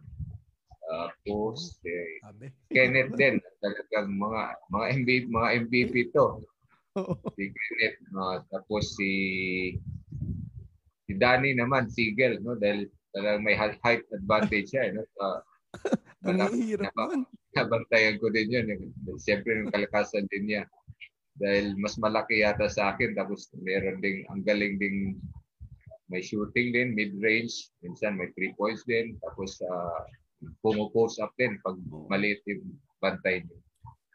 Tapos 0.92 1.80
uh, 1.80 2.32
si 2.36 2.48
Kenneth 2.76 3.16
din. 3.16 3.40
Talagang 3.64 4.12
mga 4.12 4.42
mga 4.76 4.86
MVP, 5.00 5.24
mga 5.32 5.50
MVP 5.64 5.94
to. 6.12 6.44
si 7.40 7.44
Kenneth. 7.48 7.98
Uh, 8.12 8.44
tapos 8.52 8.84
si 9.00 9.12
si 11.08 11.12
Danny 11.16 11.56
naman, 11.56 11.88
Sigel, 11.88 12.44
no? 12.44 12.60
Dahil 12.60 12.92
talagang 13.16 13.44
may 13.48 13.56
height 13.56 14.04
advantage 14.12 14.76
siya. 14.76 14.92
No? 14.92 15.08
Uh, 15.20 15.40
Mahirap 16.22 16.92
man. 16.94 17.24
Nabantayan 17.56 18.20
ko 18.22 18.30
din 18.32 18.52
yun. 18.52 18.68
Siyempre 19.18 19.64
yung 19.64 19.74
kalakasan 19.74 20.28
din 20.30 20.48
niya. 20.48 20.64
Dahil 21.40 21.74
mas 21.80 21.98
malaki 21.98 22.44
yata 22.46 22.68
sa 22.70 22.94
akin. 22.94 23.18
Tapos 23.18 23.50
meron 23.58 24.04
ding, 24.04 24.28
ang 24.30 24.44
galing 24.46 24.78
ding 24.78 25.18
may 26.12 26.20
shooting 26.20 26.76
din, 26.76 26.94
mid-range. 26.94 27.72
Minsan 27.82 28.20
may 28.20 28.30
three 28.36 28.54
points 28.60 28.84
din. 28.86 29.18
Tapos 29.24 29.58
uh, 29.64 30.04
pumu-post 30.60 31.22
up 31.22 31.34
din 31.38 31.58
pag 31.62 31.78
maliit 32.10 32.42
yung 32.50 32.76
bantay 32.98 33.46
niya. 33.46 33.58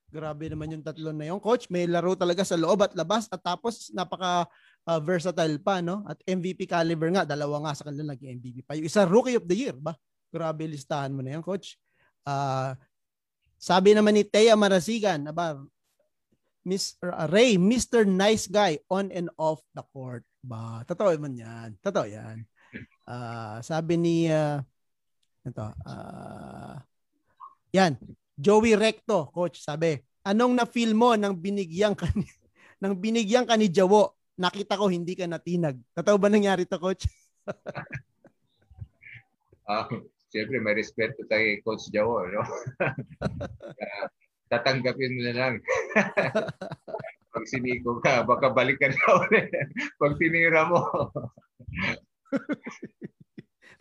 Grabe 0.07 0.47
naman 0.48 0.70
yung 0.73 0.86
tatlo 0.86 1.11
na 1.11 1.28
yun. 1.28 1.43
Coach, 1.43 1.69
may 1.69 1.85
laro 1.85 2.15
talaga 2.15 2.47
sa 2.47 2.57
loob 2.57 2.81
at 2.86 2.94
labas 2.94 3.27
at 3.28 3.43
tapos 3.43 3.90
napaka 3.90 4.47
uh, 4.86 5.01
versatile 5.03 5.59
pa, 5.59 5.82
no? 5.82 6.07
At 6.07 6.16
MVP 6.24 6.70
caliber 6.70 7.11
nga, 7.12 7.27
dalawa 7.27 7.66
nga 7.66 7.77
sa 7.77 7.85
kanila 7.90 8.15
naging 8.15 8.39
MVP 8.39 8.59
pa. 8.65 8.78
Yung 8.78 8.86
isa 8.86 9.05
rookie 9.05 9.36
of 9.36 9.44
the 9.44 9.57
year, 9.59 9.77
ba? 9.77 9.98
Grabe 10.31 10.65
listahan 10.70 11.12
mo 11.12 11.20
na 11.20 11.36
yan, 11.36 11.43
coach. 11.44 11.77
Uh, 12.23 12.73
sabi 13.59 13.93
naman 13.93 14.15
ni 14.15 14.23
Thea 14.23 14.55
Marasigan, 14.55 15.27
aba, 15.27 15.59
Mr. 16.66 17.15
Uh, 17.15 17.31
Ray, 17.31 17.55
Mr. 17.55 18.03
Nice 18.03 18.51
Guy 18.51 18.82
on 18.90 19.15
and 19.15 19.31
off 19.39 19.62
the 19.70 19.86
court. 19.94 20.27
Ba, 20.43 20.82
totoo 20.82 21.15
man 21.19 21.39
yan. 21.39 21.70
Totoo 21.78 22.07
yan. 22.11 22.43
Uh, 23.07 23.62
sabi 23.70 23.94
ni 23.94 24.16
uh, 24.27 24.59
ito, 25.47 25.66
uh, 25.86 26.74
yan, 27.70 27.94
Joey 28.36 28.74
Recto, 28.74 29.31
coach, 29.31 29.62
sabi, 29.62 29.97
anong 30.27 30.59
na-feel 30.59 30.93
mo 30.93 31.14
nang 31.14 31.39
binigyan 31.39 31.94
ka 31.94 32.10
ni, 32.12 32.27
nang 32.82 32.98
binigyan 32.98 33.47
ka 33.47 33.55
ni 33.55 33.70
Jawo? 33.70 34.12
Nakita 34.36 34.77
ko 34.77 34.93
hindi 34.93 35.16
ka 35.16 35.24
natinag. 35.24 35.81
Totoo 35.97 36.20
ba 36.20 36.28
nangyari 36.28 36.68
to, 36.68 36.77
coach? 36.77 37.09
uh, 39.64 39.89
siyempre 40.32 40.60
may 40.60 40.77
respeto 40.77 41.24
tayo 41.24 41.40
kay 41.40 41.64
Coach 41.64 41.89
Jawo, 41.89 42.28
no? 42.28 42.44
uh, 42.44 44.06
tatanggapin 44.52 45.16
mo 45.16 45.20
na 45.24 45.35
lang. 45.35 45.55
Pag 47.32 47.44
siniko 47.48 47.98
ka, 48.05 48.23
baka 48.23 48.52
balikan 48.52 48.93
ka 48.94 49.27
ulit. 49.27 49.48
Pag 49.98 50.16
tinira 50.20 50.68
mo. 50.68 50.81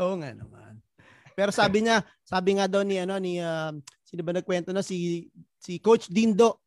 Oo 0.02 0.16
nga 0.20 0.32
naman. 0.36 0.75
Pero 1.36 1.52
sabi 1.52 1.84
niya, 1.84 2.02
sabi 2.24 2.56
nga 2.56 2.66
daw 2.66 2.82
ni 2.82 2.98
ano 3.04 3.20
ni 3.20 3.44
uh, 3.44 3.76
sino 4.08 4.24
ba 4.24 4.32
nagkwento 4.32 4.72
na 4.72 4.82
si 4.82 5.28
si 5.60 5.78
Coach 5.84 6.08
Dindo 6.08 6.64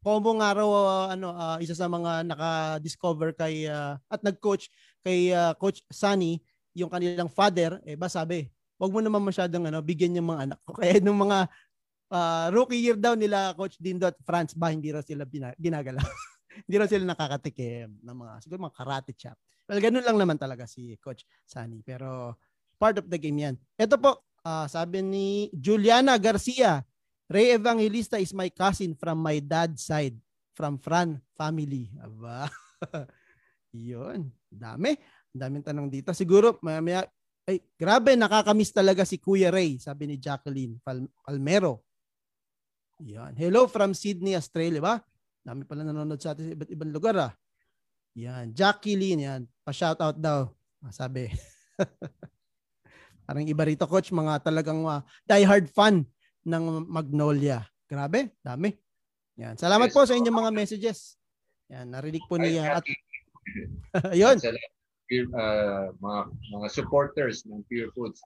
Como 0.00 0.32
nga 0.40 0.56
raw 0.56 0.64
uh, 0.64 1.06
ano 1.12 1.36
uh, 1.36 1.60
isa 1.60 1.76
sa 1.76 1.84
mga 1.84 2.24
naka-discover 2.24 3.36
kay 3.36 3.68
uh, 3.68 4.00
at 4.08 4.24
nag-coach 4.24 4.72
kay 5.04 5.28
uh, 5.36 5.52
Coach 5.60 5.84
Sunny 5.92 6.40
yung 6.72 6.88
kanilang 6.88 7.28
father 7.28 7.76
eh 7.84 8.00
ba 8.00 8.08
sabi 8.08 8.48
wag 8.80 8.90
mo 8.96 9.00
naman 9.04 9.20
masyadong 9.20 9.68
ano, 9.68 9.84
bigyan 9.84 10.16
yung 10.16 10.32
mga 10.32 10.40
anak 10.48 10.60
ko. 10.64 10.72
Kaya 10.80 11.04
nung 11.04 11.20
mga 11.20 11.44
uh, 12.08 12.46
rookie 12.48 12.80
year 12.80 12.96
daw 12.96 13.12
nila 13.12 13.52
Coach 13.52 13.76
Dindo 13.76 14.08
at 14.08 14.16
France 14.24 14.56
ba, 14.56 14.72
hindi 14.72 14.88
raw 14.88 15.04
sila 15.04 15.28
ginagalaw. 15.60 16.00
hindi 16.64 16.76
raw 16.80 16.88
sila 16.88 17.04
nakakatikim 17.04 18.00
ng 18.00 18.16
mga, 18.16 18.32
siguro 18.40 18.58
mga 18.64 18.76
karate 18.80 19.12
chop. 19.12 19.36
Well, 19.68 19.78
ganun 19.84 20.02
lang 20.02 20.16
naman 20.16 20.40
talaga 20.40 20.64
si 20.64 20.96
Coach 20.96 21.28
Sunny. 21.44 21.84
Pero 21.84 22.40
part 22.80 22.96
of 22.96 23.04
the 23.12 23.20
game 23.20 23.36
yan. 23.36 23.54
Ito 23.76 24.00
po, 24.00 24.24
uh, 24.40 24.64
sabi 24.64 25.04
ni 25.04 25.52
Juliana 25.52 26.16
Garcia, 26.16 26.80
Ray 27.28 27.54
Evangelista 27.54 28.16
is 28.16 28.32
my 28.32 28.48
cousin 28.48 28.96
from 28.96 29.20
my 29.20 29.38
dad's 29.38 29.84
side, 29.84 30.16
from 30.56 30.80
Fran 30.80 31.20
family. 31.36 31.92
Aba. 32.00 32.48
Yun. 33.76 34.32
Dami. 34.50 34.96
Daming 35.30 35.62
tanong 35.62 35.92
dito. 35.92 36.10
Siguro, 36.10 36.58
mamaya 36.58 37.06
ay, 37.46 37.62
grabe, 37.78 38.14
nakakamiss 38.18 38.74
talaga 38.74 39.02
si 39.06 39.18
Kuya 39.18 39.50
Ray, 39.50 39.78
sabi 39.78 40.06
ni 40.06 40.16
Jacqueline 40.18 40.78
Pal- 40.82 41.10
Palmero. 41.22 41.82
Yan. 43.02 43.34
Hello 43.38 43.66
from 43.70 43.94
Sydney, 43.94 44.34
Australia, 44.34 44.82
ba? 44.82 44.94
Dami 45.40 45.64
pala 45.64 45.86
nanonood 45.86 46.20
sa 46.20 46.34
atin 46.36 46.50
sa 46.50 46.54
iba't 46.54 46.70
ibang 46.70 46.92
lugar, 46.92 47.14
ah. 47.18 47.32
Yan. 48.18 48.52
Jacqueline, 48.54 49.22
yan. 49.22 49.42
Pa-shoutout 49.62 50.18
daw. 50.18 50.50
Sabi. 50.90 51.30
Parang 53.30 53.46
iba 53.46 53.62
rito, 53.62 53.86
coach, 53.86 54.10
mga 54.10 54.42
talagang 54.42 54.82
uh, 54.82 55.06
die-hard 55.30 55.70
fan 55.70 56.02
ng 56.42 56.90
Magnolia. 56.90 57.62
Grabe, 57.86 58.34
dami. 58.42 58.74
Yan. 59.38 59.54
Salamat 59.54 59.94
po 59.94 60.02
sa 60.02 60.18
inyong 60.18 60.34
mga 60.34 60.50
messages. 60.50 61.14
Yan, 61.70 61.94
narinig 61.94 62.26
po 62.26 62.42
niya. 62.42 62.82
At, 62.82 62.84
yun 64.18 64.34
uh, 65.18 65.90
mga 65.98 66.20
mga 66.54 66.66
supporters 66.70 67.42
ng 67.46 67.66
Pure 67.66 67.90
Foods. 67.92 68.22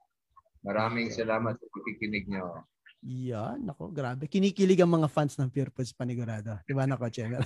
Maraming 0.64 1.12
salamat 1.12 1.56
sa 1.56 1.66
pakikinig 1.72 2.28
niyo. 2.28 2.64
Yan, 3.04 3.68
nako, 3.68 3.92
grabe. 3.92 4.28
Kinikilig 4.28 4.80
ang 4.80 4.92
mga 4.96 5.08
fans 5.12 5.36
ng 5.36 5.52
Pure 5.52 5.72
Foods 5.72 5.92
panigurado. 5.92 6.56
Di 6.64 6.72
ba 6.72 6.88
na 6.88 6.96
Coach 6.96 7.20
Emer? 7.20 7.44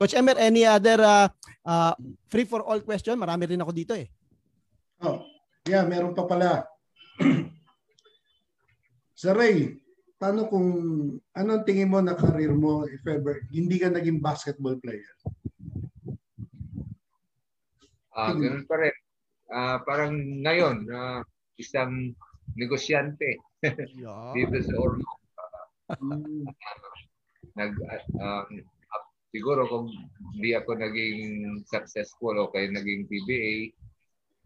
Coach 0.00 0.12
Emer, 0.16 0.36
any 0.36 0.68
other 0.68 1.00
uh, 1.00 1.28
uh, 1.64 1.92
free 2.28 2.44
for 2.44 2.60
all 2.60 2.80
question? 2.84 3.16
Marami 3.16 3.48
rin 3.48 3.60
ako 3.60 3.72
dito 3.72 3.96
eh. 3.96 4.08
Oh, 5.00 5.24
yeah, 5.64 5.84
meron 5.88 6.12
pa 6.12 6.28
pala. 6.28 6.68
Sa 9.20 9.32
Ray, 9.32 9.80
paano 10.20 10.48
kung 10.48 10.68
anong 11.32 11.64
tingin 11.64 11.88
mo 11.88 12.04
na 12.04 12.16
career 12.16 12.52
mo 12.52 12.84
if 12.84 13.00
ever 13.08 13.40
hindi 13.48 13.80
ka 13.80 13.88
naging 13.88 14.20
basketball 14.20 14.76
player? 14.76 15.14
Uh, 18.14 18.30
ganun 18.36 18.64
pa 18.68 18.76
rin. 18.78 18.96
Uh, 19.50 19.76
parang 19.82 20.14
ngayon, 20.44 20.86
uh, 20.92 21.20
isang 21.58 22.14
negosyante 22.54 23.40
dito 24.36 24.56
sa 24.60 24.74
Ormo. 24.78 25.10
Uh, 25.88 26.44
nag 27.58 27.72
uh, 28.18 28.44
siguro 29.30 29.66
kung 29.70 29.86
hindi 30.34 30.54
ako 30.58 30.74
naging 30.78 31.18
successful 31.66 32.34
o 32.38 32.50
kaya 32.50 32.70
naging 32.70 33.06
PBA, 33.06 33.74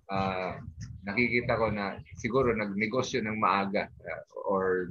uh, 0.08 0.16
ah, 0.16 0.52
nakikita 1.04 1.56
ko 1.56 1.72
na 1.72 1.96
siguro 2.16 2.52
nagnegosyo 2.52 3.24
ng 3.24 3.38
maaga 3.38 3.88
uh, 4.04 4.22
or 4.48 4.88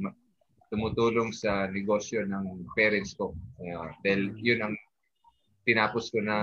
tumutulong 0.68 1.32
sa 1.32 1.68
negosyo 1.72 2.28
ng 2.28 2.68
parents 2.76 3.16
ko. 3.16 3.32
Uh, 3.60 3.92
dahil 4.04 4.36
yun 4.40 4.60
ang 4.64 4.76
tinapos 5.68 6.12
ko 6.12 6.20
na 6.24 6.38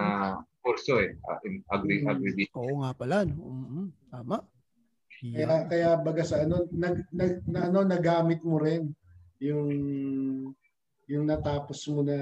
kurso 0.64 1.00
eh, 1.00 1.16
uh, 1.28 1.38
in 1.44 1.60
agri 1.68 2.00
mm. 2.00 2.08
agri 2.08 2.44
Oo 2.56 2.80
nga 2.84 2.92
pala. 2.96 3.24
No? 3.28 3.36
Mm-hmm. 3.36 3.86
Tama. 4.12 4.38
Yeah. 5.24 5.36
Kaya 5.40 5.56
kaya 5.68 5.88
baga 6.00 6.24
sa 6.24 6.44
ano 6.44 6.68
nag, 6.68 7.08
nag 7.12 7.32
na, 7.48 7.72
ano 7.72 7.80
nagamit 7.84 8.44
mo 8.44 8.60
rin 8.60 8.92
yung 9.40 9.70
yung 11.04 11.24
natapos 11.28 11.84
mo 11.92 12.00
na 12.00 12.16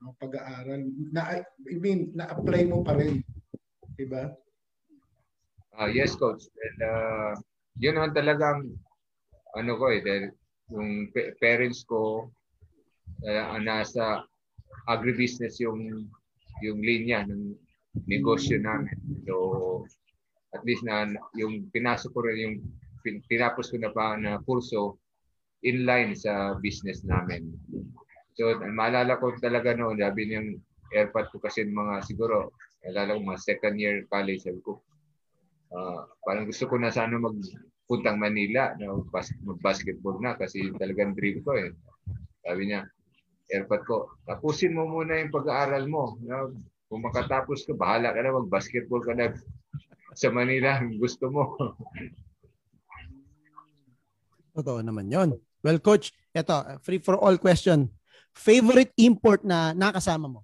no, 0.00 0.12
pag-aaral 0.20 0.84
na 1.12 1.40
I 1.40 1.76
mean 1.80 2.12
na-apply 2.12 2.68
mo 2.68 2.84
pa 2.84 2.96
rin. 2.96 3.24
'Di 3.96 4.06
ba? 4.08 4.28
Uh, 5.78 5.90
yes 5.90 6.14
coach. 6.18 6.46
And 6.46 6.78
uh, 6.82 7.32
yun 7.78 7.96
naman 7.98 8.12
talagang 8.14 8.74
ano 9.54 9.72
ko 9.78 9.84
eh 9.90 10.00
dahil 10.02 10.24
yung 10.70 11.10
parents 11.42 11.82
ko 11.86 12.30
uh, 13.26 13.58
nasa 13.58 14.22
agribusiness 14.86 15.58
yung 15.58 16.06
yung 16.62 16.78
linya 16.82 17.26
ng 17.26 17.54
negosyo 18.06 18.58
namin. 18.62 18.94
So 19.26 19.34
at 20.54 20.62
least 20.66 20.82
na 20.82 21.06
yung 21.38 21.70
pinasok 21.70 22.10
ko 22.10 22.20
rin 22.26 22.38
yung 22.38 22.56
tinapos 23.30 23.70
ko 23.72 23.76
na 23.80 23.90
pa 23.94 24.18
na 24.18 24.42
kurso 24.44 24.98
in 25.62 25.84
line 25.84 26.16
sa 26.16 26.56
business 26.60 27.04
namin. 27.04 27.52
So, 28.36 28.56
maalala 28.72 29.20
ko 29.20 29.36
talaga 29.36 29.76
noon, 29.76 30.00
sabi 30.00 30.28
niyang 30.28 30.56
airpot 30.96 31.28
ko 31.28 31.36
kasi 31.44 31.68
mga 31.68 32.00
siguro, 32.08 32.56
alala 32.88 33.16
ko 33.16 33.20
mga 33.20 33.44
second 33.44 33.76
year 33.76 33.96
college, 34.08 34.48
sabi 34.48 34.60
ko, 34.64 34.80
uh, 35.74 36.06
parang 36.22 36.46
gusto 36.46 36.66
ko 36.66 36.76
na 36.78 36.90
sana 36.90 37.18
magpuntang 37.18 38.18
Manila, 38.18 38.74
na 38.78 38.94
mag-basketball 39.46 40.18
na 40.22 40.36
kasi 40.38 40.70
talagang 40.78 41.14
dream 41.16 41.42
ko 41.42 41.56
eh. 41.56 41.72
Sabi 42.46 42.70
niya, 42.70 42.86
airpot 43.50 43.82
ko, 43.86 43.96
tapusin 44.26 44.74
mo 44.74 44.86
muna 44.86 45.18
yung 45.18 45.34
pag-aaral 45.34 45.86
mo. 45.90 46.18
Kung 46.90 47.02
makatapos 47.06 47.66
ka, 47.66 47.74
bahala 47.74 48.14
ka 48.14 48.20
na, 48.22 48.38
mag-basketball 48.38 49.02
ka 49.02 49.14
na 49.14 49.34
sa 50.14 50.30
Manila, 50.30 50.82
gusto 50.98 51.30
mo. 51.30 51.56
Totoo 54.56 54.82
naman 54.82 55.06
yon. 55.06 55.38
Well, 55.62 55.78
Coach, 55.78 56.10
ito, 56.34 56.56
free 56.82 56.98
for 56.98 57.14
all 57.14 57.38
question 57.38 57.90
favorite 58.34 58.94
import 58.98 59.42
na 59.42 59.74
nakasama 59.74 60.30
mo? 60.30 60.40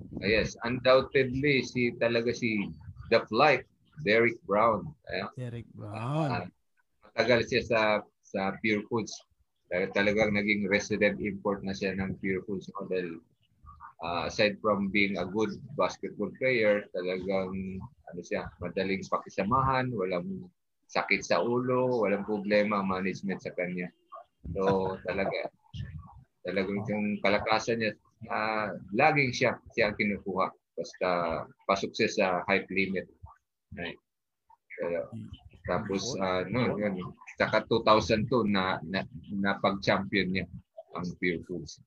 Uh, 0.00 0.06
yes, 0.24 0.56
undoubtedly 0.64 1.64
si 1.64 1.96
talaga 1.96 2.32
si 2.32 2.68
The 3.08 3.24
Flight, 3.26 3.64
Derek 4.04 4.40
Brown. 4.44 4.88
Ayan. 5.12 5.28
Derek 5.36 5.68
Brown. 5.76 6.28
Uh, 6.30 6.46
matagal 7.10 7.50
siya 7.50 7.62
sa 7.64 7.80
sa 8.24 8.54
Pure 8.62 8.86
Foods. 8.86 9.12
Talagang 9.70 10.34
naging 10.34 10.66
resident 10.66 11.22
import 11.22 11.62
na 11.62 11.70
siya 11.70 11.94
ng 11.94 12.18
Pure 12.18 12.42
Foods 12.46 12.70
model. 12.78 13.22
Uh, 14.00 14.24
aside 14.26 14.56
from 14.64 14.88
being 14.88 15.20
a 15.20 15.28
good 15.28 15.52
basketball 15.76 16.32
player, 16.40 16.88
talagang 16.96 17.78
ano 18.10 18.20
siya, 18.24 18.48
madaling 18.58 19.04
pakisamahan, 19.04 19.92
walang 19.92 20.48
sakit 20.88 21.20
sa 21.22 21.38
ulo, 21.44 22.02
walang 22.02 22.24
problema 22.24 22.80
management 22.82 23.44
sa 23.44 23.52
kanya. 23.54 23.92
So 24.56 24.96
talaga, 25.04 25.52
talagang 26.42 26.80
yung 26.88 27.06
kalakasan 27.22 27.84
niya, 27.84 27.92
uh, 28.28 28.76
laging 28.92 29.32
siya, 29.32 29.56
siya 29.72 29.92
ang 29.92 29.96
kinukuha. 29.96 30.52
Basta 30.76 31.08
pasukses 31.64 32.20
sa 32.20 32.44
height 32.48 32.68
limit. 32.68 33.08
Right. 33.76 33.96
So, 34.76 34.84
tapos, 35.68 36.02
uh, 36.18 36.44
no, 36.48 36.76
yun. 36.76 37.00
Saka 37.38 37.64
2002 37.68 38.48
na, 38.48 38.80
na, 38.84 39.06
na 39.32 39.56
pag-champion 39.60 40.28
niya 40.32 40.46
ang 40.96 41.06
Pure 41.16 41.40
Foods. 41.46 41.80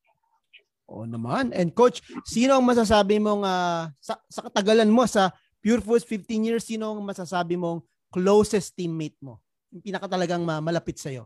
Oo 0.87 1.05
naman. 1.09 1.51
And 1.55 1.73
coach, 1.73 2.05
sino 2.27 2.57
ang 2.57 2.65
masasabi 2.65 3.17
mong 3.19 3.43
uh, 3.43 3.89
sa, 3.97 4.19
sa 4.29 4.41
katagalan 4.45 4.89
mo 4.89 5.03
sa 5.09 5.33
Pure 5.63 5.83
Foods 5.83 6.05
15 6.05 6.47
years, 6.47 6.63
sino 6.67 6.91
ang 6.91 7.01
masasabi 7.03 7.55
mong 7.55 7.81
closest 8.13 8.75
teammate 8.77 9.17
mo? 9.23 9.41
Yung 9.73 9.81
pinaka 9.81 10.05
talagang 10.05 10.45
malapit 10.45 11.01
sa 11.01 11.09
iyo. 11.09 11.25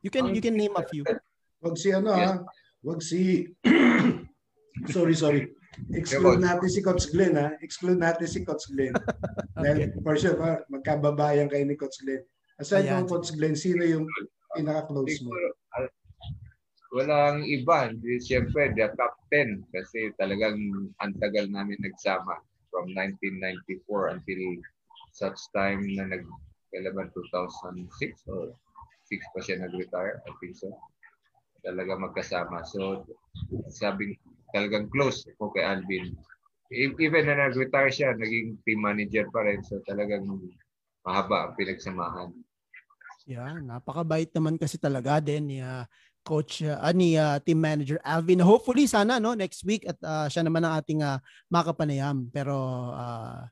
You 0.00 0.08
can 0.08 0.32
you 0.32 0.40
can 0.40 0.56
name 0.56 0.72
a 0.72 0.84
few. 0.88 1.04
Wag 1.60 1.76
si 1.76 1.92
ano 1.92 2.16
yes. 2.16 2.32
ha. 2.32 2.40
Wag 2.80 3.00
si 3.04 3.44
Sorry, 4.88 5.12
sorry. 5.12 5.42
Exclude 5.92 6.40
natin 6.40 6.68
si 6.72 6.80
Coach 6.80 7.12
Glenn 7.12 7.36
ha. 7.36 7.52
Exclude 7.60 8.00
natin 8.00 8.24
si 8.24 8.40
Coach 8.46 8.70
Glenn. 8.72 8.96
okay. 9.60 9.92
for 10.00 10.16
sure, 10.16 10.36
magkababayan 10.72 11.52
kayo 11.52 11.64
ni 11.68 11.76
Coach 11.76 12.00
Glenn. 12.00 12.24
Aside 12.56 12.88
from 12.88 13.04
Coach 13.08 13.36
Glenn, 13.36 13.56
sino 13.56 13.84
yung 13.84 14.04
pinaka-close 14.56 15.20
mo? 15.24 15.32
Walang 16.96 17.46
iba. 17.46 17.92
Siyempre, 18.24 18.72
the 18.74 18.88
top 18.98 19.14
10 19.30 19.62
kasi 19.70 20.10
talagang 20.18 20.58
antagal 20.98 21.46
namin 21.52 21.78
nagsama 21.84 22.40
from 22.72 22.90
1994 22.96 24.16
until 24.16 24.42
such 25.14 25.38
time 25.54 25.86
na 25.94 26.06
nag 26.08 26.24
kailan 26.70 27.10
2006 27.14 28.30
or 28.30 28.54
6 29.10 29.34
pa 29.34 29.40
siya 29.42 29.58
nag-retire, 29.58 30.22
I 30.22 30.30
think 30.38 30.54
so. 30.54 30.70
Talaga 31.60 31.96
magkasama. 31.96 32.64
So, 32.66 33.04
sabing 33.70 34.16
talagang 34.50 34.90
close 34.90 35.24
ko 35.38 35.52
kay 35.54 35.62
Alvin. 35.62 36.16
E, 36.70 36.90
even 36.90 37.26
na 37.26 37.48
nag-retire 37.48 37.90
siya, 37.92 38.16
naging 38.16 38.58
team 38.64 38.80
manager 38.82 39.28
pa 39.30 39.46
rin. 39.46 39.62
So, 39.62 39.78
talagang 39.84 40.26
mahaba 41.04 41.50
ang 41.50 41.54
pinagsamahan. 41.56 42.30
Yeah, 43.28 43.60
napakabait 43.62 44.32
naman 44.32 44.56
kasi 44.58 44.80
talaga 44.80 45.20
din 45.22 45.54
ni 45.54 45.58
uh, 45.62 45.86
coach 46.24 46.66
uh, 46.66 46.80
uh, 46.82 47.36
team 47.44 47.60
manager 47.60 48.00
Alvin. 48.02 48.42
Hopefully 48.42 48.88
sana 48.90 49.22
no 49.22 49.36
next 49.36 49.62
week 49.62 49.86
at 49.86 49.96
uh, 50.02 50.26
siya 50.26 50.42
naman 50.42 50.64
ang 50.66 50.80
ating 50.80 51.04
uh, 51.04 51.20
makapanayam. 51.52 52.26
Pero 52.32 52.56
uh, 52.90 53.44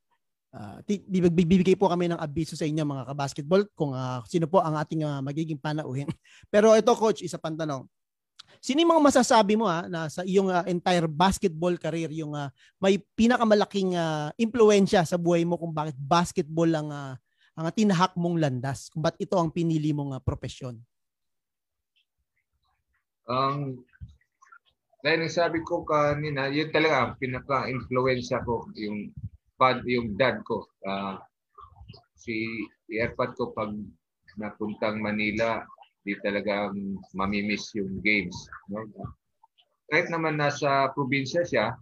Uh, 0.49 0.81
bibigay 1.13 1.77
po 1.77 1.93
kami 1.93 2.09
ng 2.09 2.17
abiso 2.17 2.57
sa 2.57 2.65
inyo 2.65 2.81
mga 2.81 3.13
kabasketball 3.13 3.69
kung 3.77 3.93
uh, 3.93 4.25
sino 4.25 4.49
po 4.49 4.65
ang 4.65 4.81
ating 4.81 5.05
uh, 5.05 5.21
magiging 5.21 5.61
panauhin. 5.61 6.09
Pero 6.53 6.73
ito 6.73 6.89
coach, 6.97 7.21
isa 7.21 7.37
pang 7.37 7.53
tanong. 7.53 7.85
Sino 8.59 8.83
yung 8.83 8.93
mga 8.95 9.07
masasabi 9.11 9.55
mo 9.55 9.71
ha, 9.71 9.87
na 9.87 10.11
sa 10.11 10.27
iyong 10.27 10.51
uh, 10.51 10.67
entire 10.67 11.07
basketball 11.07 11.79
career 11.79 12.11
yung 12.11 12.35
uh, 12.35 12.51
may 12.83 12.99
pinakamalaking 13.15 13.95
uh, 13.95 14.35
impluensya 14.35 15.07
sa 15.07 15.17
buhay 15.19 15.47
mo 15.47 15.59
kung 15.59 15.71
bakit 15.71 15.95
basketball 15.99 16.71
ang 16.75 16.91
uh, 16.91 17.15
ang 17.59 17.75
tinahak 17.75 18.15
mong 18.15 18.39
landas? 18.39 18.87
Kung 18.91 19.03
bakit 19.03 19.27
ito 19.27 19.35
ang 19.35 19.51
pinili 19.51 19.91
mong 19.91 20.15
uh, 20.15 20.23
profesyon? 20.23 20.79
Um, 23.29 23.83
dahil 25.03 25.27
sabi 25.31 25.63
ko 25.63 25.83
kanina, 25.87 26.51
yun 26.51 26.71
talaga 26.75 26.97
ang 27.07 27.13
pinaka-influensya 27.19 28.43
ko, 28.43 28.67
yung 28.75 29.15
pad 29.59 29.83
yung 29.87 30.15
dad 30.15 30.43
ko. 30.47 30.67
Uh, 30.87 31.19
si 32.19 32.67
airpad 32.91 33.35
ko 33.35 33.51
pag 33.55 33.75
napuntang 34.39 35.03
Manila, 35.03 35.67
di 36.09 36.17
talaga 36.25 36.73
mamimiss 37.13 37.77
yung 37.77 38.01
games. 38.01 38.49
No? 38.73 38.89
Kahit 39.93 40.09
naman 40.09 40.41
nasa 40.41 40.89
probinsya 40.97 41.45
siya, 41.45 41.77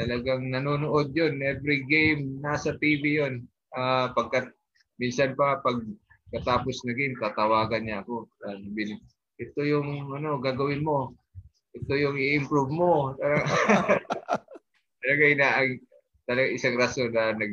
talagang 0.00 0.48
nanonood 0.48 1.12
yun. 1.12 1.44
Every 1.44 1.84
game, 1.84 2.40
nasa 2.40 2.72
TV 2.80 3.20
yun. 3.20 3.44
Uh, 3.76 4.08
pagkat, 4.16 4.48
minsan 4.96 5.36
pa, 5.36 5.60
pag 5.60 5.84
katapos 6.32 6.80
na 6.88 6.96
game, 6.96 7.12
tatawagan 7.20 7.84
niya 7.84 8.00
ako. 8.00 8.24
Ito 9.36 9.60
yung 9.68 10.16
ano 10.16 10.40
gagawin 10.40 10.80
mo. 10.80 11.12
Ito 11.76 11.92
yung 11.92 12.16
i-improve 12.16 12.72
mo. 12.72 13.12
Talaga 15.02 15.24
ina 15.26 15.48
talaga 16.22 16.48
isang 16.54 16.78
rason 16.78 17.10
na 17.10 17.34
nag 17.34 17.52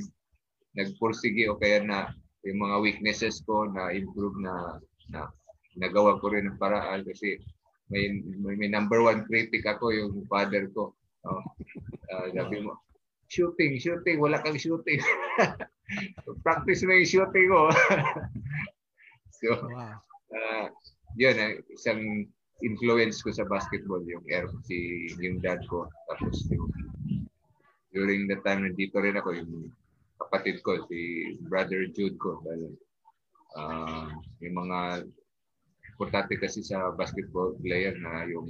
nagpursige 0.78 1.50
o 1.50 1.58
kaya 1.58 1.82
na 1.82 2.14
yung 2.46 2.62
mga 2.62 2.78
weaknesses 2.78 3.42
ko 3.42 3.66
na 3.66 3.90
improve 3.90 4.38
na 4.38 4.78
na 5.10 5.34
nagawa 5.80 6.20
ko 6.20 6.30
rin 6.30 6.52
ng 6.52 6.60
paraan 6.60 7.08
kasi 7.08 7.40
may, 7.90 8.22
may, 8.22 8.56
may 8.60 8.70
number 8.70 9.02
one 9.02 9.26
critic 9.26 9.66
ako 9.66 9.90
yung 9.96 10.28
father 10.30 10.70
ko. 10.76 10.94
Oh. 11.26 11.42
Uh, 12.10 12.28
sabi 12.36 12.62
mo, 12.62 12.78
shooting, 13.30 13.78
shooting, 13.82 14.22
wala 14.22 14.42
kang 14.42 14.58
shooting. 14.58 15.02
Practice 16.46 16.86
mo 16.86 16.94
yung 16.94 17.10
shooting 17.10 17.48
ko. 17.50 17.74
so, 19.40 19.50
uh, 20.34 20.68
yun, 21.18 21.36
uh, 21.38 21.54
isang 21.74 22.30
influence 22.62 23.24
ko 23.24 23.32
sa 23.32 23.48
basketball, 23.48 24.04
yung 24.04 24.26
air, 24.28 24.50
si, 24.68 25.10
yung 25.22 25.40
dad 25.40 25.64
ko. 25.70 25.88
Tapos 26.12 26.46
yung 26.52 26.68
during 27.90 28.30
the 28.30 28.38
time 28.46 28.66
nandito 28.66 29.02
rin 29.02 29.18
ako, 29.18 29.34
yung 29.34 29.74
kapatid 30.20 30.62
ko, 30.62 30.86
si 30.86 31.34
Brother 31.48 31.90
Jude 31.90 32.20
ko. 32.22 32.38
Dahil, 32.46 32.76
uh, 33.58 34.10
yung 34.44 34.56
mga 34.56 35.10
importante 36.00 36.40
kasi 36.40 36.64
sa 36.64 36.96
basketball 36.96 37.60
player 37.60 37.92
na 38.00 38.24
yung 38.32 38.48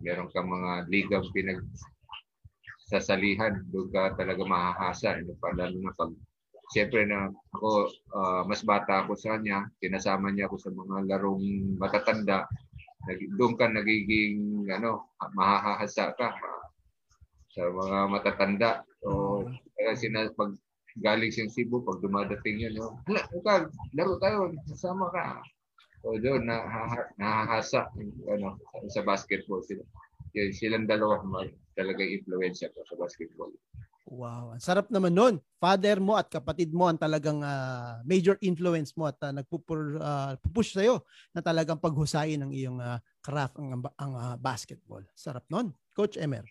meron 0.00 0.32
kang 0.32 0.48
mga 0.48 0.88
ligang 0.88 1.28
pinag 1.36 1.60
sasalihan, 2.88 3.60
doon 3.68 3.92
ka 3.92 4.16
talaga 4.16 4.40
mahahasa. 4.48 5.20
Ano 5.20 5.36
pa, 5.36 5.52
lalo 5.52 5.76
na 5.76 5.92
pag, 5.92 6.08
siyempre 6.72 7.04
na 7.04 7.28
ako, 7.52 7.92
uh, 8.16 8.42
mas 8.48 8.64
bata 8.64 9.04
ako 9.04 9.12
sa 9.12 9.36
kanya, 9.36 9.68
kinasama 9.76 10.32
niya 10.32 10.48
ako 10.48 10.56
sa 10.56 10.72
mga 10.72 10.96
larong 11.04 11.44
matatanda, 11.76 12.48
doon 13.36 13.60
ka 13.60 13.68
nagiging, 13.68 14.64
ano, 14.72 15.12
mahahasa 15.36 16.16
ka 16.16 16.32
sa 17.52 17.62
mga 17.68 18.08
matatanda. 18.08 18.88
So, 19.04 19.44
kaya 19.76 19.92
sina, 20.00 20.32
pag 20.32 20.56
galing 20.96 21.28
siyang 21.28 21.52
Cebu, 21.52 21.84
pag 21.84 22.00
dumadating 22.00 22.56
yun, 22.56 22.72
no, 22.80 22.96
hala, 23.04 23.68
laro 23.92 24.16
tayo, 24.16 24.48
kasama 24.64 25.12
ka. 25.12 25.44
O 26.00 26.16
doon, 26.16 26.48
nahahasa 27.20 27.92
ano, 28.28 28.56
sa 28.88 29.04
basketball 29.04 29.60
sila. 29.60 29.84
Yun, 30.32 30.50
silang 30.54 30.86
dalawa 30.88 31.20
talaga 31.76 32.00
influensya 32.04 32.72
ko 32.72 32.80
sa 32.88 32.96
basketball. 32.96 33.52
Wow, 34.10 34.58
ang 34.58 34.62
sarap 34.62 34.90
naman 34.90 35.14
nun. 35.14 35.38
Father 35.62 36.02
mo 36.02 36.18
at 36.18 36.26
kapatid 36.26 36.74
mo 36.74 36.90
ang 36.90 36.98
talagang 36.98 37.46
uh, 37.46 38.02
major 38.02 38.34
influence 38.42 38.90
mo 38.98 39.06
at 39.06 39.14
uh, 39.22 39.30
nagpupur 39.30 40.02
uh, 40.02 40.34
pupush 40.42 40.74
sa 40.74 40.82
iyo 40.82 41.06
na 41.30 41.38
talagang 41.38 41.78
paghusayin 41.78 42.42
ng 42.42 42.50
iyong 42.50 42.82
uh, 42.82 42.98
craft 43.22 43.54
ang 43.62 43.78
ang 43.78 44.12
uh, 44.18 44.34
basketball. 44.34 45.04
Sarap 45.14 45.46
nun. 45.46 45.70
Coach 45.94 46.18
Emer. 46.18 46.42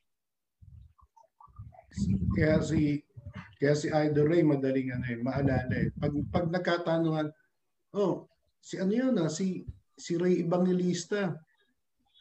Kaya 2.31 2.63
si 2.63 3.03
kaya 3.59 3.75
si 3.75 3.91
Idol 3.91 4.31
Ray 4.31 4.45
madaling 4.45 4.95
ano 4.95 5.05
eh, 5.11 5.19
maalala 5.19 5.75
eh. 5.75 5.91
Pag 5.99 6.15
pag 6.31 6.47
nagkatanungan, 6.47 7.27
oh, 7.99 8.31
si 8.59 8.75
ano 8.77 8.93
yun 8.93 9.15
ah, 9.19 9.31
si 9.31 9.65
si 9.95 10.15
Ray 10.15 10.43
Evangelista 10.43 11.35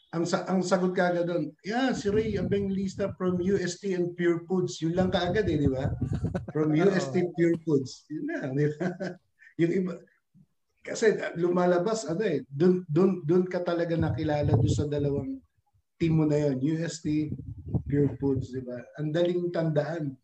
ang 0.08 0.24
ang 0.24 0.64
sagot 0.64 0.96
kaagad 0.96 1.28
doon, 1.28 1.52
yeah, 1.60 1.92
si 1.92 2.08
Ray 2.08 2.32
Evangelista 2.40 3.12
from 3.20 3.36
UST 3.44 3.92
and 3.92 4.16
Pure 4.16 4.48
Foods. 4.48 4.80
Yun 4.80 4.96
lang 4.96 5.12
kaagad 5.12 5.44
eh, 5.44 5.60
di 5.60 5.68
ba? 5.68 5.92
From 6.48 6.72
UST 6.80 7.12
Pure 7.36 7.60
Foods. 7.60 8.08
Yun 8.08 8.24
na, 8.24 8.48
di 8.48 8.72
ba? 8.72 8.88
yung 9.60 9.72
iba, 9.84 9.92
kasi 10.80 11.12
lumalabas, 11.36 12.08
ano 12.08 12.24
eh, 12.24 12.40
doon, 12.48 12.88
doon, 12.88 13.20
doon 13.20 13.44
ka 13.44 13.60
talaga 13.60 14.00
nakilala 14.00 14.56
doon 14.56 14.72
sa 14.72 14.88
dalawang 14.88 15.36
team 16.00 16.16
mo 16.16 16.24
na 16.24 16.40
yon 16.40 16.56
UST, 16.56 17.28
Pure 17.84 18.16
Foods, 18.16 18.56
di 18.56 18.64
ba? 18.64 18.80
Ang 18.96 19.12
daling 19.12 19.52
tandaan. 19.52 20.16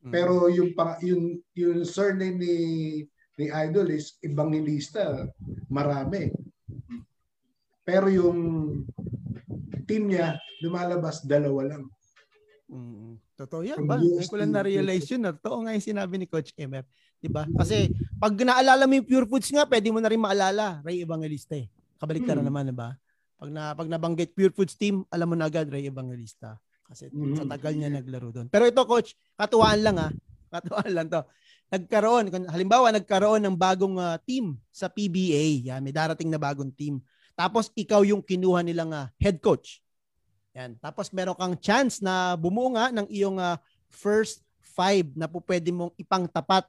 Mm. 0.00 0.12
Pero 0.16 0.48
yung, 0.48 0.72
pang, 0.72 0.96
yung, 1.04 1.36
yung 1.52 1.84
surname 1.84 2.40
ni, 2.40 2.56
ni 3.40 3.48
Idol 3.48 3.88
is 3.96 4.20
Evangelista, 4.20 5.24
marami. 5.72 6.28
Pero 7.80 8.12
yung 8.12 8.38
team 9.88 10.12
niya, 10.12 10.36
lumalabas 10.60 11.24
dalawa 11.24 11.72
lang. 11.72 11.88
Mm, 12.68 13.16
totoo 13.40 13.64
yan 13.64 13.88
ba? 13.88 13.96
Ngayon 13.96 14.28
ko 14.28 14.36
lang 14.36 14.52
na-realize 14.52 15.08
yun. 15.08 15.24
Totoo 15.40 15.64
nga 15.64 15.72
yung 15.72 15.82
sinabi 15.82 16.20
ni 16.20 16.28
Coach 16.28 16.52
Emer. 16.54 16.84
Diba? 17.18 17.48
Kasi 17.56 17.90
pag 18.20 18.36
naalala 18.36 18.84
mo 18.84 18.94
yung 19.00 19.08
Pure 19.08 19.26
Foods 19.26 19.48
nga, 19.50 19.64
pwede 19.64 19.88
mo 19.88 19.98
na 19.98 20.12
rin 20.12 20.20
maalala 20.20 20.84
Ray 20.84 21.02
Evangelista 21.02 21.56
eh. 21.56 21.66
Kabalik 21.96 22.24
hmm. 22.28 22.44
naman, 22.44 22.70
diba? 22.70 22.96
Pag, 23.40 23.50
na, 23.50 23.72
pag 23.72 23.88
nabanggit 23.88 24.36
Pure 24.36 24.52
Foods 24.52 24.76
team, 24.76 25.02
alam 25.08 25.32
mo 25.32 25.34
na 25.34 25.48
agad 25.48 25.66
Ray 25.68 25.88
Evangelista. 25.88 26.60
Kasi 26.84 27.08
hmm. 27.08 27.40
sa 27.40 27.44
tagal 27.48 27.74
niya 27.76 27.90
naglaro 27.90 28.30
doon. 28.30 28.46
Pero 28.52 28.68
ito, 28.68 28.80
Coach, 28.84 29.16
katuwaan 29.34 29.80
lang 29.80 29.96
ha. 29.98 30.08
Katuwaan 30.54 30.92
lang 30.92 31.08
to. 31.10 31.22
Nagkaroon, 31.70 32.34
halimbawa, 32.50 32.90
nagkaroon 32.90 33.46
ng 33.46 33.54
bagong 33.54 33.94
uh, 33.94 34.18
team 34.26 34.58
sa 34.74 34.90
PBA. 34.90 35.70
Yan, 35.70 35.80
may 35.86 35.94
darating 35.94 36.26
na 36.26 36.38
bagong 36.38 36.74
team. 36.74 36.98
Tapos 37.38 37.70
ikaw 37.78 38.02
yung 38.02 38.20
kinuha 38.20 38.60
nilang 38.66 38.90
uh, 38.90 39.06
head 39.22 39.38
coach. 39.38 39.78
Yan. 40.58 40.74
Tapos 40.82 41.14
meron 41.14 41.38
kang 41.38 41.54
chance 41.54 42.02
na 42.02 42.34
bumuo 42.34 42.74
nga 42.74 42.90
ng 42.90 43.06
iyong 43.06 43.38
uh, 43.38 43.54
first 43.86 44.42
five 44.58 45.06
na 45.14 45.30
po 45.30 45.38
pwede 45.46 45.70
mong 45.70 45.94
ipangtapat 45.94 46.66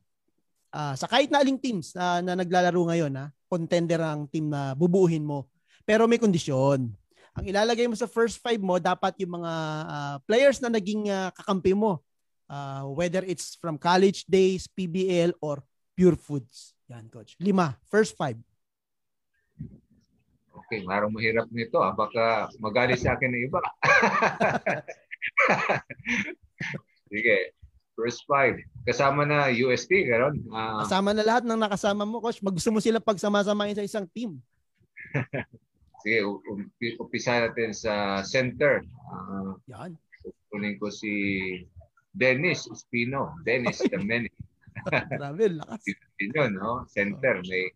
uh, 0.69 0.93
sa 0.93 1.09
kahit 1.09 1.33
na 1.33 1.41
aling 1.41 1.57
teams 1.57 1.97
uh, 1.97 2.21
na 2.21 2.37
naglalaro 2.37 2.81
ngayon. 2.93 3.11
Ha? 3.17 3.33
Contender 3.49 3.99
ang 4.05 4.29
team 4.29 4.53
na 4.53 4.77
bubuuhin 4.77 5.25
mo. 5.25 5.49
Pero 5.81 6.05
may 6.05 6.21
kondisyon. 6.21 6.93
Ang 7.31 7.45
ilalagay 7.47 7.87
mo 7.89 7.95
sa 7.95 8.11
first 8.11 8.37
five 8.43 8.59
mo, 8.59 8.77
dapat 8.77 9.15
yung 9.23 9.41
mga 9.41 9.53
uh, 9.87 10.15
players 10.29 10.59
na 10.61 10.69
naging 10.69 11.09
uh, 11.09 11.31
kakampi 11.33 11.73
mo. 11.73 12.03
Uh, 12.51 12.91
whether 12.91 13.23
it's 13.23 13.55
from 13.55 13.79
college 13.79 14.27
days, 14.27 14.67
PBL, 14.67 15.31
or 15.39 15.63
Pure 15.95 16.19
Foods. 16.19 16.75
Yan, 16.91 17.07
coach. 17.07 17.39
Lima. 17.39 17.79
First 17.87 18.19
five. 18.19 18.35
Okay, 20.51 20.83
marang 20.83 21.15
mahirap 21.15 21.47
nito. 21.47 21.79
Ah. 21.79 21.95
Baka 21.95 22.51
magalit 22.59 22.99
sa 22.99 23.15
akin 23.15 23.31
ng 23.31 23.47
iba. 23.47 23.63
Sige. 27.11 27.55
First 27.95 28.27
five. 28.27 28.59
Kasama 28.83 29.23
na 29.23 29.47
USP, 29.47 30.11
gano'n? 30.11 30.35
Uh, 30.51 30.83
Kasama 30.83 31.15
na 31.15 31.23
lahat 31.23 31.47
ng 31.47 31.55
nakasama 31.59 32.03
mo, 32.03 32.19
coach. 32.19 32.43
Mag 32.43 32.55
gusto 32.59 32.71
mo 32.75 32.83
sila 32.83 32.99
pagsama-samahin 32.99 33.79
sa 33.79 33.87
isang 33.87 34.07
team. 34.11 34.43
Sige, 36.03 36.19
umpisa 36.99 37.47
natin 37.47 37.71
sa 37.71 38.25
center. 38.27 38.83
Uh, 39.07 39.55
Yan. 39.71 39.95
Kunin 40.51 40.75
ko 40.75 40.91
si 40.91 41.11
Dennis 42.11 42.67
Espino. 42.67 43.35
Dennis 43.43 43.79
the 43.87 43.99
Many. 43.99 44.29
Grabe, 45.19 45.51
lakas. 45.51 45.83
Yun, 46.19 46.59
no? 46.59 46.85
Center. 46.87 47.39
May 47.47 47.71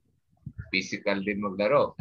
physical 0.71 1.23
din 1.23 1.39
maglaro. 1.41 1.95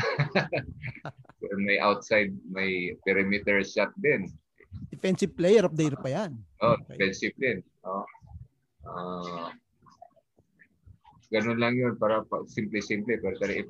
may 1.67 1.79
outside, 1.79 2.35
may 2.51 2.95
perimeter 3.07 3.63
shot 3.63 3.95
din. 4.01 4.27
Defensive 4.91 5.35
player 5.37 5.67
of 5.67 5.75
the 5.79 5.87
year 5.87 5.99
pa 5.99 6.11
yan. 6.11 6.33
Oh, 6.63 6.75
okay. 6.75 6.99
defensive 6.99 7.35
din. 7.39 7.59
Oh. 7.87 8.07
Uh, 8.85 9.49
ganun 11.35 11.59
lang 11.59 11.75
yun 11.75 11.99
para 11.99 12.23
simple-simple 12.47 13.19
pero 13.19 13.35
talaga 13.43 13.67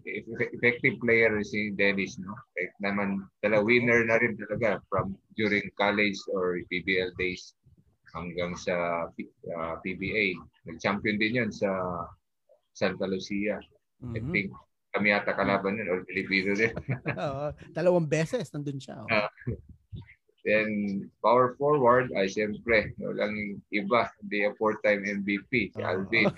effective 0.52 1.00
player 1.00 1.32
si 1.40 1.72
Dennis 1.72 2.20
no 2.20 2.36
like 2.60 2.74
naman 2.84 3.24
tala 3.40 3.64
winner 3.64 4.04
na 4.04 4.20
rin 4.20 4.36
talaga 4.36 4.84
from 4.92 5.16
during 5.38 5.64
college 5.80 6.18
or 6.28 6.60
PBL 6.68 7.16
days 7.16 7.56
hanggang 8.14 8.54
sa 8.54 9.06
uh, 9.10 9.58
ah, 9.58 9.76
PBA 9.82 10.38
nag-champion 10.70 11.18
din 11.18 11.44
yun 11.44 11.50
sa 11.50 11.68
Santa 12.72 13.10
Lucia 13.10 13.58
mm-hmm. 14.00 14.14
I 14.14 14.20
think 14.30 14.48
kami 14.94 15.10
yata 15.10 15.34
kalaban 15.34 15.74
nun, 15.74 15.90
or 15.90 16.06
Filipino 16.06 16.54
din. 16.54 16.70
Oo, 17.18 17.50
dalawang 17.74 18.06
beses 18.06 18.46
nandun 18.54 18.78
siya. 18.78 19.02
Oh. 19.02 19.10
Uh, 19.10 19.26
then, 20.46 20.70
power 21.18 21.58
forward, 21.58 22.14
ay 22.14 22.30
siyempre, 22.30 22.94
walang 23.02 23.58
iba, 23.74 24.06
hindi 24.22 24.46
a 24.46 24.54
four-time 24.54 25.02
MVP, 25.02 25.74
si 25.74 25.82
oh. 25.82 25.90
Alvin. 25.90 26.30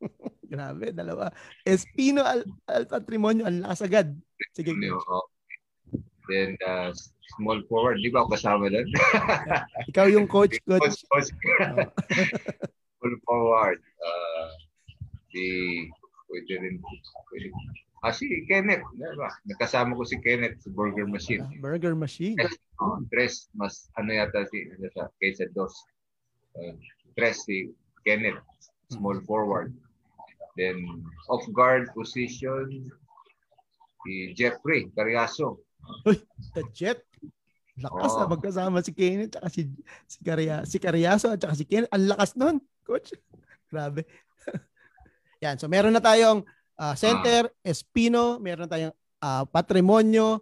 Grabe, 0.50 0.96
dalawa. 0.96 1.28
Espino 1.60 2.24
Al, 2.24 2.42
Al 2.64 2.88
Patrimonio, 2.88 3.44
ang 3.44 3.60
lakas 3.60 3.84
agad. 3.84 4.08
Sige. 4.56 4.72
Oh. 4.96 5.28
Then, 6.30 6.54
uh, 6.62 6.94
small 7.34 7.58
forward, 7.66 7.98
di 7.98 8.14
ba 8.14 8.22
ako 8.22 8.38
kasama 8.38 8.70
doon? 8.70 8.86
Ikaw 9.90 10.06
yung 10.14 10.30
coach, 10.30 10.62
coach. 10.62 10.86
coach, 10.86 11.02
coach. 11.10 11.30
oh. 11.66 11.90
small 13.02 13.16
forward. 13.26 13.82
Uh, 13.98 14.48
si, 15.34 15.44
pwede 16.30 16.54
rin, 16.62 16.78
pwede, 17.34 17.50
Ah, 18.00 18.16
si 18.16 18.24
Kenneth. 18.48 18.80
Diba? 18.96 19.28
Nakasama 19.44 19.92
ko 19.92 20.08
si 20.08 20.16
Kenneth 20.24 20.64
sa 20.64 20.72
Burger 20.72 21.04
Machine. 21.04 21.44
Uh, 21.44 21.60
burger 21.60 21.92
Machine. 21.92 22.40
Tres, 22.40 22.56
oh, 22.80 22.96
tres 23.12 23.32
mas 23.52 23.92
ano 24.00 24.16
yata 24.16 24.48
si 24.48 24.72
ano 24.72 24.88
sa 24.96 25.12
kaysa 25.20 25.52
dos. 25.52 25.76
Uh, 26.56 26.72
tres 27.12 27.44
si 27.44 27.68
Kenneth, 28.08 28.40
small 28.88 29.20
hmm. 29.20 29.28
forward. 29.28 29.76
Then 30.56 31.04
off 31.28 31.44
guard 31.52 31.92
position 31.92 32.88
si 34.00 34.32
Jeffrey 34.32 34.88
Cariaso. 34.96 35.60
Uy, 36.08 36.16
the 36.56 36.62
Jet. 36.74 37.00
Lakas 37.80 38.12
oh. 38.12 38.18
na 38.20 38.26
magkasama 38.28 38.78
si 38.84 38.92
Kenneth 38.92 39.40
at 39.40 39.50
si 39.52 39.72
si 40.04 40.18
Caria, 40.20 40.68
si 40.68 40.76
Cariaso 40.76 41.32
at 41.32 41.40
si 41.56 41.64
Kenneth. 41.64 41.92
Ang 41.92 42.12
lakas 42.12 42.36
noon, 42.36 42.56
coach. 42.84 43.16
Grabe. 43.72 44.04
Yan, 45.44 45.56
so 45.56 45.70
meron 45.70 45.96
na 45.96 46.04
tayong 46.04 46.44
Uh, 46.80 46.96
center, 46.96 47.52
ah. 47.52 47.68
Espino, 47.68 48.40
meron 48.40 48.64
tayong 48.64 48.96
uh, 49.20 49.44
Patrimonio, 49.44 50.40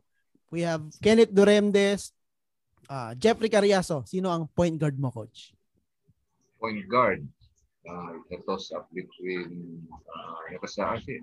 we 0.55 0.62
have 0.62 0.86
Kenneth 1.02 1.35
Duremdes, 1.35 2.15
uh, 2.86 3.10
Jeffrey 3.19 3.51
Cariaso. 3.51 4.06
Sino 4.06 4.31
ang 4.31 4.47
point 4.47 4.78
guard 4.78 4.94
mo, 5.02 5.10
coach? 5.10 5.51
Point 6.62 6.86
guard. 6.86 7.27
Uh, 7.82 8.23
toss 8.47 8.70
up 8.70 8.86
between 8.94 9.82
uh, 9.90 10.39
nakasaan 10.55 11.02
siya. 11.02 11.19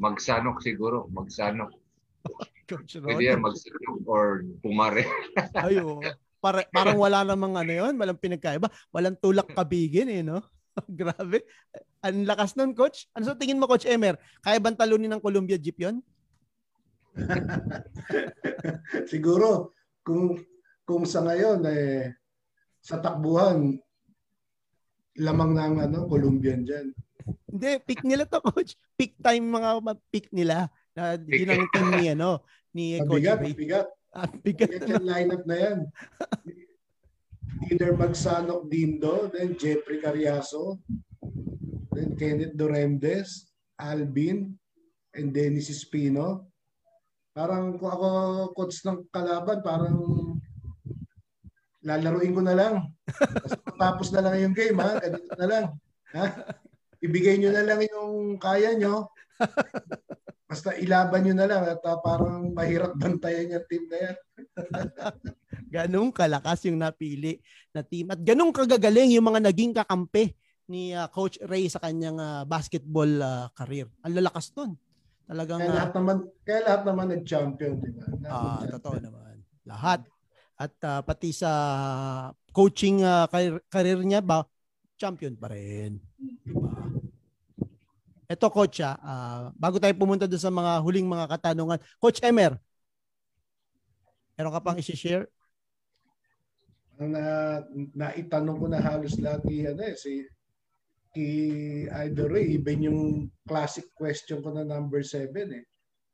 Magsanok 0.00 0.64
siguro, 0.64 1.12
magsanok. 1.12 1.76
Coach 2.70 3.02
Pwede 3.02 3.26
yan, 3.26 3.42
magsanok 3.42 4.06
or 4.06 4.46
pumare. 4.64 5.04
Ayo. 5.66 6.00
Para, 6.42 6.66
parang 6.74 6.98
wala 6.98 7.22
namang 7.22 7.54
ano 7.54 7.72
yun, 7.72 7.94
walang 7.94 8.18
pinagkaiba. 8.18 8.66
Walang 8.90 9.14
tulak 9.18 9.50
kabigin 9.54 10.10
eh, 10.10 10.22
no? 10.26 10.42
Grabe. 11.00 11.46
Ang 12.02 12.26
lakas 12.26 12.58
nun, 12.58 12.74
coach. 12.74 13.06
Ano 13.14 13.30
sa 13.30 13.38
tingin 13.38 13.60
mo, 13.60 13.70
Coach 13.70 13.86
Emer? 13.86 14.18
Kaya 14.42 14.58
bang 14.58 14.74
talunin 14.74 15.12
ng 15.12 15.22
Columbia 15.22 15.60
Jeep 15.60 15.78
yon? 15.78 16.02
Siguro 19.12 19.76
kung 20.00 20.40
kung 20.82 21.04
sa 21.04 21.20
ngayon 21.22 21.60
eh 21.68 22.16
sa 22.82 22.98
takbuhan 22.98 23.78
lamang 25.20 25.52
ng 25.54 25.74
ano 25.88 25.98
Colombian 26.08 26.64
diyan. 26.64 26.86
Hindi, 27.52 27.72
pick 27.84 28.02
nila 28.02 28.24
to 28.24 28.40
coach. 28.40 28.74
Pick 28.96 29.14
time 29.20 29.44
mga 29.44 29.94
pick 30.08 30.32
nila. 30.32 30.72
Na 30.92 31.16
team 31.16 31.48
ni 31.96 32.12
ano 32.12 32.44
ni 32.72 33.00
Coach 33.04 33.20
Bigat, 33.20 33.38
Ray. 33.40 33.52
bigat. 33.56 33.88
Ah, 34.12 34.28
bigat 34.28 34.68
Bigat 34.68 34.82
na. 34.84 34.90
yung 34.92 35.06
lineup 35.08 35.42
na 35.48 35.56
yan. 35.56 35.78
Either 37.68 37.92
Magsanok 37.94 38.68
Dindo, 38.68 39.30
then 39.32 39.54
Jeffrey 39.56 40.02
Carriazo, 40.02 40.80
then 41.94 42.12
Kenneth 42.18 42.52
Doremdes, 42.52 43.48
Alvin, 43.78 44.52
and 45.14 45.28
Dennis 45.32 45.70
Espino. 45.70 46.48
Parang 47.32 47.80
kung 47.80 47.88
ako 47.88 48.08
coach 48.52 48.84
ng 48.84 49.08
kalaban, 49.08 49.64
parang 49.64 49.96
lalaruin 51.80 52.36
ko 52.36 52.42
na 52.44 52.52
lang. 52.56 52.74
Tapos 53.80 54.12
na 54.12 54.20
lang 54.20 54.36
yung 54.42 54.54
game, 54.56 54.76
ha? 54.76 55.00
Ganito 55.00 55.32
na 55.40 55.46
lang. 55.48 55.64
Ha? 56.12 56.24
Ibigay 57.00 57.40
nyo 57.40 57.50
na 57.56 57.64
lang 57.64 57.80
yung 57.88 58.36
kaya 58.36 58.76
nyo. 58.76 59.08
Basta 60.52 60.76
ilaban 60.76 61.24
nyo 61.24 61.32
na 61.32 61.48
lang 61.48 61.64
at 61.64 61.80
uh, 61.80 61.96
parang 62.04 62.52
mahirap 62.52 62.92
bantayan 63.00 63.56
yung 63.56 63.66
team 63.72 63.88
na 63.88 63.98
yan. 64.04 64.16
Ganong 65.80 66.12
kalakas 66.12 66.68
yung 66.68 66.76
napili 66.76 67.40
na 67.72 67.80
team 67.80 68.12
at 68.12 68.20
ganong 68.20 68.52
kagagaling 68.52 69.16
yung 69.16 69.24
mga 69.24 69.48
naging 69.48 69.72
kakampi 69.72 70.36
ni 70.68 70.92
uh, 70.92 71.08
Coach 71.08 71.40
Ray 71.48 71.72
sa 71.72 71.80
kanyang 71.80 72.20
uh, 72.20 72.44
basketball 72.44 73.08
uh, 73.24 73.48
career. 73.56 73.88
Ang 74.04 74.20
lalakas 74.20 74.52
nun. 74.52 74.76
Talagang 75.24 75.64
Kaya 75.64 75.72
lahat 75.72 75.92
naman, 75.96 76.16
kaya 76.44 76.60
lahat 76.68 76.82
naman 76.84 77.06
nag-champion, 77.16 77.74
di 77.80 77.90
ba? 77.96 78.04
Ah, 78.28 78.60
totoo 78.68 78.96
naman. 79.00 79.34
Lahat. 79.64 80.04
At 80.60 80.76
uh, 80.84 81.00
pati 81.00 81.32
sa 81.32 81.50
coaching 82.52 83.00
uh, 83.00 83.24
career, 83.32 83.56
career 83.72 84.00
niya 84.04 84.20
ba, 84.20 84.44
champion 85.00 85.32
pa 85.32 85.48
rin. 85.48 85.96
Diba? 86.44 86.71
Ito 88.30 88.46
coach 88.48 88.80
ah, 88.80 88.96
uh, 88.98 89.42
bago 89.54 89.76
tayo 89.82 89.92
pumunta 89.98 90.24
doon 90.26 90.42
sa 90.42 90.52
mga 90.52 90.72
huling 90.80 91.06
mga 91.06 91.26
katanungan. 91.36 91.78
Coach 91.98 92.22
Emer, 92.22 92.56
meron 94.38 94.54
ka 94.54 94.62
pang 94.62 94.78
i-share? 94.78 95.26
Ang 97.02 97.18
na, 97.18 97.24
naitanong 97.92 98.58
ko 98.62 98.66
na 98.70 98.78
halos 98.78 99.18
lahat 99.18 99.42
ni 99.48 99.66
ano 99.66 99.82
eh, 99.82 99.96
si 99.98 100.22
kay 101.12 101.34
Idol 102.08 102.32
Ray, 102.32 102.56
even 102.56 102.88
yung 102.88 103.00
classic 103.44 103.92
question 103.92 104.40
ko 104.40 104.48
na 104.48 104.64
number 104.64 105.04
7 105.04 105.28
eh. 105.52 105.64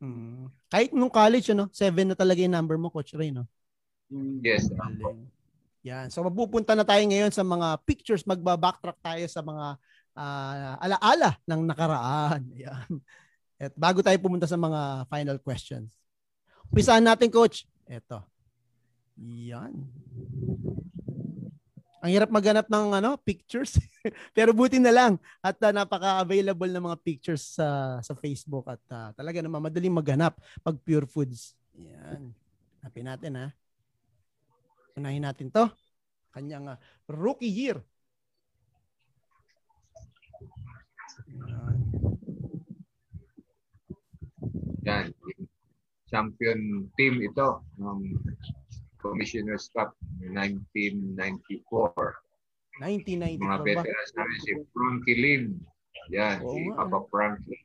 Hmm. 0.02 0.50
Kahit 0.70 0.90
nung 0.90 1.10
college, 1.10 1.54
ano, 1.54 1.70
7 1.70 2.02
na 2.02 2.18
talaga 2.18 2.42
yung 2.42 2.54
number 2.54 2.74
mo, 2.78 2.90
Coach 2.90 3.14
Ray, 3.14 3.30
no? 3.30 3.46
Mm. 4.10 4.40
Yes. 4.42 4.72
Yan. 5.86 6.08
So 6.10 6.24
mapupunta 6.24 6.74
na 6.74 6.82
tayo 6.82 7.00
ngayon 7.06 7.30
sa 7.30 7.44
mga 7.44 7.78
pictures, 7.84 8.24
magba-backtrack 8.26 8.98
tayo 8.98 9.24
sa 9.30 9.40
mga 9.44 9.66
uh, 10.18 10.74
alaala 10.82 11.38
ng 11.46 11.62
nakaraan. 11.62 12.42
Yan. 12.66 12.90
At 13.58 13.74
bago 13.78 14.02
tayo 14.02 14.18
pumunta 14.18 14.50
sa 14.50 14.58
mga 14.58 15.06
final 15.06 15.38
questions. 15.38 15.90
Umpisahan 16.68 17.02
natin, 17.06 17.30
Coach. 17.30 17.64
Ito. 17.86 18.26
Yan. 19.18 19.74
Ang 21.98 22.10
hirap 22.14 22.30
maghanap 22.30 22.70
ng 22.70 23.02
ano, 23.02 23.18
pictures. 23.18 23.74
Pero 24.36 24.54
buti 24.54 24.78
na 24.78 24.94
lang 24.94 25.12
at 25.42 25.58
uh, 25.58 25.74
napaka-available 25.74 26.70
ng 26.70 26.84
mga 26.86 26.98
pictures 27.02 27.58
sa 27.58 27.98
sa 27.98 28.14
Facebook 28.14 28.70
at 28.70 28.82
uh, 28.94 29.10
talaga 29.18 29.42
naman 29.42 29.58
madaling 29.58 29.90
maghanap 29.90 30.38
pag 30.62 30.76
pure 30.86 31.10
foods. 31.10 31.58
Yan. 31.74 32.30
Hanapin 32.78 33.06
natin 33.10 33.32
ha. 33.34 33.46
Unahin 34.94 35.26
natin 35.26 35.50
'to. 35.50 35.66
Kanyang 36.30 36.70
uh, 36.70 36.78
rookie 37.10 37.50
year. 37.50 37.82
Yan. 44.86 45.12
Champion 46.08 46.88
team 46.96 47.20
ito 47.20 47.60
ng 47.76 48.16
Commissioner's 48.96 49.68
Cup 49.76 49.92
1994. 50.24 51.20
1994 52.80 53.44
Mga 53.44 53.58
veterans 53.66 54.12
namin 54.16 54.38
si 54.40 54.52
Frankie 54.72 55.18
Lim. 55.18 55.44
Yan, 56.08 56.40
Oo 56.40 56.56
si 56.56 56.60
nga. 56.72 56.88
Papa 56.88 56.98
Frankie. 57.12 57.62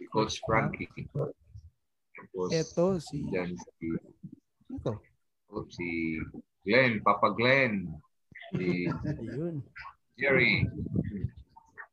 Si 0.00 0.04
Coach 0.10 0.36
Frankie. 0.42 0.90
Tapos, 2.18 2.50
Ito 2.50 2.86
si 2.98 3.22
yan, 3.30 3.54
si, 3.54 3.86
ito. 4.72 4.92
si 5.70 6.18
Glenn, 6.66 6.98
Papa 7.06 7.30
Glenn. 7.38 7.86
Si. 8.50 8.90
Jerry. 10.20 10.66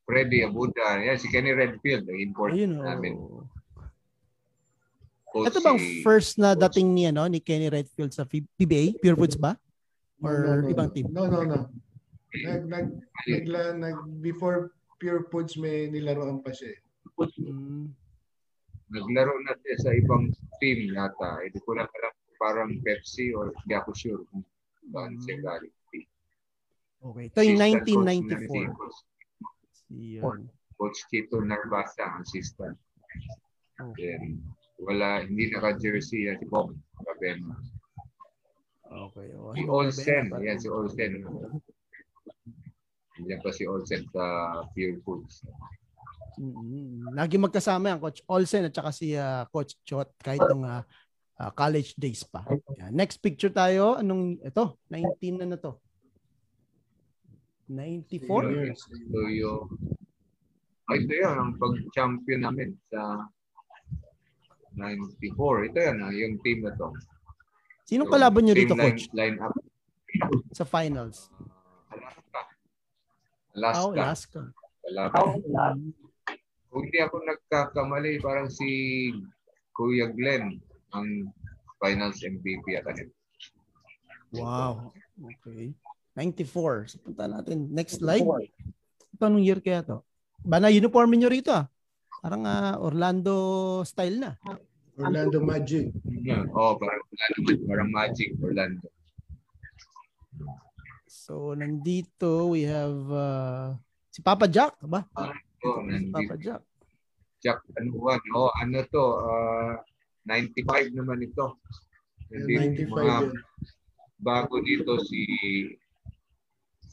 Freddy 0.09 0.41
Abuda. 0.41 0.97
Yan, 0.97 1.21
si 1.21 1.29
Kenny 1.29 1.53
Redfield. 1.53 2.09
Import 2.09 2.51
Ayun 2.51 2.81
namin. 2.81 3.13
oh. 3.13 3.45
Coach 5.29 5.53
Ito 5.53 5.61
bang 5.61 5.77
si- 5.77 6.01
first 6.01 6.41
na 6.41 6.57
Coach- 6.57 6.73
dating 6.73 6.89
ni 6.89 7.05
ano 7.05 7.29
ni 7.29 7.37
Kenny 7.37 7.69
Redfield 7.69 8.09
sa 8.09 8.25
PBA? 8.25 8.97
Pure 8.97 9.13
Foods 9.15 9.37
ba? 9.37 9.53
Or 10.19 10.65
ibang 10.65 10.89
team? 10.89 11.13
No, 11.13 11.29
no, 11.29 11.45
no. 11.45 11.69
Nag, 12.35 12.65
nag, 12.65 12.87
nagla, 13.23 13.61
nag, 13.71 13.97
before 14.19 14.73
Pure 14.97 15.29
Foods 15.29 15.53
may 15.55 15.85
nilaroan 15.87 16.41
pa 16.41 16.49
siya. 16.49 16.73
eh. 16.73 16.81
Mm. 17.45 17.93
naglaro 18.89 19.37
na 19.45 19.53
siya 19.61 19.75
sa 19.77 19.91
ibang 19.93 20.33
team 20.57 20.89
yata. 20.89 21.45
Hindi 21.45 21.61
ko 21.61 21.77
lang 21.77 21.85
alam 21.87 22.13
parang 22.41 22.69
Pepsi 22.81 23.29
or 23.29 23.53
hindi 23.53 23.77
ako 23.77 23.91
sure 23.93 24.21
kung 24.27 24.41
saan 24.89 25.13
siya 25.21 25.37
galing. 25.39 25.75
Okay. 26.99 27.29
Ito 27.29 27.39
yung 27.45 27.61
Assistant 27.61 27.85
coach 27.85 28.17
namin 28.17 28.25
si 28.25 28.49
1994. 28.49 29.18
Yun. 29.89 30.49
Coach 30.79 30.99
Tito 31.11 31.43
Narvasa, 31.43 32.07
ang 32.07 32.23
assistant. 32.23 32.77
Okay. 33.79 34.15
Then, 34.15 34.39
wala, 34.79 35.27
hindi 35.27 35.51
naka-jersey 35.51 36.31
yan 36.31 36.39
si 36.39 36.45
Bob 36.47 36.71
Cabema. 37.03 37.59
Okay. 38.89 39.27
Oh, 39.35 39.53
Si 39.53 39.63
Olsen, 39.67 40.31
yan 40.39 40.57
si 40.57 40.67
Olsen. 40.71 41.21
Yan 43.19 43.39
pa 43.43 43.51
si 43.51 43.67
Olsen 43.67 44.07
sa 44.09 44.23
Pure 44.71 45.03
Foods. 45.03 45.43
Mm, 46.39 47.11
Lagi 47.11 47.35
magkasama 47.35 47.91
yan, 47.91 47.99
Coach 47.99 48.23
Olsen 48.31 48.71
at 48.71 48.73
saka 48.73 48.95
si 48.95 49.11
ah, 49.19 49.43
Coach 49.51 49.75
Chot 49.83 50.15
kahit 50.23 50.39
nung 50.47 50.63
ah, 50.63 50.87
ah, 51.35 51.51
college 51.51 51.93
days 51.99 52.23
pa. 52.23 52.47
Yan. 52.79 52.95
Next 52.95 53.19
picture 53.19 53.51
tayo. 53.51 53.99
Anong, 53.99 54.39
ito, 54.39 54.79
19 54.87 55.43
na 55.43 55.45
na 55.53 55.59
to. 55.59 55.75
94? 57.69 58.49
Years. 58.49 58.81
So 58.89 59.19
yung, 59.29 59.69
oh, 60.89 60.95
ito 60.97 61.13
yan, 61.13 61.35
ang 61.37 61.51
pag-champion 61.61 62.41
namin 62.41 62.73
sa 62.89 63.29
94. 64.73 65.69
Ito 65.69 65.77
yan, 65.77 65.97
ah, 66.01 66.13
yung 66.13 66.41
team 66.41 66.65
na 66.65 66.73
to. 66.73 66.89
Sinong 67.85 68.09
kalaban 68.09 68.45
nyo 68.45 68.53
dito, 68.57 68.73
line, 68.73 68.97
Coach? 68.97 69.09
line 69.13 69.37
up. 69.37 69.53
Sa 70.53 70.65
finals? 70.65 71.29
Alaska. 73.53 73.85
Ah, 73.85 73.93
Alaska. 73.93 74.41
Alaska. 74.89 75.19
Kalaban. 75.21 75.93
Kung 76.69 76.85
hindi 76.85 76.99
ako 77.01 77.15
nagkakamali, 77.25 78.21
parang 78.21 78.49
si 78.49 78.69
Kuya 79.73 80.13
Glenn 80.13 80.61
ang 80.93 81.33
finals 81.81 82.21
MVP 82.21 82.77
at 82.77 82.85
ano. 82.85 83.09
Wow. 84.37 84.93
Okay. 85.17 85.73
94. 86.19 86.91
So, 86.91 86.99
punta 86.99 87.31
natin. 87.31 87.71
Next 87.71 88.03
slide. 88.03 88.27
Ito 89.15 89.23
anong 89.23 89.45
year 89.47 89.63
kaya 89.63 89.87
to? 89.87 90.03
Bana, 90.43 90.67
uniform 90.67 91.15
nyo 91.15 91.31
rito 91.31 91.55
ah. 91.55 91.71
Parang 92.19 92.43
ah, 92.43 92.75
Orlando 92.83 93.35
style 93.87 94.19
na. 94.19 94.31
Orlando 94.99 95.39
Magic. 95.39 95.95
Oh, 96.51 96.75
parang 96.75 96.99
Orlando, 97.07 97.39
parang 97.63 97.89
Magic 97.95 98.35
Orlando. 98.43 98.87
So, 101.07 101.55
nandito 101.55 102.51
we 102.51 102.67
have 102.67 102.99
uh, 103.07 103.79
si 104.11 104.19
Papa 104.19 104.51
Jack, 104.51 104.75
ba? 104.83 105.07
Oh, 105.15 105.31
Si 105.55 106.11
Papa 106.11 106.35
nandito. 106.35 106.35
Jack. 106.43 106.61
Jack, 107.39 107.63
ano 107.79 107.95
ba? 108.03 108.19
Oh, 108.35 108.51
ano 108.59 108.83
to? 108.91 109.05
ah, 109.23 109.79
95 110.27 110.91
naman 110.91 111.23
ito. 111.23 111.55
Hindi, 112.27 112.83
95 112.83 112.91
mga 112.91 113.17
bago 114.19 114.59
dito 114.59 114.99
si 115.07 115.23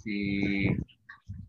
si 0.06 0.70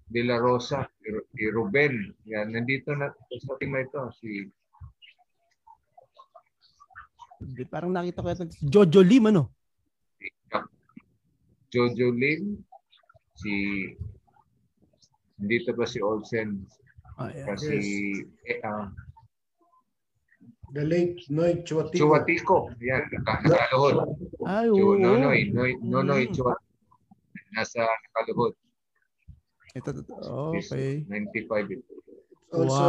De 0.09 0.21
La 0.25 0.41
Rosa, 0.41 0.81
si 0.97 1.13
Ru- 1.13 1.27
si 1.29 1.45
Ruben. 1.53 1.93
Yan, 2.25 2.49
nandito 2.57 2.89
na 2.97 3.13
sa 3.13 3.53
team 3.61 3.77
na 3.77 3.85
ito. 3.85 4.01
Si 4.17 4.49
Hindi, 7.37 7.69
parang 7.69 7.93
nakita 7.93 8.25
ko 8.25 8.33
yata 8.33 8.49
si 8.49 8.65
Jojo 8.65 9.05
Lim, 9.05 9.29
ano? 9.29 9.53
si 10.17 10.25
Jojo 11.69 12.09
Lim, 12.09 12.57
si 13.37 13.53
dito 15.37 15.69
pa 15.77 15.85
si 15.85 16.01
Olsen, 16.01 16.65
Ah, 17.21 17.29
yeah. 17.29 17.45
kasi 17.45 17.77
eh, 18.49 18.57
ah, 18.65 18.89
The 20.73 20.81
late 20.83 21.29
Noy 21.29 21.61
Chuatico. 21.61 22.09
Chuatico. 22.09 22.57
Yan, 22.81 23.05
nakaluhod. 23.45 24.17
Ay, 24.49 24.67
oo. 24.73 24.97
Nonoy, 24.97 25.47
Noy, 25.53 25.71
Nonoy 25.79 26.25
Mm. 26.27 26.33
Chuatico. 26.33 26.66
Nasa 27.55 27.85
nakaluhod. 27.85 28.53
Ito, 29.77 29.89
okay. 30.57 31.05
95. 31.05 31.69
ito. 31.69 31.93
Also, 32.49 32.87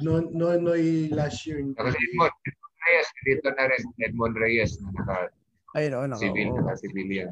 no, 0.00 0.22
Nonoy 0.30 1.10
last 1.10 1.44
year. 1.44 1.60
Saka 1.74 1.90
si 1.92 1.98
Edmond. 1.98 2.34
Edmond 2.46 2.76
Reyes, 2.86 3.08
dito 3.26 3.48
na 3.50 3.64
rin. 3.66 3.82
Edmond 4.06 4.36
Reyes 4.38 4.72
na 4.80 5.28
Ayun, 5.76 5.92
oo, 6.00 6.06
naka, 6.08 6.16
naka-civil, 6.16 6.48
oo. 6.48 6.56
naka-civilian. 6.64 7.28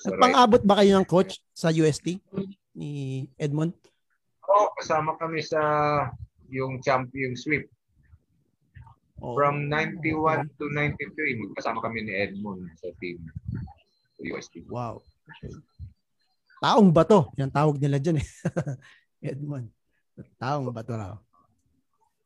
So, 0.00 0.10
right. 0.10 0.18
Nagpang-abot 0.18 0.62
ba 0.66 0.74
kayo 0.82 0.98
ng 0.98 1.06
coach 1.06 1.38
sa 1.54 1.70
UST 1.70 2.18
ni 2.74 2.90
Edmond? 3.38 3.76
Oo, 4.48 4.72
kasama 4.80 5.14
kami 5.20 5.44
sa 5.44 5.60
yung 6.50 6.82
champion 6.82 7.38
sweep. 7.38 7.70
Oo. 9.22 9.36
From 9.36 9.68
91 9.68 10.48
to 10.58 10.64
93, 10.72 11.44
magkasama 11.44 11.78
kami 11.84 12.08
ni 12.08 12.12
Edmond 12.16 12.66
sa 12.80 12.90
team. 12.98 13.20
UST. 14.20 14.68
Wow. 14.68 15.00
Okay. 15.26 15.52
Taong 16.60 16.92
bato. 16.92 17.32
Yan 17.40 17.48
tawag 17.48 17.80
nila 17.80 17.96
dyan 17.96 18.20
eh. 18.20 18.28
Edmond. 19.32 19.72
Taong 20.36 20.68
bato 20.68 20.92
raw. 20.92 21.16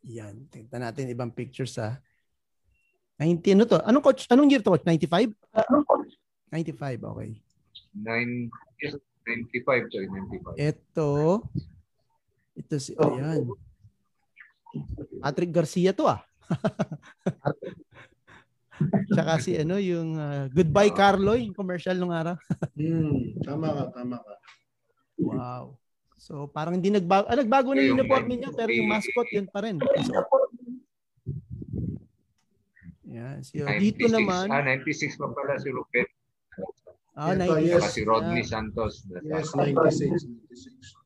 Yan. 0.04 0.50
Tingnan 0.50 0.90
natin 0.90 1.10
ibang 1.10 1.30
pictures 1.30 1.78
sa 1.78 2.02
90 3.18 3.54
ano 3.54 3.64
to? 3.64 3.78
Anong 3.86 4.04
coach? 4.04 4.26
Anong 4.26 4.50
year 4.50 4.60
to 4.60 4.74
coach? 4.74 4.82
95? 4.82 5.30
95, 6.50 7.10
okay. 7.14 7.30
9, 7.94 8.50
yes, 8.82 8.98
95 9.26 9.90
to 9.90 9.98
95. 10.58 10.58
Ito. 10.58 11.10
Ito 12.58 12.74
si, 12.78 12.90
ayan. 12.98 13.46
Patrick 15.22 15.54
Garcia 15.54 15.94
to 15.94 16.10
ah. 16.10 16.26
Tsaka 19.06 19.38
si 19.38 19.54
ano, 19.54 19.78
yung 19.78 20.18
uh, 20.18 20.50
Goodbye 20.50 20.90
Carlo, 20.90 21.34
yung 21.34 21.54
commercial 21.54 21.94
nung 21.94 22.10
araw. 22.12 22.34
Hmm, 22.74 23.38
tama 23.40 23.70
ka, 23.70 23.84
tama 23.94 24.16
ka. 24.18 24.34
Wow. 25.14 25.78
So 26.18 26.48
parang 26.48 26.74
hindi 26.80 26.90
nagbago. 26.90 27.30
Ah, 27.30 27.38
nagbago 27.38 27.70
na 27.70 27.86
yung 27.86 28.00
uniform 28.00 28.26
niya 28.26 28.50
pero 28.50 28.70
yung 28.70 28.90
mascot 28.90 29.28
yun 29.30 29.46
pa 29.46 29.62
rin. 29.62 29.78
So, 29.78 30.14
yan. 33.04 33.46
So, 33.46 33.62
96. 33.62 33.78
dito 33.78 34.04
naman, 34.10 34.50
Ah, 34.50 34.64
96 34.64 35.14
pa 35.14 35.30
pala 35.30 35.54
si 35.60 35.70
Rupert. 35.70 36.10
ah, 37.14 37.30
Ito, 37.30 37.54
96. 37.62 37.70
yes. 37.70 37.84
Si 37.94 38.02
Rodney 38.02 38.42
Yan. 38.42 38.50
Santos. 38.50 38.94
Yes, 39.22 39.54
96. 39.54 40.26
96. 40.26 40.98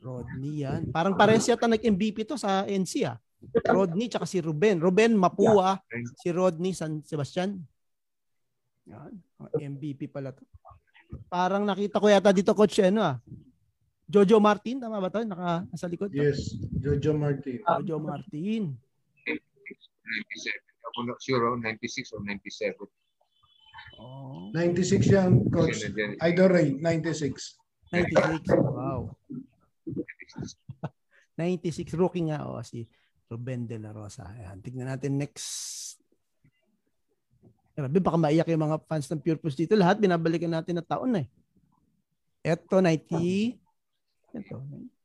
Rodney 0.00 0.64
yan. 0.64 0.88
Parang 0.88 1.12
pares 1.12 1.44
yata 1.44 1.68
nag-MVP 1.68 2.24
to 2.24 2.36
sa 2.36 2.64
NC 2.64 3.04
ah. 3.04 3.16
Rodney 3.64 4.12
tsaka 4.12 4.28
si 4.28 4.40
Ruben. 4.40 4.80
Ruben 4.80 5.16
Mapua, 5.16 5.80
si 6.20 6.28
Rodney 6.28 6.76
San 6.76 7.00
Sebastian. 7.00 7.56
Yan. 8.88 9.12
Mga 9.40 9.50
MVP 9.76 10.00
pala 10.12 10.36
to. 10.36 10.44
Parang 11.26 11.66
nakita 11.66 11.98
ko 11.98 12.06
yata 12.06 12.30
dito 12.30 12.54
coach 12.54 12.78
ano 12.84 13.02
ah. 13.02 13.16
Jojo 14.10 14.42
Martin, 14.42 14.82
tama 14.82 14.98
ba 14.98 15.10
to? 15.10 15.22
Naka 15.22 15.62
nasa 15.70 15.86
likod. 15.86 16.10
Yes, 16.10 16.58
Jojo 16.82 17.14
Martin. 17.14 17.62
Jojo 17.62 18.02
Martin. 18.02 18.74
97. 19.26 19.38
Ako 20.90 20.98
not 21.06 21.22
sure, 21.22 21.46
oh, 21.46 21.54
96 21.54 22.18
or 22.18 22.20
97. 22.26 22.74
Oh, 24.00 24.50
96 24.50 25.06
yan, 25.06 25.46
coach. 25.54 25.86
Din. 25.94 26.18
Idol 26.18 26.50
Ray, 26.50 26.74
96. 26.82 27.62
96. 27.94 28.50
Wow. 28.58 29.14
96 31.38 31.96
rookie 31.96 32.28
nga 32.28 32.44
oh, 32.44 32.60
si 32.60 32.84
Ruben 33.30 33.62
De 33.70 33.78
La 33.78 33.94
Rosa. 33.94 34.26
Ayan, 34.26 34.58
tignan 34.58 34.90
natin 34.90 35.14
next. 35.14 35.94
Grabe, 37.78 38.02
baka 38.02 38.18
maiyak 38.18 38.50
yung 38.50 38.66
mga 38.66 38.82
fans 38.90 39.06
ng 39.06 39.22
Pure 39.22 39.38
Push 39.38 39.54
dito. 39.54 39.78
Lahat 39.78 40.02
binabalikan 40.02 40.50
natin 40.50 40.82
na 40.82 40.84
taon 40.84 41.14
na 41.14 41.22
eh. 41.22 41.28
Ito, 42.42 42.82
90. 42.82 43.54
Ito. 44.34 44.56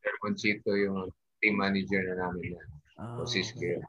Hermoncito 0.02 0.74
yung 0.74 1.14
team 1.38 1.62
manager 1.62 2.02
na 2.02 2.26
namin 2.26 2.58
yan. 2.58 2.68
Ah, 2.98 3.22
O 3.22 3.30
Siskio. 3.30 3.86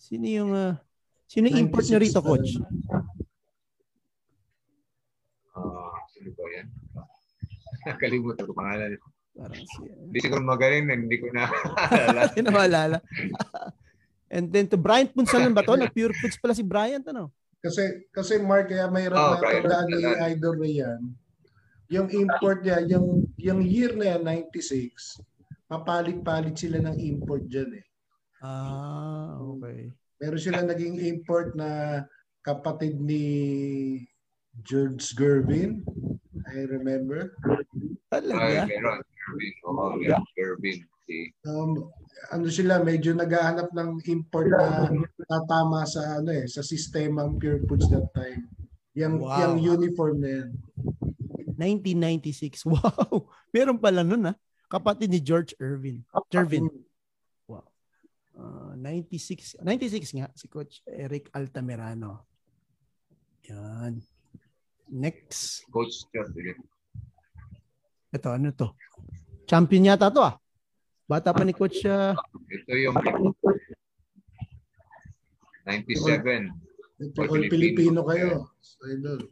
Sino 0.00 0.24
yung 0.24 0.56
ah, 0.56 0.80
sino 1.28 1.52
yung 1.52 1.68
import 1.68 1.84
nyo 1.84 2.00
96 2.00 2.04
rito, 2.08 2.20
coach? 2.24 2.50
Ah, 5.52 5.92
sino 6.16 6.32
ba 6.32 6.44
yan? 6.56 6.66
Nakalimutan 7.86 8.48
ko 8.48 8.52
pangalan. 8.56 8.96
Parang 9.40 9.56
si, 9.64 9.88
Hindi 9.88 10.18
siguro 10.20 10.44
magaling 10.44 10.84
na 10.84 10.94
hindi 11.00 11.16
ko 11.16 11.32
na 11.32 11.48
alala. 11.48 12.20
Hindi 12.28 12.40
na 12.44 12.52
maalala. 12.52 12.98
And 14.36 14.52
then 14.52 14.68
to 14.68 14.76
Bryant 14.76 15.16
Punsalan 15.16 15.56
ba 15.56 15.64
to? 15.64 15.80
Nag-pure 15.80 16.12
foods 16.12 16.36
pala 16.36 16.52
si 16.52 16.60
Bryant, 16.60 17.02
ano? 17.08 17.32
Kasi 17.64 18.04
kasi 18.12 18.36
Mark 18.36 18.68
kaya 18.68 18.86
mayroon 18.92 19.16
Oh, 19.16 19.36
na 19.36 19.40
tandaan 19.40 19.88
ni 19.88 20.00
Idol 20.36 20.60
Ray 20.60 20.84
yan. 20.84 21.00
Yung 21.90 22.08
import 22.12 22.62
niya, 22.62 22.84
yung 22.86 23.26
yung 23.40 23.60
year 23.64 23.96
na 23.96 24.14
yan 24.16 24.22
96, 24.52 25.18
papalit-palit 25.66 26.54
sila 26.54 26.78
ng 26.84 26.96
import 27.00 27.42
diyan 27.48 27.80
eh. 27.80 27.86
Ah, 28.44 29.34
okay. 29.40 29.90
Meron 30.20 30.40
sila 30.40 30.60
naging 30.62 31.00
import 31.00 31.56
na 31.56 32.02
kapatid 32.40 32.96
ni 32.96 33.24
George 34.64 35.14
Gervin. 35.14 35.84
I 36.50 36.66
remember. 36.66 37.34
Ay, 38.10 38.20
Talaga? 38.22 38.66
meron. 38.66 38.98
Gervin. 39.06 39.54
Oo, 39.66 39.84
yeah. 40.02 40.22
Gervin. 40.34 40.80
Si 41.06 41.30
Um, 41.42 41.90
ano 42.30 42.46
sila 42.46 42.78
medyo 42.78 43.10
naghahanap 43.10 43.74
ng 43.74 43.98
import 44.06 44.46
na 44.46 44.86
tatama 45.26 45.82
sa 45.82 46.22
ano 46.22 46.30
eh 46.30 46.46
sa 46.46 46.62
sistemang 46.62 47.34
Pure 47.34 47.66
Foods 47.66 47.90
that 47.90 48.06
time. 48.14 48.46
Yung 48.94 49.18
Wow. 49.18 49.38
yung 49.42 49.80
uniform 49.80 50.22
na 50.22 50.30
yan. 50.42 50.48
1996. 51.58 52.62
Wow. 52.70 53.26
Meron 53.50 53.78
pala 53.82 54.06
nun 54.06 54.30
ah. 54.30 54.36
Kapatid 54.70 55.10
ni 55.10 55.18
George 55.18 55.50
Irvin. 55.58 56.06
Jervin. 56.30 56.70
Wow. 57.50 57.66
Uh, 58.38 58.78
96. 58.78 59.58
96 59.58 60.14
nga 60.14 60.30
si 60.38 60.46
Coach 60.46 60.78
Eric 60.86 61.26
Altamirano. 61.34 62.22
Yan. 63.50 63.98
Next. 64.90 65.62
Coach 65.70 66.10
Gervin. 66.10 66.58
Ito, 68.10 68.34
ano 68.34 68.50
to? 68.50 68.74
Champion 69.46 69.94
yata 69.94 70.10
to 70.10 70.18
ah. 70.18 70.34
Bata 71.06 71.30
pa 71.30 71.46
ni 71.46 71.54
Coach 71.54 71.86
ah, 71.86 72.14
Ito 72.50 72.74
yung 72.74 72.94
97. 75.66 76.50
Ito, 77.00 77.18
All. 77.22 77.46
Filipino 77.46 78.02
kayo. 78.02 78.50
Idol. 78.90 79.30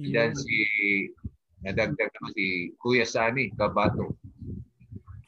Yan 0.00 0.32
si 0.32 0.56
nadagdag 1.60 2.08
naman 2.08 2.32
si 2.32 2.72
Kuya 2.80 3.04
Sani 3.04 3.52
Kabato 3.52 4.16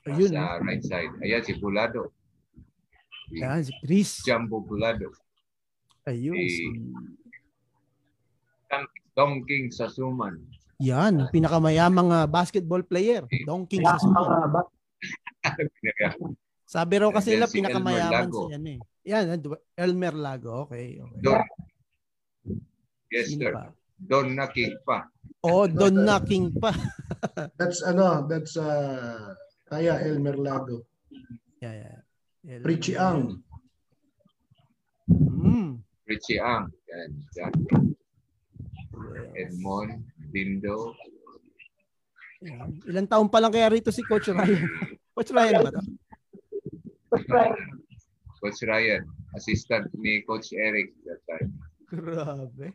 Ayun. 0.08 0.32
sa 0.32 0.56
right 0.64 0.80
side. 0.80 1.12
Ayan 1.20 1.44
si 1.44 1.52
Bulado. 1.60 2.08
Si 3.28 3.42
Yan, 3.42 3.60
si 3.60 3.72
Chris. 3.84 4.24
Jumbo 4.24 4.64
Bulado. 4.64 5.12
Ayun. 6.08 6.34
Si 6.36 6.48
Si... 6.48 6.64
Dong 9.12 9.44
King 9.44 9.68
Sasuman. 9.68 10.40
Yan, 10.82 11.28
pinakamayamang 11.30 12.10
ah, 12.10 12.26
basketball 12.26 12.82
player. 12.82 13.28
Don 13.46 13.68
King 13.68 13.84
Sasuman. 13.84 14.66
Sabi 16.72 16.94
raw 16.96 17.12
kasi 17.12 17.36
nila 17.36 17.46
si 17.50 17.60
pinakamayaman 17.60 18.08
Elmer 18.08 18.32
Lago. 18.32 18.42
si 18.48 18.54
ano 18.56 18.68
eh. 18.72 18.80
Yan, 19.04 19.24
Elmer 19.76 20.14
Lago. 20.16 20.52
Okay, 20.64 20.96
okay. 21.04 21.20
Don. 21.20 21.40
Yes, 23.12 23.28
Sino 23.28 23.44
sir. 23.44 23.52
pa? 23.52 23.64
Don 24.02 24.32
na 24.34 24.48
King 24.48 24.74
pa. 24.82 25.06
Oh, 25.44 25.68
Don 25.68 25.94
Knocking 26.06 26.54
pa. 26.56 26.72
That's 27.58 27.82
ano, 27.82 28.24
that's 28.30 28.54
uh 28.56 29.34
kaya 29.66 30.00
Elmer 30.06 30.38
Lago. 30.38 30.86
Yeah, 31.60 31.74
yeah. 31.76 31.98
Elmer 32.46 32.66
Richie. 32.66 32.96
Ang. 32.98 33.42
Mm. 35.10 35.82
Richie 36.08 36.40
Ang. 36.40 36.70
Yan. 36.90 37.10
Yan. 37.38 37.52
Edmond. 39.36 40.04
Dindo. 40.32 40.96
Yan. 42.42 42.74
Ilang 42.90 43.06
taon 43.06 43.28
pa 43.30 43.38
lang 43.38 43.54
kaya 43.54 43.70
rito 43.70 43.94
si 43.94 44.02
Coach 44.02 44.32
Ryan? 44.34 44.66
Coach 45.14 45.30
Ryan 45.30 45.62
ba 45.62 45.70
to? 45.70 45.82
Coach 48.42 48.60
Ryan. 48.66 49.06
Assistant 49.38 49.86
ni 49.94 50.26
Coach 50.26 50.50
Eric 50.52 50.92
that 51.06 51.22
time. 51.24 51.54
Grabe. 51.86 52.74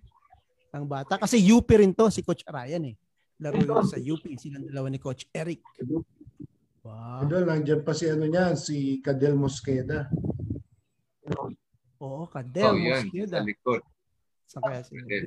Ang 0.72 0.86
bata. 0.88 1.20
Kasi 1.20 1.42
UP 1.42 1.68
rin 1.68 1.92
to 1.92 2.08
si 2.08 2.24
Coach 2.24 2.48
Ryan 2.48 2.94
eh. 2.94 2.96
Laro 3.44 3.60
yun 3.62 3.86
sa 3.86 4.00
UP. 4.00 4.24
Silang 4.40 4.66
dalawa 4.66 4.88
ni 4.90 4.98
Coach 4.98 5.28
Eric. 5.36 5.62
Wow. 6.82 7.28
Idol, 7.28 7.44
nandiyan 7.44 7.82
pa 7.84 7.92
si 7.92 8.08
ano 8.08 8.24
niya, 8.24 8.56
si 8.56 9.04
Cadel 9.04 9.36
Mosqueda. 9.36 10.08
Oo, 12.00 12.24
Kadel. 12.32 12.64
oh, 12.64 12.80
yan. 12.80 13.12
Mosqueda. 13.12 13.36
Sa 13.36 13.44
likod. 13.44 13.82
Saan 14.48 14.64
kaya 14.64 14.82
si 14.88 14.96
Kadel. 14.96 15.26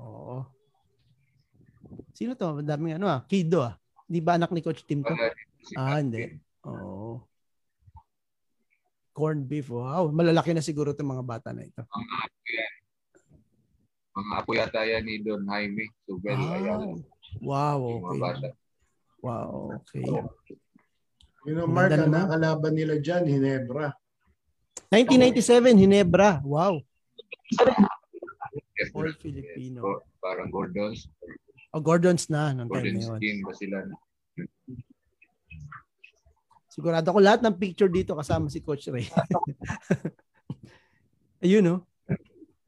Oo. 0.00 0.36
Sino 2.12 2.32
to? 2.32 2.56
Ang 2.56 2.66
daming 2.66 2.96
ano 2.96 3.06
ah. 3.06 3.20
Kido 3.24 3.60
ah. 3.60 3.76
Di 4.04 4.18
ba 4.18 4.34
anak 4.34 4.50
ni 4.50 4.60
Coach 4.60 4.82
Tim 4.82 5.00
to? 5.00 5.12
Si 5.60 5.76
Ah, 5.76 6.00
hindi. 6.00 6.24
Oo. 6.64 7.20
Corned 9.12 9.44
beef. 9.44 9.68
Wow. 9.68 10.08
Malalaki 10.08 10.50
na 10.50 10.60
siguro 10.60 10.90
itong 10.90 11.12
mga 11.12 11.24
bata 11.26 11.48
na 11.52 11.62
ito. 11.62 11.82
Mga 11.82 12.16
apo 12.18 12.40
yan. 12.48 12.72
Mga 14.10 14.30
apo 14.34 14.50
yata 14.52 14.80
yan 14.82 15.02
ni 15.04 15.20
Don 15.20 15.44
Jaime. 15.46 15.84
So, 16.04 16.16
very 16.18 16.40
Ah, 16.40 16.56
Ayala. 16.56 16.84
wow. 17.38 17.78
Mga 17.78 18.00
Okay. 18.02 18.18
bata. 18.18 18.48
Wow. 19.20 19.52
Okay. 19.84 20.04
You 21.40 21.54
know, 21.54 21.64
Mark, 21.64 21.92
ang 21.92 22.08
nakalaban 22.08 22.72
nila 22.72 22.96
dyan, 22.96 23.24
Hinebra. 23.24 23.92
1997, 24.88 25.76
Hinebra. 25.76 26.40
Wow. 26.42 26.80
All. 29.08 29.16
Filipino. 29.16 29.80
Parang 30.20 30.52
Gordons. 30.52 31.08
O, 31.70 31.80
Gordon's 31.80 32.26
na 32.28 32.52
nung 32.52 32.68
time 32.68 32.98
Gordon 32.98 32.98
na 32.98 33.16
yun. 33.22 33.38
Ba 33.46 33.54
sila? 33.54 33.76
Sigurado 36.70 37.10
ko 37.10 37.18
lahat 37.18 37.42
ng 37.42 37.58
picture 37.58 37.90
dito 37.90 38.14
kasama 38.14 38.46
si 38.46 38.62
Coach 38.62 38.86
Ray. 38.90 39.06
Ayun, 41.44 41.66
no? 41.66 41.76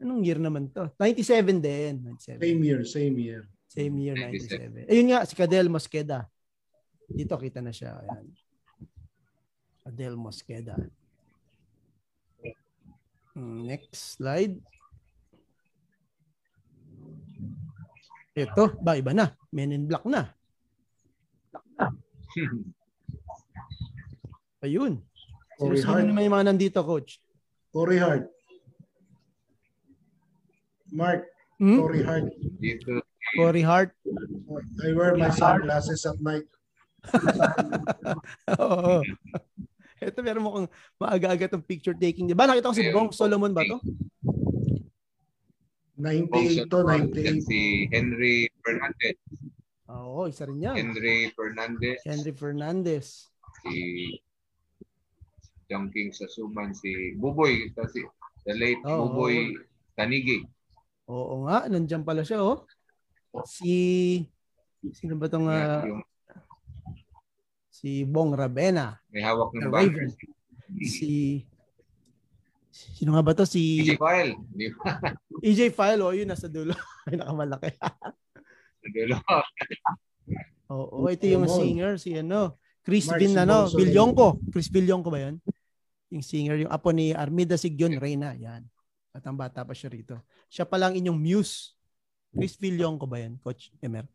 Anong 0.02 0.26
year 0.26 0.42
naman 0.42 0.66
to? 0.74 0.90
97 0.98 1.62
din. 1.62 2.02
97. 2.18 2.42
Same 2.42 2.60
year, 2.66 2.80
same 2.82 3.16
year. 3.18 3.40
Same 3.70 3.94
year, 4.02 4.16
97. 4.18 4.86
97. 4.86 4.90
Ayun 4.90 5.06
nga, 5.14 5.20
si 5.22 5.34
Cadel 5.38 5.70
Mosqueda. 5.70 6.18
Dito 7.06 7.34
kita 7.38 7.62
na 7.62 7.70
siya. 7.70 8.02
Ayan. 8.02 8.26
Cadel 9.86 10.14
Mosqueda. 10.18 10.74
Hmm, 13.32 13.64
Next 13.64 14.18
slide. 14.18 14.58
Ito, 18.32 18.80
ba 18.80 18.96
iba 18.96 19.12
na. 19.12 19.28
Men 19.52 19.72
in 19.72 19.84
Black 19.84 20.08
na. 20.08 20.32
Ayun. 24.64 25.02
Sino, 25.02 25.60
Corey 25.60 25.78
sino 25.78 25.92
Hart. 25.92 26.06
naman 26.06 26.24
yung 26.24 26.34
mga 26.34 26.48
nandito, 26.48 26.80
coach? 26.80 27.20
Corey 27.70 27.98
Hart. 27.98 28.26
Mark, 30.92 31.24
Hmm? 31.62 31.78
Corey 31.78 32.02
Hart. 32.02 32.26
Dito, 32.58 33.04
Corey 33.38 33.62
Hart. 33.62 33.94
I 34.82 34.90
wear 34.92 35.14
my 35.14 35.30
sunglasses 35.30 36.02
at 36.02 36.18
night. 36.18 36.48
Oo. 38.58 38.98
Ito 40.02 40.18
meron 40.18 40.42
mo 40.42 40.50
kang 40.52 40.68
maaga-aga 40.98 41.46
tong 41.48 41.62
picture 41.62 41.94
taking. 41.94 42.26
Di 42.26 42.34
ba 42.34 42.50
nakita 42.50 42.70
ko 42.70 42.74
si. 42.74 42.90
Bong 42.90 43.14
Solomon 43.14 43.54
ba 43.54 43.62
to? 43.62 43.78
98 46.02 46.66
to, 46.66 46.78
Yan 46.82 47.14
98. 47.14 47.46
si 47.46 47.60
Henry 47.94 48.50
Fernandez. 48.58 49.16
Oo, 49.86 50.26
isa 50.26 50.42
rin 50.50 50.58
yan. 50.58 50.74
Henry 50.74 51.30
Fernandez. 51.30 51.98
Henry 52.02 52.32
Fernandez. 52.34 53.06
Si 53.62 53.74
John 55.70 55.86
King 55.94 56.10
Sasuman. 56.10 56.74
Si 56.74 57.14
Buboy. 57.14 57.70
ito 57.70 57.86
Si 57.86 58.02
the 58.42 58.54
late 58.58 58.82
Oo. 58.82 59.14
Buboy 59.14 59.54
Tanigi. 59.94 60.42
Oo 61.06 61.46
nga, 61.46 61.70
nandiyan 61.70 62.02
pala 62.02 62.26
siya 62.26 62.42
oh. 62.42 62.66
Si 63.46 64.18
sino 64.90 65.14
ba 65.14 65.30
tong 65.30 65.46
ah, 65.46 65.86
Yan, 65.86 65.94
yung 65.94 66.02
si 67.70 68.02
Bong 68.02 68.34
Rabena. 68.34 68.98
may 69.14 69.22
hawak 69.22 69.54
ng 69.54 69.70
Raven. 69.70 70.10
Si 70.82 71.42
Sino 72.72 73.12
nga 73.12 73.20
ba 73.20 73.36
to? 73.36 73.44
Si 73.44 73.84
Si 73.84 74.00
File. 74.00 74.32
EJ 75.46 75.76
File. 75.76 76.00
Oh, 76.00 76.16
yun 76.16 76.24
nasa 76.24 76.48
dulo. 76.48 76.72
Ay, 77.06 77.20
nakamalaki. 77.20 77.76
Dulo. 78.88 79.20
Oo, 80.72 81.04
ito 81.12 81.28
yung 81.28 81.44
singer. 81.44 82.00
Si 82.00 82.16
ano? 82.16 82.56
Chris 82.80 83.06
Mark 83.12 83.20
Simon 83.20 83.44
ano? 83.44 83.58
Bilyonko. 83.68 84.40
Chris 84.48 84.72
Bilyonko 84.72 85.12
ba 85.12 85.20
yan? 85.20 85.36
Yung 86.08 86.24
singer, 86.24 86.64
yung 86.64 86.72
apo 86.72 86.90
ni 86.90 87.12
Armida 87.12 87.60
Sigyon 87.60 88.00
Reyna. 88.00 88.32
Yan. 88.40 88.64
At 89.12 89.20
ang 89.28 89.36
bata 89.36 89.68
pa 89.68 89.76
siya 89.76 89.92
rito. 89.92 90.16
Siya 90.48 90.64
pa 90.64 90.80
lang 90.80 90.96
inyong 90.96 91.20
muse. 91.20 91.76
Chris 92.32 92.56
Bilyonko 92.56 93.04
ba 93.04 93.20
yan, 93.20 93.36
Coach 93.44 93.68
Emer? 93.84 94.08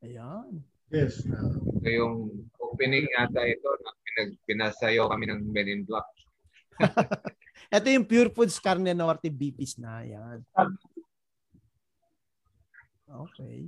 Ayan. 0.00 0.64
Yes. 0.88 1.20
Uh, 1.28 1.60
Ito 1.80 1.88
yung 1.92 2.14
opening 2.56 3.04
yata 3.12 3.44
ito 3.44 3.68
na 3.68 3.90
pinag 4.00 4.30
pinasayo 4.48 5.12
kami 5.12 5.28
ng 5.28 5.40
Men 5.52 5.68
in 5.68 5.82
Black. 5.84 6.08
Ito 7.74 7.90
yung 7.90 8.06
Pure 8.06 8.30
Foods 8.30 8.62
Carne 8.62 8.94
Norte 8.94 9.26
BPs 9.34 9.82
na. 9.82 10.06
Yan. 10.06 10.38
Okay. 13.10 13.66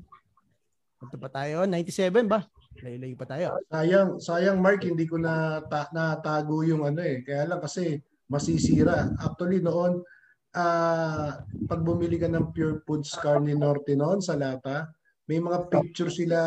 Ito 1.02 1.16
pa 1.18 1.26
tayo. 1.26 1.66
97 1.66 2.30
ba? 2.30 2.46
Layo-layo 2.86 3.16
pa 3.18 3.26
tayo. 3.26 3.46
sayang, 3.66 4.22
sayang 4.22 4.58
Mark, 4.62 4.86
hindi 4.86 5.10
ko 5.10 5.18
na 5.18 5.58
ta- 5.66 5.90
natago 5.90 6.62
yung 6.62 6.86
ano 6.86 7.02
eh. 7.02 7.26
Kaya 7.26 7.50
lang 7.50 7.58
kasi 7.58 7.98
masisira. 8.30 9.10
Actually 9.18 9.58
noon, 9.58 10.06
ah 10.54 11.42
pag 11.66 11.82
bumili 11.82 12.16
ka 12.16 12.30
ng 12.30 12.54
Pure 12.54 12.86
Foods 12.86 13.10
Carne 13.18 13.58
Norte 13.58 13.98
noon 13.98 14.22
sa 14.22 14.38
lata, 14.38 14.86
may 15.26 15.42
mga 15.42 15.66
picture 15.66 16.08
sila 16.14 16.38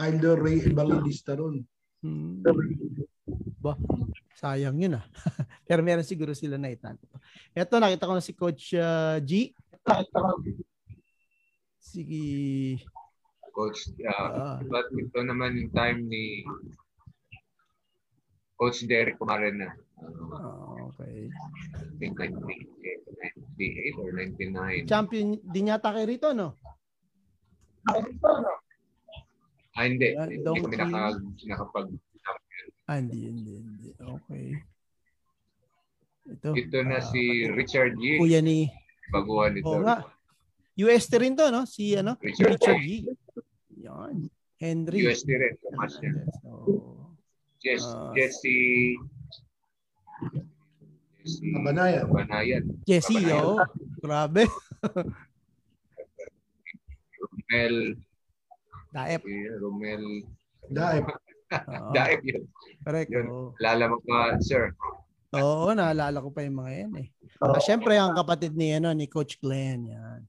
Aldo 0.00 0.32
Ray 0.32 0.64
Evangelista 0.64 1.36
ron. 1.36 1.60
Hmm. 2.00 2.40
Ba, 3.60 3.76
sayang 4.34 4.80
yun 4.80 4.98
ah. 4.98 5.04
Pero 5.68 5.80
meron 5.84 6.06
siguro 6.06 6.32
sila 6.32 6.56
na 6.56 6.72
itanto. 6.72 7.06
Ito, 7.52 7.76
nakita 7.76 8.08
ko 8.08 8.14
na 8.16 8.24
si 8.24 8.32
Coach 8.32 8.74
uh, 8.74 9.20
G. 9.20 9.52
Sige. 11.80 12.24
Coach, 13.50 13.90
uh, 14.06 14.62
but 14.70 14.86
ito 14.94 15.20
naman 15.26 15.58
yung 15.58 15.72
time 15.74 16.06
ni 16.06 16.46
Coach 18.60 18.84
Derek 18.86 19.18
Kumarena. 19.18 19.74
Uh, 20.00 20.88
okay. 20.92 21.28
I 21.76 21.84
think 22.00 22.16
98 22.16 24.00
or 24.00 24.12
99. 24.16 24.88
Champion 24.88 25.36
din 25.44 25.72
yata 25.72 25.92
kayo 25.92 26.06
rito, 26.08 26.32
no? 26.32 26.56
Ah, 29.76 29.84
hindi. 29.88 30.12
Ah, 30.12 30.28
Hindi 30.28 30.60
kami 30.60 30.76
naka, 30.76 31.16
nakapag... 31.48 31.88
Ah, 32.90 32.98
hindi, 32.98 33.30
hindi, 33.30 33.54
hindi. 33.54 33.90
Okay. 33.94 34.46
Ito. 36.26 36.58
Ito 36.58 36.78
na 36.82 36.98
ah, 36.98 37.06
si 37.06 37.46
Richard 37.46 37.94
G. 37.94 38.18
Kuya 38.18 38.42
ni... 38.42 38.66
Baguhan 39.14 39.54
nito. 39.54 39.70
Oo 39.70 39.86
nga. 39.86 40.10
UST 40.74 41.22
rin 41.22 41.38
to, 41.38 41.54
no? 41.54 41.62
Si 41.70 41.94
ano? 41.94 42.18
Richard 42.18 42.58
Richard 42.58 42.82
G. 42.82 43.06
G. 43.06 43.86
Yan. 43.86 44.26
Henry. 44.58 45.06
USD 45.06 45.30
rin. 45.38 45.54
Tumas 45.62 45.94
niya. 46.02 46.18
Oo. 46.50 47.14
Jess, 47.62 47.86
Ah. 47.86 48.10
Jesse... 48.18 48.98
Jesse... 51.22 51.46
Kabanayan. 51.46 52.10
Kabanayan. 52.10 52.64
Jesse, 52.90 53.22
oh. 53.30 53.62
Grabe. 54.02 54.50
Romel... 57.22 57.94
Daep. 58.90 59.22
si 59.22 59.46
Romel... 59.62 60.26
Daip. 60.66 61.06
Oo. 61.50 61.90
Daep 61.90 62.22
yun. 62.22 62.42
Correct. 62.82 63.10
Yun. 63.10 63.26
Lala 63.58 63.84
mo 63.90 63.98
pa, 64.00 64.38
sir. 64.38 64.70
Oo, 65.30 65.70
naalala 65.70 66.18
ko 66.18 66.30
pa 66.30 66.42
yung 66.42 66.58
mga 66.58 66.72
yan 66.86 66.92
eh. 66.98 67.08
Ah, 67.38 67.58
Siyempre, 67.58 67.94
ang 67.94 68.14
kapatid 68.14 68.54
ni, 68.54 68.74
ano, 68.74 68.90
ni 68.90 69.06
Coach 69.06 69.38
Glenn. 69.38 69.86
Yan. 69.86 70.20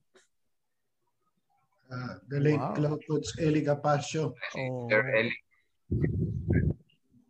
Ah, 1.92 2.16
the 2.26 2.38
late 2.40 2.56
Wow. 2.56 2.72
Cloud 2.72 3.00
Coach 3.04 3.28
Eli 3.36 3.60
Capasio. 3.60 4.32
Si 4.50 4.62
Oh. 4.62 4.86
Sir 4.88 5.02
Eli. 5.12 5.36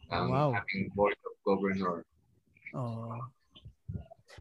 Ang 0.08 0.26
Wow. 0.28 0.50
aming 0.54 0.92
Board 0.92 1.16
of 1.24 1.34
Governor. 1.42 2.04
Oo. 2.76 3.26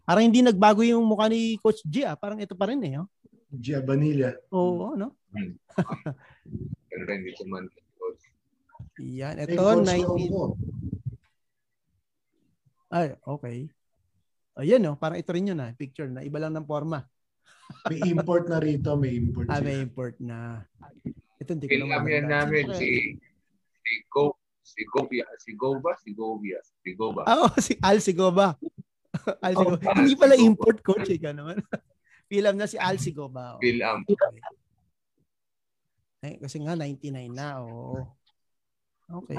Parang 0.03 0.23
hindi 0.28 0.44
nagbago 0.44 0.84
yung 0.84 1.03
mukha 1.03 1.32
ni 1.32 1.56
Coach 1.57 1.82
G 1.84 2.03
ah. 2.03 2.14
Parang 2.15 2.38
ito 2.38 2.53
pa 2.53 2.68
rin 2.69 2.84
eh. 2.84 2.99
Oh. 2.99 3.07
Gia 3.52 3.80
Vanilla. 3.82 4.32
Oo, 4.52 4.94
no? 4.95 5.15
Pero 6.88 7.02
rin 7.03 7.23
dito 7.23 7.44
man. 7.48 7.65
Yan. 9.00 9.40
Ito, 9.40 9.56
Coach 9.56 9.88
19... 9.88 10.04
Longo. 10.04 10.44
Ay, 12.92 13.16
okay. 13.24 13.58
Ayan, 14.60 14.84
no? 14.84 15.00
Parang 15.00 15.16
ito 15.16 15.32
rin 15.32 15.48
yun 15.48 15.64
ah. 15.64 15.72
Picture 15.72 16.12
na. 16.12 16.28
Iba 16.28 16.44
lang 16.44 16.52
ng 16.60 16.68
forma. 16.68 17.08
May 17.88 18.04
import 18.12 18.52
na 18.52 18.60
rito. 18.60 19.00
May 19.00 19.16
import 19.16 19.48
Ah, 19.48 19.64
may 19.64 19.80
import 19.80 20.20
na. 20.20 20.68
Ito, 21.40 21.56
hindi 21.56 21.72
ko 21.72 21.74
yan 21.74 21.88
maganda. 21.88 22.44
namin 22.44 22.68
si 22.76 23.16
si 23.80 23.94
Go 24.12 24.36
si 24.62 24.84
Gobia, 24.88 25.26
si 25.40 25.52
Goba, 25.56 25.92
si 26.00 26.12
Gobia, 26.16 26.60
si 26.64 26.92
Goba. 26.96 27.24
Ah, 27.28 27.48
oh, 27.48 27.52
si 27.60 27.76
Al 27.84 28.00
Sigoba. 28.00 28.56
Al 29.46 29.54
Sigoba. 29.56 29.78
Al 29.84 29.96
Hindi 30.00 30.16
pala 30.16 30.36
Sigoba. 30.36 30.48
import 30.48 30.80
coach 30.86 31.10
eh, 31.12 31.20
naman. 31.20 31.60
Film 32.32 32.56
na 32.56 32.68
si 32.70 32.80
Al 32.80 32.96
Sigoba. 32.96 33.58
Oh. 33.58 33.60
Pilam. 33.60 34.08
Ay, 36.22 36.38
kasi 36.40 36.62
nga 36.62 36.78
99 36.78 37.34
na. 37.34 37.66
Oo. 37.66 38.06
Okay. 39.12 39.36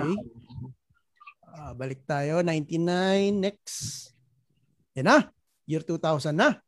Ah, 1.53 1.73
balik 1.73 2.05
tayo. 2.05 2.44
99. 2.44 3.40
Next. 3.40 4.12
Yan 4.97 5.09
na. 5.09 5.19
Year 5.65 5.81
2000 5.81 6.36
na. 6.36 6.61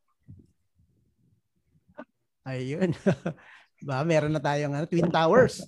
Ayun. 2.44 2.92
ba, 3.88 4.04
meron 4.04 4.32
na 4.32 4.40
tayong 4.40 4.72
ano, 4.72 4.88
Twin 4.88 5.08
Towers. 5.12 5.64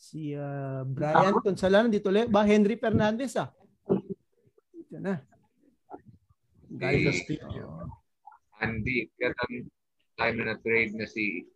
Si 0.00 0.32
uh, 0.32 0.84
Brian 0.88 1.36
Consalano 1.40 1.88
dito 1.88 2.08
ulit. 2.08 2.28
Ba, 2.28 2.44
Henry 2.44 2.76
Fernandez 2.80 3.36
ah. 3.36 3.52
Ito 4.76 4.96
na. 4.96 5.20
Galing 6.72 7.04
Castillo. 7.08 7.88
Andy, 8.60 9.08
kaya 9.16 9.32
tayo 10.16 10.32
na 10.44 10.56
trade 10.60 10.92
na 10.96 11.08
si 11.08 11.48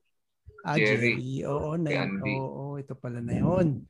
ah, 0.64 0.76
Jerry. 0.76 1.16
Jerry. 1.20 1.44
Oo, 1.44 1.76
na 1.76 1.88
yun. 1.92 2.20
Oo, 2.20 2.48
oo, 2.48 2.72
ito 2.80 2.96
pala 2.96 3.20
na 3.20 3.36
yun. 3.36 3.84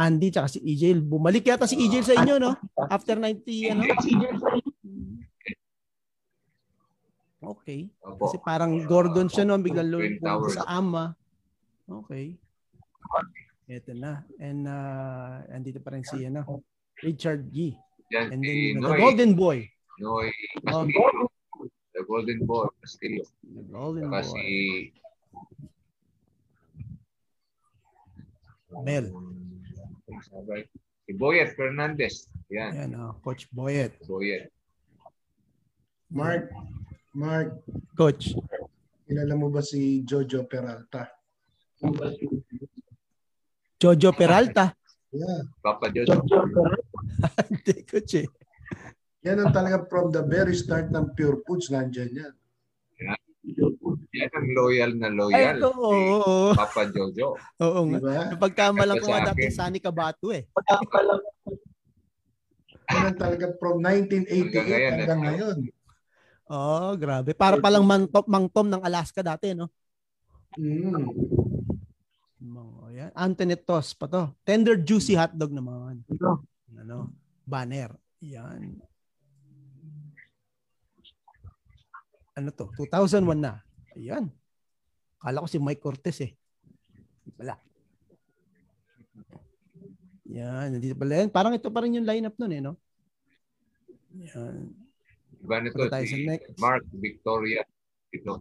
Andy 0.00 0.32
tsaka 0.32 0.48
si 0.48 0.64
EJ. 0.64 1.04
Bumalik 1.04 1.44
yata 1.44 1.68
si 1.68 1.76
EJ 1.76 1.94
sa 2.08 2.16
inyo, 2.24 2.40
no? 2.40 2.56
After 2.88 3.20
90, 3.20 3.76
ano? 3.76 3.82
Okay. 7.40 7.92
Kasi 8.00 8.36
parang 8.40 8.80
Gordon 8.88 9.28
siya, 9.28 9.44
no? 9.44 9.60
Biglang 9.60 9.92
lumabas 9.92 10.56
sa 10.56 10.64
ama. 10.64 11.12
Okay. 11.84 12.40
Ito 13.68 13.92
na. 13.92 14.24
And 14.40 14.64
uh, 14.64 15.44
andito 15.52 15.84
pa 15.84 15.92
rin 15.92 16.04
si 16.08 16.24
ano, 16.24 16.64
Richard 17.04 17.52
G. 17.52 17.76
And 18.10 18.40
then, 18.42 18.80
the 18.80 18.96
Golden 18.96 19.36
Boy. 19.36 19.68
Noy 20.00 20.32
oh, 20.72 20.88
The 21.92 22.02
Golden 22.08 22.40
Boy 22.48 22.66
Castillo. 22.80 23.22
The 23.44 23.62
Golden 23.68 24.08
Boy. 24.08 24.24
si 24.24 24.46
Bell. 30.46 30.64
Si 31.06 31.12
Boyet 31.14 31.54
Fernandez. 31.54 32.30
Yan. 32.50 32.70
Yan, 32.74 32.90
oh, 32.98 33.12
Coach 33.22 33.46
Boyet. 33.50 33.94
Boyet. 34.06 34.50
Mark, 36.10 36.50
Mark. 37.14 37.62
Coach. 37.94 38.34
Kilala 39.06 39.34
mo 39.38 39.50
ba 39.50 39.62
si 39.62 40.02
Jojo 40.06 40.46
Peralta? 40.46 41.06
Jojo 43.78 44.10
Peralta. 44.14 44.74
Yeah. 45.10 45.42
Papa 45.62 45.90
Jojo. 45.90 46.22
Hindi, 47.50 47.74
coach 47.86 48.14
eh. 48.22 48.28
Yan 49.26 49.42
ang 49.44 49.52
talaga 49.52 49.84
from 49.90 50.08
the 50.14 50.22
very 50.24 50.56
start 50.56 50.88
ng 50.94 51.12
Pure 51.12 51.44
Foods, 51.44 51.68
nandyan 51.68 52.10
yan. 52.14 52.34
Yan 54.10 54.32
ang 54.36 54.48
loyal 54.52 54.92
na 55.00 55.08
loyal. 55.08 55.56
Ay, 55.56 55.64
oo. 55.64 56.52
Si 56.52 56.58
Papa 56.58 56.82
Jojo. 56.92 57.38
Oo 57.64 57.80
nga. 57.88 57.98
Diba? 58.02 58.22
Napagkamalang 58.36 58.96
ko 59.00 59.06
nga 59.08 59.32
dati 59.32 59.48
Sani 59.48 59.78
Kabato 59.80 60.28
eh. 60.34 60.44
Yan 62.90 63.04
ang 63.14 63.18
talaga 63.22 63.46
from 63.56 63.80
1988 63.80 64.92
hanggang 64.92 65.22
ngayon. 65.24 65.56
Oh, 66.50 66.92
grabe. 66.98 67.30
Para 67.32 67.62
palang 67.62 67.86
mantop, 67.86 68.26
mangtom 68.26 68.66
ng 68.66 68.82
Alaska 68.82 69.22
dati, 69.22 69.54
no? 69.54 69.70
Mm. 70.58 71.14
Mga 72.42 72.86
yan. 72.90 73.10
Antoinette 73.14 73.62
Toss 73.62 73.94
pa 73.94 74.10
to. 74.10 74.34
Tender 74.42 74.74
juicy 74.74 75.14
hotdog 75.14 75.54
naman. 75.54 76.02
Ano? 76.74 77.14
Banner. 77.46 77.94
Yan. 78.18 78.82
Ano 82.40 82.48
to? 82.56 82.72
2001 82.80 83.36
na. 83.36 83.60
Ayan. 84.00 84.32
Kala 85.20 85.44
ko 85.44 85.48
si 85.52 85.60
Mike 85.60 85.84
Cortez 85.84 86.16
eh. 86.24 86.32
Wala. 87.36 87.60
Yan. 90.32 90.72
Nandito 90.72 90.96
pala 90.96 91.20
yan. 91.20 91.28
Parang 91.28 91.52
ito 91.52 91.68
pa 91.68 91.84
rin 91.84 92.00
yung 92.00 92.08
lineup 92.08 92.32
nun 92.40 92.56
eh, 92.56 92.64
no? 92.64 92.80
Yan. 94.16 94.72
Iba 95.44 95.60
nito 95.60 95.84
si 96.08 96.24
Mark 96.56 96.88
Victoria. 96.96 97.60
Ito 98.08 98.40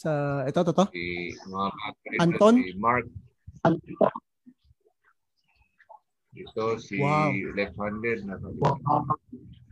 sa 0.00 0.12
ito 0.48 0.60
to 0.64 0.72
to? 0.72 0.84
Si 0.96 1.36
mga 1.44 1.68
Anton? 2.24 2.54
Si 2.64 2.72
Mark. 2.80 3.04
Ito 6.32 6.64
si 6.80 6.96
wow. 6.96 7.28
left-handed 7.52 8.24
na. 8.24 8.40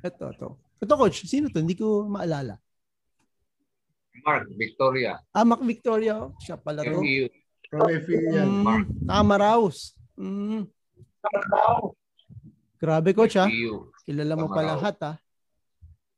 Ito 0.04 0.26
to. 0.36 0.67
Ito 0.78 0.94
coach, 0.94 1.26
sino 1.26 1.50
to? 1.50 1.58
Hindi 1.62 1.74
ko 1.74 2.06
maalala. 2.06 2.58
Mark 4.22 4.50
Victoria. 4.54 5.22
Ah, 5.30 5.46
Mark 5.46 5.62
Victoria. 5.62 6.26
Siya 6.42 6.58
pala 6.58 6.82
to. 6.82 7.02
From 7.68 7.86
FEN. 7.86 8.48
Mm, 8.48 8.62
Mark. 8.64 8.86
Tama 9.06 9.34
Raus. 9.38 9.94
Mm. 10.18 10.66
Grabe 12.78 13.10
coach 13.14 13.36
ha. 13.36 13.46
Kilala 14.06 14.34
mo 14.38 14.48
pa 14.50 14.62
lahat 14.62 14.96
ha. 15.02 15.12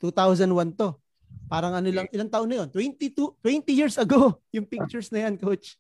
2001 0.01 0.77
to. 0.77 0.97
Parang 1.51 1.75
ano 1.75 1.91
lang, 1.91 2.07
ilang 2.15 2.31
taon 2.31 2.47
na 2.47 2.63
yun? 2.63 2.69
22, 2.71 3.43
20 3.43 3.75
years 3.75 3.99
ago, 3.99 4.39
yung 4.55 4.67
pictures 4.67 5.11
na 5.11 5.27
yan, 5.27 5.35
coach. 5.35 5.75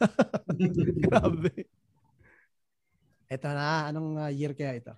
Grabe. 1.04 1.68
Ito 3.28 3.48
na, 3.52 3.92
anong 3.92 4.10
uh, 4.16 4.32
year 4.32 4.56
kaya 4.56 4.80
ito? 4.80 4.94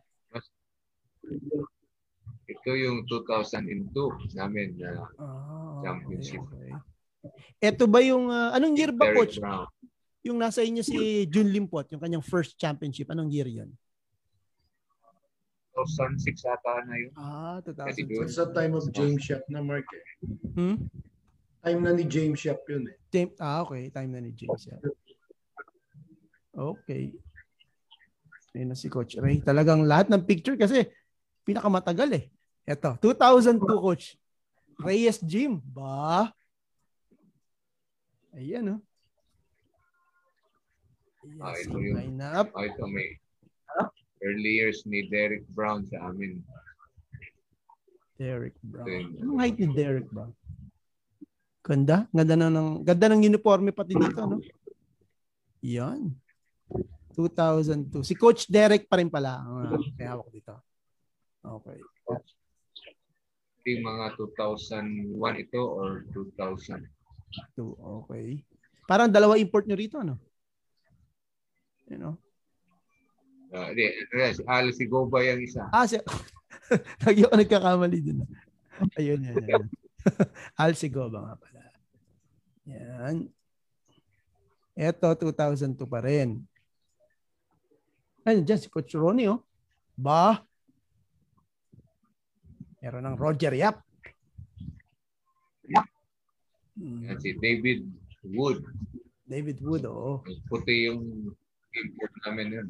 Ito 2.61 2.77
yung 2.77 3.09
2002 3.09 4.37
namin 4.37 4.77
na 4.77 5.09
uh, 5.17 5.81
championship. 5.81 6.45
Okay, 6.45 6.69
okay. 7.25 7.73
Ito 7.73 7.89
ba 7.89 8.05
yung, 8.05 8.29
uh, 8.29 8.53
anong 8.53 8.77
year 8.77 8.93
ba, 8.93 9.13
coach? 9.17 9.41
Brown. 9.41 9.65
Yung 10.21 10.37
nasa 10.37 10.61
inyo 10.61 10.85
si 10.85 11.25
Jun 11.33 11.49
Limpot, 11.49 11.89
yung 11.97 12.01
kanyang 12.05 12.21
first 12.21 12.61
championship, 12.61 13.09
anong 13.09 13.33
year 13.33 13.49
yun? 13.49 13.73
2006 15.73 16.45
ata 16.45 16.85
na 16.85 16.95
yun. 17.01 17.13
Ah, 17.17 17.57
2006. 17.65 18.29
Sa 18.29 18.53
time 18.53 18.77
of 18.77 18.85
James 18.93 19.25
Shop 19.25 19.41
na 19.49 19.65
Mark 19.65 19.89
eh. 19.97 20.05
Hmm? 20.53 20.77
Time 21.65 21.81
na 21.81 21.97
ni 21.97 22.05
James 22.05 22.37
Shop 22.37 22.61
yun 22.69 22.93
eh. 22.93 22.97
James, 23.09 23.33
ah, 23.41 23.65
okay. 23.65 23.89
Time 23.89 24.13
na 24.13 24.21
ni 24.21 24.37
James 24.37 24.61
Shop. 24.61 24.81
Okay. 26.53 27.17
Ayun 28.53 28.69
na 28.69 28.77
si 28.77 28.91
Coach 28.91 29.17
Ray. 29.17 29.41
Talagang 29.41 29.87
lahat 29.87 30.11
ng 30.11 30.27
picture 30.27 30.59
kasi 30.59 30.85
pinakamatagal 31.47 32.11
eh. 32.19 32.25
Ito, 32.71 32.95
2002 33.03 33.67
Coach. 33.83 34.15
Reyes 34.79 35.19
Gym. 35.19 35.59
Ba? 35.59 36.31
Ayan 38.31 38.79
oh. 38.79 38.81
Ayan, 41.27 41.43
ah, 41.43 41.53
ito 41.59 41.77
yung, 41.77 41.99
ah, 42.23 42.65
ito 42.65 42.85
may 42.87 43.19
early 44.23 44.63
years 44.63 44.87
ni 44.87 45.11
Derek 45.11 45.45
Brown 45.51 45.83
sa 45.91 46.09
amin. 46.09 46.39
Derek 48.17 48.55
Brown. 48.63 49.19
Anong 49.19 49.41
height 49.43 49.59
ni 49.59 49.69
Derek 49.75 50.07
Brown? 50.09 50.31
Ganda. 51.67 52.07
Ganda 52.15 52.35
na 52.39 52.49
ng, 52.49 52.87
ganda 52.87 53.11
ng 53.11 53.27
uniforme 53.27 53.75
pati 53.75 53.99
dito, 53.99 54.23
no? 54.25 54.39
Yan. 55.61 56.15
2002. 57.19 58.07
Si 58.07 58.15
Coach 58.15 58.47
Derek 58.47 58.87
pa 58.87 58.97
rin 59.03 59.11
pala 59.11 59.43
uh, 59.43 59.77
may 59.99 60.07
hawak 60.07 60.31
dito. 60.31 60.55
Okay. 61.45 61.77
Yung 63.69 63.85
mga 63.85 64.17
2001 64.17 65.45
ito 65.45 65.61
or 65.61 66.09
2000? 66.13 66.89
Okay. 67.59 68.41
Parang 68.89 69.13
dalawa 69.13 69.37
import 69.37 69.69
nyo 69.69 69.77
rito, 69.77 70.01
ano? 70.01 70.17
You 71.87 71.99
know? 72.01 72.15
Uh, 73.51 73.75
di, 73.75 73.91
si 74.31 74.43
Al 74.47 74.71
Sigoba 74.71 75.27
yung 75.27 75.43
isa. 75.43 75.67
Ah, 75.75 75.85
si... 75.85 75.99
Lagi 77.05 77.27
ako 77.27 77.35
nagkakamali 77.35 77.99
din. 77.99 78.23
Ayun, 78.95 79.21
yan. 79.27 79.43
yan. 79.43 79.65
Al 80.63 80.73
Sigoba 80.79 81.19
nga 81.23 81.35
pala. 81.37 81.61
Yan. 82.71 83.27
Ito, 84.79 85.13
2002 85.19 85.77
pa 85.85 86.01
rin. 86.01 86.41
Ayun, 88.25 88.47
dyan 88.47 88.61
si 88.61 88.71
Coach 88.71 88.95
Ronnie, 88.95 89.29
oh. 89.29 89.43
Ba? 89.99 90.47
Meron 92.81 93.05
ng 93.05 93.17
Roger 93.21 93.53
Yap. 93.53 93.85
Yan 96.81 97.21
si 97.21 97.37
David 97.37 97.85
Wood. 98.25 98.65
David 99.29 99.61
Wood, 99.61 99.85
oo. 99.85 100.25
Puti 100.49 100.89
yung 100.89 101.29
import 101.77 102.15
namin 102.25 102.47
yun. 102.57 102.69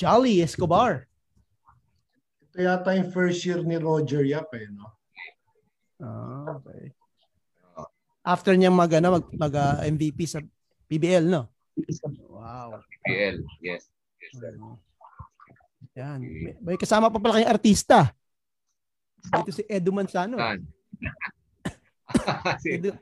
Jolly 0.00 0.40
Escobar. 0.40 1.04
Ito 2.48 2.64
yata 2.64 2.96
yung 2.96 3.12
first 3.12 3.44
year 3.44 3.60
ni 3.60 3.76
Roger 3.76 4.24
Yap 4.24 4.50
eh, 4.56 4.66
no? 4.72 4.88
Ah, 6.00 6.56
okay. 6.56 6.96
After 8.24 8.56
niya 8.56 8.72
mag, 8.72 8.90
ano, 8.96 9.20
mag, 9.20 9.26
mag 9.36 9.54
uh, 9.54 9.78
ah, 9.78 9.84
MVP 9.84 10.24
sa 10.24 10.40
PBL, 10.88 11.28
no? 11.28 11.52
Wow. 12.32 12.80
PBL, 13.04 13.44
yes. 13.60 13.92
yes 14.18 14.32
sir. 14.40 14.56
Yan. 15.98 16.22
May, 16.22 16.54
may 16.62 16.76
kasama 16.78 17.10
pa 17.10 17.18
pala 17.18 17.40
kayong 17.40 17.54
artista. 17.54 18.14
Ito 19.28 19.50
si 19.50 19.62
Edu 19.66 19.90
Manzano. 19.90 20.38
si, 22.62 22.68
Edu, 22.78 22.94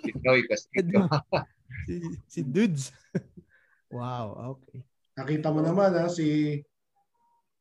si 0.00 0.10
Noy 0.24 0.40
Castillo. 0.48 1.04
si, 1.86 1.94
si 2.26 2.40
Dudes. 2.42 2.90
wow, 3.94 4.56
okay. 4.56 4.80
Nakita 5.20 5.52
mo 5.52 5.60
naman 5.60 5.92
ha, 6.00 6.08
si 6.08 6.58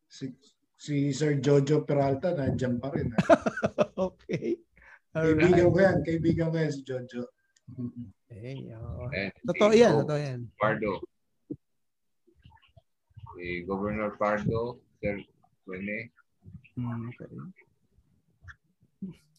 si 0.09 0.31
si 0.79 1.11
Sir 1.11 1.43
Jojo 1.43 1.83
Peralta 1.83 2.33
nandiyan 2.33 2.79
pa 2.79 2.89
rin. 2.95 3.11
Ha? 3.11 3.35
okay. 4.09 4.55
Alright. 5.11 5.37
Kaibigan 5.37 5.69
ko 5.69 5.79
yan. 5.81 5.97
Kaibigan 6.07 6.47
ko 6.49 6.57
yan 6.57 6.71
si 6.71 6.81
Jojo. 6.87 7.21
Eh, 8.29 8.73
oh. 8.73 9.09
totoo 9.45 9.73
yan, 9.73 9.93
totoo 10.05 10.17
yan. 10.17 10.39
Pardo. 10.57 11.01
Si 13.39 13.63
Governor 13.63 14.19
Pardo, 14.19 14.83
Sir 14.99 15.23
Rene. 15.63 16.11
Hmm, 16.75 17.07
okay. 17.07 17.31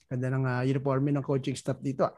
Ganda 0.09 0.33
ng 0.33 0.45
uh, 0.49 0.65
uniforme 0.65 1.13
ng 1.13 1.21
coaching 1.21 1.53
staff 1.53 1.77
dito. 1.85 2.09
Ah. 2.09 2.17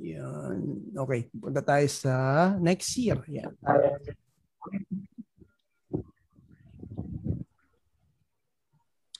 Yan. 0.00 0.96
Okay, 0.96 1.28
punta 1.36 1.60
tayo 1.60 1.84
sa 1.92 2.12
next 2.56 2.88
year. 2.96 3.20
Yan. 3.28 3.52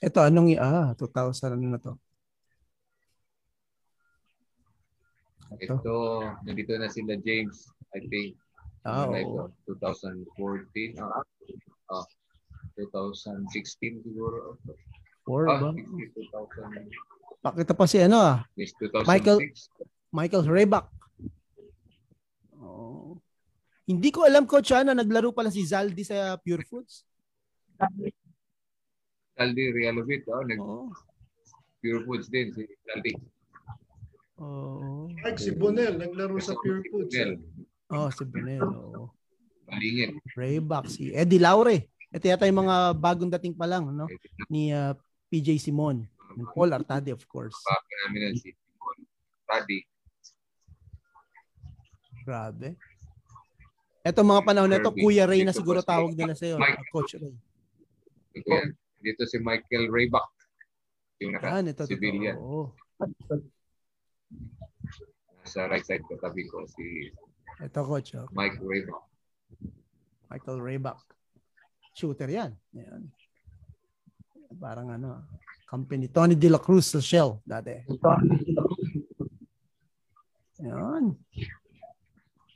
Ito, 0.00 0.24
anong, 0.24 0.56
ah, 0.56 0.96
2000 0.96 1.52
ano 1.52 1.68
na 1.68 1.80
to? 1.84 2.00
Ito 5.60 5.94
nandito 6.48 6.72
na 6.80 6.88
sila 6.88 7.20
James, 7.20 7.68
I 7.92 8.00
think. 8.08 8.40
Ah, 8.82 9.06
like, 9.06 9.26
oh. 9.26 9.46
2014. 9.70 10.98
Ah, 10.98 11.22
ah, 11.90 12.06
2016 12.74 14.02
siguro. 14.02 14.59
Four 15.22 15.46
Ah, 15.46 15.59
ba? 15.60 15.70
2000. 15.70 16.90
Pakita 17.42 17.74
pa 17.74 17.86
si 17.86 17.98
ano 17.98 18.18
ah, 18.18 18.38
Yes, 18.59 18.74
2006. 18.78 19.06
Michael- 19.06 19.42
Michael 20.12 20.44
Rebak. 20.46 20.86
Oh. 22.59 23.18
Hindi 23.86 24.10
ko 24.10 24.26
alam 24.26 24.46
coach 24.46 24.70
ah, 24.70 24.82
na 24.82 24.94
naglaro 24.94 25.30
pala 25.30 25.50
si 25.50 25.62
Zaldi 25.62 26.02
sa 26.02 26.34
Pure 26.38 26.66
Foods. 26.66 27.06
Saldi 29.32 29.64
Realovit, 29.72 30.22
oh, 30.28 30.42
nag 30.42 30.59
Oo. 30.59 30.90
Pure 31.82 32.02
Foods 32.06 32.26
din 32.30 32.50
si 32.50 32.62
Saldi. 32.86 33.14
Oo. 34.38 35.06
Mark, 35.22 35.38
si 35.38 35.50
Bonel, 35.54 35.98
naglaro 35.98 36.38
sa 36.38 36.54
Pure 36.59 36.82
Foods. 36.90 37.10
Bonel, 37.14 37.38
Oh, 37.93 38.09
si 38.09 38.24
Benel. 38.24 38.64
Oo. 38.64 39.12
Balingit. 39.69 40.16
Rebak, 40.32 40.89
si 40.89 41.12
Eddie 41.12 41.40
Laure. 41.40 41.93
Ito 42.12 42.24
yata 42.28 42.48
yung 42.48 42.64
mga 42.64 42.97
bagong 42.97 43.32
dating 43.39 43.56
pa 43.56 43.64
lang, 43.69 43.89
no? 43.89 44.09
Ni 44.48 44.73
ah, 44.73 44.97
PJ 45.28 45.56
Simon. 45.60 46.05
And 46.32 46.48
Paul 46.52 46.73
Artade, 46.73 47.12
of 47.12 47.24
course. 47.28 47.56
Papa 47.64 47.93
namin 48.09 48.32
na 48.32 48.36
si 48.36 48.52
Simon 48.52 48.97
Tadi. 49.44 49.78
Grabe. 52.24 52.69
Ito 54.02 54.20
mga 54.24 54.43
panahon 54.44 54.70
na 54.73 54.81
ito, 54.81 54.90
Kirby. 54.90 55.02
Kuya 55.05 55.24
Ray 55.28 55.43
na 55.44 55.55
siguro 55.55 55.85
tawag 55.85 56.16
nila 56.16 56.35
sa'yo. 56.35 56.56
Mike. 56.59 56.81
ah, 56.81 56.89
Coach 56.90 57.14
Ray. 57.20 57.35
Ito 58.35 58.48
yan. 58.48 58.69
Dito 59.02 59.23
si 59.28 59.36
Michael 59.39 59.90
Raybach. 59.93 60.31
Yung 61.23 61.36
naka 61.36 61.60
Yan, 61.60 61.70
ito. 61.70 61.85
civilian. 61.86 62.35
totoo. 62.35 62.73
Oo. 62.73 63.36
Sa 65.43 65.66
right 65.66 65.85
side 65.85 66.02
ko, 66.06 66.16
tabi 66.19 66.47
ko, 66.48 66.64
si 66.66 67.10
Ito, 67.62 67.80
coach. 67.86 68.18
oh. 68.18 68.26
Mike 68.34 68.59
Raybach. 68.59 69.06
Michael 70.26 70.59
Rayback. 70.59 70.98
Shooter 71.94 72.26
yan. 72.26 72.56
Yan. 72.74 73.12
Parang 74.59 74.90
ano, 74.90 75.22
company. 75.68 76.09
Tony 76.09 76.34
De 76.34 76.48
La 76.48 76.59
Cruz 76.59 76.89
sa 76.89 76.98
Shell 77.05 77.39
dati. 77.44 77.84
Yan. 80.64 81.12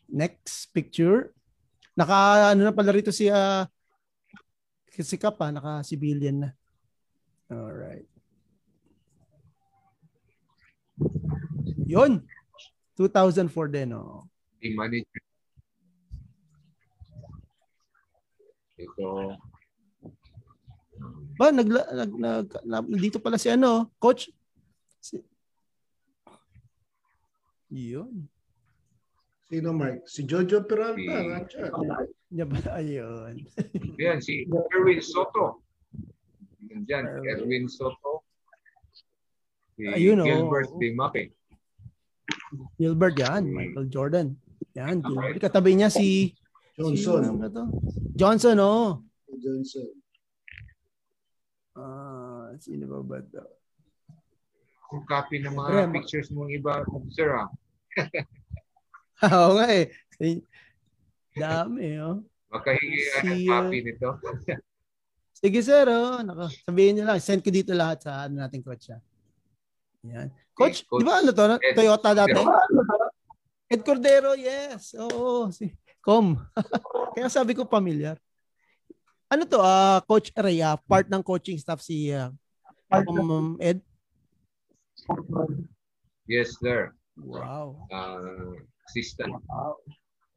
Next 0.08 0.72
picture. 0.72 1.36
Naka 1.92 2.52
ano 2.56 2.64
na 2.64 2.72
pala 2.72 2.96
rito 2.96 3.12
si 3.12 3.28
uh, 3.28 3.64
si 4.88 5.16
Kap 5.20 5.36
ah, 5.44 5.52
naka 5.52 5.84
civilian 5.84 6.48
na. 6.48 6.50
All 7.52 7.76
right. 7.76 8.08
Yun. 11.84 12.24
2004 12.96 13.52
din 13.68 13.92
oh. 13.92 14.24
Manager. 14.62 15.22
Ito, 18.76 19.36
Ba, 21.36 21.52
nag, 21.52 21.68
nag, 21.68 22.12
nag, 22.16 22.48
nag- 22.64 22.96
dito 22.96 23.20
pala 23.20 23.36
si 23.36 23.52
ano, 23.52 23.92
coach. 24.00 24.32
Si, 25.04 25.20
yun. 27.68 28.24
Sino, 29.44 29.76
Mark? 29.76 30.08
Si 30.08 30.24
Jojo 30.24 30.64
Peralta. 30.64 31.44
Si-. 31.52 32.40
Yan 32.40 32.48
ba? 32.48 32.58
Ayun. 32.80 33.44
yan, 34.00 34.18
si 34.24 34.48
Erwin 34.72 35.04
Soto. 35.04 35.60
Si 36.64 36.72
Erwin 37.28 37.68
Soto. 37.68 38.24
Si 39.76 39.84
Ayun, 39.92 40.24
oh. 40.24 40.26
Gilbert 40.26 40.72
Di 40.80 40.88
Mape. 40.96 41.22
Gilbert 42.80 43.16
yan. 43.20 43.44
Michael 43.44 43.92
Jordan. 43.92 44.40
Yan. 44.76 45.00
Gilbert. 45.00 45.40
Katabi 45.40 45.76
niya 45.76 45.88
si... 45.88 46.36
Johnson. 46.76 47.22
Si, 47.24 47.30
ano 47.32 47.48
to? 47.48 47.64
Johnson, 48.12 48.56
oh. 48.60 49.00
Johnson. 49.40 49.88
Ah, 51.76 52.52
sino 52.60 52.84
ba 52.88 53.00
ba 53.00 53.18
to? 53.24 53.44
Kung 54.86 55.04
copy 55.04 55.42
ng 55.42 55.56
mga 55.56 55.70
Rem. 55.72 55.92
pictures 55.92 56.28
mong 56.30 56.52
iba, 56.52 56.84
sir 57.10 57.32
ah. 57.34 57.48
Oo 59.32 59.58
nga 59.58 59.66
eh. 59.72 59.90
Dami, 61.36 62.00
oh. 62.00 62.22
Makahingi 62.52 63.00
ka 63.12 63.18
ng 63.24 63.40
Si, 63.40 63.48
copy 63.48 63.78
uh, 63.80 63.84
nito. 63.84 64.10
Sige, 65.40 65.60
sir, 65.60 65.84
oh. 65.90 66.22
Nako, 66.24 66.48
sabihin 66.64 66.96
niyo 66.96 67.04
lang. 67.04 67.20
Send 67.20 67.44
ko 67.44 67.52
dito 67.52 67.76
lahat 67.76 68.04
sa 68.04 68.24
ano 68.24 68.40
nating 68.40 68.64
coach, 68.64 68.92
ah. 68.94 69.02
Yan. 70.06 70.32
Coach, 70.56 70.88
Coach 70.88 71.02
di 71.02 71.04
ba 71.04 71.20
ano 71.20 71.30
to? 71.34 71.44
Ed 71.60 71.76
Toyota 71.76 72.16
dati? 72.16 72.40
Cordero. 72.40 72.85
Ed 73.66 73.82
Cordero, 73.82 74.38
yes. 74.38 74.94
Oo, 74.94 75.50
si 75.50 75.74
Com. 75.98 76.38
Kaya 77.18 77.26
sabi 77.26 77.50
ko 77.50 77.66
familiar. 77.66 78.14
Ano 79.26 79.42
to, 79.42 79.58
ah 79.58 79.98
Coach 80.06 80.30
Ray, 80.38 80.62
ah, 80.62 80.78
part 80.78 81.10
ng 81.10 81.18
coaching 81.18 81.58
staff 81.58 81.82
si 81.82 82.14
ah, 82.14 82.30
um, 82.94 83.58
Ed? 83.58 83.82
Yes, 86.30 86.54
sir. 86.62 86.94
Wow. 87.18 87.90
Uh, 87.90 88.54
assistant. 88.86 89.34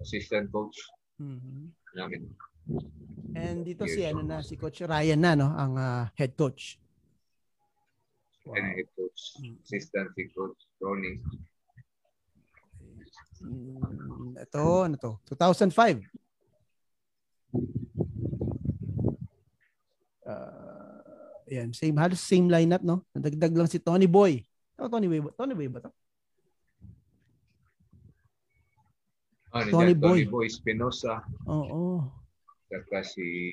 Assistant 0.01 0.49
coach 0.49 0.77
Mhm. 1.19 1.69
namin. 1.93 2.31
And 3.35 3.61
dito 3.67 3.85
si 3.85 4.01
ano 4.07 4.23
na, 4.25 4.41
si 4.41 4.55
Coach 4.57 4.81
Ryan 4.81 5.19
na, 5.21 5.31
no? 5.37 5.53
Ang 5.53 5.77
ah, 5.77 6.09
head 6.17 6.33
coach. 6.33 6.81
And 8.49 8.73
head 8.73 8.89
coach. 8.97 9.37
Assistant 9.69 10.09
si 10.17 10.25
coach 10.33 10.57
Ronnie. 10.81 11.21
Mm, 13.39 14.35
ito, 14.35 14.63
ano 14.83 14.95
to? 14.99 15.11
2005. 15.31 16.03
Uh, 20.29 21.01
yan, 21.49 21.73
same 21.73 21.97
halos 21.97 22.21
same 22.21 22.45
lineup 22.45 22.85
no. 22.85 23.01
Nadagdag 23.17 23.53
lang 23.55 23.65
si 23.65 23.81
Tony 23.81 24.05
Boy. 24.05 24.45
Oh, 24.77 24.85
Tony 24.85 25.09
Boy, 25.09 25.19
ba- 25.25 25.33
Tony 25.33 25.53
Boy 25.57 25.67
ba 25.67 25.81
to? 25.81 25.91
Ah, 29.49 29.65
Tony 29.65 29.97
Boy. 29.97 30.23
Tony 30.23 30.29
Boy 30.29 30.45
Espinosa. 30.45 31.25
Oo. 31.49 32.05
Saka 32.69 33.01
si 33.01 33.49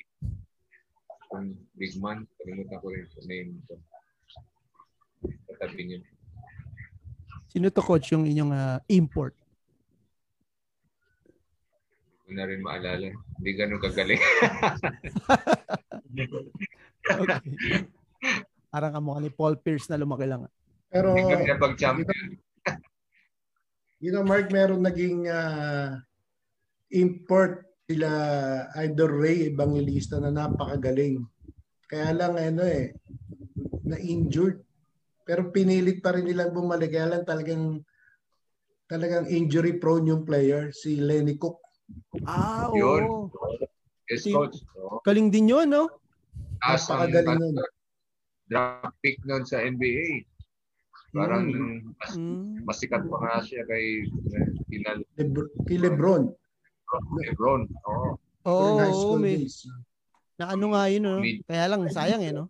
ang 1.33 1.57
big 1.73 1.97
man. 1.97 2.29
Kalimutan 2.37 2.77
ko 2.77 2.93
rin 2.93 3.09
yung 3.17 3.27
name 3.27 3.51
ko. 3.65 3.73
Katabi 5.49 5.81
niya. 5.89 5.99
Sino 7.49 7.73
to 7.73 7.81
coach 7.81 8.13
yung 8.13 8.29
inyong 8.29 8.53
ah, 8.53 8.77
import? 8.85 9.33
Hindi 12.27 12.35
ko 12.35 12.43
na 12.43 12.49
rin 12.51 12.59
maalala. 12.59 13.07
Hindi 13.39 13.51
ganun 13.55 13.79
kagaling. 13.79 14.19
Okay. 17.07 17.39
Parang 18.67 18.91
kamukha 18.91 19.23
ni 19.23 19.31
Paul 19.31 19.55
Pierce 19.63 19.87
na 19.87 19.95
lumaki 19.95 20.27
lang. 20.27 20.43
Pero, 20.91 21.15
Hindi 21.15 21.39
kami 21.39 21.47
napag-champion. 21.47 22.25
you 24.03 24.11
know, 24.11 24.27
Mark, 24.27 24.51
meron 24.51 24.83
naging 24.83 25.23
ah, 25.31 26.03
import 26.91 27.63
sila 27.87 28.11
Idol 28.75 29.23
Ray 29.23 29.55
Evangelista 29.55 30.19
na 30.19 30.35
napakagaling. 30.35 31.23
Kaya 31.87 32.11
lang 32.11 32.35
ano 32.35 32.67
eh, 32.67 32.91
na-injured. 33.87 34.59
Pero 35.23 35.47
pinilit 35.55 36.03
pa 36.03 36.11
rin 36.11 36.27
nilang 36.27 36.51
bumalik. 36.51 36.91
Kaya 36.91 37.15
lang 37.15 37.23
talagang 37.23 37.79
talagang 38.91 39.31
injury 39.31 39.79
prone 39.79 40.11
yung 40.11 40.27
player, 40.27 40.75
si 40.75 40.99
Lenny 40.99 41.39
Cook. 41.39 41.66
Ah, 42.23 42.67
oo. 42.67 42.75
Yun. 42.75 43.01
Yes, 44.07 44.23
Si- 44.23 44.31
coach. 44.31 44.59
Oo. 44.75 44.99
Kaling 45.03 45.27
din 45.29 45.51
yun, 45.51 45.67
no? 45.67 45.87
Taas 46.59 46.87
ang 46.87 47.07
Napakagaling 47.07 47.39
nun. 47.53 47.55
draft 48.47 48.95
pick 49.01 49.19
nun 49.23 49.43
sa 49.43 49.59
NBA. 49.59 50.23
Parang 51.11 51.47
mas, 51.97 52.13
Mm. 52.13 52.63
mas 52.63 52.77
sikat 52.77 53.03
pa 53.03 53.17
nga 53.19 53.35
siya 53.41 53.63
kay 53.65 54.03
eh, 54.05 54.47
Pinal 54.67 55.03
Lebr- 55.15 55.51
kay 55.65 55.79
Lebron. 55.79 56.31
Lebron. 57.17 57.67
Oo. 57.83 58.15
Oo, 58.47 58.55
during 58.55 58.79
high 58.79 58.91
oo, 58.91 59.01
school 59.01 59.19
may, 59.19 59.35
days. 59.43 59.57
na 60.37 60.55
ano 60.55 60.65
nga 60.71 60.83
yun, 60.87 61.03
no? 61.03 61.19
Mid- 61.19 61.43
Kaya 61.43 61.65
lang, 61.67 61.81
sayang 61.89 62.23
eh, 62.23 62.31
no? 62.31 62.47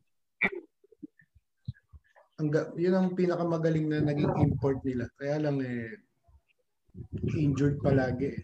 ang, 2.38 2.48
yun 2.78 2.94
ang 2.94 3.18
pinakamagaling 3.18 3.90
na 3.90 3.98
naging 4.04 4.30
import 4.38 4.78
nila. 4.86 5.10
Kaya 5.18 5.42
lang 5.42 5.58
eh, 5.58 5.90
injured 7.34 7.82
palagi. 7.82 8.30
Eh. 8.30 8.42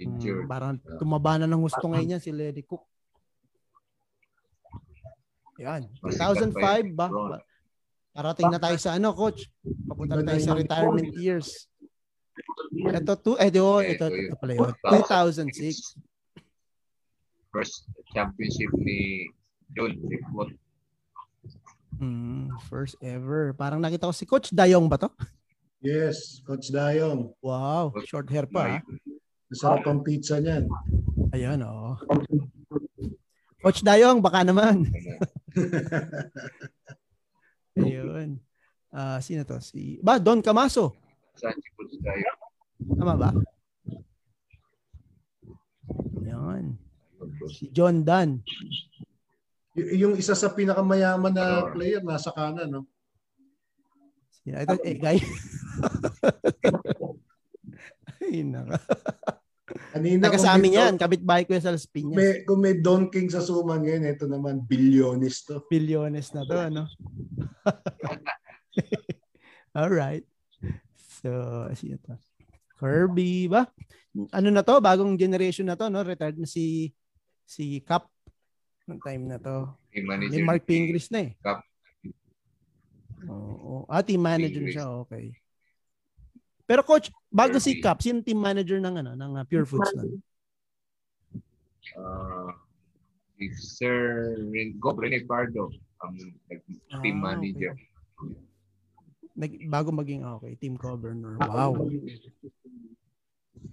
Injured. 0.00 0.48
Hmm, 0.48 0.50
parang 0.50 0.74
tumaba 0.96 1.36
na 1.36 1.44
ng 1.44 1.60
gusto 1.60 1.84
ngayon 1.84 2.16
yan 2.16 2.22
si 2.24 2.32
Lenny 2.32 2.64
Cook. 2.64 2.80
Yan. 5.60 5.84
2005 6.00 6.96
ba? 6.96 7.12
Parating 8.16 8.48
na 8.48 8.56
tayo 8.56 8.80
sa 8.80 8.96
ano, 8.96 9.12
coach? 9.12 9.44
Papunta 9.84 10.16
na 10.16 10.24
tayo 10.24 10.40
sa 10.40 10.56
retirement 10.56 11.12
years. 11.20 11.68
Ito, 12.72 13.12
to, 13.20 13.36
eh, 13.36 13.52
di, 13.52 13.60
oh, 13.60 13.84
ito, 13.84 14.08
ito 14.08 14.36
pala 14.40 14.56
yun. 14.56 14.72
2006. 14.88 16.00
First 17.52 17.84
championship 18.16 18.72
ni 18.80 19.28
John 19.76 20.00
Football. 20.00 20.56
Mm, 22.00 22.56
first 22.72 22.96
ever. 23.04 23.52
Parang 23.52 23.84
nakita 23.84 24.08
ko 24.08 24.14
si 24.16 24.24
Coach 24.24 24.48
Dayong 24.56 24.88
ba 24.88 24.96
to? 24.96 25.12
Yes, 25.84 26.40
Coach 26.48 26.72
Dayong. 26.72 27.36
Wow, 27.44 27.92
short 28.08 28.32
hair 28.32 28.48
pa. 28.48 28.80
Masarap 29.50 29.82
ang 29.90 30.06
pizza 30.06 30.38
niyan. 30.38 30.70
Ayun, 31.34 31.66
oo. 31.66 31.98
Oh. 31.98 32.06
Coach 33.60 33.82
Dayong, 33.82 34.22
baka 34.22 34.46
naman. 34.46 34.86
Ayun. 37.82 38.38
Uh, 38.94 39.18
sino 39.18 39.42
to? 39.42 39.58
Si 39.58 39.98
ba 40.00 40.22
Don 40.22 40.38
Camaso. 40.38 40.94
Saan 41.34 41.58
si 41.58 41.68
Coach 41.74 41.98
Dayong? 41.98 42.38
Tama 42.94 43.14
ba? 43.18 43.30
Yan. 46.24 46.78
Si 47.50 47.68
John 47.74 48.06
Dan. 48.06 48.38
Y- 49.74 49.98
yung 50.00 50.14
isa 50.14 50.38
sa 50.38 50.54
pinakamayaman 50.54 51.34
na 51.34 51.74
player 51.74 52.06
nasa 52.06 52.30
kanan, 52.30 52.70
no? 52.70 52.86
Sino? 54.40 54.62
Ito, 54.62 54.78
eh, 54.86 54.96
guy. 54.96 55.18
Ay, 58.24 58.46
naka. 58.46 58.78
Kanina, 59.90 60.30
Taga 60.30 60.38
sa 60.38 60.54
amin 60.54 60.78
yan. 60.78 60.94
Kapit-bahay 60.94 61.42
ko 61.42 61.58
sa 61.58 61.74
Las 61.74 61.90
Piñas. 61.90 62.14
May, 62.14 62.46
kung 62.46 62.62
may 62.62 62.78
Don 62.78 63.10
King 63.10 63.26
sa 63.26 63.42
Suman 63.42 63.82
ngayon, 63.82 64.06
ito 64.06 64.30
naman, 64.30 64.62
bilyones 64.62 65.42
to. 65.42 65.66
Bilyones 65.66 66.30
na 66.30 66.46
to, 66.46 66.54
ano? 66.54 66.82
Alright. 69.78 70.22
So, 71.20 71.30
sino 71.74 71.98
to? 72.06 72.14
Kirby 72.78 73.50
ba? 73.50 73.66
Ano 74.30 74.54
na 74.54 74.62
to? 74.62 74.78
Bagong 74.78 75.18
generation 75.18 75.66
na 75.66 75.74
to, 75.74 75.90
no? 75.90 76.06
Retired 76.06 76.38
na 76.38 76.46
si 76.46 76.94
si 77.42 77.82
Cap 77.82 78.06
ng 78.86 79.02
time 79.02 79.26
na 79.26 79.42
to. 79.42 79.74
Team 79.90 80.06
manager. 80.06 80.38
Ni 80.38 80.46
Mark 80.46 80.62
Pingris 80.62 81.10
na 81.10 81.26
eh. 81.26 81.30
Cap. 81.42 81.66
Oo. 83.26 83.90
Ah, 83.90 84.06
team 84.06 84.22
manager 84.22 84.62
Pingris. 84.62 84.74
siya. 84.78 84.86
Okay. 85.06 85.34
Pero 86.70 86.86
coach, 86.86 87.10
bago 87.26 87.58
si 87.58 87.82
Cap, 87.82 87.98
sino 87.98 88.22
team 88.22 88.38
manager 88.38 88.78
ng 88.78 89.02
ano 89.02 89.18
ng 89.18 89.32
uh, 89.34 89.42
Pure 89.42 89.66
Foods 89.66 89.90
na? 89.90 90.06
Uh, 91.98 92.54
si 93.34 93.50
Sir 93.58 94.38
Ringo 94.38 94.94
Rene 94.94 95.26
Pardo 95.26 95.74
ang 95.98 96.14
um, 96.14 97.02
team 97.02 97.18
ah, 97.26 97.34
manager. 97.34 97.74
Okay. 97.74 98.38
Nag, 99.34 99.52
bago 99.66 99.90
maging 99.90 100.22
ah, 100.22 100.38
okay, 100.38 100.54
team 100.62 100.78
governor. 100.78 101.34
Wow. 101.42 101.90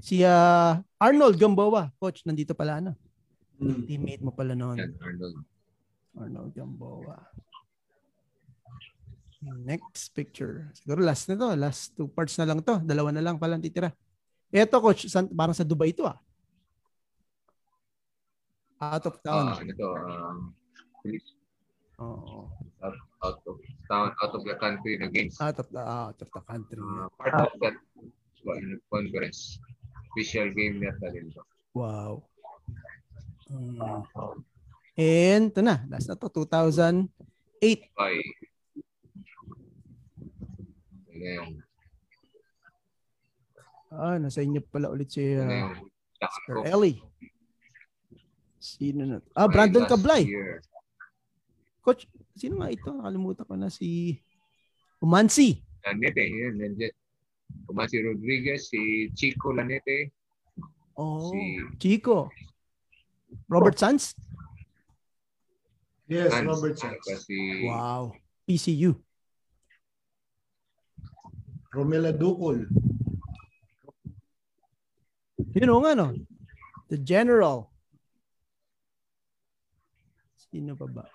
Si 0.01 0.25
uh, 0.25 0.81
Arnold 0.97 1.37
Gamboa, 1.37 1.93
coach, 2.01 2.25
nandito 2.25 2.57
pala 2.57 2.81
ano. 2.81 2.97
Hmm. 3.61 3.85
Teammate 3.85 4.25
mo 4.25 4.33
pala 4.33 4.57
noon. 4.57 4.73
Yan, 4.81 4.97
Arnold. 5.05 5.37
Arnold 6.17 6.51
Gamboa. 6.57 7.17
Next 9.41 10.09
picture. 10.17 10.73
Siguro 10.73 11.05
last 11.05 11.29
na 11.29 11.37
to. 11.37 11.53
Last 11.53 11.93
two 11.93 12.09
parts 12.09 12.33
na 12.41 12.49
lang 12.49 12.65
to. 12.65 12.81
Dalawa 12.81 13.13
na 13.13 13.21
lang 13.21 13.37
pala 13.37 13.61
titira. 13.61 13.93
Ito 14.49 14.81
coach, 14.81 15.05
san, 15.11 15.29
parang 15.29 15.53
sa 15.53 15.67
Dubai 15.67 15.93
ito 15.93 16.07
ah. 16.07 16.17
Out 18.81 19.05
of 19.09 19.15
town. 19.21 19.53
Ah, 19.53 19.61
ito. 19.61 19.89
Um, 19.93 20.53
Oo. 21.97 22.45
Out, 22.81 22.97
out 23.25 23.41
of 23.49 23.57
town, 23.89 24.13
out 24.21 24.33
of 24.37 24.45
the 24.45 24.53
country 24.61 25.01
na 25.01 25.09
games. 25.09 25.37
Out 25.41 25.57
of 25.57 25.67
the, 25.73 25.81
uh, 25.81 26.13
out 26.13 26.19
of 26.21 26.29
the 26.29 26.41
country. 26.45 26.77
Uh, 26.77 27.09
part 27.17 27.33
of 27.41 27.57
that 27.61 27.77
conference. 28.93 29.57
Official 30.13 30.53
game 30.53 30.81
na 30.81 30.93
rin 31.09 31.33
to. 31.33 31.41
Wow. 31.73 32.25
Hmm. 33.49 34.01
And 34.97 35.53
ito 35.53 35.61
na, 35.61 35.85
last 35.89 36.09
na 36.09 36.17
to, 36.17 36.29
2008. 36.29 37.09
Ay. 37.97 38.17
Ngayon. 41.17 41.51
Ah, 43.87 44.19
nasa 44.19 44.43
inyo 44.43 44.59
pala 44.67 44.91
ulit 44.91 45.07
si 45.07 45.23
uh, 45.35 45.71
Sir 46.45 46.67
Ellie. 46.67 46.99
Sino 48.59 49.07
na? 49.07 49.17
Ah, 49.31 49.47
Brandon 49.47 49.87
Cablay. 49.87 50.27
Coach, 51.79 52.03
sino 52.35 52.59
nga 52.59 52.67
ito? 52.67 52.91
Nakalimutan 52.91 53.47
ko 53.47 53.55
na 53.55 53.71
si 53.71 54.19
Umansi. 54.99 55.63
Lanete, 55.87 56.27
yun. 56.27 56.59
Nandiyan. 56.59 56.91
Umansi 57.71 58.03
Rodriguez, 58.03 58.67
si 58.67 59.07
Chico 59.15 59.55
Lanete. 59.55 60.11
Oh, 60.99 61.31
si 61.31 61.63
Chico. 61.79 62.27
Robert 63.47 63.79
Sanz? 63.79 64.11
Yes, 66.11 66.35
Sanz. 66.35 66.43
Robert 66.43 66.75
Sanz. 66.75 66.99
Kasi... 67.07 67.63
Wow. 67.71 68.11
PCU. 68.43 68.99
Romela 71.77 72.09
Ducol. 72.09 72.65
Yun 75.53 75.69
know, 75.69 75.81
nga 75.85 75.93
no. 75.93 76.17
The 76.89 76.97
General. 76.97 77.69
Sino 80.49 80.73
pa 80.73 80.89
ba? 80.89 81.05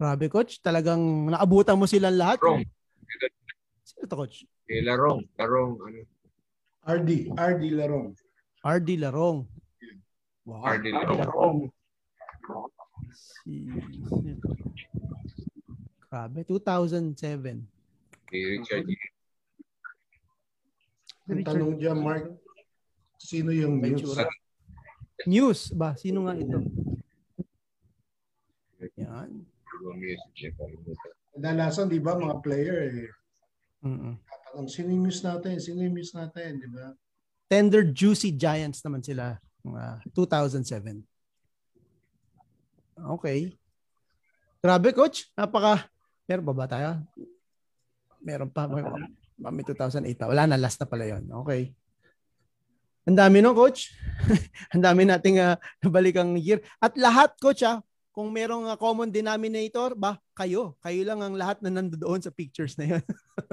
Grabe, 0.00 0.32
coach. 0.32 0.64
Talagang 0.64 1.28
naabutan 1.28 1.76
mo 1.76 1.84
silang 1.84 2.16
lahat. 2.16 2.40
Rong. 2.40 2.64
Sino 3.84 4.08
to, 4.08 4.16
coach? 4.16 4.48
Eh, 4.72 4.80
Larong. 4.80 5.20
Larong. 5.36 5.76
Ano? 5.76 6.00
RD. 6.88 7.36
RD 7.36 7.62
Larong. 7.76 8.16
RD 8.64 8.88
Larong. 9.04 9.44
Wow. 10.48 10.64
RD 10.64 10.86
Larong. 10.96 11.58
Si, 13.12 13.68
Grabe, 16.08 16.40
2007. 16.48 17.81
Si 18.32 18.40
Richard 18.40 18.88
Ang 21.28 21.44
tanong 21.44 21.76
dyan, 21.76 22.00
Mark, 22.00 22.32
sino 23.20 23.52
yung 23.52 23.76
news? 23.76 24.16
News 25.28 25.60
ba? 25.76 25.92
Sino 26.00 26.24
nga 26.24 26.34
ito? 26.40 26.64
Yan. 28.96 29.44
Kadalasan, 31.36 31.92
di 31.92 32.00
ba, 32.00 32.16
mga 32.16 32.40
player 32.40 33.04
eh. 33.04 33.12
Mm-mm. 33.84 34.16
Tatanong, 34.16 34.68
sino 34.72 34.88
yung 34.96 35.04
news 35.04 35.20
natin? 35.20 35.60
Sino 35.60 35.84
yung 35.84 35.96
news 36.00 36.16
natin? 36.16 36.56
Di 36.56 36.68
ba? 36.72 36.96
Tender 37.52 37.84
Juicy 37.84 38.32
Giants 38.32 38.80
naman 38.80 39.04
sila. 39.04 39.36
Uh, 39.60 40.00
2007. 40.16 41.04
Okay. 42.96 43.52
Grabe, 44.64 44.88
coach. 44.96 45.28
Napaka... 45.36 45.84
Meron 46.24 46.48
ba 46.48 46.54
ba 46.56 46.66
tayo? 46.70 46.96
Meron 48.22 48.50
pa. 48.50 48.70
May 49.50 49.66
2008 49.66 50.14
pa. 50.14 50.30
Wala 50.30 50.46
na. 50.46 50.56
Last 50.56 50.78
na 50.78 50.86
pala 50.86 51.04
yon. 51.06 51.26
Okay. 51.44 51.74
Ang 53.02 53.18
dami 53.18 53.42
no, 53.42 53.50
coach. 53.50 53.90
Ang 54.74 54.82
dami 54.82 55.02
nating 55.02 55.42
uh, 55.42 55.58
nabalikang 55.82 56.38
year. 56.38 56.62
At 56.78 56.94
lahat, 56.94 57.34
coach, 57.42 57.66
ah, 57.66 57.82
kung 58.14 58.30
merong 58.30 58.70
uh, 58.70 58.78
common 58.78 59.10
denominator, 59.10 59.98
ba, 59.98 60.22
kayo. 60.38 60.78
Kayo 60.78 61.02
lang 61.02 61.24
ang 61.24 61.34
lahat 61.34 61.64
na 61.64 61.72
nandoon 61.72 62.22
sa 62.22 62.30
pictures 62.30 62.78
na 62.78 62.96
yon. 62.96 63.04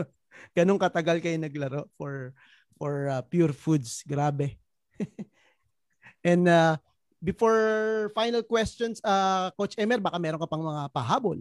Ganong 0.58 0.78
katagal 0.78 1.18
kayo 1.24 1.36
naglaro 1.42 1.90
for 1.98 2.38
for 2.78 3.10
uh, 3.10 3.26
pure 3.26 3.52
foods. 3.52 4.06
Grabe. 4.06 4.56
And 6.30 6.46
uh, 6.46 6.78
before 7.18 8.12
final 8.14 8.44
questions, 8.44 9.02
uh, 9.02 9.50
Coach 9.56 9.76
Emer, 9.80 10.00
baka 10.00 10.20
meron 10.22 10.40
ka 10.40 10.48
pang 10.48 10.64
mga 10.64 10.92
pahabol. 10.94 11.40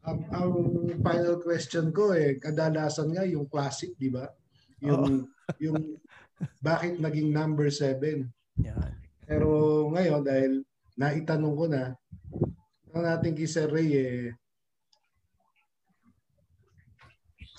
Ang, 0.00 0.18
ang 0.32 0.52
final 1.04 1.36
question 1.44 1.92
ko 1.92 2.16
eh, 2.16 2.40
kadalasan 2.40 3.12
nga 3.12 3.24
yung 3.28 3.44
classic, 3.44 3.92
di 4.00 4.08
ba? 4.08 4.24
Yung, 4.80 5.28
oh. 5.28 5.28
yung 5.64 6.00
bakit 6.64 6.96
naging 6.96 7.28
number 7.28 7.68
7. 7.68 8.24
Yeah. 8.56 8.96
Pero 9.28 9.48
ngayon, 9.92 10.24
dahil 10.24 10.52
naitanong 10.96 11.54
ko 11.54 11.64
na, 11.68 11.92
ang 12.90 13.04
natin 13.06 13.36
kay 13.36 13.46
Sir 13.46 13.68
Ray 13.68 13.90
eh, 13.92 14.34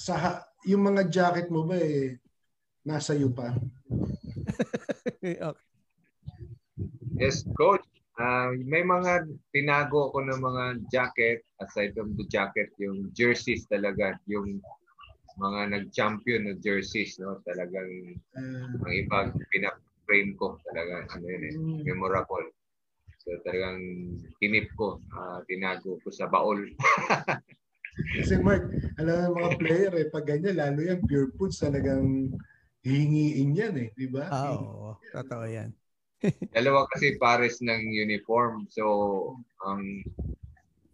sa 0.02 0.42
yung 0.66 0.82
mga 0.82 1.14
jacket 1.14 1.48
mo 1.54 1.62
ba 1.62 1.78
eh 1.78 2.18
nasa 2.82 3.14
iyo 3.14 3.30
pa? 3.30 3.54
okay. 5.22 5.66
Yes, 7.22 7.46
coach. 7.54 7.86
Uh, 8.22 8.54
may 8.70 8.86
mga 8.86 9.26
tinago 9.50 10.14
ako 10.14 10.30
ng 10.30 10.40
mga 10.46 10.64
jacket, 10.94 11.42
aside 11.58 11.98
from 11.98 12.14
the 12.14 12.26
jacket, 12.30 12.70
yung 12.78 13.10
jerseys 13.18 13.66
talaga, 13.66 14.14
yung 14.30 14.62
mga 15.42 15.74
nag-champion 15.74 16.46
na 16.46 16.54
jerseys, 16.62 17.18
no? 17.18 17.42
Talagang 17.50 17.90
uh, 18.38 18.70
ang 18.78 18.94
iba 18.94 19.34
pinap-frame 19.50 20.38
ko 20.38 20.62
talaga, 20.70 21.10
ano 21.18 21.26
yun 21.26 21.44
eh, 21.50 21.54
mm. 21.58 21.82
memorable. 21.90 22.46
So 23.26 23.42
talagang 23.42 23.82
kinip 24.38 24.70
ko, 24.78 25.02
uh, 25.18 25.42
tinago 25.50 25.98
ko 26.06 26.10
sa 26.14 26.30
baol. 26.30 26.62
Kasi 28.22 28.38
Mark, 28.38 28.70
alam 29.02 29.34
mo 29.34 29.42
mga 29.42 29.52
player 29.58 29.94
eh, 29.98 30.08
pag 30.14 30.30
ganyan, 30.30 30.62
lalo 30.62 30.80
yan, 30.86 31.02
pure 31.10 31.34
foods 31.42 31.58
talagang 31.58 32.38
hihingiin 32.86 33.58
yan 33.58 33.76
eh, 33.78 33.90
di 33.98 34.08
ba? 34.10 34.30
Ah, 34.30 34.58
oo, 34.58 34.98
totoo 35.10 35.46
yan. 35.50 35.74
Dalawa 36.54 36.86
kasi 36.94 37.18
pares 37.18 37.60
ng 37.66 37.82
uniform. 37.90 38.70
So, 38.70 38.84
ang 39.66 40.06
um, 40.06 40.30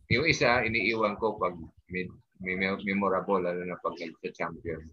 yung 0.08 0.26
isa, 0.28 0.64
iniiwan 0.64 1.20
ko 1.20 1.36
pag 1.36 1.56
may, 1.91 2.08
may 2.40 2.56
memorable, 2.60 3.44
lalo 3.44 3.60
na 3.68 3.76
pag 3.84 3.95
nagsa-champion. 3.99 4.88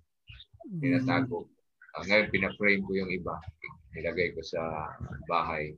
Tinatago. 0.82 1.46
Uh, 1.94 2.04
ngayon, 2.10 2.34
pina-frame 2.34 2.82
ko 2.82 2.92
yung 2.98 3.10
iba. 3.14 3.38
Nilagay 3.94 4.34
ko 4.34 4.42
sa 4.42 4.90
bahay. 5.30 5.70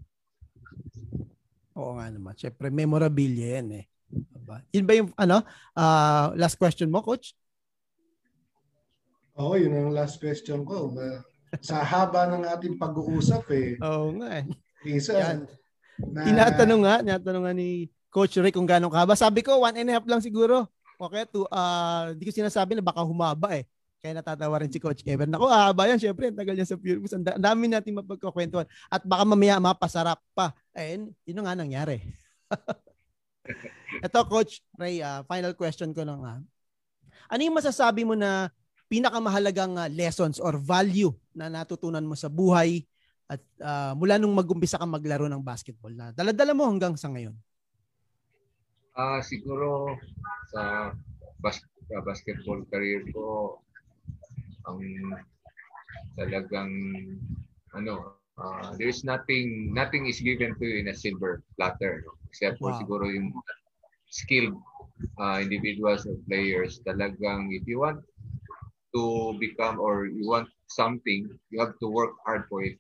Oo 1.77 2.01
nga 2.01 2.09
naman. 2.09 2.33
Siyempre, 2.33 2.73
memorabilia 2.73 3.61
yan 3.61 3.85
eh. 3.85 3.85
Diba? 4.09 4.65
Yun 4.73 4.87
ba 4.89 4.93
yung 4.97 5.11
ano, 5.21 5.45
uh, 5.77 6.33
last 6.33 6.57
question 6.57 6.89
mo, 6.89 7.05
Coach? 7.05 7.37
Oo, 9.37 9.53
yun 9.61 9.77
ang 9.77 9.93
last 9.93 10.17
question 10.17 10.65
ko. 10.65 10.97
Sa 11.63 11.85
haba 11.85 12.29
ng 12.31 12.45
ating 12.45 12.75
pag-uusap 12.77 13.45
eh. 13.53 13.79
Oo 13.81 14.17
nga 14.21 14.43
eh. 14.43 14.45
Isa. 14.87 15.43
Na... 15.97 16.23
Tinatanong 16.25 16.81
nga, 16.85 16.95
tinatanong 17.01 17.43
nga 17.49 17.55
ni 17.57 17.89
Coach 18.13 18.37
Ray 18.41 18.53
kung 18.53 18.69
gano'ng 18.69 18.93
kahaba. 18.93 19.13
Sabi 19.13 19.45
ko, 19.45 19.61
one 19.61 19.77
and 19.77 19.93
a 19.93 20.01
half 20.01 20.07
lang 20.09 20.25
siguro. 20.25 20.65
Okay, 20.97 21.29
to, 21.29 21.45
uh, 21.53 22.17
di 22.17 22.25
ko 22.25 22.33
sinasabi 22.33 22.73
na 22.73 22.85
baka 22.85 23.05
humaba 23.05 23.53
eh. 23.53 23.69
Kaya 24.01 24.17
natatawa 24.17 24.63
rin 24.65 24.73
si 24.73 24.81
Coach 24.81 25.05
Evan. 25.05 25.29
Ako, 25.35 25.45
haba 25.51 25.89
yan. 25.91 26.01
Syempre, 26.01 26.33
ang 26.33 26.39
tagal 26.39 26.57
niya 26.57 26.69
sa 26.69 26.79
Pure 26.81 27.05
Ang 27.13 27.27
dami 27.27 27.65
natin 27.69 27.93
mapagkakwentuhan. 28.01 28.65
At 28.89 29.05
baka 29.05 29.25
mamaya 29.29 29.61
mapasarap 29.61 30.21
pa. 30.33 30.57
And 30.73 31.13
yun 31.29 31.45
nga 31.45 31.53
nangyari. 31.53 32.01
Ito, 34.07 34.21
Coach 34.31 34.65
Ray, 34.81 35.05
uh, 35.05 35.21
final 35.29 35.53
question 35.53 35.93
ko 35.93 36.07
lang. 36.07 36.21
Uh. 36.23 36.41
Ano 37.29 37.41
yung 37.43 37.59
masasabi 37.59 38.07
mo 38.07 38.15
na 38.15 38.49
pinakamahalagang 38.87 39.75
uh, 39.75 39.91
lessons 39.91 40.39
or 40.39 40.57
value 40.57 41.11
na 41.37 41.53
natutunan 41.53 42.03
mo 42.03 42.17
sa 42.17 42.33
buhay 42.33 42.83
at 43.29 43.43
uh, 43.61 43.93
mula 43.93 44.17
nung 44.17 44.33
mag-umpisa 44.33 44.81
kang 44.81 44.91
maglaro 44.91 45.29
ng 45.29 45.45
basketball 45.45 45.93
na 45.93 46.15
daladala 46.17 46.57
mo 46.57 46.65
hanggang 46.65 46.97
sa 46.97 47.13
ngayon? 47.13 47.37
Ah, 48.97 49.19
uh, 49.19 49.21
siguro 49.21 49.93
sa 50.51 50.91
bas- 51.45 51.69
basketball 52.03 52.65
career 52.73 53.05
ko 53.13 53.61
ang 54.67 54.81
talagang 56.17 56.73
ano 57.77 58.17
uh, 58.41 58.73
there 58.81 58.89
is 58.91 59.05
nothing 59.05 59.71
nothing 59.71 60.09
is 60.09 60.19
given 60.21 60.57
to 60.59 60.65
you 60.65 60.83
in 60.83 60.89
a 60.89 60.97
silver 60.97 61.45
platter 61.55 62.03
no? 62.03 62.17
except 62.27 62.59
for 62.59 62.73
wow. 62.73 62.81
siguro 62.81 63.05
yung 63.07 63.31
skilled 64.11 64.57
uh, 65.21 65.39
individuals 65.39 66.09
or 66.09 66.17
players 66.25 66.81
talagang 66.83 67.53
if 67.53 67.63
you 67.69 67.85
want 67.85 68.01
to 68.97 69.37
become 69.37 69.77
or 69.77 70.09
you 70.09 70.25
want 70.25 70.49
something, 70.69 71.29
you 71.51 71.59
have 71.61 71.79
to 71.81 71.89
work 71.89 72.15
hard 72.25 72.47
for 72.49 72.63
it. 72.63 72.79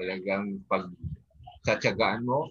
Talagang 0.00 0.62
pag 0.68 0.90
tsatsagaan 1.64 2.26
mo 2.28 2.50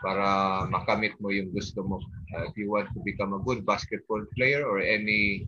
para 0.00 0.64
makamit 0.70 1.16
mo 1.18 1.32
yung 1.32 1.50
gusto 1.50 1.82
mo. 1.82 1.98
Uh, 2.34 2.46
if 2.48 2.54
you 2.56 2.70
want 2.70 2.88
to 2.94 3.00
become 3.02 3.34
a 3.34 3.42
good 3.42 3.64
basketball 3.66 4.22
player 4.36 4.64
or 4.64 4.78
any 4.78 5.46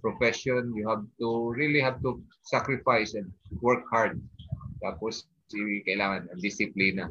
profession, 0.00 0.72
you 0.72 0.88
have 0.88 1.04
to 1.20 1.52
really 1.52 1.80
have 1.80 2.00
to 2.00 2.20
sacrifice 2.48 3.14
and 3.14 3.28
work 3.60 3.84
hard. 3.92 4.16
Tapos 4.80 5.28
kailangan 5.84 6.30
ang 6.30 6.40
disiplina 6.40 7.10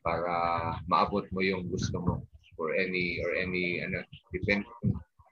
para 0.00 0.32
maabot 0.88 1.26
mo 1.34 1.42
yung 1.44 1.68
gusto 1.68 2.00
mo 2.00 2.14
or 2.56 2.72
any 2.76 3.20
or 3.24 3.36
any 3.36 3.80
ano 3.82 4.00
depend 4.32 4.64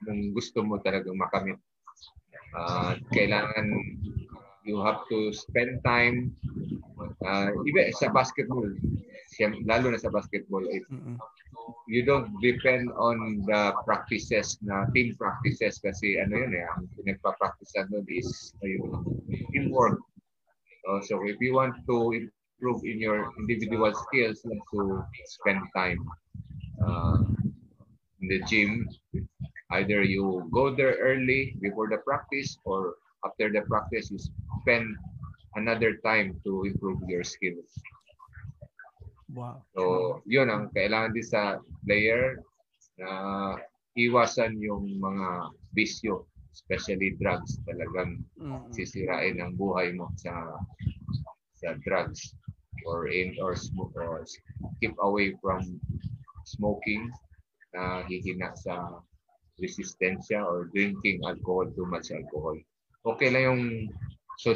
kung 0.05 0.33
gusto 0.33 0.61
mo 0.61 0.77
talagang 0.81 1.17
makamit 1.17 1.57
uh, 2.53 2.93
kailangan 3.13 3.65
you 4.69 4.77
have 4.85 5.01
to 5.09 5.33
spend 5.33 5.81
time 5.81 6.29
uh, 7.25 7.49
even 7.65 7.89
sa 7.97 8.13
basketball 8.13 8.69
lalo 9.65 9.85
na 9.89 9.99
sa 9.99 10.13
basketball 10.13 10.61
if 10.69 10.85
you 11.87 12.05
don't 12.05 12.29
depend 12.41 12.91
on 12.97 13.41
the 13.45 13.73
practices 13.85 14.57
na 14.61 14.85
team 14.93 15.15
practices 15.17 15.81
kasi 15.81 16.21
ano 16.21 16.45
yun 16.45 16.51
eh 16.53 16.65
ang 16.65 16.85
pinagpa-practice 16.97 17.73
doon 17.89 18.05
is 18.09 18.53
uh, 18.61 19.01
teamwork. 19.53 19.97
Uh, 20.87 21.01
so 21.01 21.21
if 21.25 21.37
you 21.41 21.53
want 21.53 21.73
to 21.85 22.13
improve 22.13 22.81
in 22.85 22.97
your 23.01 23.29
individual 23.37 23.93
skills 24.07 24.41
you 24.45 24.53
have 24.53 24.67
to 24.73 24.83
spend 25.25 25.61
time 25.75 25.99
uh, 26.81 27.21
in 28.21 28.25
the 28.27 28.39
gym. 28.45 28.87
Either 29.69 30.01
you 30.01 30.49
go 30.49 30.73
there 30.73 30.97
early 30.97 31.53
before 31.61 31.85
the 31.93 32.01
practice 32.01 32.57
or 32.65 32.97
after 33.25 33.51
the 33.51 33.61
practice, 33.67 34.11
you 34.11 34.19
spend 34.61 34.95
another 35.55 35.97
time 36.05 36.39
to 36.45 36.63
improve 36.65 37.01
your 37.07 37.23
skills. 37.23 37.69
Wow. 39.29 39.61
So, 39.77 40.21
yun 40.25 40.49
ang 40.49 40.73
kailangan 40.73 41.13
din 41.13 41.25
sa 41.25 41.61
player 41.85 42.41
na 42.97 43.09
iwasan 43.93 44.57
yung 44.57 44.97
mga 44.97 45.53
bisyo, 45.77 46.25
especially 46.53 47.13
drugs. 47.21 47.61
Talagang 47.69 48.25
mm-hmm. 48.41 48.73
sisirain 48.73 49.37
ang 49.37 49.53
buhay 49.53 49.93
mo 49.93 50.09
sa 50.17 50.33
sa 51.59 51.75
drugs 51.83 52.33
or 52.87 53.11
in 53.11 53.35
or 53.43 53.53
smoke 53.53 53.93
or 53.99 54.23
keep 54.79 54.95
away 55.03 55.35
from 55.43 55.61
smoking 56.47 57.11
na 57.75 58.01
hihina 58.07 58.55
sa 58.55 59.03
resistensya 59.59 60.41
or 60.41 60.71
drinking 60.71 61.19
alcohol, 61.27 61.67
too 61.75 61.85
much 61.85 62.09
alcohol. 62.15 62.55
Okay 63.15 63.29
lang 63.33 63.43
yung 63.49 63.63
so, 64.37 64.53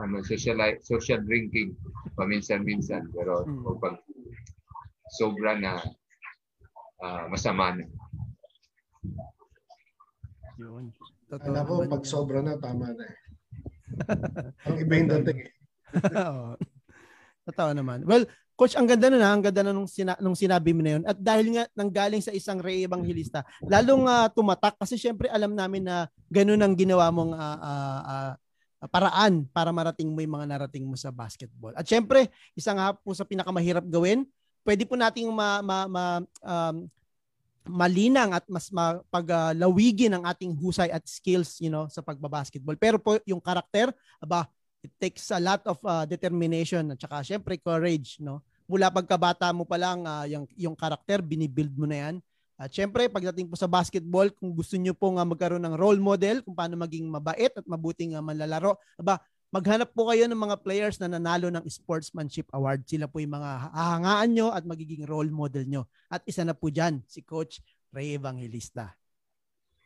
ano, 0.00 0.24
social, 0.24 0.58
social 0.82 1.20
drinking 1.22 1.76
paminsan-minsan 2.16 3.06
pero 3.12 3.44
hmm. 3.44 3.78
pag 3.78 4.00
sobra 5.20 5.58
na 5.58 5.78
uh, 7.02 7.24
masama 7.28 7.74
na. 7.74 7.84
Yun. 10.60 10.92
Totoo 11.30 11.46
Alam 11.50 11.64
ko, 11.66 11.74
pag 11.86 12.04
sobra 12.04 12.38
na, 12.42 12.58
tama 12.58 12.90
na 12.90 13.04
eh. 13.06 13.16
Ang 14.66 14.76
iba 14.82 14.92
yung 14.98 15.10
dating 15.18 15.40
eh. 15.46 15.52
Totoo 17.50 17.70
naman. 17.74 18.06
Well, 18.06 18.26
Coach, 18.60 18.76
ang 18.76 18.84
ganda 18.84 19.08
ha, 19.08 19.32
ang 19.32 19.40
ganda 19.40 19.64
na 19.64 19.72
nung, 19.72 19.88
sina- 19.88 20.20
nung 20.20 20.36
sinabi 20.36 20.76
mo 20.76 20.84
na 20.84 21.00
yun. 21.00 21.02
At 21.08 21.16
dahil 21.16 21.56
nga 21.56 21.64
nanggaling 21.72 22.20
sa 22.20 22.28
isang 22.28 22.60
Ray 22.60 22.84
Evangelista, 22.84 23.40
lalong 23.64 24.04
uh, 24.04 24.28
tumatak 24.28 24.76
kasi 24.76 25.00
syempre 25.00 25.32
alam 25.32 25.56
namin 25.56 25.88
na 25.88 26.12
ganun 26.28 26.60
ang 26.60 26.76
ginawa 26.76 27.08
mong 27.08 27.32
uh, 27.32 27.56
uh, 27.56 28.00
uh, 28.04 28.88
paraan 28.92 29.48
para 29.48 29.72
marating 29.72 30.12
mo 30.12 30.20
yung 30.20 30.36
mga 30.36 30.44
narating 30.44 30.84
mo 30.84 30.92
sa 30.92 31.08
basketball. 31.08 31.72
At 31.72 31.88
syempre, 31.88 32.28
isang 32.52 32.76
nga 32.76 32.92
po 32.92 33.16
sa 33.16 33.24
pinakamahirap 33.24 33.88
gawin, 33.88 34.28
pwede 34.60 34.84
po 34.84 34.92
nating 34.92 35.32
ma, 35.32 35.64
ma, 35.64 35.88
ma 35.88 36.04
um, 36.44 36.84
malinang 37.64 38.36
at 38.36 38.44
mas 38.44 38.68
mapaglawigin 38.68 40.20
ang 40.20 40.28
ating 40.28 40.52
husay 40.52 40.92
at 40.92 41.08
skills 41.08 41.64
you 41.64 41.72
know 41.72 41.88
sa 41.88 42.04
pagbabasketball. 42.04 42.76
Pero 42.76 43.00
po 43.00 43.16
yung 43.24 43.40
karakter, 43.40 43.88
aba, 44.20 44.44
it 44.84 44.92
takes 45.00 45.32
a 45.32 45.40
lot 45.40 45.64
of 45.64 45.80
uh, 45.80 46.04
determination 46.04 46.92
at 46.92 47.00
saka 47.00 47.24
syempre 47.24 47.56
courage 47.56 48.20
no 48.20 48.44
mula 48.70 48.94
pagkabata 48.94 49.50
mo 49.50 49.66
pa 49.66 49.74
lang, 49.74 50.06
uh, 50.06 50.22
yung, 50.30 50.46
yung 50.54 50.78
karakter, 50.78 51.18
binibuild 51.18 51.74
mo 51.74 51.90
na 51.90 51.98
yan. 52.06 52.14
At 52.60 52.70
syempre, 52.70 53.08
pagdating 53.10 53.48
po 53.50 53.56
sa 53.56 53.66
basketball, 53.66 54.30
kung 54.30 54.54
gusto 54.54 54.76
niyo 54.78 54.94
po 54.94 55.10
nga 55.16 55.26
magkaroon 55.26 55.64
ng 55.64 55.74
role 55.74 55.98
model 55.98 56.44
kung 56.44 56.54
paano 56.54 56.76
maging 56.78 57.08
mabait 57.08 57.50
at 57.50 57.66
mabuting 57.66 58.14
uh, 58.14 58.22
manlalaro, 58.22 58.76
aba, 59.00 59.18
maghanap 59.50 59.90
po 59.90 60.12
kayo 60.12 60.30
ng 60.30 60.36
mga 60.36 60.56
players 60.62 61.00
na 61.02 61.10
nanalo 61.10 61.50
ng 61.50 61.64
sportsmanship 61.66 62.46
award. 62.54 62.86
Sila 62.86 63.10
po 63.10 63.18
yung 63.18 63.34
mga 63.34 63.74
hahangaan 63.74 64.30
nyo 64.30 64.48
at 64.54 64.62
magiging 64.62 65.02
role 65.08 65.32
model 65.32 65.66
nyo. 65.66 65.82
At 66.06 66.22
isa 66.28 66.46
na 66.46 66.54
po 66.54 66.70
dyan, 66.70 67.02
si 67.10 67.24
Coach 67.26 67.58
Ray 67.90 68.14
Evangelista. 68.14 68.94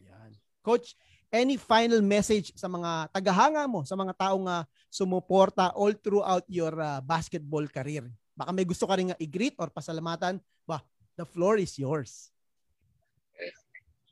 Yan. 0.02 0.36
Coach, 0.61 0.98
any 1.32 1.55
final 1.55 2.02
message 2.02 2.52
sa 2.59 2.66
mga 2.66 3.09
tagahanga 3.15 3.70
mo, 3.70 3.86
sa 3.86 3.94
mga 3.94 4.12
taong 4.19 4.47
uh, 4.51 4.66
sumuporta 4.90 5.73
all 5.78 5.94
throughout 5.94 6.43
your 6.51 6.74
uh, 6.77 6.98
basketball 7.01 7.65
career? 7.70 8.11
Baka 8.35 8.51
may 8.51 8.66
gusto 8.66 8.85
ka 8.85 8.98
rin 8.98 9.15
i-greet 9.16 9.55
or 9.62 9.70
pasalamatan. 9.70 10.43
Bah, 10.66 10.82
the 11.15 11.27
floor 11.27 11.59
is 11.59 11.74
yours. 11.78 12.35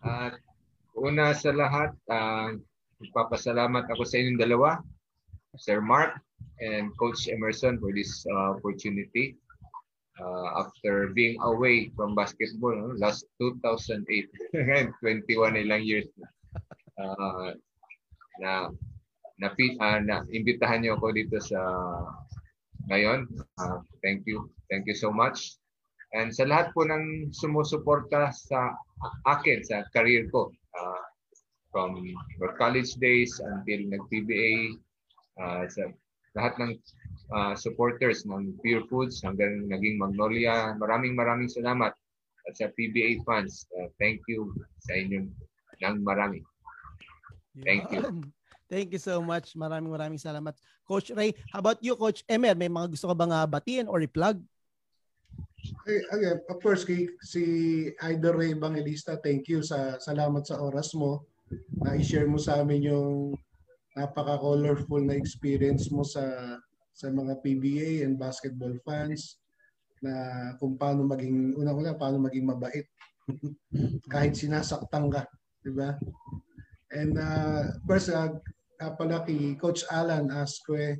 At 0.03 0.39
uh, 0.39 1.03
una 1.03 1.35
sa 1.35 1.55
lahat, 1.55 1.95
uh, 2.11 2.59
magpapasalamat 3.03 3.91
ako 3.91 4.03
sa 4.07 4.19
inyong 4.19 4.39
dalawa, 4.39 4.79
Sir 5.59 5.83
Mark 5.83 6.19
and 6.63 6.95
Coach 6.99 7.27
Emerson 7.27 7.79
for 7.83 7.91
this 7.91 8.23
uh, 8.31 8.59
opportunity. 8.59 9.39
uh, 10.21 10.49
after 10.61 11.09
being 11.15 11.37
away 11.43 11.91
from 11.97 12.15
basketball 12.15 12.75
no? 12.75 12.93
last 12.99 13.25
2008 13.41 14.05
21 15.01 15.57
ilang 15.65 15.85
years 15.85 16.09
na 16.19 16.29
uh, 17.01 17.51
na 18.41 18.53
na, 19.41 19.49
uh, 19.49 19.99
na 20.05 20.17
imbitahan 20.29 20.85
niyo 20.85 20.99
ako 20.99 21.15
dito 21.17 21.37
sa 21.41 21.59
ngayon 22.91 23.29
uh, 23.63 23.79
thank 24.03 24.27
you 24.27 24.51
thank 24.71 24.87
you 24.89 24.97
so 24.97 25.13
much 25.13 25.59
and 26.17 26.33
sa 26.33 26.49
lahat 26.49 26.75
po 26.75 26.83
ng 26.87 27.31
sumusuporta 27.31 28.33
sa 28.35 28.75
akin 29.29 29.63
sa 29.63 29.87
career 29.95 30.27
ko 30.31 30.51
uh, 30.79 31.03
from 31.73 31.97
your 32.39 32.53
college 32.61 32.95
days 33.01 33.41
until 33.41 33.81
nag-PBA 33.89 34.77
uh, 35.41 35.65
sa 35.67 35.89
lahat 36.37 36.55
ng 36.61 36.73
uh, 37.33 37.55
supporters 37.57 38.25
ng 38.25 38.57
Pure 38.61 38.89
Foods 38.89 39.21
hanggang 39.25 39.69
naging 39.69 40.01
Magnolia. 40.01 40.77
Maraming 40.77 41.17
maraming 41.17 41.49
salamat 41.49 41.93
at 42.49 42.55
sa 42.57 42.73
PBA 42.73 43.25
fans. 43.25 43.69
Uh, 43.77 43.89
thank 44.01 44.21
you 44.29 44.53
sa 44.89 44.97
inyo 44.97 45.29
ng 45.81 45.97
marami. 46.05 46.41
Thank 47.65 47.93
you. 47.93 48.33
Thank 48.73 48.97
you 48.97 49.03
so 49.05 49.21
much. 49.21 49.53
Maraming 49.53 49.93
maraming 49.93 50.17
salamat. 50.17 50.57
Coach 50.89 51.13
Ray, 51.13 51.37
how 51.53 51.61
about 51.61 51.77
you, 51.85 51.93
Coach 51.93 52.25
Emer? 52.25 52.57
May 52.57 52.73
mga 52.73 52.97
gusto 52.97 53.05
ka 53.05 53.13
bang 53.13 53.29
uh, 53.29 53.45
batiin 53.45 53.85
or 53.85 54.01
i-plug? 54.01 54.41
Hey, 55.85 56.01
again, 56.09 56.41
of 56.49 56.57
course, 56.65 56.81
kay, 56.81 57.13
si 57.21 57.45
Idol 58.01 58.41
Ray 58.41 58.57
Evangelista, 58.57 59.21
thank 59.21 59.45
you 59.53 59.61
sa 59.61 60.01
salamat 60.01 60.49
sa 60.49 60.57
oras 60.57 60.97
mo 60.97 61.29
na 61.85 62.01
i-share 62.01 62.25
mo 62.25 62.41
sa 62.41 62.65
amin 62.65 62.89
yung 62.89 63.37
napaka-colorful 63.93 65.05
na 65.05 65.21
experience 65.21 65.93
mo 65.93 66.01
sa 66.01 66.57
sa 66.97 67.13
mga 67.13 67.45
PBA 67.45 68.09
and 68.09 68.17
basketball 68.17 68.73
fans 68.89 69.37
na 70.01 70.13
kung 70.57 70.81
paano 70.81 71.05
maging 71.05 71.61
una-una 71.61 71.93
paano 71.93 72.25
maging 72.25 72.49
mabait 72.49 72.89
kahit 74.13 74.33
sinasaktan 74.33 75.13
ka, 75.13 75.29
'di 75.61 75.77
ba? 75.77 76.01
And 76.93 77.21
uh, 77.21 77.77
first 77.85 78.09
uh, 78.09 78.41
pala 78.99 79.23
kay 79.23 79.55
Coach 79.55 79.87
Alan 79.87 80.33
Asque 80.35 80.99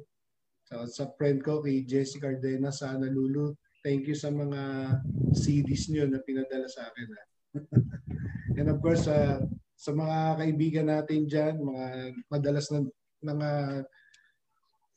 sa, 0.63 0.87
sa 0.87 1.05
friend 1.19 1.43
ko 1.43 1.59
kay 1.59 1.83
Jesse 1.83 2.23
Cardena 2.23 2.71
sa 2.71 2.95
Nalulu. 2.95 3.53
Thank 3.83 4.07
you 4.07 4.15
sa 4.15 4.31
mga 4.31 4.95
CDs 5.35 5.91
niyo 5.91 6.07
na 6.07 6.23
pinadala 6.23 6.71
sa 6.71 6.87
akin. 6.87 7.07
Ha? 7.11 7.23
And 8.59 8.71
of 8.71 8.79
course, 8.79 9.11
uh, 9.11 9.43
sa 9.75 9.91
mga 9.91 10.39
kaibigan 10.39 10.87
natin 10.87 11.27
diyan, 11.27 11.59
mga 11.59 11.87
madalas 12.31 12.71
na 12.71 12.87
mga 13.27 13.51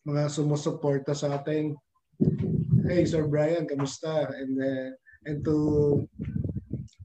mga 0.05 0.23
sumusuporta 0.29 1.17
sa 1.17 1.41
atin. 1.41 1.73
Hey, 2.85 3.09
Sir 3.09 3.25
Brian, 3.25 3.65
kamusta? 3.65 4.29
And 4.29 4.53
uh, 4.61 4.89
and 5.25 5.41
to 5.41 5.57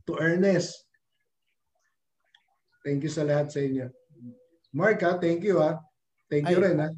to 0.05 0.13
Ernest. 0.21 0.85
Thank 2.85 3.09
you 3.09 3.13
sa 3.13 3.25
lahat 3.25 3.49
sa 3.49 3.65
inyo. 3.65 3.89
Mark, 4.71 5.03
ha? 5.03 5.19
thank 5.19 5.43
you 5.43 5.59
ha. 5.59 5.83
Thank 6.31 6.47
you 6.47 6.59
Ay, 6.59 6.63
rin 6.63 6.77
ha. 6.79 6.89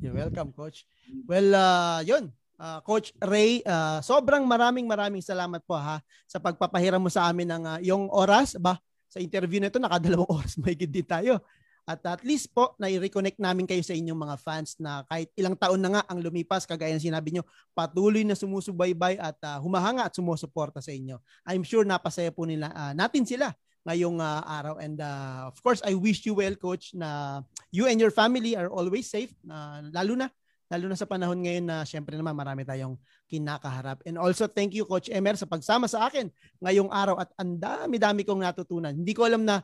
You're 0.00 0.16
welcome, 0.16 0.50
coach. 0.56 0.88
Well, 1.28 1.54
uh, 1.54 2.00
yun. 2.02 2.32
Uh, 2.62 2.78
coach 2.86 3.10
Ray, 3.18 3.58
uh, 3.66 3.98
sobrang 3.98 4.46
maraming 4.46 4.86
maraming 4.86 5.18
salamat 5.18 5.66
po 5.66 5.74
ha 5.74 5.98
sa 6.30 6.38
pagpapahiram 6.38 7.02
mo 7.02 7.10
sa 7.10 7.26
amin 7.26 7.50
ng 7.50 7.62
uh, 7.66 7.78
yung 7.82 8.06
oras 8.06 8.54
ba 8.54 8.78
sa 9.10 9.18
interview 9.18 9.58
na 9.58 9.66
ito 9.66 9.82
nakadalawang 9.82 10.30
oras 10.38 10.54
may 10.62 10.78
din 10.78 11.02
tayo 11.02 11.42
at 11.82 11.98
at 12.06 12.22
least 12.22 12.54
po, 12.54 12.78
na-reconnect 12.78 13.42
namin 13.42 13.66
kayo 13.66 13.82
sa 13.82 13.90
inyong 13.90 14.14
mga 14.14 14.36
fans 14.38 14.78
na 14.78 15.02
kahit 15.10 15.34
ilang 15.34 15.58
taon 15.58 15.82
na 15.82 15.98
nga 15.98 16.02
ang 16.06 16.22
lumipas, 16.22 16.62
kagaya 16.62 16.94
ng 16.94 17.10
sinabi 17.10 17.34
nyo, 17.34 17.42
patuloy 17.74 18.22
na 18.22 18.38
sumusubaybay 18.38 19.18
at 19.18 19.34
uh, 19.42 19.58
humahanga 19.58 20.06
at 20.06 20.14
sumusuporta 20.14 20.78
sa 20.78 20.94
inyo. 20.94 21.18
I'm 21.42 21.66
sure 21.66 21.82
napasaya 21.82 22.30
po 22.30 22.46
nila, 22.46 22.70
uh, 22.70 22.94
natin 22.94 23.26
sila 23.26 23.50
ngayong 23.86 24.18
uh, 24.22 24.42
araw. 24.46 24.78
And 24.78 24.98
uh, 25.02 25.50
of 25.50 25.58
course, 25.62 25.82
I 25.82 25.94
wish 25.94 26.22
you 26.26 26.38
well, 26.38 26.54
Coach, 26.54 26.94
na 26.94 27.42
you 27.74 27.86
and 27.86 27.98
your 27.98 28.14
family 28.14 28.54
are 28.54 28.70
always 28.70 29.10
safe, 29.10 29.34
uh, 29.50 29.82
lalo 29.90 30.14
na 30.14 30.30
lalo 30.72 30.88
na 30.88 30.96
sa 30.96 31.04
panahon 31.04 31.36
ngayon 31.44 31.68
na 31.68 31.84
syempre 31.84 32.16
naman 32.16 32.32
marami 32.32 32.64
tayong 32.64 32.96
kinakaharap. 33.28 34.00
And 34.08 34.16
also 34.16 34.48
thank 34.48 34.72
you 34.72 34.88
Coach 34.88 35.12
Emer 35.12 35.36
sa 35.36 35.44
pagsama 35.44 35.84
sa 35.84 36.08
akin 36.08 36.32
ngayong 36.64 36.88
araw 36.88 37.20
at 37.20 37.28
ang 37.36 37.60
dami-dami 37.60 38.24
kong 38.24 38.40
natutunan. 38.40 38.96
Hindi 38.96 39.12
ko 39.12 39.28
alam 39.28 39.44
na 39.44 39.60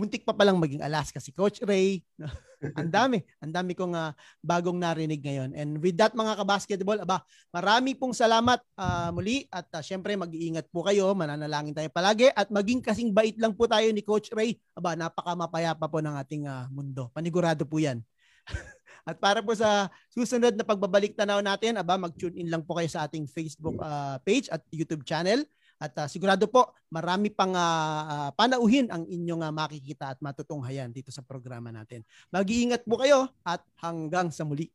muntik 0.00 0.24
pa 0.24 0.32
palang 0.32 0.56
maging 0.56 0.80
Alaska 0.80 1.20
si 1.20 1.28
Coach 1.28 1.60
Ray. 1.60 2.00
ang 2.80 2.88
dami, 2.88 3.20
ang 3.36 3.52
dami 3.52 3.76
kong 3.76 3.92
uh, 3.92 4.16
bagong 4.40 4.80
narinig 4.80 5.20
ngayon. 5.20 5.52
And 5.52 5.76
with 5.76 6.00
that 6.00 6.16
mga 6.16 6.40
kabasketball, 6.40 7.04
aba, 7.04 7.20
marami 7.52 7.92
pong 7.92 8.16
salamat 8.16 8.64
uh, 8.80 9.12
muli 9.12 9.44
at 9.52 9.68
uh, 9.76 9.84
syempre 9.84 10.16
mag-iingat 10.16 10.72
po 10.72 10.80
kayo, 10.80 11.12
mananalangin 11.12 11.76
tayo 11.76 11.92
palagi 11.92 12.32
at 12.32 12.48
maging 12.48 12.80
kasing 12.80 13.12
bait 13.12 13.36
lang 13.36 13.52
po 13.52 13.68
tayo 13.68 13.92
ni 13.92 14.00
Coach 14.00 14.32
Ray. 14.32 14.56
Aba, 14.72 14.96
napaka 14.96 15.36
mapayapa 15.36 15.84
po 15.84 16.00
ng 16.00 16.16
ating 16.16 16.48
uh, 16.48 16.64
mundo. 16.72 17.12
Panigurado 17.12 17.68
po 17.68 17.76
'yan. 17.76 18.00
At 19.08 19.16
para 19.16 19.40
po 19.40 19.56
sa 19.56 19.88
susunod 20.12 20.52
na 20.52 20.64
pagbabalik 20.64 21.16
tanaw 21.16 21.40
natin, 21.40 21.80
aba 21.80 21.96
mag-tune 21.96 22.36
in 22.36 22.52
lang 22.52 22.60
po 22.60 22.76
kayo 22.76 22.88
sa 22.88 23.08
ating 23.08 23.24
Facebook 23.24 23.80
uh, 23.80 24.20
page 24.20 24.52
at 24.52 24.60
YouTube 24.68 25.08
channel. 25.08 25.40
At 25.80 25.96
uh, 25.96 26.08
sigurado 26.12 26.44
po, 26.44 26.76
marami 26.92 27.32
pang 27.32 27.56
uh, 27.56 28.02
uh, 28.04 28.30
panauhin 28.36 28.92
ang 28.92 29.08
inyong 29.08 29.40
uh, 29.40 29.48
makikita 29.48 30.12
at 30.12 30.20
matutunghayan 30.20 30.92
dito 30.92 31.08
sa 31.08 31.24
programa 31.24 31.72
natin. 31.72 32.04
Mag-iingat 32.28 32.84
po 32.84 33.00
kayo 33.00 33.32
at 33.40 33.64
hanggang 33.80 34.28
sa 34.28 34.44
muli. 34.44 34.68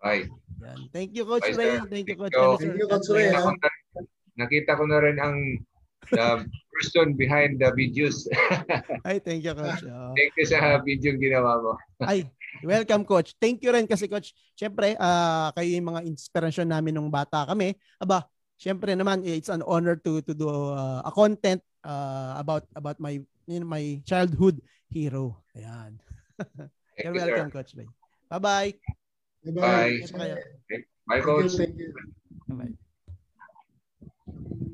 Bye. 0.00 0.32
Yan. 0.64 0.88
Thank 0.88 1.12
you, 1.12 1.28
Coach 1.28 1.52
Bye, 1.52 1.56
Ray. 1.60 1.76
Thank 1.92 2.06
you, 2.08 2.16
Coach 2.16 2.32
Ray. 2.32 2.56
Thank 2.56 2.80
you, 2.80 2.88
Coach 2.88 3.10
Ray. 3.12 3.28
Nakita 4.40 4.80
ko 4.80 4.88
na 4.88 4.98
rin 5.04 5.20
ang 5.20 5.36
the 6.08 6.48
person 6.80 7.12
behind 7.12 7.60
the 7.60 7.68
videos. 7.76 8.24
Ay, 9.08 9.20
thank 9.20 9.44
you, 9.44 9.52
Coach. 9.52 9.84
Oh. 9.84 10.16
Thank 10.16 10.32
you 10.40 10.46
sa 10.48 10.80
video 10.80 11.12
ginawa 11.20 11.60
mo. 11.60 11.72
Ay, 12.00 12.24
welcome, 12.62 13.04
Coach. 13.06 13.34
Thank 13.38 13.62
you 13.62 13.70
rin 13.70 13.86
kasi, 13.86 14.10
Coach. 14.10 14.34
Siyempre, 14.58 14.94
uh, 14.98 15.50
kayo 15.54 15.68
yung 15.70 15.88
mga 15.90 16.02
inspirasyon 16.06 16.68
namin 16.68 16.96
nung 16.96 17.10
bata 17.10 17.46
kami. 17.46 17.74
Aba, 18.02 18.26
siyempre 18.60 18.92
naman, 18.94 19.22
it's 19.24 19.48
an 19.48 19.64
honor 19.64 19.96
to 19.96 20.20
to 20.26 20.32
do 20.34 20.48
uh, 20.48 21.00
a 21.04 21.12
content 21.14 21.62
uh, 21.84 22.36
about 22.36 22.66
about 22.76 22.98
my 22.98 23.20
you 23.48 23.58
know, 23.60 23.66
my 23.66 23.98
childhood 24.06 24.60
hero. 24.90 25.42
Ayan. 25.56 25.98
You're 27.00 27.14
you, 27.14 27.20
welcome, 27.20 27.48
sir. 27.48 27.56
Coach 27.56 27.72
Bay. 27.76 27.88
Bye-bye. 28.28 28.74
Bye. 29.56 30.00
Bye, 30.12 30.36
Bye 31.08 31.20
Coach. 31.20 31.56
Thank 31.56 31.78
you. 31.78 31.94
Thank 32.46 32.62
you. 32.62 32.76
Bye-bye. 34.28 34.70